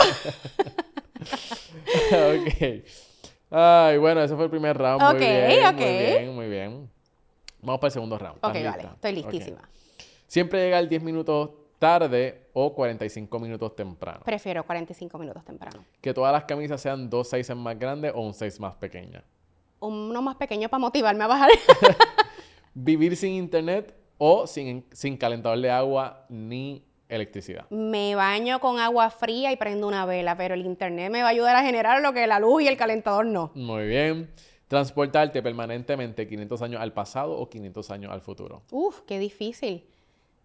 ok. 2.11 2.85
Ay, 3.51 3.99
bueno, 3.99 4.23
ese 4.23 4.35
fue 4.35 4.45
el 4.45 4.51
primer 4.51 4.77
round. 4.77 5.01
Ok, 5.03 5.13
muy 5.13 5.21
bien, 5.21 5.67
ok. 5.67 5.81
muy 5.81 5.87
bien, 5.87 6.35
muy 6.35 6.49
bien. 6.49 6.91
Vamos 7.61 7.81
para 7.81 7.89
el 7.89 7.93
segundo 7.93 8.19
round. 8.19 8.37
¿Estás 8.37 8.51
ok, 8.51 8.57
vale, 8.65 8.89
estoy 8.95 9.13
listísima. 9.13 9.69
Siempre 10.27 10.65
llegar 10.65 10.89
10 10.89 11.03
minutos 11.03 11.51
tarde 11.79 12.49
o 12.53 12.75
45 12.75 13.39
minutos 13.39 13.77
temprano. 13.77 14.21
Prefiero 14.25 14.65
45 14.65 15.19
minutos 15.19 15.45
temprano. 15.45 15.85
Que 16.01 16.13
todas 16.13 16.33
las 16.33 16.45
camisas 16.45 16.81
sean 16.81 17.09
dos 17.09 17.29
sizes 17.31 17.57
más 17.57 17.79
grandes 17.79 18.13
o 18.15 18.21
un 18.21 18.35
size 18.35 18.61
más 18.61 18.75
pequeña. 18.75 19.23
Uno 19.79 20.23
más 20.23 20.37
pequeño 20.37 20.69
para 20.69 20.81
motivarme 20.81 21.23
a 21.25 21.27
bajar. 21.29 21.51
Vivir 22.75 23.17
sin 23.17 23.33
internet 23.35 23.95
o 24.19 24.47
sin, 24.47 24.85
sin 24.93 25.17
calentador 25.17 25.61
de 25.61 25.71
agua 25.71 26.25
ni 26.29 26.83
electricidad. 27.09 27.69
me 27.71 28.15
baño 28.15 28.59
con 28.61 28.79
agua 28.81 29.11
fría 29.11 29.53
y 29.53 29.57
prendo 29.57 29.87
una 29.87 30.07
vela, 30.07 30.37
pero 30.37 30.55
el 30.55 30.67
internet 30.67 31.11
me 31.11 31.23
va 31.23 31.29
a 31.29 31.31
ayudar 31.31 31.55
a 31.57 31.63
generar 31.63 32.03
lo 32.03 32.13
que 32.13 32.27
la 32.27 32.41
luz 32.41 32.63
y 32.63 32.69
el 32.69 32.77
calentador 32.77 33.27
no. 33.27 33.51
Muy 33.55 33.87
bien. 33.87 34.31
Transportarte 34.69 35.41
permanentemente 35.43 36.27
500 36.27 36.63
años 36.63 36.81
al 36.81 36.93
pasado 36.93 37.39
o 37.39 37.49
500 37.49 37.91
años 37.93 38.13
al 38.13 38.21
futuro. 38.21 38.63
Uf, 38.73 39.03
qué 39.07 39.21
difícil. 39.21 39.85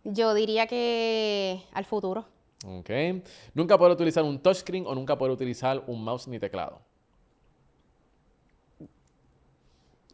Yo 0.04 0.36
diría 0.36 0.68
que 0.68 1.64
al 1.74 1.86
futuro. 1.86 2.26
Ok. 2.66 2.90
Nunca 3.56 3.78
poder 3.80 3.94
utilizar 3.94 4.24
un 4.24 4.38
touchscreen 4.40 4.86
o 4.86 4.94
nunca 4.94 5.18
poder 5.18 5.32
utilizar 5.32 5.84
un 5.88 6.04
mouse 6.04 6.28
ni 6.28 6.38
teclado. 6.38 6.80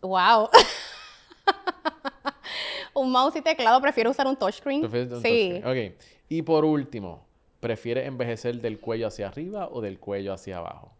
Wow. 0.01 0.49
un 2.97 3.11
mouse 3.11 3.35
y 3.35 3.41
teclado, 3.41 3.79
prefiero 3.81 4.11
usar 4.11 4.27
un 4.27 4.35
touchscreen. 4.35 4.81
¿Prefieres 4.81 5.11
un 5.11 5.21
sí. 5.21 5.61
touchscreen? 5.61 5.89
Ok. 5.89 6.01
Y 6.29 6.41
por 6.41 6.65
último, 6.65 7.25
¿prefieres 7.59 8.07
envejecer 8.07 8.59
del 8.59 8.79
cuello 8.79 9.07
hacia 9.07 9.27
arriba 9.27 9.69
o 9.71 9.81
del 9.81 9.99
cuello 9.99 10.33
hacia 10.33 10.57
abajo? 10.57 10.93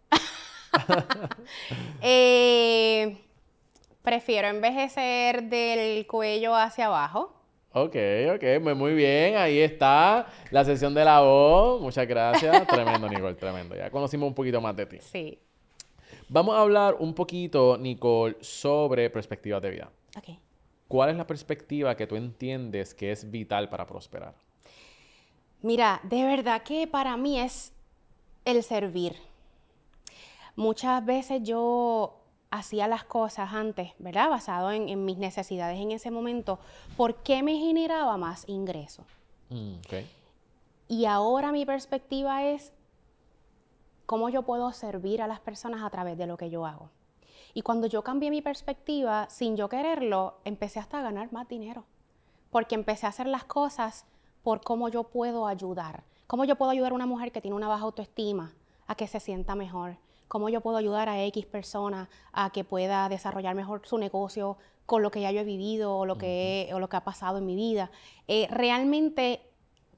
Eh, 2.02 3.18
prefiero 4.04 4.48
envejecer 4.48 5.43
del 5.43 6.06
cuello 6.06 6.56
hacia 6.56 6.86
abajo. 6.86 7.34
Ok, 7.74 7.95
ok, 8.36 8.62
muy, 8.62 8.76
muy 8.76 8.93
bien. 8.93 9.38
Ahí 9.38 9.60
está 9.60 10.28
la 10.52 10.64
sesión 10.64 10.93
de 10.93 11.04
la 11.04 11.22
voz. 11.22 11.82
Muchas 11.82 12.08
gracias. 12.08 12.68
Tremendo, 12.68 13.10
Nicole, 13.10 13.36
tremendo. 13.36 13.76
Ya 13.76 13.89
conocimos 13.89 14.28
un 14.28 14.36
poquito 14.36 14.62
más 14.62 14.76
de 14.76 14.86
ti. 14.86 14.98
Sí. 15.00 15.39
Vamos 16.30 16.56
a 16.56 16.62
hablar 16.62 16.95
un 17.00 17.14
poquito, 17.14 17.78
Nicole, 17.78 18.38
sobre 18.41 19.10
perspectivas 19.10 19.62
de 19.62 19.70
vida. 19.72 19.89
Ok. 20.16 20.30
¿Cuál 20.88 21.10
es 21.10 21.18
la 21.18 21.28
perspectiva 21.28 21.96
que 21.96 22.08
tú 22.08 22.16
entiendes 22.16 22.94
que 22.94 23.12
es 23.12 23.30
vital 23.30 23.70
para 23.70 23.86
prosperar? 23.86 24.36
Mira, 25.62 26.00
de 26.04 26.24
verdad 26.24 26.64
que 26.64 26.88
para 26.88 27.18
mí 27.18 27.40
es 27.40 27.74
el 28.46 28.64
servir. 28.64 29.16
Muchas 30.56 31.06
veces 31.06 31.44
yo 31.44 32.22
hacía 32.50 32.88
las 32.88 33.04
cosas 33.04 33.54
antes, 33.54 33.92
¿verdad? 34.00 34.30
Basado 34.30 34.72
en, 34.72 34.88
en 34.90 35.04
mis 35.04 35.18
necesidades 35.18 35.80
en 35.80 35.92
ese 35.92 36.12
momento, 36.12 36.60
porque 36.96 37.44
me 37.44 37.58
generaba 37.58 38.18
más 38.18 38.48
ingreso. 38.48 39.04
Mm. 39.50 39.76
Y 40.88 41.06
ahora 41.06 41.52
mi 41.52 41.66
perspectiva 41.66 42.44
es 42.46 42.72
cómo 44.06 44.30
yo 44.30 44.44
puedo 44.44 44.72
servir 44.72 45.22
a 45.22 45.28
las 45.28 45.40
personas 45.40 45.84
a 45.84 45.90
través 45.90 46.18
de 46.18 46.28
lo 46.28 46.38
que 46.38 46.50
yo 46.50 46.66
hago. 46.66 46.90
Y 47.58 47.64
cuando 47.64 47.88
yo 47.88 48.03
cambié 48.03 48.30
mi 48.30 48.43
perspectiva, 48.43 49.26
sin 49.32 49.58
yo 49.58 49.68
quererlo, 49.68 50.36
empecé 50.45 50.80
hasta 50.80 50.99
a 50.99 51.01
ganar 51.01 51.32
más 51.34 51.47
dinero. 51.47 51.86
Porque 52.51 52.76
empecé 52.76 53.08
a 53.08 53.10
hacer 53.10 53.26
las 53.26 53.45
cosas 53.45 54.05
por 54.43 54.62
cómo 54.62 54.89
yo 54.89 55.05
puedo 55.05 55.47
ayudar. 55.47 56.03
Cómo 56.28 56.45
yo 56.45 56.55
puedo 56.55 56.70
ayudar 56.70 56.91
a 56.91 56.95
una 56.95 57.08
mujer 57.08 57.32
que 57.32 57.41
tiene 57.41 57.58
una 57.58 57.68
baja 57.68 57.86
autoestima 57.86 58.53
a 58.86 58.93
que 58.93 59.08
se 59.08 59.20
sienta 59.20 59.55
mejor. 59.55 59.97
Cómo 60.28 60.49
yo 60.49 60.62
puedo 60.62 60.78
ayudar 60.78 61.10
a 61.10 61.20
X 61.24 61.47
persona 61.47 62.10
a 62.32 62.51
que 62.51 62.64
pueda 62.64 63.10
desarrollar 63.10 63.55
mejor 63.55 63.82
su 63.88 63.97
negocio 63.97 64.58
con 64.86 65.01
lo 65.01 65.10
que 65.10 65.22
ya 65.22 65.32
yo 65.32 65.39
he 65.41 65.43
vivido 65.43 65.97
o 65.97 66.05
lo 66.05 66.20
que, 66.20 66.68
he- 66.70 66.74
o 66.76 66.80
lo 66.80 66.89
que 66.89 66.97
ha 66.97 67.03
pasado 67.03 67.39
en 67.39 67.47
mi 67.47 67.55
vida. 67.55 67.89
Eh, 68.28 68.47
realmente, 68.51 69.41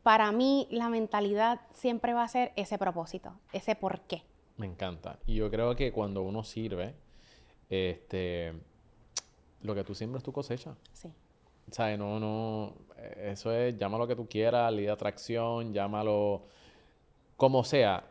para 0.01 0.32
mí, 0.32 0.66
la 0.72 0.88
mentalidad 0.88 1.60
siempre 1.74 2.14
va 2.14 2.24
a 2.24 2.28
ser 2.30 2.53
ese 2.55 2.78
propósito, 2.78 3.34
ese 3.51 3.76
por 3.76 3.99
qué. 3.99 4.24
Me 4.55 4.66
encanta. 4.66 5.20
Y 5.28 5.36
yo 5.36 5.51
creo 5.51 5.76
que 5.76 5.91
cuando 5.91 6.22
uno 6.22 6.45
sirve, 6.45 6.95
este, 7.70 8.53
lo 9.61 9.76
que 9.76 9.84
tú 9.84 9.93
siembras 9.95 10.24
tu 10.24 10.32
cosecha. 10.32 10.76
Sí. 10.93 11.09
¿Sabes? 11.72 11.99
No, 11.99 12.20
no, 12.20 12.74
eh, 12.97 13.30
eso 13.34 13.51
es, 13.53 13.78
llámalo 13.78 14.07
que 14.07 14.15
tú 14.15 14.28
quieras, 14.28 14.74
ley 14.74 14.86
de 14.86 14.91
atracción, 14.91 15.74
llámalo 15.74 16.43
como 17.38 17.63
sea. 17.63 18.03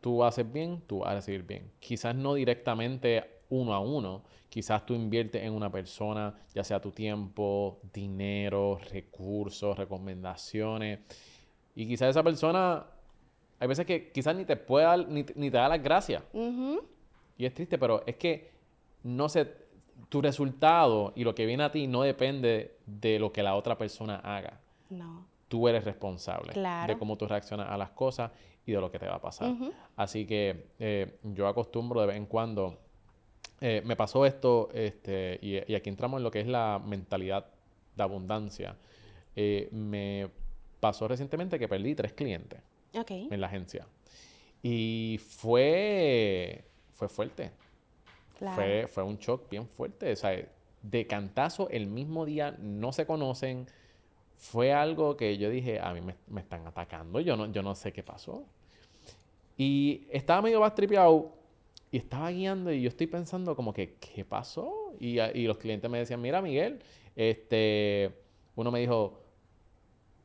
Tú 0.00 0.22
haces 0.24 0.50
bien, 0.52 0.82
tú 0.86 0.98
vas 0.98 1.10
a 1.10 1.14
recibir 1.14 1.42
bien. 1.44 1.70
Quizás 1.80 2.14
no 2.14 2.34
directamente 2.34 3.24
uno 3.50 3.72
a 3.72 3.78
uno, 3.78 4.22
quizás 4.48 4.84
tú 4.84 4.94
inviertes 4.94 5.42
en 5.42 5.52
una 5.52 5.70
persona, 5.70 6.34
ya 6.54 6.64
sea 6.64 6.80
tu 6.80 6.90
tiempo, 6.90 7.78
dinero, 7.92 8.78
recursos, 8.90 9.76
recomendaciones, 9.78 11.00
y 11.76 11.86
quizás 11.86 12.10
esa 12.10 12.22
persona, 12.22 12.84
hay 13.60 13.68
veces 13.68 13.86
que 13.86 14.10
quizás 14.12 14.34
ni 14.36 14.44
te 14.44 14.56
puede 14.56 14.86
dar, 14.86 15.08
ni, 15.08 15.24
te- 15.24 15.34
ni 15.36 15.50
te 15.50 15.56
da 15.56 15.68
las 15.68 15.82
gracias. 15.82 16.22
Ujú. 16.32 16.82
Y 17.38 17.46
es 17.46 17.54
triste, 17.54 17.78
pero 17.78 18.02
es 18.06 18.16
que 18.16 18.50
no 19.04 19.28
sé, 19.28 19.62
tu 20.08 20.20
resultado 20.20 21.12
y 21.16 21.22
lo 21.24 21.34
que 21.34 21.46
viene 21.46 21.62
a 21.64 21.70
ti 21.70 21.86
no 21.86 22.02
depende 22.02 22.76
de 22.86 23.18
lo 23.18 23.32
que 23.32 23.42
la 23.42 23.54
otra 23.54 23.78
persona 23.78 24.16
haga. 24.16 24.60
No. 24.90 25.26
Tú 25.48 25.68
eres 25.68 25.84
responsable 25.84 26.52
Claro. 26.52 26.92
de 26.92 26.98
cómo 26.98 27.16
tú 27.16 27.26
reaccionas 27.26 27.68
a 27.70 27.76
las 27.76 27.90
cosas 27.90 28.30
y 28.66 28.72
de 28.72 28.80
lo 28.80 28.90
que 28.90 28.98
te 28.98 29.06
va 29.06 29.14
a 29.16 29.20
pasar. 29.20 29.52
Así 29.96 30.26
que 30.26 30.66
eh, 30.78 31.18
yo 31.22 31.46
acostumbro 31.46 32.00
de 32.00 32.08
vez 32.08 32.16
en 32.16 32.26
cuando. 32.26 32.78
eh, 33.60 33.82
me 33.84 33.94
pasó 33.96 34.26
esto, 34.26 34.68
este, 34.74 35.38
y, 35.40 35.70
y 35.70 35.74
aquí 35.76 35.88
entramos 35.88 36.18
en 36.18 36.24
lo 36.24 36.30
que 36.30 36.40
es 36.40 36.46
la 36.46 36.80
mentalidad 36.84 37.46
de 37.96 38.02
abundancia. 38.02 38.76
Eh, 39.36 39.68
me 39.72 40.28
pasó 40.80 41.06
recientemente 41.08 41.58
que 41.58 41.68
perdí 41.68 41.94
tres 41.94 42.12
clientes 42.12 42.60
Ok. 42.96 43.10
en 43.10 43.40
la 43.40 43.46
agencia. 43.46 43.86
Y 44.62 45.18
fue, 45.24 46.64
fue 46.92 47.08
fuerte. 47.08 47.50
Claro. 48.38 48.54
Fue, 48.54 48.86
fue 48.86 49.02
un 49.02 49.16
shock 49.18 49.48
bien 49.48 49.66
fuerte. 49.66 50.12
O 50.12 50.16
sea, 50.16 50.46
de 50.82 51.06
cantazo 51.06 51.68
el 51.70 51.86
mismo 51.86 52.24
día 52.24 52.56
no 52.58 52.92
se 52.92 53.06
conocen. 53.06 53.66
Fue 54.36 54.72
algo 54.72 55.16
que 55.16 55.38
yo 55.38 55.48
dije, 55.48 55.80
a 55.80 55.92
mí 55.94 56.00
me, 56.00 56.16
me 56.26 56.40
están 56.40 56.66
atacando, 56.66 57.20
yo 57.20 57.36
no, 57.36 57.50
yo 57.50 57.62
no 57.62 57.74
sé 57.74 57.92
qué 57.92 58.02
pasó. 58.02 58.44
Y 59.56 60.06
estaba 60.10 60.42
medio 60.42 60.60
bastripeado 60.60 61.32
y 61.90 61.98
estaba 61.98 62.30
guiando 62.30 62.72
y 62.72 62.82
yo 62.82 62.88
estoy 62.88 63.06
pensando 63.06 63.54
como 63.54 63.72
que, 63.72 63.94
¿qué 63.94 64.24
pasó? 64.24 64.92
Y, 64.98 65.20
y 65.20 65.46
los 65.46 65.58
clientes 65.58 65.88
me 65.88 65.98
decían, 65.98 66.20
mira 66.20 66.42
Miguel, 66.42 66.80
este, 67.14 68.12
uno 68.56 68.70
me 68.70 68.80
dijo, 68.80 69.20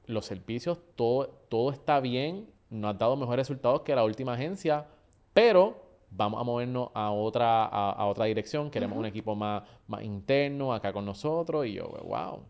los 0.08 0.26
servicios, 0.26 0.80
todo, 0.96 1.28
todo 1.48 1.72
está 1.72 2.00
bien, 2.00 2.48
nos 2.72 2.94
has 2.94 3.00
dado 3.00 3.16
mejores 3.16 3.48
resultados 3.48 3.82
que 3.82 3.94
la 3.94 4.04
última 4.04 4.34
agencia, 4.34 4.88
pero 5.34 5.89
vamos 6.12 6.40
a 6.42 6.44
movernos 6.44 6.90
a 6.94 7.12
otra, 7.12 7.66
a, 7.66 7.92
a 7.92 8.06
otra 8.08 8.26
dirección, 8.26 8.70
queremos 8.72 8.98
un 8.98 9.06
equipo 9.06 9.36
más, 9.36 9.64
más 9.88 10.04
interno 10.04 10.74
acá 10.74 10.92
con 10.94 11.06
nosotros, 11.06 11.66
y 11.66 11.74
yo, 11.74 11.88
wow, 12.04 12.42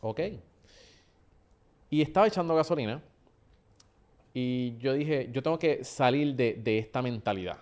ok. 0.00 0.20
Y 1.90 2.02
estaba 2.02 2.26
echando 2.26 2.54
gasolina, 2.54 3.02
y 4.34 4.76
yo 4.78 4.92
dije, 4.92 5.28
yo 5.32 5.42
tengo 5.42 5.58
que 5.58 5.82
salir 5.84 6.34
de, 6.36 6.54
de 6.54 6.78
esta 6.78 7.02
mentalidad. 7.02 7.58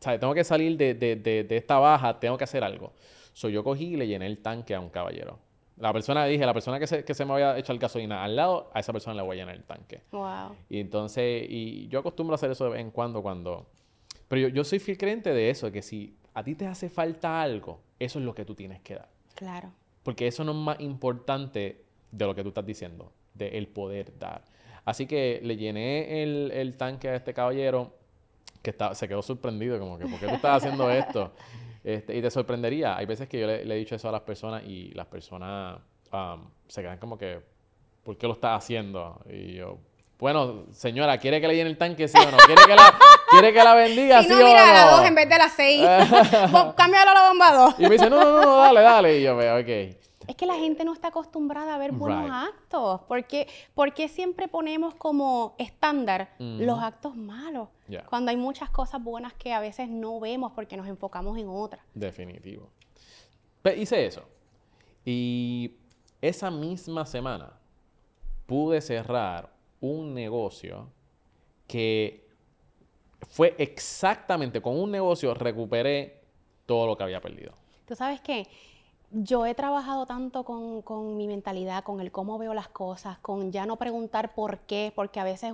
O 0.00 0.02
sea, 0.04 0.18
tengo 0.18 0.34
que 0.34 0.44
salir 0.44 0.76
de, 0.76 0.94
de- 0.94 1.16
de- 1.16 1.56
esta 1.56 1.78
baja, 1.78 2.18
tengo 2.20 2.36
que 2.38 2.44
hacer 2.44 2.62
algo. 2.62 2.92
So, 3.32 3.48
yo 3.48 3.64
cogí 3.64 3.94
y 3.94 3.96
le 3.96 4.06
llené 4.06 4.26
el 4.26 4.38
tanque 4.38 4.74
a 4.74 4.80
un 4.80 4.90
caballero. 4.90 5.38
La 5.76 5.92
persona, 5.92 6.24
dije, 6.26 6.46
la 6.46 6.54
persona 6.54 6.78
que 6.78 6.86
se, 6.86 7.04
que 7.04 7.14
se 7.14 7.24
me 7.24 7.32
vaya 7.32 7.52
a 7.54 7.58
echar 7.58 7.76
gasolina 7.78 8.22
al 8.22 8.36
lado, 8.36 8.70
a 8.72 8.78
esa 8.80 8.92
persona 8.92 9.14
le 9.16 9.22
voy 9.22 9.36
a 9.36 9.40
llenar 9.40 9.56
el 9.56 9.64
tanque. 9.64 10.02
Wow. 10.12 10.54
Y 10.68 10.78
entonces, 10.78 11.46
y 11.48 11.88
yo 11.88 11.98
acostumbro 11.98 12.34
a 12.34 12.36
hacer 12.36 12.50
eso 12.50 12.64
de 12.64 12.70
vez 12.70 12.80
en 12.80 12.90
cuando, 12.92 13.22
cuando... 13.22 13.66
Pero 14.28 14.42
yo, 14.42 14.48
yo 14.48 14.64
soy 14.64 14.78
fiel 14.78 14.98
creyente 14.98 15.32
de 15.32 15.50
eso, 15.50 15.66
de 15.66 15.72
que 15.72 15.82
si 15.82 16.16
a 16.34 16.42
ti 16.42 16.54
te 16.54 16.66
hace 16.66 16.88
falta 16.88 17.40
algo, 17.40 17.80
eso 17.98 18.18
es 18.18 18.24
lo 18.24 18.34
que 18.34 18.44
tú 18.44 18.54
tienes 18.54 18.80
que 18.80 18.94
dar. 18.94 19.08
Claro. 19.34 19.72
Porque 20.02 20.26
eso 20.26 20.44
no 20.44 20.52
es 20.52 20.58
más 20.58 20.80
importante 20.80 21.84
de 22.10 22.26
lo 22.26 22.34
que 22.34 22.42
tú 22.42 22.48
estás 22.48 22.66
diciendo, 22.66 23.12
de 23.34 23.48
el 23.58 23.68
poder 23.68 24.18
dar. 24.18 24.44
Así 24.84 25.06
que 25.06 25.40
le 25.42 25.56
llené 25.56 26.22
el, 26.22 26.50
el 26.52 26.76
tanque 26.76 27.08
a 27.08 27.16
este 27.16 27.32
caballero 27.32 27.96
que 28.62 28.70
estaba, 28.70 28.94
se 28.94 29.08
quedó 29.08 29.22
sorprendido, 29.22 29.78
como 29.78 29.98
que, 29.98 30.06
¿por 30.06 30.18
qué 30.18 30.26
tú 30.26 30.34
estás 30.34 30.62
haciendo 30.62 30.90
esto? 30.90 31.32
Este, 31.84 32.16
y 32.16 32.22
te 32.22 32.30
sorprendería. 32.30 32.96
Hay 32.96 33.04
veces 33.04 33.28
que 33.28 33.38
yo 33.38 33.46
le, 33.46 33.62
le 33.62 33.74
he 33.74 33.78
dicho 33.78 33.94
eso 33.94 34.08
a 34.08 34.12
las 34.12 34.22
personas 34.22 34.64
y 34.64 34.88
las 34.92 35.06
personas 35.06 35.78
um, 36.10 36.48
se 36.66 36.80
quedan 36.80 36.96
como 36.96 37.18
que, 37.18 37.42
¿por 38.02 38.16
qué 38.16 38.26
lo 38.26 38.32
estás 38.32 38.56
haciendo? 38.56 39.20
Y 39.28 39.56
yo, 39.56 39.78
bueno, 40.18 40.64
señora, 40.72 41.18
¿quiere 41.18 41.40
que 41.40 41.48
le 41.48 41.56
llene 41.56 41.70
el 41.70 41.78
tanque, 41.78 42.08
sí 42.08 42.16
o 42.18 42.30
no? 42.30 42.36
¿Quiere 42.38 42.62
que 42.66 42.74
la, 42.76 42.94
¿quiere 43.30 43.52
que 43.52 43.62
la 43.64 43.74
bendiga, 43.74 44.22
Si 44.22 44.28
sí 44.28 44.34
no, 44.34 44.40
o 44.40 44.44
mira, 44.44 44.70
a 44.70 44.72
las 44.74 44.90
no? 44.90 44.96
dos 44.98 45.06
en 45.06 45.14
vez 45.14 45.28
de 45.28 45.38
las 45.38 45.52
seis. 45.52 45.82
Cámbialo 46.76 47.10
a 47.10 47.14
la 47.14 47.28
bomba 47.28 47.52
dos. 47.52 47.74
Y 47.78 47.82
me 47.82 47.90
dice, 47.90 48.08
no, 48.10 48.20
no, 48.20 48.30
no, 48.32 48.42
no, 48.42 48.56
dale, 48.58 48.80
dale. 48.80 49.18
Y 49.18 49.22
yo, 49.22 49.36
veo, 49.36 49.58
ok. 49.60 49.96
Es 50.26 50.36
que 50.36 50.46
la 50.46 50.54
gente 50.54 50.86
no 50.86 50.94
está 50.94 51.08
acostumbrada 51.08 51.74
a 51.74 51.78
ver 51.78 51.92
buenos 51.92 52.22
Right. 52.24 52.32
actos. 52.54 53.02
porque 53.08 53.46
porque 53.74 54.08
siempre 54.08 54.48
ponemos 54.48 54.94
como 54.94 55.54
estándar 55.58 56.30
los 56.38 56.78
Ujú. 56.78 56.86
actos 56.86 57.14
malos? 57.16 57.68
Ya. 57.88 58.04
Cuando 58.06 58.30
hay 58.30 58.38
muchas 58.38 58.70
cosas 58.70 59.02
buenas 59.04 59.34
que 59.34 59.52
a 59.52 59.60
veces 59.60 59.90
no 59.90 60.18
vemos 60.20 60.52
porque 60.52 60.78
nos 60.78 60.86
enfocamos 60.88 61.36
en 61.36 61.48
otras. 61.50 61.82
Definitivo. 61.92 62.70
Pe- 63.60 63.76
hice 63.76 64.06
eso. 64.06 64.22
Y 65.04 65.74
esa 66.22 66.50
misma 66.50 67.04
semana 67.04 67.52
pude 68.46 68.80
cerrar 68.80 69.52
un 69.84 70.14
negocio 70.14 70.88
que 71.66 72.26
fue 73.28 73.54
exactamente 73.58 74.62
con 74.62 74.78
un 74.78 74.90
negocio 74.90 75.34
recuperé 75.34 76.22
todo 76.66 76.86
lo 76.86 76.96
que 76.96 77.02
había 77.02 77.20
perdido. 77.20 77.52
Tú 77.86 77.94
sabes 77.94 78.20
qué? 78.20 78.46
Yo 79.10 79.46
he 79.46 79.54
trabajado 79.54 80.06
tanto 80.06 80.44
con, 80.44 80.82
con 80.82 81.16
mi 81.16 81.26
mentalidad, 81.26 81.84
con 81.84 82.00
el 82.00 82.10
cómo 82.10 82.38
veo 82.38 82.54
las 82.54 82.68
cosas, 82.68 83.18
con 83.18 83.52
ya 83.52 83.66
no 83.66 83.76
preguntar 83.76 84.34
por 84.34 84.60
qué, 84.60 84.92
porque 84.94 85.20
a 85.20 85.24
veces 85.24 85.52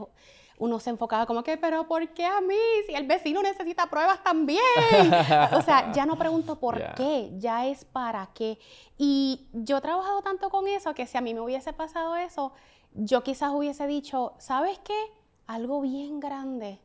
uno 0.59 0.79
se 0.79 0.91
enfocaba 0.91 1.27
como 1.27 1.43
que, 1.43 1.57
pero 1.57 1.89
¿por 1.89 2.07
qué 2.11 2.27
a 2.27 2.41
mí? 2.41 2.55
Si 2.87 2.95
el 2.95 3.07
vecino 3.07 3.43
necesita 3.43 3.87
pruebas 3.89 4.23
también. 4.23 4.61
o 5.53 5.63
sea, 5.63 5.91
ya 5.93 6.07
no 6.07 6.17
pregunto 6.17 6.61
por 6.61 6.95
qué, 6.95 7.33
ya 7.39 7.67
es 7.67 7.85
para 7.85 8.29
qué. 8.35 8.59
Y 8.97 9.49
yo 9.53 9.79
he 9.79 9.81
trabajado 9.81 10.23
tanto 10.23 10.51
con 10.51 10.69
eso 10.69 10.95
que 10.95 11.07
si 11.07 11.19
a 11.19 11.21
mí 11.21 11.35
me 11.35 11.41
hubiese 11.41 11.73
pasado 11.73 12.15
eso, 12.15 12.53
yo 12.95 13.23
quizás 13.23 13.53
hubiese 13.53 13.87
dicho, 13.87 14.33
¿sabes 14.39 14.79
qué? 14.81 14.99
Algo 15.47 15.81
bien 15.81 16.21
grande 16.21 16.81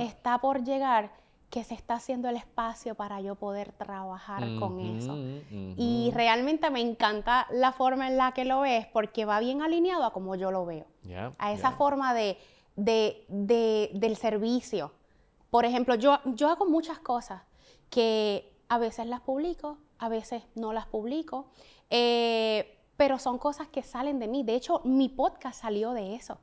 está 0.00 0.38
por 0.38 0.64
llegar 0.64 1.12
que 1.50 1.64
se 1.64 1.72
está 1.74 1.94
haciendo 1.94 2.28
el 2.28 2.36
espacio 2.36 2.94
para 2.94 3.20
yo 3.22 3.34
poder 3.34 3.72
trabajar 3.72 4.42
con 4.58 4.80
eso. 4.80 5.14
Y 5.78 6.10
realmente 6.14 6.68
me 6.70 6.80
encanta 6.80 7.46
la 7.50 7.72
forma 7.72 8.06
en 8.06 8.16
la 8.18 8.32
que 8.32 8.44
lo 8.44 8.60
ves 8.60 8.86
porque 8.92 9.24
va 9.24 9.40
bien 9.40 9.62
alineado 9.62 10.04
a 10.04 10.12
como 10.12 10.34
yo 10.34 10.50
lo 10.50 10.66
veo, 10.66 10.84
a 11.38 11.52
esa 11.52 11.68
forma 11.78 12.12
de, 12.12 12.36
de- 12.76 13.24
de- 13.28 13.90
del 13.94 14.16
servicio. 14.16 14.92
Por 15.50 15.64
ejemplo, 15.64 15.94
yo, 15.94 16.18
yo 16.26 16.48
hago 16.50 16.66
muchas 16.66 16.98
cosas 16.98 17.42
que 17.88 18.52
a 18.68 18.76
veces 18.76 19.06
las 19.06 19.20
publico, 19.22 19.78
a 19.98 20.10
veces 20.10 20.42
no 20.54 20.74
las 20.74 20.86
publico, 20.86 21.46
eh, 21.88 22.77
pero 22.98 23.20
son 23.20 23.38
cosas 23.38 23.68
que 23.68 23.84
salen 23.84 24.18
de 24.18 24.26
mí. 24.26 24.42
De 24.42 24.56
hecho, 24.56 24.82
mi 24.84 25.08
podcast 25.08 25.60
salió 25.62 25.92
de 25.92 26.16
eso. 26.16 26.38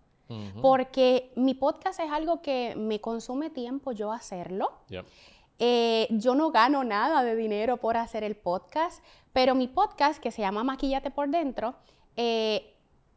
Porque 0.62 1.32
mi 1.36 1.54
podcast 1.54 2.00
es 2.00 2.10
algo 2.10 2.42
que 2.42 2.74
me 2.76 3.00
consume 3.00 3.52
tiempo 3.52 3.92
yo 3.92 4.12
hacerlo. 4.12 4.72
Eh, 5.60 6.08
yo 6.10 6.34
no 6.34 6.52
gano 6.52 6.84
nada 6.84 7.24
de 7.24 7.36
dinero 7.36 7.78
por 7.78 7.98
hacer 7.98 8.24
el 8.24 8.36
podcast, 8.36 9.04
pero 9.34 9.54
mi 9.54 9.68
podcast, 9.68 10.20
que 10.20 10.32
se 10.32 10.42
llama 10.42 10.64
Maquillate 10.64 11.12
por 11.12 11.30
Dentro, 11.30 11.76
eh, 12.16 12.74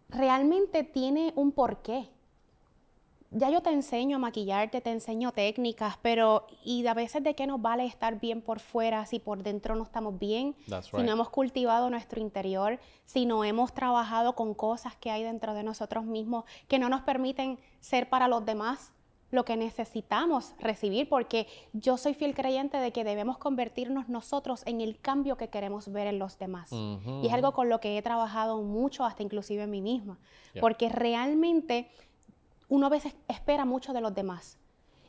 realmente 0.08 0.82
tiene 0.82 1.32
un 1.36 1.52
porqué. 1.52 2.10
Ya 3.30 3.50
yo 3.50 3.60
te 3.60 3.70
enseño 3.70 4.16
a 4.16 4.18
maquillarte, 4.18 4.80
te 4.80 4.90
enseño 4.90 5.32
técnicas, 5.32 5.98
pero 6.00 6.46
y 6.64 6.86
a 6.86 6.94
veces 6.94 7.22
de 7.22 7.34
qué 7.34 7.46
nos 7.46 7.60
vale 7.60 7.84
estar 7.84 8.18
bien 8.18 8.40
por 8.40 8.58
fuera 8.58 9.04
si 9.04 9.18
por 9.18 9.42
dentro 9.42 9.76
no 9.76 9.84
estamos 9.84 10.18
bien, 10.18 10.56
si 10.64 11.02
no 11.02 11.12
hemos 11.12 11.28
cultivado 11.28 11.90
nuestro 11.90 12.20
interior, 12.20 12.80
si 13.04 13.26
no 13.26 13.44
hemos 13.44 13.74
trabajado 13.74 14.34
con 14.34 14.54
cosas 14.54 14.96
que 14.96 15.10
hay 15.10 15.24
dentro 15.24 15.52
de 15.52 15.62
nosotros 15.62 16.04
mismos 16.04 16.44
que 16.68 16.78
no 16.78 16.88
nos 16.88 17.02
permiten 17.02 17.58
ser 17.80 18.08
para 18.08 18.28
los 18.28 18.46
demás 18.46 18.92
lo 19.30 19.44
que 19.44 19.58
necesitamos 19.58 20.54
recibir, 20.58 21.06
porque 21.08 21.46
yo 21.74 21.98
soy 21.98 22.14
fiel 22.14 22.34
creyente 22.34 22.78
de 22.78 22.92
que 22.92 23.04
debemos 23.04 23.36
convertirnos 23.36 24.08
nosotros 24.08 24.62
en 24.66 24.80
el 24.80 24.98
cambio 24.98 25.36
que 25.36 25.48
queremos 25.48 25.92
ver 25.92 26.06
en 26.06 26.18
los 26.18 26.38
demás. 26.38 26.70
Y 26.72 27.26
es 27.26 27.32
algo 27.32 27.52
con 27.52 27.68
lo 27.68 27.78
que 27.78 27.98
he 27.98 28.02
trabajado 28.02 28.62
mucho, 28.62 29.04
hasta 29.04 29.22
inclusive 29.22 29.64
en 29.64 29.70
mí 29.70 29.82
misma, 29.82 30.18
porque 30.60 30.88
realmente 30.88 31.90
uno 32.68 32.86
a 32.86 32.90
veces 32.90 33.14
espera 33.28 33.64
mucho 33.64 33.92
de 33.92 34.00
los 34.00 34.14
demás. 34.14 34.58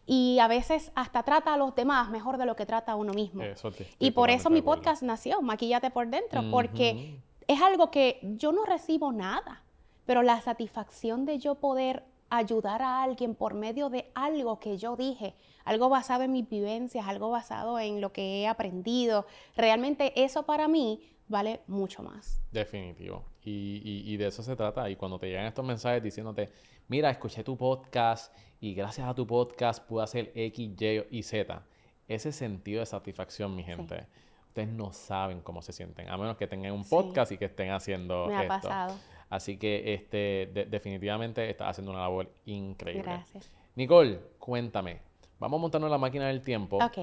Y 0.05 0.39
a 0.39 0.47
veces 0.47 0.91
hasta 0.95 1.21
trata 1.23 1.53
a 1.53 1.57
los 1.57 1.75
demás 1.75 2.09
mejor 2.09 2.37
de 2.37 2.45
lo 2.45 2.55
que 2.55 2.65
trata 2.65 2.93
a 2.93 2.95
uno 2.95 3.13
mismo. 3.13 3.43
Eso 3.43 3.71
te- 3.71 3.87
Y 3.99 4.11
por 4.11 4.29
eso 4.31 4.49
mi 4.49 4.61
podcast 4.63 5.03
nació, 5.03 5.41
Maquillate 5.41 5.91
por 5.91 6.07
dentro, 6.07 6.41
porque 6.51 7.19
es 7.47 7.61
algo 7.61 7.91
que 7.91 8.19
yo 8.37 8.51
no 8.51 8.65
recibo 8.65 9.11
nada, 9.11 9.63
pero 10.05 10.23
la 10.23 10.41
satisfacción 10.41 11.25
de 11.25 11.37
yo 11.37 11.55
poder 11.55 12.03
ayudar 12.31 12.81
a 12.81 13.01
alguien 13.03 13.35
por 13.35 13.53
medio 13.55 13.89
de 13.89 14.11
algo 14.15 14.59
que 14.59 14.77
yo 14.77 14.95
dije, 14.95 15.35
algo 15.65 15.89
basado 15.89 16.23
en 16.23 16.31
mis 16.31 16.47
vivencias, 16.49 17.07
algo 17.07 17.29
basado 17.29 17.79
en 17.79 18.01
lo 18.01 18.11
que 18.11 18.41
he 18.41 18.47
aprendido, 18.47 19.25
realmente 19.55 20.23
eso 20.23 20.43
para 20.43 20.67
mí 20.67 21.01
vale 21.29 21.61
mucho 21.67 22.03
más. 22.03 22.41
Definitivo. 22.51 23.23
Y, 23.43 23.81
y- 23.83 24.13
y 24.13 24.17
de 24.17 24.27
eso 24.27 24.43
se 24.43 24.55
trata. 24.55 24.89
Y 24.89 24.95
cuando 24.97 25.17
te 25.17 25.27
llegan 25.27 25.45
estos 25.45 25.63
mensajes 25.65 26.03
diciéndote, 26.03 26.49
mira, 26.89 27.09
escuché 27.09 27.43
tu 27.43 27.55
podcast 27.55 28.35
y 28.59 28.73
gracias 28.73 29.07
a 29.07 29.13
tu 29.15 29.25
podcast 29.25 29.81
pude 29.87 30.03
hacer 30.03 30.31
X, 30.35 30.69
Y 30.81 31.05
y 31.17 31.23
Z. 31.23 31.63
Ese 32.07 32.31
sentido 32.33 32.81
de 32.81 32.85
satisfacción, 32.85 33.55
mi 33.55 33.63
gente. 33.63 34.05
Ustedes 34.47 34.67
no 34.69 34.91
saben 34.91 35.41
cómo 35.41 35.61
se 35.61 35.71
sienten, 35.71 36.09
a 36.09 36.17
menos 36.17 36.35
que 36.35 36.47
tengan 36.47 36.71
un 36.73 36.83
Sí. 36.83 36.89
podcast 36.89 37.31
y 37.31 37.37
que 37.37 37.45
estén 37.45 37.69
haciendo 37.71 38.25
Me 38.27 38.35
ha 38.35 38.41
esto. 38.41 38.49
pasado. 38.67 38.95
Así 39.29 39.57
que 39.57 39.93
este, 39.93 40.49
de- 40.51 40.65
definitivamente 40.65 41.47
estás 41.49 41.69
haciendo 41.69 41.91
una 41.91 42.01
labor 42.01 42.31
increíble. 42.45 43.03
Gracias. 43.03 43.47
Nicole, 43.75 44.19
cuéntame. 44.39 45.01
Vamos 45.37 45.59
a 45.59 45.61
montarnos 45.61 45.91
la 45.91 45.99
máquina 45.99 46.27
del 46.27 46.41
tiempo 46.41 46.77
Ok. 46.83 46.97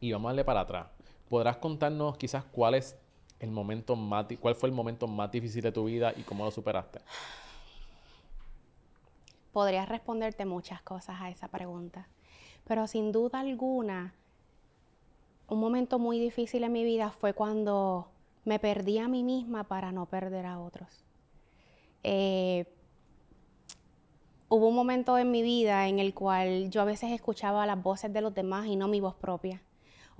y 0.00 0.12
vamos 0.12 0.28
a 0.28 0.32
darle 0.32 0.44
para 0.44 0.60
atrás. 0.60 0.86
¿Podrás 1.28 1.56
contarnos 1.56 2.16
quizás 2.16 2.44
cuál 2.44 2.74
es 2.76 2.96
el 3.40 3.50
momento 3.50 3.96
más, 3.96 4.26
cuál 4.40 4.54
fue 4.54 4.68
el 4.68 4.74
momento 4.74 5.08
más 5.08 5.30
difícil 5.32 5.62
de 5.62 5.72
tu 5.72 5.84
vida 5.86 6.12
y 6.16 6.22
cómo 6.22 6.44
lo 6.44 6.50
superaste? 6.50 7.00
podría 9.52 9.86
responderte 9.86 10.44
muchas 10.44 10.82
cosas 10.82 11.20
a 11.20 11.30
esa 11.30 11.48
pregunta, 11.48 12.08
pero 12.66 12.86
sin 12.86 13.12
duda 13.12 13.40
alguna, 13.40 14.14
un 15.48 15.60
momento 15.60 15.98
muy 15.98 16.18
difícil 16.18 16.64
en 16.64 16.72
mi 16.72 16.84
vida 16.84 17.10
fue 17.10 17.34
cuando 17.34 18.08
me 18.44 18.58
perdí 18.58 18.98
a 18.98 19.08
mí 19.08 19.24
misma 19.24 19.64
para 19.64 19.92
no 19.92 20.06
perder 20.06 20.46
a 20.46 20.60
otros. 20.60 21.04
Eh, 22.02 22.66
hubo 24.48 24.68
un 24.68 24.74
momento 24.74 25.18
en 25.18 25.30
mi 25.30 25.42
vida 25.42 25.88
en 25.88 25.98
el 25.98 26.14
cual 26.14 26.70
yo 26.70 26.80
a 26.80 26.84
veces 26.84 27.10
escuchaba 27.10 27.66
las 27.66 27.82
voces 27.82 28.12
de 28.12 28.20
los 28.20 28.34
demás 28.34 28.66
y 28.66 28.76
no 28.76 28.88
mi 28.88 29.00
voz 29.00 29.14
propia. 29.16 29.62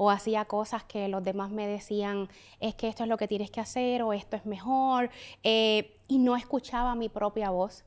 O 0.02 0.08
hacía 0.08 0.46
cosas 0.46 0.82
que 0.82 1.08
los 1.08 1.22
demás 1.22 1.50
me 1.50 1.66
decían, 1.66 2.30
es 2.58 2.74
que 2.74 2.88
esto 2.88 3.02
es 3.02 3.08
lo 3.10 3.18
que 3.18 3.28
tienes 3.28 3.50
que 3.50 3.60
hacer 3.60 4.02
o 4.02 4.14
esto 4.14 4.34
es 4.34 4.46
mejor, 4.46 5.10
eh, 5.42 5.98
y 6.08 6.16
no 6.16 6.36
escuchaba 6.36 6.94
mi 6.94 7.10
propia 7.10 7.50
voz. 7.50 7.84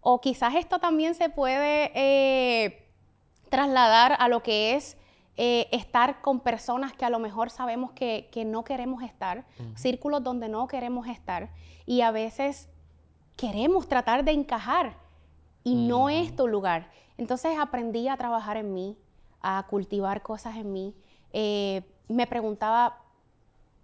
O 0.00 0.22
quizás 0.22 0.54
esto 0.54 0.78
también 0.78 1.14
se 1.14 1.28
puede 1.28 1.92
eh, 1.94 2.88
trasladar 3.50 4.16
a 4.18 4.28
lo 4.28 4.42
que 4.42 4.74
es 4.74 4.96
eh, 5.36 5.68
estar 5.70 6.22
con 6.22 6.40
personas 6.40 6.94
que 6.94 7.04
a 7.04 7.10
lo 7.10 7.18
mejor 7.18 7.50
sabemos 7.50 7.92
que, 7.92 8.30
no 8.46 8.64
queremos 8.64 9.02
estar, 9.02 9.44
círculos 9.74 10.24
donde 10.24 10.48
no 10.48 10.66
queremos 10.66 11.08
estar, 11.08 11.50
y 11.84 12.00
a 12.00 12.10
veces 12.10 12.70
queremos 13.36 13.86
tratar 13.86 14.24
de 14.24 14.32
encajar 14.32 14.96
y 15.62 15.74
no 15.74 16.08
es 16.08 16.34
tu 16.34 16.48
lugar. 16.48 16.90
Entonces 17.18 17.58
aprendí 17.58 18.08
a 18.08 18.16
trabajar 18.16 18.56
en 18.56 18.72
mí, 18.72 18.96
a 19.42 19.66
cultivar 19.68 20.22
cosas 20.22 20.56
en 20.56 20.72
mí. 20.72 20.94
Eh, 21.32 21.82
me 22.08 22.26
preguntaba, 22.26 23.02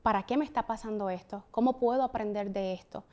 ¿para 0.02 0.24
qué 0.24 0.36
me 0.36 0.44
está 0.44 0.66
pasando 0.66 1.10
esto? 1.10 1.44
¿Cómo 1.50 1.78
puedo 1.78 2.02
aprender 2.02 2.50
de 2.50 2.74
esto? 2.74 3.04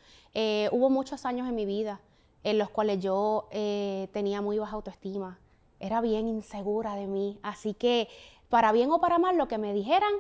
hubo 0.71 0.89
muchos 0.89 1.25
años 1.27 1.47
en 1.47 1.53
mi 1.53 1.65
vida 1.65 2.01
en 2.43 2.57
los 2.57 2.69
cuales 2.69 2.99
yo 2.99 3.47
eh, 3.51 4.09
tenía 4.11 4.41
muy 4.41 4.59
baja 4.59 4.75
autoestima, 4.75 5.39
era 5.79 6.01
bien 6.01 6.27
insegura 6.27 6.95
de 6.95 7.07
mí, 7.07 7.39
así 7.41 7.73
que 7.73 8.07
para 8.49 8.71
bien 8.71 8.91
o 8.91 8.99
para 8.99 9.17
mal 9.17 9.37
lo 9.37 9.47
que 9.47 9.57
me 9.57 9.73
dijeran, 9.73 10.13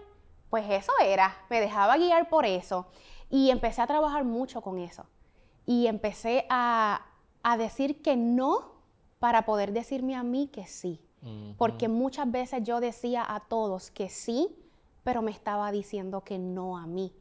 pues 0.49 0.65
eso 0.69 0.91
era, 1.03 1.37
me 1.49 1.59
dejaba 1.59 1.97
guiar 1.97 2.29
por 2.29 2.45
eso. 2.45 2.87
Y 3.29 3.49
empecé 3.49 3.81
a 3.81 3.87
trabajar 3.87 4.23
mucho 4.23 4.61
con 4.61 4.77
eso. 4.77 5.05
Y 5.65 5.87
empecé 5.87 6.45
a, 6.49 7.07
decir 7.57 8.01
que 8.01 8.15
no 8.15 8.73
para 9.19 9.45
poder 9.45 9.73
decirme 9.73 10.15
a 10.15 10.23
mí 10.23 10.47
que 10.47 10.65
sí, 10.65 11.01
porque 11.57 11.87
muchas 11.87 12.29
veces 12.29 12.63
yo 12.63 12.79
decía 12.79 13.25
a 13.27 13.41
todos 13.41 13.91
que 13.91 14.09
sí, 14.09 14.49
pero 15.03 15.21
me 15.21 15.31
estaba 15.31 15.71
diciendo 15.71 16.23
que 16.23 16.37
no 16.37 16.77
a 16.77 16.85
mí 16.85 17.13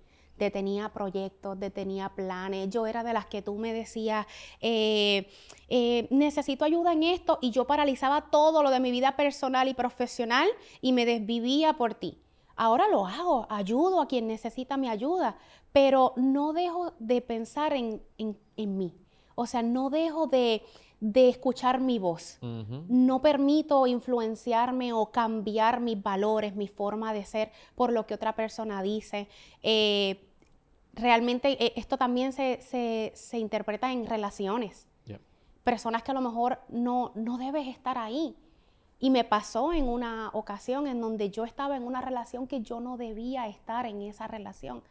tenía 0.50 0.88
proyectos, 0.88 1.58
tenía 1.72 2.08
planes. 2.10 2.68
Yo 2.70 2.86
era 2.86 3.04
de 3.04 3.12
las 3.12 3.26
que 3.26 3.42
tú 3.42 3.54
me 3.54 3.72
decías, 3.72 4.26
eh, 4.60 5.28
eh, 5.68 6.08
necesito 6.10 6.64
ayuda 6.64 6.92
en 6.92 7.04
esto 7.04 7.38
y 7.40 7.50
yo 7.50 7.66
paralizaba 7.66 8.30
todo 8.30 8.62
lo 8.62 8.70
de 8.70 8.80
mi 8.80 8.90
vida 8.90 9.16
personal 9.16 9.68
y 9.68 9.74
profesional 9.74 10.48
y 10.80 10.92
me 10.92 11.06
desvivía 11.06 11.74
por 11.74 11.94
ti. 11.94 12.18
Ahora 12.56 12.88
lo 12.88 13.06
hago, 13.06 13.46
ayudo 13.48 14.00
a 14.00 14.08
quien 14.08 14.26
necesita 14.26 14.76
mi 14.76 14.88
ayuda, 14.88 15.36
pero 15.72 16.12
no 16.16 16.52
dejo 16.52 16.92
de 16.98 17.20
pensar 17.22 17.72
en, 17.72 18.02
mí. 18.56 18.94
O 19.34 19.46
sea, 19.46 19.62
no 19.62 19.88
dejo 19.88 20.26
de, 20.26 20.62
escuchar 21.14 21.80
mi 21.80 21.98
voz. 21.98 22.38
No 22.40 23.20
permito 23.20 23.86
influenciarme 23.86 24.92
o 24.92 25.10
cambiar 25.10 25.80
mis 25.80 26.00
valores, 26.00 26.54
mi 26.54 26.68
forma 26.68 27.12
de 27.12 27.24
ser 27.24 27.50
por 27.74 27.92
lo 27.92 28.06
que 28.06 28.14
otra 28.14 28.34
persona 28.34 28.82
dice. 28.82 29.28
Eh, 29.62 30.28
realmente 30.94 31.62
eh, 31.64 31.72
esto 31.76 31.96
también 31.96 32.32
se, 32.32 33.12
interpreta 33.32 33.92
en 33.92 34.06
relaciones. 34.06 34.86
Personas 35.64 36.02
que 36.02 36.10
a 36.10 36.14
lo 36.14 36.20
mejor 36.20 36.58
no, 36.68 37.12
no 37.14 37.38
debes 37.38 37.68
estar 37.68 37.96
ahí. 37.96 38.34
Y 38.98 39.10
me 39.10 39.22
pasó 39.22 39.72
en 39.72 39.88
una 39.88 40.30
ocasión 40.32 40.88
en 40.88 41.00
donde 41.00 41.30
yo 41.30 41.44
estaba 41.44 41.76
en 41.76 41.84
una 41.84 42.00
relación 42.00 42.48
que 42.48 42.62
yo 42.62 42.80
no 42.80 42.96
debía 42.96 43.46
estar 43.48 43.86
en 43.86 44.02
esa 44.02 44.26
relación. 44.26 44.82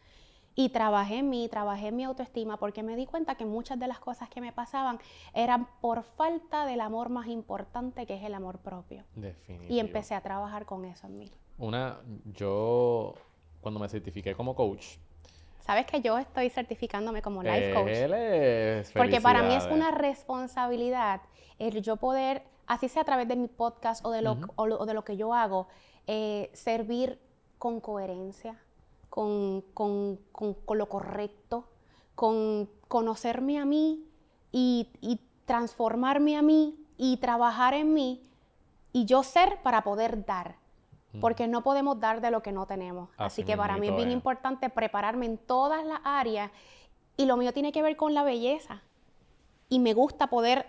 Y 0.53 0.69
trabajé 0.69 1.19
en 1.19 1.29
mí, 1.29 1.47
trabajé 1.49 1.87
en 1.87 1.95
mi 1.95 2.03
autoestima 2.03 2.57
porque 2.57 2.83
me 2.83 2.95
di 2.95 3.05
cuenta 3.05 3.35
que 3.35 3.45
muchas 3.45 3.79
de 3.79 3.87
las 3.87 3.99
cosas 3.99 4.29
que 4.29 4.41
me 4.41 4.51
pasaban 4.51 4.99
eran 5.33 5.67
por 5.79 6.03
falta 6.03 6.65
del 6.65 6.81
amor 6.81 7.09
más 7.09 7.27
importante 7.27 8.05
que 8.05 8.15
es 8.15 8.23
el 8.23 8.33
amor 8.33 8.59
propio. 8.59 9.03
Y 9.69 9.79
empecé 9.79 10.13
a 10.13 10.21
trabajar 10.21 10.65
con 10.65 10.83
eso 10.85 11.07
en 11.07 11.17
mí. 11.17 11.31
Una, 11.57 11.99
yo 12.25 13.13
cuando 13.61 13.79
me 13.79 13.87
certifiqué 13.87 14.35
como 14.35 14.55
coach, 14.55 14.97
Sabes 15.61 15.85
que 15.85 16.01
yo 16.01 16.17
estoy 16.17 16.49
certificándome 16.49 17.21
como 17.21 17.43
life 17.43 17.73
coach. 17.73 18.93
porque 18.95 19.21
para 19.21 19.43
mí 19.43 19.53
es 19.53 19.65
una 19.67 19.91
responsabilidad 19.91 21.21
el 21.59 21.83
yo 21.83 21.97
poder, 21.97 22.43
así 22.65 22.89
sea 22.89 23.03
a 23.03 23.05
través 23.05 23.27
de 23.27 23.35
mi 23.35 23.47
podcast 23.47 24.03
o 24.03 24.09
de 24.09 24.23
lo, 24.23 24.35
de 24.35 24.93
lo 24.93 25.03
que 25.03 25.15
yo 25.15 25.33
hago, 25.33 25.67
eh, 26.07 26.49
servir 26.53 27.19
con 27.59 27.79
coherencia, 27.79 28.59
con, 29.11 29.61
con, 29.73 30.17
lo 30.77 30.89
correcto, 30.89 31.65
con 32.15 32.69
conocerme 32.87 33.59
a 33.59 33.65
mí 33.65 34.03
y, 34.51 34.87
y 35.01 35.19
transformarme 35.45 36.37
a 36.37 36.41
mí 36.41 36.79
y 36.97 37.17
trabajar 37.17 37.73
en 37.73 37.93
mí 37.93 38.23
y 38.93 39.05
yo 39.05 39.21
ser 39.21 39.61
para 39.61 39.83
poder 39.83 40.25
dar 40.25 40.61
porque 41.19 41.47
no 41.47 41.61
podemos 41.61 41.99
dar 41.99 42.21
de 42.21 42.31
lo 42.31 42.41
que 42.41 42.53
no 42.53 42.65
tenemos. 42.65 43.09
Así, 43.17 43.43
que 43.43 43.57
para 43.57 43.77
mí 43.77 43.89
es 43.89 43.95
bien 43.95 44.11
importante 44.11 44.69
prepararme 44.69 45.25
en 45.25 45.37
todas 45.37 45.85
las 45.85 45.99
áreas 46.05 46.51
y 47.17 47.25
lo 47.25 47.35
mío 47.35 47.51
tiene 47.53 47.73
que 47.73 47.81
ver 47.81 47.97
con 47.97 48.13
la 48.13 48.23
belleza. 48.23 48.81
Y 49.67 49.79
me 49.79 49.93
gusta 49.93 50.27
poder 50.27 50.67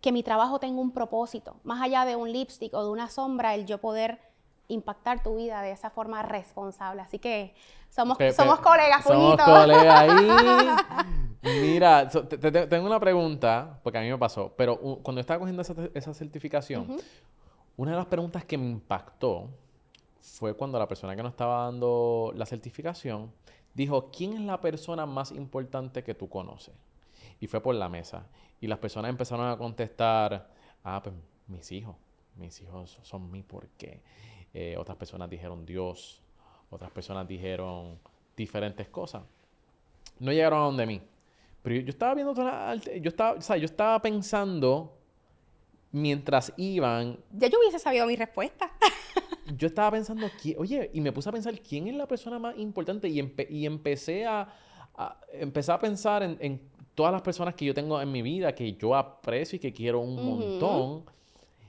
que 0.00 0.10
mi 0.10 0.22
trabajo 0.22 0.58
tenga 0.58 0.80
un 0.80 0.90
propósito, 0.90 1.56
más 1.62 1.80
allá 1.82 2.04
de 2.04 2.16
un 2.16 2.32
lipstick 2.32 2.74
o 2.74 2.82
de 2.82 2.90
una 2.90 3.08
sombra, 3.08 3.54
el 3.54 3.66
yo 3.66 3.78
poder 3.78 4.20
impactar 4.68 5.22
tu 5.22 5.36
vida 5.36 5.62
de 5.62 5.72
esa 5.72 5.90
forma 5.90 6.22
responsable. 6.22 7.02
Así 7.02 7.18
que 7.18 7.54
somos, 7.90 8.18
somos 8.34 8.60
colegas, 8.60 9.04
Somos 9.04 9.36
colegas 9.42 10.00
ahí. 10.00 10.28
Mira, 11.60 12.08
tengo 12.08 12.86
una 12.86 12.98
pregunta, 12.98 13.78
porque 13.82 13.98
a 13.98 14.00
mí 14.02 14.10
me 14.10 14.18
pasó, 14.18 14.52
pero 14.56 14.78
cuando 15.02 15.20
estaba 15.20 15.38
cogiendo 15.38 15.62
esa, 15.62 16.14
certificación, 16.14 16.98
una 17.76 17.92
de 17.92 17.96
las 17.96 18.06
preguntas 18.06 18.44
que 18.44 18.58
me 18.58 18.66
impactó 18.66 19.48
fue 20.20 20.54
cuando 20.54 20.78
la 20.78 20.88
persona 20.88 21.14
que 21.14 21.22
nos 21.22 21.32
estaba 21.32 21.64
dando 21.64 22.32
la 22.34 22.46
certificación 22.46 23.32
dijo, 23.74 24.10
¿quién 24.10 24.32
es 24.32 24.40
la 24.40 24.60
persona 24.60 25.06
más 25.06 25.30
importante 25.30 26.02
que 26.02 26.14
tú 26.14 26.28
conoces? 26.28 26.74
Y 27.38 27.46
fue 27.46 27.60
por 27.60 27.74
la 27.74 27.88
mesa. 27.88 28.26
Y 28.60 28.66
las 28.66 28.78
personas 28.78 29.10
empezaron 29.10 29.46
a 29.48 29.56
contestar, 29.56 30.50
ah, 30.82 31.00
pues 31.02 31.14
mis 31.46 31.70
hijos, 31.70 31.94
mis 32.36 32.60
hijos 32.60 32.98
son 33.02 33.30
mi 33.30 33.42
porqué. 33.42 34.02
Eh, 34.58 34.74
otras 34.78 34.96
personas 34.96 35.28
dijeron 35.28 35.66
Dios, 35.66 36.18
otras 36.70 36.90
personas 36.90 37.28
dijeron 37.28 37.98
diferentes 38.34 38.88
cosas. 38.88 39.22
No 40.18 40.32
llegaron 40.32 40.60
a 40.60 40.62
donde 40.62 40.86
mí. 40.86 41.02
Pero 41.62 41.76
yo, 41.76 41.90
estaba 41.90 42.14
viendo 42.14 42.32
yo 42.34 43.08
estaba, 43.10 43.32
o 43.32 43.42
sea, 43.42 43.58
yo 43.58 43.66
estaba 43.66 44.00
pensando 44.00 44.96
mientras 45.92 46.54
iban. 46.56 47.18
Ya 47.32 47.48
yo 47.48 47.58
hubiese 47.58 47.78
sabido 47.78 48.06
mi 48.06 48.16
respuesta. 48.16 48.72
yo 49.58 49.66
estaba 49.66 49.90
pensando, 49.90 50.26
oye, 50.56 50.90
y 50.94 51.02
me 51.02 51.12
puse 51.12 51.28
a 51.28 51.32
pensar 51.32 51.60
quién 51.60 51.88
es 51.88 51.94
la 51.94 52.08
persona 52.08 52.38
más 52.38 52.56
importante 52.56 53.08
y, 53.08 53.34
y 53.50 53.66
empecé 53.66 54.24
a, 54.24 54.48
a, 54.96 55.20
a 55.68 55.78
pensar 55.78 56.22
en, 56.22 56.62
todas 56.94 57.12
las 57.12 57.20
personas 57.20 57.54
que 57.54 57.66
yo 57.66 57.74
tengo 57.74 58.00
en 58.00 58.10
mi 58.10 58.22
vida, 58.22 58.54
que 58.54 58.72
yo 58.72 58.94
aprecio 58.94 59.56
y 59.56 59.58
que 59.58 59.74
quiero 59.74 60.00
un 60.00 60.16
montón. 60.16 61.04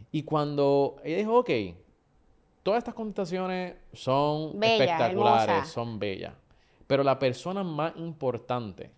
Y 0.09 0.23
cuando 0.23 0.95
ella 1.03 1.17
dijo, 1.17 1.39
ok, 1.39 1.49
todas 2.67 2.79
estas 2.79 2.95
contestaciones 2.95 3.75
son 3.93 4.61
espectaculares, 4.61 5.69
son 5.69 5.97
bellas, 5.97 6.33
pero 6.85 7.01
la 7.01 7.17
persona 7.17 7.63
más 7.63 7.95
importante 7.95 8.91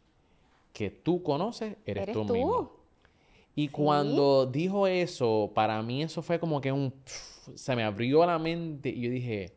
que 0.74 0.90
tú 0.90 1.22
conoces 1.22 1.78
eres, 1.86 2.12
tú, 2.12 2.24
mismo. 2.26 2.72
Y 3.54 3.68
cuando 3.68 4.48
dijo 4.48 4.88
eso, 4.88 5.52
para 5.54 5.84
mí 5.84 6.02
eso 6.02 6.24
fue 6.24 6.40
como 6.40 6.60
que 6.60 6.72
un 6.72 6.92
se 7.54 7.76
me 7.76 7.84
abrió 7.84 8.26
la 8.26 8.40
mente 8.40 8.90
y 8.90 9.02
yo 9.02 9.12
dije, 9.12 9.56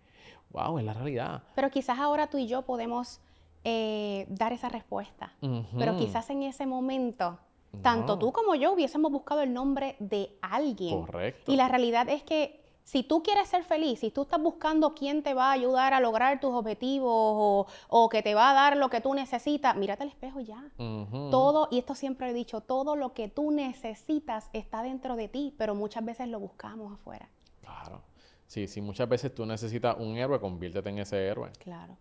wow, 0.51 0.79
es 0.79 0.85
la 0.85 0.93
realidad. 0.93 1.45
Pero 1.55 1.71
quizás 1.71 1.99
ahora 1.99 2.27
tú 2.27 2.37
y 2.37 2.47
yo 2.47 2.67
podemos 2.67 3.19
eh, 3.65 4.27
dar 4.29 4.53
esa 4.53 4.69
respuesta. 4.69 5.33
Pero 5.79 5.97
quizás 5.97 6.29
en 6.29 6.43
ese 6.43 6.67
momento, 6.67 7.39
tanto 7.81 8.19
tú 8.19 8.31
como 8.31 8.57
yo 8.57 8.75
hubiésemos 8.75 9.11
buscado 9.11 9.41
el 9.41 9.55
nombre 9.55 9.97
de 10.01 10.37
alguien. 10.43 11.01
Correcto. 11.01 11.51
Y 11.51 11.57
la 11.57 11.69
realidad 11.69 12.11
es 12.11 12.23
que 12.23 12.62
si 12.85 13.03
tú 13.03 13.23
quieres 13.23 13.49
ser 13.49 13.65
feliz, 13.65 14.01
si 14.01 14.11
tú 14.11 14.23
estás 14.23 14.41
buscando 14.41 14.95
quién 14.95 15.23
te 15.23 15.35
va 15.35 15.51
a 15.51 15.53
ayudar 15.53 15.95
a 15.95 16.01
lograr 16.01 16.41
tus 16.41 16.53
objetivos 16.53 17.67
o, 17.89 18.09
que 18.09 18.23
te 18.23 18.35
va 18.35 18.51
a 18.51 18.55
dar 18.55 18.77
lo 18.77 18.91
que 18.91 19.01
tú 19.01 19.15
necesitas, 19.15 19.77
mírate 19.77 20.03
al 20.03 20.09
espejo 20.09 20.41
ya. 20.41 20.65
Todo, 20.77 21.69
y 21.71 21.79
esto 21.79 21.95
siempre 21.95 22.31
he 22.31 22.33
dicho, 22.35 22.61
todo 22.61 22.97
lo 22.97 23.15
que 23.15 23.29
tú 23.29 23.51
necesitas 23.51 24.51
está 24.53 24.83
dentro 24.83 25.17
de 25.17 25.29
ti, 25.29 25.55
pero 25.57 25.75
muchas 25.75 26.05
veces 26.05 26.29
lo 26.29 26.41
buscamos 26.41 26.93
afuera. 26.93 27.29
Claro. 27.61 28.03
Sí, 28.47 28.67
sí, 28.67 28.81
muchas 28.83 29.09
veces 29.09 29.35
tú 29.35 29.47
necesitas 29.47 29.97
un 29.99 30.17
héroe, 30.17 30.39
conviértete 30.39 30.91
en 30.91 30.99
ese 30.99 31.27
héroe. 31.27 31.51
Claro. 31.59 31.97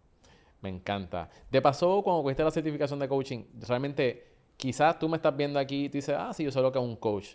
Me 0.61 0.69
encanta. 0.69 1.29
De 1.49 1.61
paso, 1.61 2.01
cuando 2.03 2.23
cogiste 2.23 2.43
la 2.43 2.51
certificación 2.51 2.99
de 2.99 3.07
coaching, 3.07 3.45
realmente, 3.67 4.27
quizás 4.57 4.99
tú 4.99 5.07
me 5.07 5.17
estás 5.17 5.35
viendo 5.35 5.57
aquí 5.57 5.85
y 5.85 5.89
tú 5.89 5.93
dices, 5.93 6.15
ah, 6.17 6.33
sí, 6.33 6.43
yo 6.43 6.51
soy 6.51 6.61
lo 6.61 6.71
que 6.71 6.79
es 6.79 6.83
un 6.83 6.97
coach. 6.97 7.29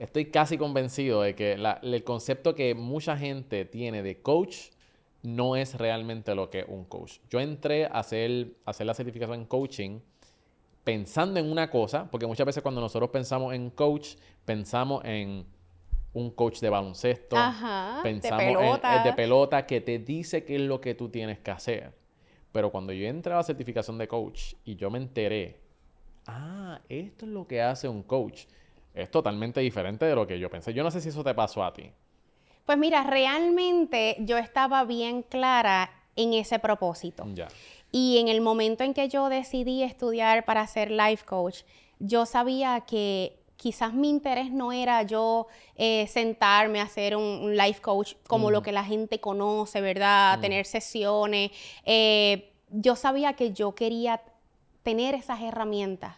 Estoy 0.00 0.26
casi 0.26 0.58
convencido 0.58 1.22
de 1.22 1.34
que 1.34 1.56
la- 1.56 1.78
el 1.82 2.02
concepto 2.04 2.54
que 2.54 2.74
mucha 2.74 3.16
gente 3.16 3.64
tiene 3.64 4.02
de 4.02 4.20
coach 4.20 4.70
no 5.22 5.54
es 5.56 5.76
realmente 5.76 6.34
lo 6.34 6.48
que 6.50 6.60
es 6.60 6.66
un 6.68 6.84
coach. 6.86 7.18
Yo 7.30 7.38
entré 7.40 7.84
a 7.84 7.90
hacer, 8.00 8.54
a 8.64 8.70
hacer 8.70 8.86
la 8.86 8.94
certificación 8.94 9.40
en 9.40 9.46
coaching 9.46 10.00
pensando 10.84 11.38
en 11.38 11.50
una 11.50 11.70
cosa, 11.70 12.10
porque 12.10 12.26
muchas 12.26 12.46
veces 12.46 12.62
cuando 12.62 12.80
nosotros 12.80 13.10
pensamos 13.10 13.54
en 13.54 13.70
coach, 13.70 14.14
pensamos 14.44 15.04
en 15.04 15.44
un 16.14 16.30
coach 16.30 16.60
de 16.60 16.70
baloncesto, 16.70 17.36
Ajá, 17.36 18.00
de 18.02 18.02
pensamos 18.02 18.40
en- 18.40 18.96
en 18.96 19.02
de 19.04 19.12
pelota 19.12 19.66
que 19.66 19.80
te 19.80 19.98
dice 19.98 20.44
qué 20.44 20.56
es 20.56 20.62
lo 20.62 20.80
que 20.80 20.94
tú 20.94 21.08
tienes 21.10 21.38
que 21.38 21.50
hacer. 21.50 21.92
Pero 22.50 22.70
cuando 22.72 22.92
yo 22.92 23.06
entré 23.06 23.32
a 23.32 23.36
la 23.36 23.42
certificación 23.44 23.98
de 23.98 24.08
coach 24.08 24.54
y 24.64 24.74
yo 24.74 24.90
me 24.90 24.98
enteré, 24.98 25.60
ah, 26.26 26.80
esto 26.88 27.26
es 27.26 27.30
lo 27.30 27.46
que 27.46 27.60
hace 27.62 27.86
un 27.88 28.02
coach, 28.02 28.46
es 28.94 29.10
totalmente 29.10 29.60
diferente 29.60 30.04
de 30.04 30.14
lo 30.14 30.26
que 30.26 30.38
yo 30.38 30.50
pensé. 30.50 30.72
Yo 30.74 30.82
no 30.82 30.90
sé 30.90 31.00
si 31.00 31.08
eso 31.10 31.24
te 31.24 31.34
pasó 31.34 31.64
a 31.64 31.72
ti. 31.72 31.90
Pues 32.66 32.78
mira, 32.78 33.04
realmente 33.04 34.16
yo 34.20 34.36
estaba 34.38 34.84
bien 34.84 35.22
clara 35.22 35.90
en 36.16 36.34
ese 36.34 36.58
propósito. 36.58 37.24
Ya. 37.34 37.48
Y 37.92 38.18
en 38.18 38.28
el 38.28 38.40
momento 38.40 38.84
en 38.84 38.94
que 38.94 39.08
yo 39.08 39.28
decidí 39.28 39.82
estudiar 39.82 40.44
para 40.44 40.66
ser 40.66 40.90
life 40.90 41.24
coach, 41.24 41.62
yo 41.98 42.26
sabía 42.26 42.80
que 42.82 43.40
quizás 43.56 43.92
mi 43.92 44.08
interés 44.08 44.50
no 44.50 44.72
era 44.72 45.02
yo 45.02 45.46
eh, 45.76 46.06
sentarme 46.06 46.80
a 46.80 46.84
hacer 46.84 47.16
un, 47.16 47.24
un 47.24 47.56
life 47.56 47.80
coach 47.80 48.14
como 48.26 48.50
lo 48.50 48.62
que 48.62 48.72
la 48.72 48.84
gente 48.84 49.20
conoce, 49.20 49.80
¿verdad? 49.80 50.40
Tener 50.40 50.64
sesiones. 50.64 51.50
Eh, 51.84 52.52
yo 52.70 52.96
sabía 52.96 53.34
que 53.34 53.52
yo 53.52 53.74
quería 53.74 54.22
tener 54.82 55.14
esas 55.14 55.42
herramientas 55.42 56.16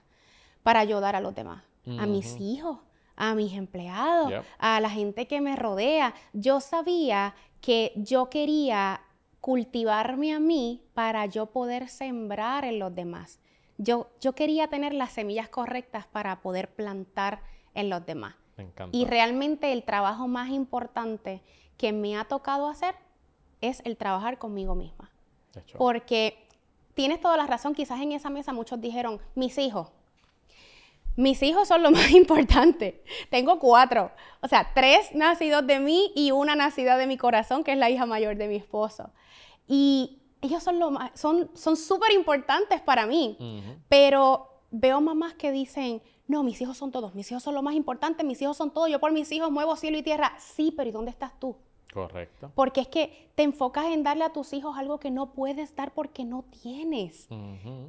para 0.62 0.80
ayudar 0.80 1.16
a 1.16 1.20
los 1.20 1.34
demás, 1.34 1.64
a 1.98 2.06
mis 2.06 2.40
hijos, 2.40 2.78
a 3.16 3.34
mis 3.34 3.52
empleados, 3.54 4.30
Yep. 4.30 4.44
a 4.58 4.80
la 4.80 4.90
gente 4.90 5.26
que 5.26 5.40
me 5.40 5.56
rodea. 5.56 6.14
Yo 6.32 6.60
sabía 6.60 7.34
que 7.60 7.92
yo 7.96 8.30
quería 8.30 9.00
cultivarme 9.40 10.32
a 10.32 10.40
mí 10.40 10.82
para 10.94 11.26
yo 11.26 11.46
poder 11.46 11.88
sembrar 11.88 12.64
en 12.64 12.78
los 12.78 12.94
demás. 12.94 13.40
Yo, 13.78 14.08
yo 14.20 14.34
quería 14.34 14.68
tener 14.68 14.94
las 14.94 15.12
semillas 15.12 15.48
correctas 15.48 16.06
para 16.06 16.40
poder 16.42 16.72
plantar 16.74 17.42
en 17.74 17.90
los 17.90 18.04
demás. 18.06 18.34
Me 18.56 18.64
encanta. 18.64 18.96
Y 18.96 19.04
realmente 19.04 19.72
el 19.72 19.82
trabajo 19.82 20.28
más 20.28 20.50
importante 20.50 21.42
que 21.76 21.92
me 21.92 22.16
ha 22.16 22.24
tocado 22.24 22.68
hacer 22.68 22.94
es 23.60 23.80
el 23.84 23.96
trabajar 23.96 24.38
conmigo 24.38 24.74
misma. 24.74 25.10
Porque 25.76 26.46
tienes 26.94 27.20
toda 27.20 27.36
la 27.36 27.46
razón, 27.46 27.74
quizás 27.74 28.00
en 28.00 28.12
esa 28.12 28.30
mesa 28.30 28.52
muchos 28.52 28.80
dijeron, 28.80 29.20
mis 29.34 29.58
hijos. 29.58 29.90
Mis 31.16 31.42
hijos 31.42 31.68
son 31.68 31.82
lo 31.82 31.90
más 31.90 32.10
importante. 32.12 33.02
Tengo 33.30 33.58
cuatro. 33.58 34.10
O 34.40 34.48
sea, 34.48 34.70
tres 34.74 35.14
nacidos 35.14 35.66
de 35.66 35.80
mí 35.80 36.12
y 36.14 36.30
una 36.30 36.54
nacida 36.54 36.96
de 36.96 37.06
mi 37.06 37.16
corazón, 37.16 37.64
que 37.64 37.72
es 37.72 37.78
la 37.78 37.90
hija 37.90 38.06
mayor 38.06 38.36
de 38.36 38.48
mi 38.48 38.56
esposo. 38.56 39.10
Y 39.66 40.22
ellos 40.40 40.62
son 40.62 40.78
lo 40.78 40.90
más, 40.90 41.18
son 41.18 41.50
son 41.54 41.76
súper 41.76 42.12
importantes 42.12 42.80
para 42.80 43.06
mí. 43.06 43.36
Pero 43.88 44.48
veo 44.70 45.00
mamás 45.00 45.34
que 45.34 45.52
dicen, 45.52 46.02
no, 46.26 46.42
mis 46.42 46.60
hijos 46.60 46.76
son 46.76 46.90
todos, 46.90 47.14
mis 47.14 47.30
hijos 47.30 47.42
son 47.42 47.54
lo 47.54 47.62
más 47.62 47.74
importante, 47.74 48.24
mis 48.24 48.40
hijos 48.42 48.56
son 48.56 48.72
todo, 48.72 48.88
yo 48.88 48.98
por 48.98 49.12
mis 49.12 49.30
hijos 49.32 49.50
muevo 49.50 49.76
cielo 49.76 49.98
y 49.98 50.02
tierra. 50.02 50.34
Sí, 50.38 50.72
pero 50.76 50.88
¿y 50.88 50.92
dónde 50.92 51.10
estás 51.10 51.38
tú? 51.38 51.56
Correcto. 51.92 52.50
Porque 52.54 52.80
es 52.80 52.88
que 52.88 53.28
te 53.34 53.42
enfocas 53.42 53.86
en 53.86 54.02
darle 54.02 54.24
a 54.24 54.32
tus 54.32 54.54
hijos 54.54 54.76
algo 54.78 54.98
que 54.98 55.10
no 55.10 55.32
puedes 55.32 55.76
dar 55.76 55.92
porque 55.92 56.24
no 56.24 56.44
tienes. 56.62 57.28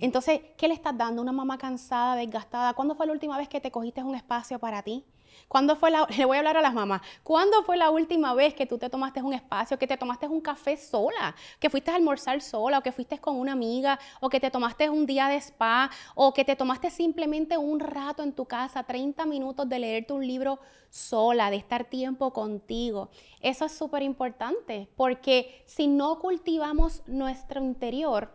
Entonces, 0.02 0.42
¿qué 0.58 0.68
le 0.68 0.74
estás 0.74 0.98
dando? 0.98 1.22
Una 1.22 1.32
mamá 1.32 1.58
cansada, 1.58 2.18
desgastada. 2.18 2.74
¿Cuándo 2.74 2.96
fue 2.96 3.06
la 3.06 3.14
última 3.14 3.38
vez 3.38 3.48
que 3.48 3.62
te 3.62 3.72
cogiste 3.72 4.04
un 4.04 4.16
espacio 4.16 4.60
para 4.60 4.84
ti? 4.84 5.06
¿Cuándo 5.48 5.76
fue 5.76 5.92
la, 5.92 6.08
le 6.18 6.26
voy 6.26 6.38
a 6.38 6.40
hablar 6.40 6.58
a 6.58 6.62
las 6.62 6.74
mamás, 6.74 7.02
¿cuándo 7.24 7.64
fue 7.64 7.78
la 7.78 7.90
última 7.90 8.34
vez 8.34 8.54
que 8.54 8.66
tú 8.66 8.78
te 8.78 8.90
tomaste 8.90 9.22
un 9.22 9.34
espacio, 9.34 9.78
que 9.78 9.88
te 9.88 9.98
tomaste 9.98 10.28
un 10.28 10.42
café 10.42 10.78
sola, 10.78 11.36
que 11.60 11.70
fuiste 11.70 11.92
a 11.92 11.96
almorzar 11.96 12.42
sola, 12.42 12.80
o 12.80 12.82
que 12.82 12.92
fuiste 12.92 13.20
con 13.20 13.40
una 13.40 13.54
amiga, 13.54 14.00
o 14.20 14.30
que 14.30 14.40
te 14.40 14.52
tomaste 14.52 14.90
un 14.90 15.06
día 15.06 15.28
de 15.28 15.38
spa, 15.38 15.90
o 16.16 16.34
que 16.34 16.46
te 16.46 16.56
tomaste 16.56 16.90
simplemente 16.90 17.58
un 17.58 17.80
rato 17.80 18.24
en 18.24 18.34
tu 18.34 18.46
casa, 18.46 18.84
30 18.84 19.26
minutos 19.26 19.68
de 19.68 19.80
leerte 19.80 20.14
un 20.14 20.26
libro 20.26 20.60
sola, 20.90 21.50
de 21.50 21.58
estar 21.58 21.86
tiempo 21.86 22.32
contigo? 22.32 23.10
Eso 23.42 23.66
es 23.66 23.72
súper 23.72 24.04
importante, 24.04 24.90
porque 24.96 25.64
si 25.66 25.88
no 25.88 26.20
cultivamos 26.20 27.04
nuestro 27.08 27.62
interior, 27.62 28.30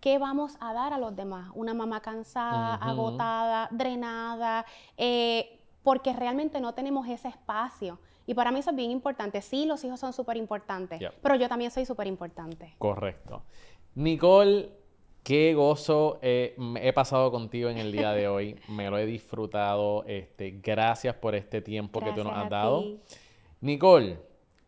¿qué 0.00 0.18
vamos 0.18 0.56
a 0.60 0.72
dar 0.72 0.92
a 0.92 0.98
los 0.98 1.14
demás? 1.14 1.50
Una 1.54 1.74
mamá 1.74 2.00
cansada, 2.00 2.74
agotada, 2.76 3.68
drenada, 3.70 4.64
eh, 4.96 5.59
porque 5.82 6.12
realmente 6.12 6.60
no 6.60 6.74
tenemos 6.74 7.08
ese 7.08 7.28
espacio. 7.28 7.98
Y 8.26 8.34
para 8.34 8.52
mí 8.52 8.60
eso 8.60 8.70
es 8.70 8.76
bien 8.76 8.90
importante. 8.90 9.42
Sí, 9.42 9.66
los 9.66 9.82
hijos 9.84 9.98
son 9.98 10.12
súper 10.12 10.36
importantes, 10.36 11.00
pero 11.22 11.34
yo 11.34 11.48
también 11.48 11.70
soy 11.70 11.84
súper 11.84 12.06
importante. 12.06 12.74
Correcto. 12.78 13.42
Nicole, 13.94 14.70
qué 15.22 15.54
gozo 15.54 16.18
eh, 16.22 16.56
he 16.80 16.92
pasado 16.92 17.30
contigo 17.30 17.68
en 17.68 17.78
el 17.78 17.90
día 17.92 18.12
de 18.12 18.28
hoy. 18.28 18.56
Me 18.68 18.88
lo 18.88 18.98
he 18.98 19.06
disfrutado. 19.06 20.04
Este, 20.06 20.60
gracias 20.62 21.14
por 21.16 21.34
este 21.34 21.60
tiempo 21.60 22.00
que 22.00 22.12
tú 22.12 22.22
nos 22.22 22.36
has 22.36 22.48
dado. 22.48 22.82
ti. 22.82 23.00
Nicole, 23.62 24.18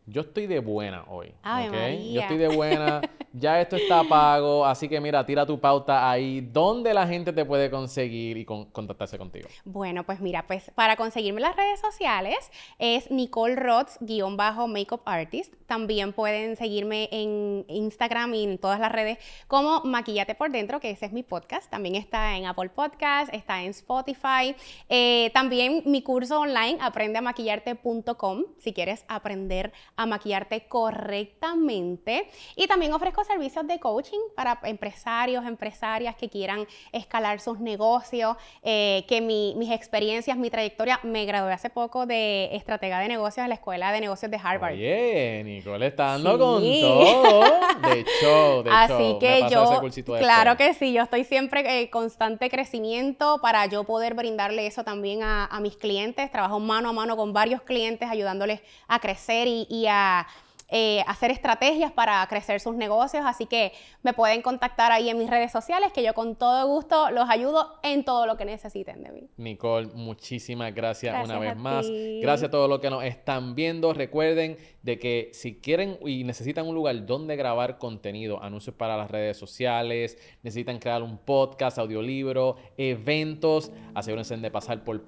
yo 0.05 0.21
estoy 0.21 0.47
de 0.47 0.59
buena 0.59 1.05
hoy. 1.09 1.33
Ave 1.43 1.67
¿ok? 1.69 1.73
María. 1.73 2.11
Yo 2.13 2.21
estoy 2.21 2.37
de 2.37 2.47
buena. 2.55 3.01
Ya 3.35 3.59
esto 3.59 3.77
está 3.77 4.03
pago, 4.03 4.63
así 4.63 4.87
que 4.87 5.01
mira, 5.01 5.25
tira 5.25 5.43
tu 5.43 5.59
pauta 5.59 6.07
ahí. 6.11 6.39
¿Dónde 6.39 6.93
la 6.93 7.07
gente 7.07 7.33
te 7.33 7.43
puede 7.43 7.71
conseguir 7.71 8.37
y 8.37 8.45
con- 8.45 8.65
contactarse 8.65 9.17
contigo? 9.17 9.49
Bueno, 9.65 10.03
pues 10.03 10.19
mira, 10.21 10.45
pues 10.45 10.69
para 10.75 10.95
conseguirme 10.97 11.39
en 11.41 11.47
las 11.47 11.55
redes 11.55 11.79
sociales 11.79 12.37
es 12.77 13.09
Nicole 13.09 13.55
Rods, 13.55 13.97
guion 14.01 14.37
bajo 14.37 14.67
Makeup 14.67 15.01
Artist. 15.05 15.51
También 15.65 16.13
pueden 16.13 16.55
seguirme 16.57 17.09
en 17.11 17.65
Instagram 17.69 18.35
y 18.35 18.43
en 18.43 18.59
todas 18.59 18.79
las 18.79 18.91
redes 18.91 19.17
como 19.47 19.81
Maquillate 19.83 20.35
por 20.35 20.51
Dentro, 20.51 20.79
que 20.79 20.91
ese 20.91 21.07
es 21.07 21.11
mi 21.11 21.23
podcast. 21.23 21.71
También 21.71 21.95
está 21.95 22.37
en 22.37 22.45
Apple 22.45 22.69
Podcast, 22.69 23.33
está 23.33 23.63
en 23.63 23.71
Spotify. 23.71 24.55
Eh, 24.89 25.31
también 25.33 25.81
mi 25.87 26.03
curso 26.03 26.39
online, 26.41 26.77
aprendeamaquillarte.com, 26.81 28.43
si 28.59 28.73
quieres 28.73 29.05
aprender 29.07 29.73
a 29.95 30.05
maquillarte 30.05 30.67
correctamente. 30.67 32.27
Y 32.55 32.67
también 32.67 32.93
ofrezco 32.93 33.23
servicios 33.23 33.65
de 33.67 33.79
coaching 33.79 34.19
para 34.35 34.59
empresarios, 34.63 35.45
empresarias 35.45 36.15
que 36.15 36.29
quieran 36.29 36.67
escalar 36.91 37.39
sus 37.39 37.59
negocios, 37.59 38.35
eh, 38.63 39.05
que 39.07 39.21
mi- 39.21 39.53
mis 39.55 39.71
experiencias, 39.71 40.37
mi 40.37 40.49
trayectoria, 40.49 40.99
me 41.03 41.25
gradué 41.25 41.53
hace 41.53 41.69
poco 41.69 42.05
de 42.05 42.49
estratega 42.55 42.99
de 42.99 43.07
negocios 43.07 43.43
en 43.43 43.49
la 43.49 43.55
Escuela 43.55 43.91
de 43.91 44.01
Negocios 44.01 44.31
de 44.31 44.39
Harvard. 44.43 44.73
Oye, 44.73 45.41
Nicole 45.45 45.87
está 45.87 46.17
dando 46.17 46.33
Sí. 46.33 46.37
con 46.39 46.63
todo. 46.81 47.43
De 47.89 48.05
show, 48.21 48.63
de 48.63 48.69
Así 48.71 48.93
show. 48.93 49.19
Que 49.19 49.45
yo, 49.49 49.81
claro 50.19 50.57
que 50.57 50.73
sí, 50.73 50.93
yo 50.93 51.03
estoy 51.03 51.23
siempre 51.23 51.81
en 51.81 51.87
constante 51.89 52.49
crecimiento 52.49 53.39
para 53.41 53.65
yo 53.67 53.83
poder 53.83 54.13
brindarle 54.13 54.65
eso 54.67 54.83
también 54.83 55.23
a, 55.23 55.45
a 55.45 55.59
mis 55.59 55.75
clientes. 55.77 56.31
Trabajo 56.31 56.59
mano 56.59 56.89
a 56.89 56.93
mano 56.93 57.15
con 57.17 57.33
varios 57.33 57.61
clientes 57.61 58.09
ayudándoles 58.09 58.61
a 58.87 58.99
crecer 58.99 59.47
y, 59.47 59.65
y 59.69 59.82
a 59.87 60.27
eh, 60.75 61.03
hacer 61.05 61.29
estrategias 61.29 61.91
para 61.91 62.25
crecer 62.25 62.59
sus 62.59 62.73
negocios. 62.73 63.23
Así 63.27 63.45
que 63.45 63.73
me 64.01 64.11
pueden 64.13 64.41
contactar 64.41 64.91
ahí 64.91 65.07
en 65.07 65.19
mis 65.19 65.29
redes 65.29 65.51
sociales 65.51 65.91
que 65.93 66.01
yo 66.01 66.15
con 66.15 66.35
todo 66.35 66.65
gusto 66.67 67.11
los 67.11 67.29
ayudo 67.29 67.75
en 67.83 68.03
todo 68.03 68.25
lo 68.25 68.37
que 68.37 68.45
necesiten 68.45 69.03
de 69.03 69.11
mí. 69.11 69.29
Nicole, 69.37 69.89
muchísimas 69.93 70.73
gracias, 70.73 71.25
una 71.25 71.37
vez 71.37 71.55
más. 71.55 71.85
ti. 71.85 72.21
Gracias 72.21 72.47
a 72.47 72.51
todos 72.51 72.67
los 72.67 72.79
que 72.79 72.89
nos 72.89 73.03
están 73.03 73.53
viendo. 73.53 73.93
Recuerden 73.93 74.57
de 74.81 74.97
que 74.97 75.29
si 75.33 75.59
quieren 75.59 75.99
y 76.03 76.23
necesitan 76.23 76.67
un 76.67 76.73
lugar 76.73 77.05
donde 77.05 77.35
grabar 77.35 77.77
contenido, 77.77 78.41
anuncios 78.41 78.75
para 78.75 78.97
las 78.97 79.11
redes 79.11 79.37
sociales, 79.37 80.17
necesitan 80.41 80.79
crear 80.79 81.03
un 81.03 81.19
podcast, 81.19 81.77
audiolibro, 81.77 82.55
eventos, 82.77 83.71
asegúrense 83.93 84.35
de 84.37 84.49
pasar 84.49 84.83
por 84.83 85.03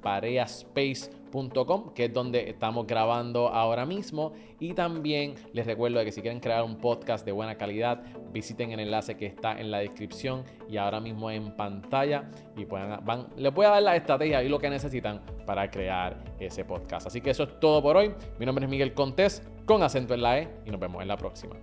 que 1.93 2.06
es 2.06 2.14
donde 2.14 2.49
estamos 2.49 2.88
grabando 2.88 3.49
ahora 3.49 3.85
mismo. 3.85 4.34
Y 4.60 4.73
también 4.73 5.35
les 5.53 5.65
recuerdo 5.65 5.99
de 5.99 6.06
que 6.06 6.11
si 6.11 6.22
quieren 6.22 6.39
crear 6.39 6.64
un 6.64 6.77
podcast 6.77 7.26
de 7.26 7.31
buena 7.31 7.56
calidad, 7.56 8.02
visiten 8.31 8.72
el 8.72 8.80
enlace 8.80 9.18
que 9.18 9.26
está 9.26 9.60
en 9.60 9.69
la 9.69 9.80
descripción 9.80 10.43
y 10.69 10.77
ahora 10.77 10.99
mismo 10.99 11.30
en 11.30 11.56
pantalla 11.56 12.31
y 12.56 12.65
puedan, 12.65 13.03
van, 13.06 13.27
les 13.35 13.53
voy 13.53 13.65
a 13.65 13.69
dar 13.69 13.84
la 13.84 13.95
estrategia 13.95 14.43
y 14.43 14.49
lo 14.49 14.60
que 14.60 14.69
necesitan 14.69 15.22
para 15.45 15.69
crear 15.69 16.23
ese 16.39 16.64
podcast. 16.64 17.07
Así 17.07 17.22
que 17.22 17.31
eso 17.31 17.43
es 17.43 17.60
todo 17.60 17.81
por 17.81 17.97
hoy. 17.97 18.14
Mi 18.39 18.45
nombre 18.45 18.65
es 18.65 18.72
Miguel 18.72 18.93
Contés 18.93 19.41
con 19.65 19.84
acento 19.84 20.14
en 20.14 20.22
la 20.22 20.39
E 20.39 20.47
y 20.65 20.72
nos 20.72 20.80
vemos 20.80 21.02
en 21.02 21.07
la 21.07 21.18
próxima. 21.18 21.56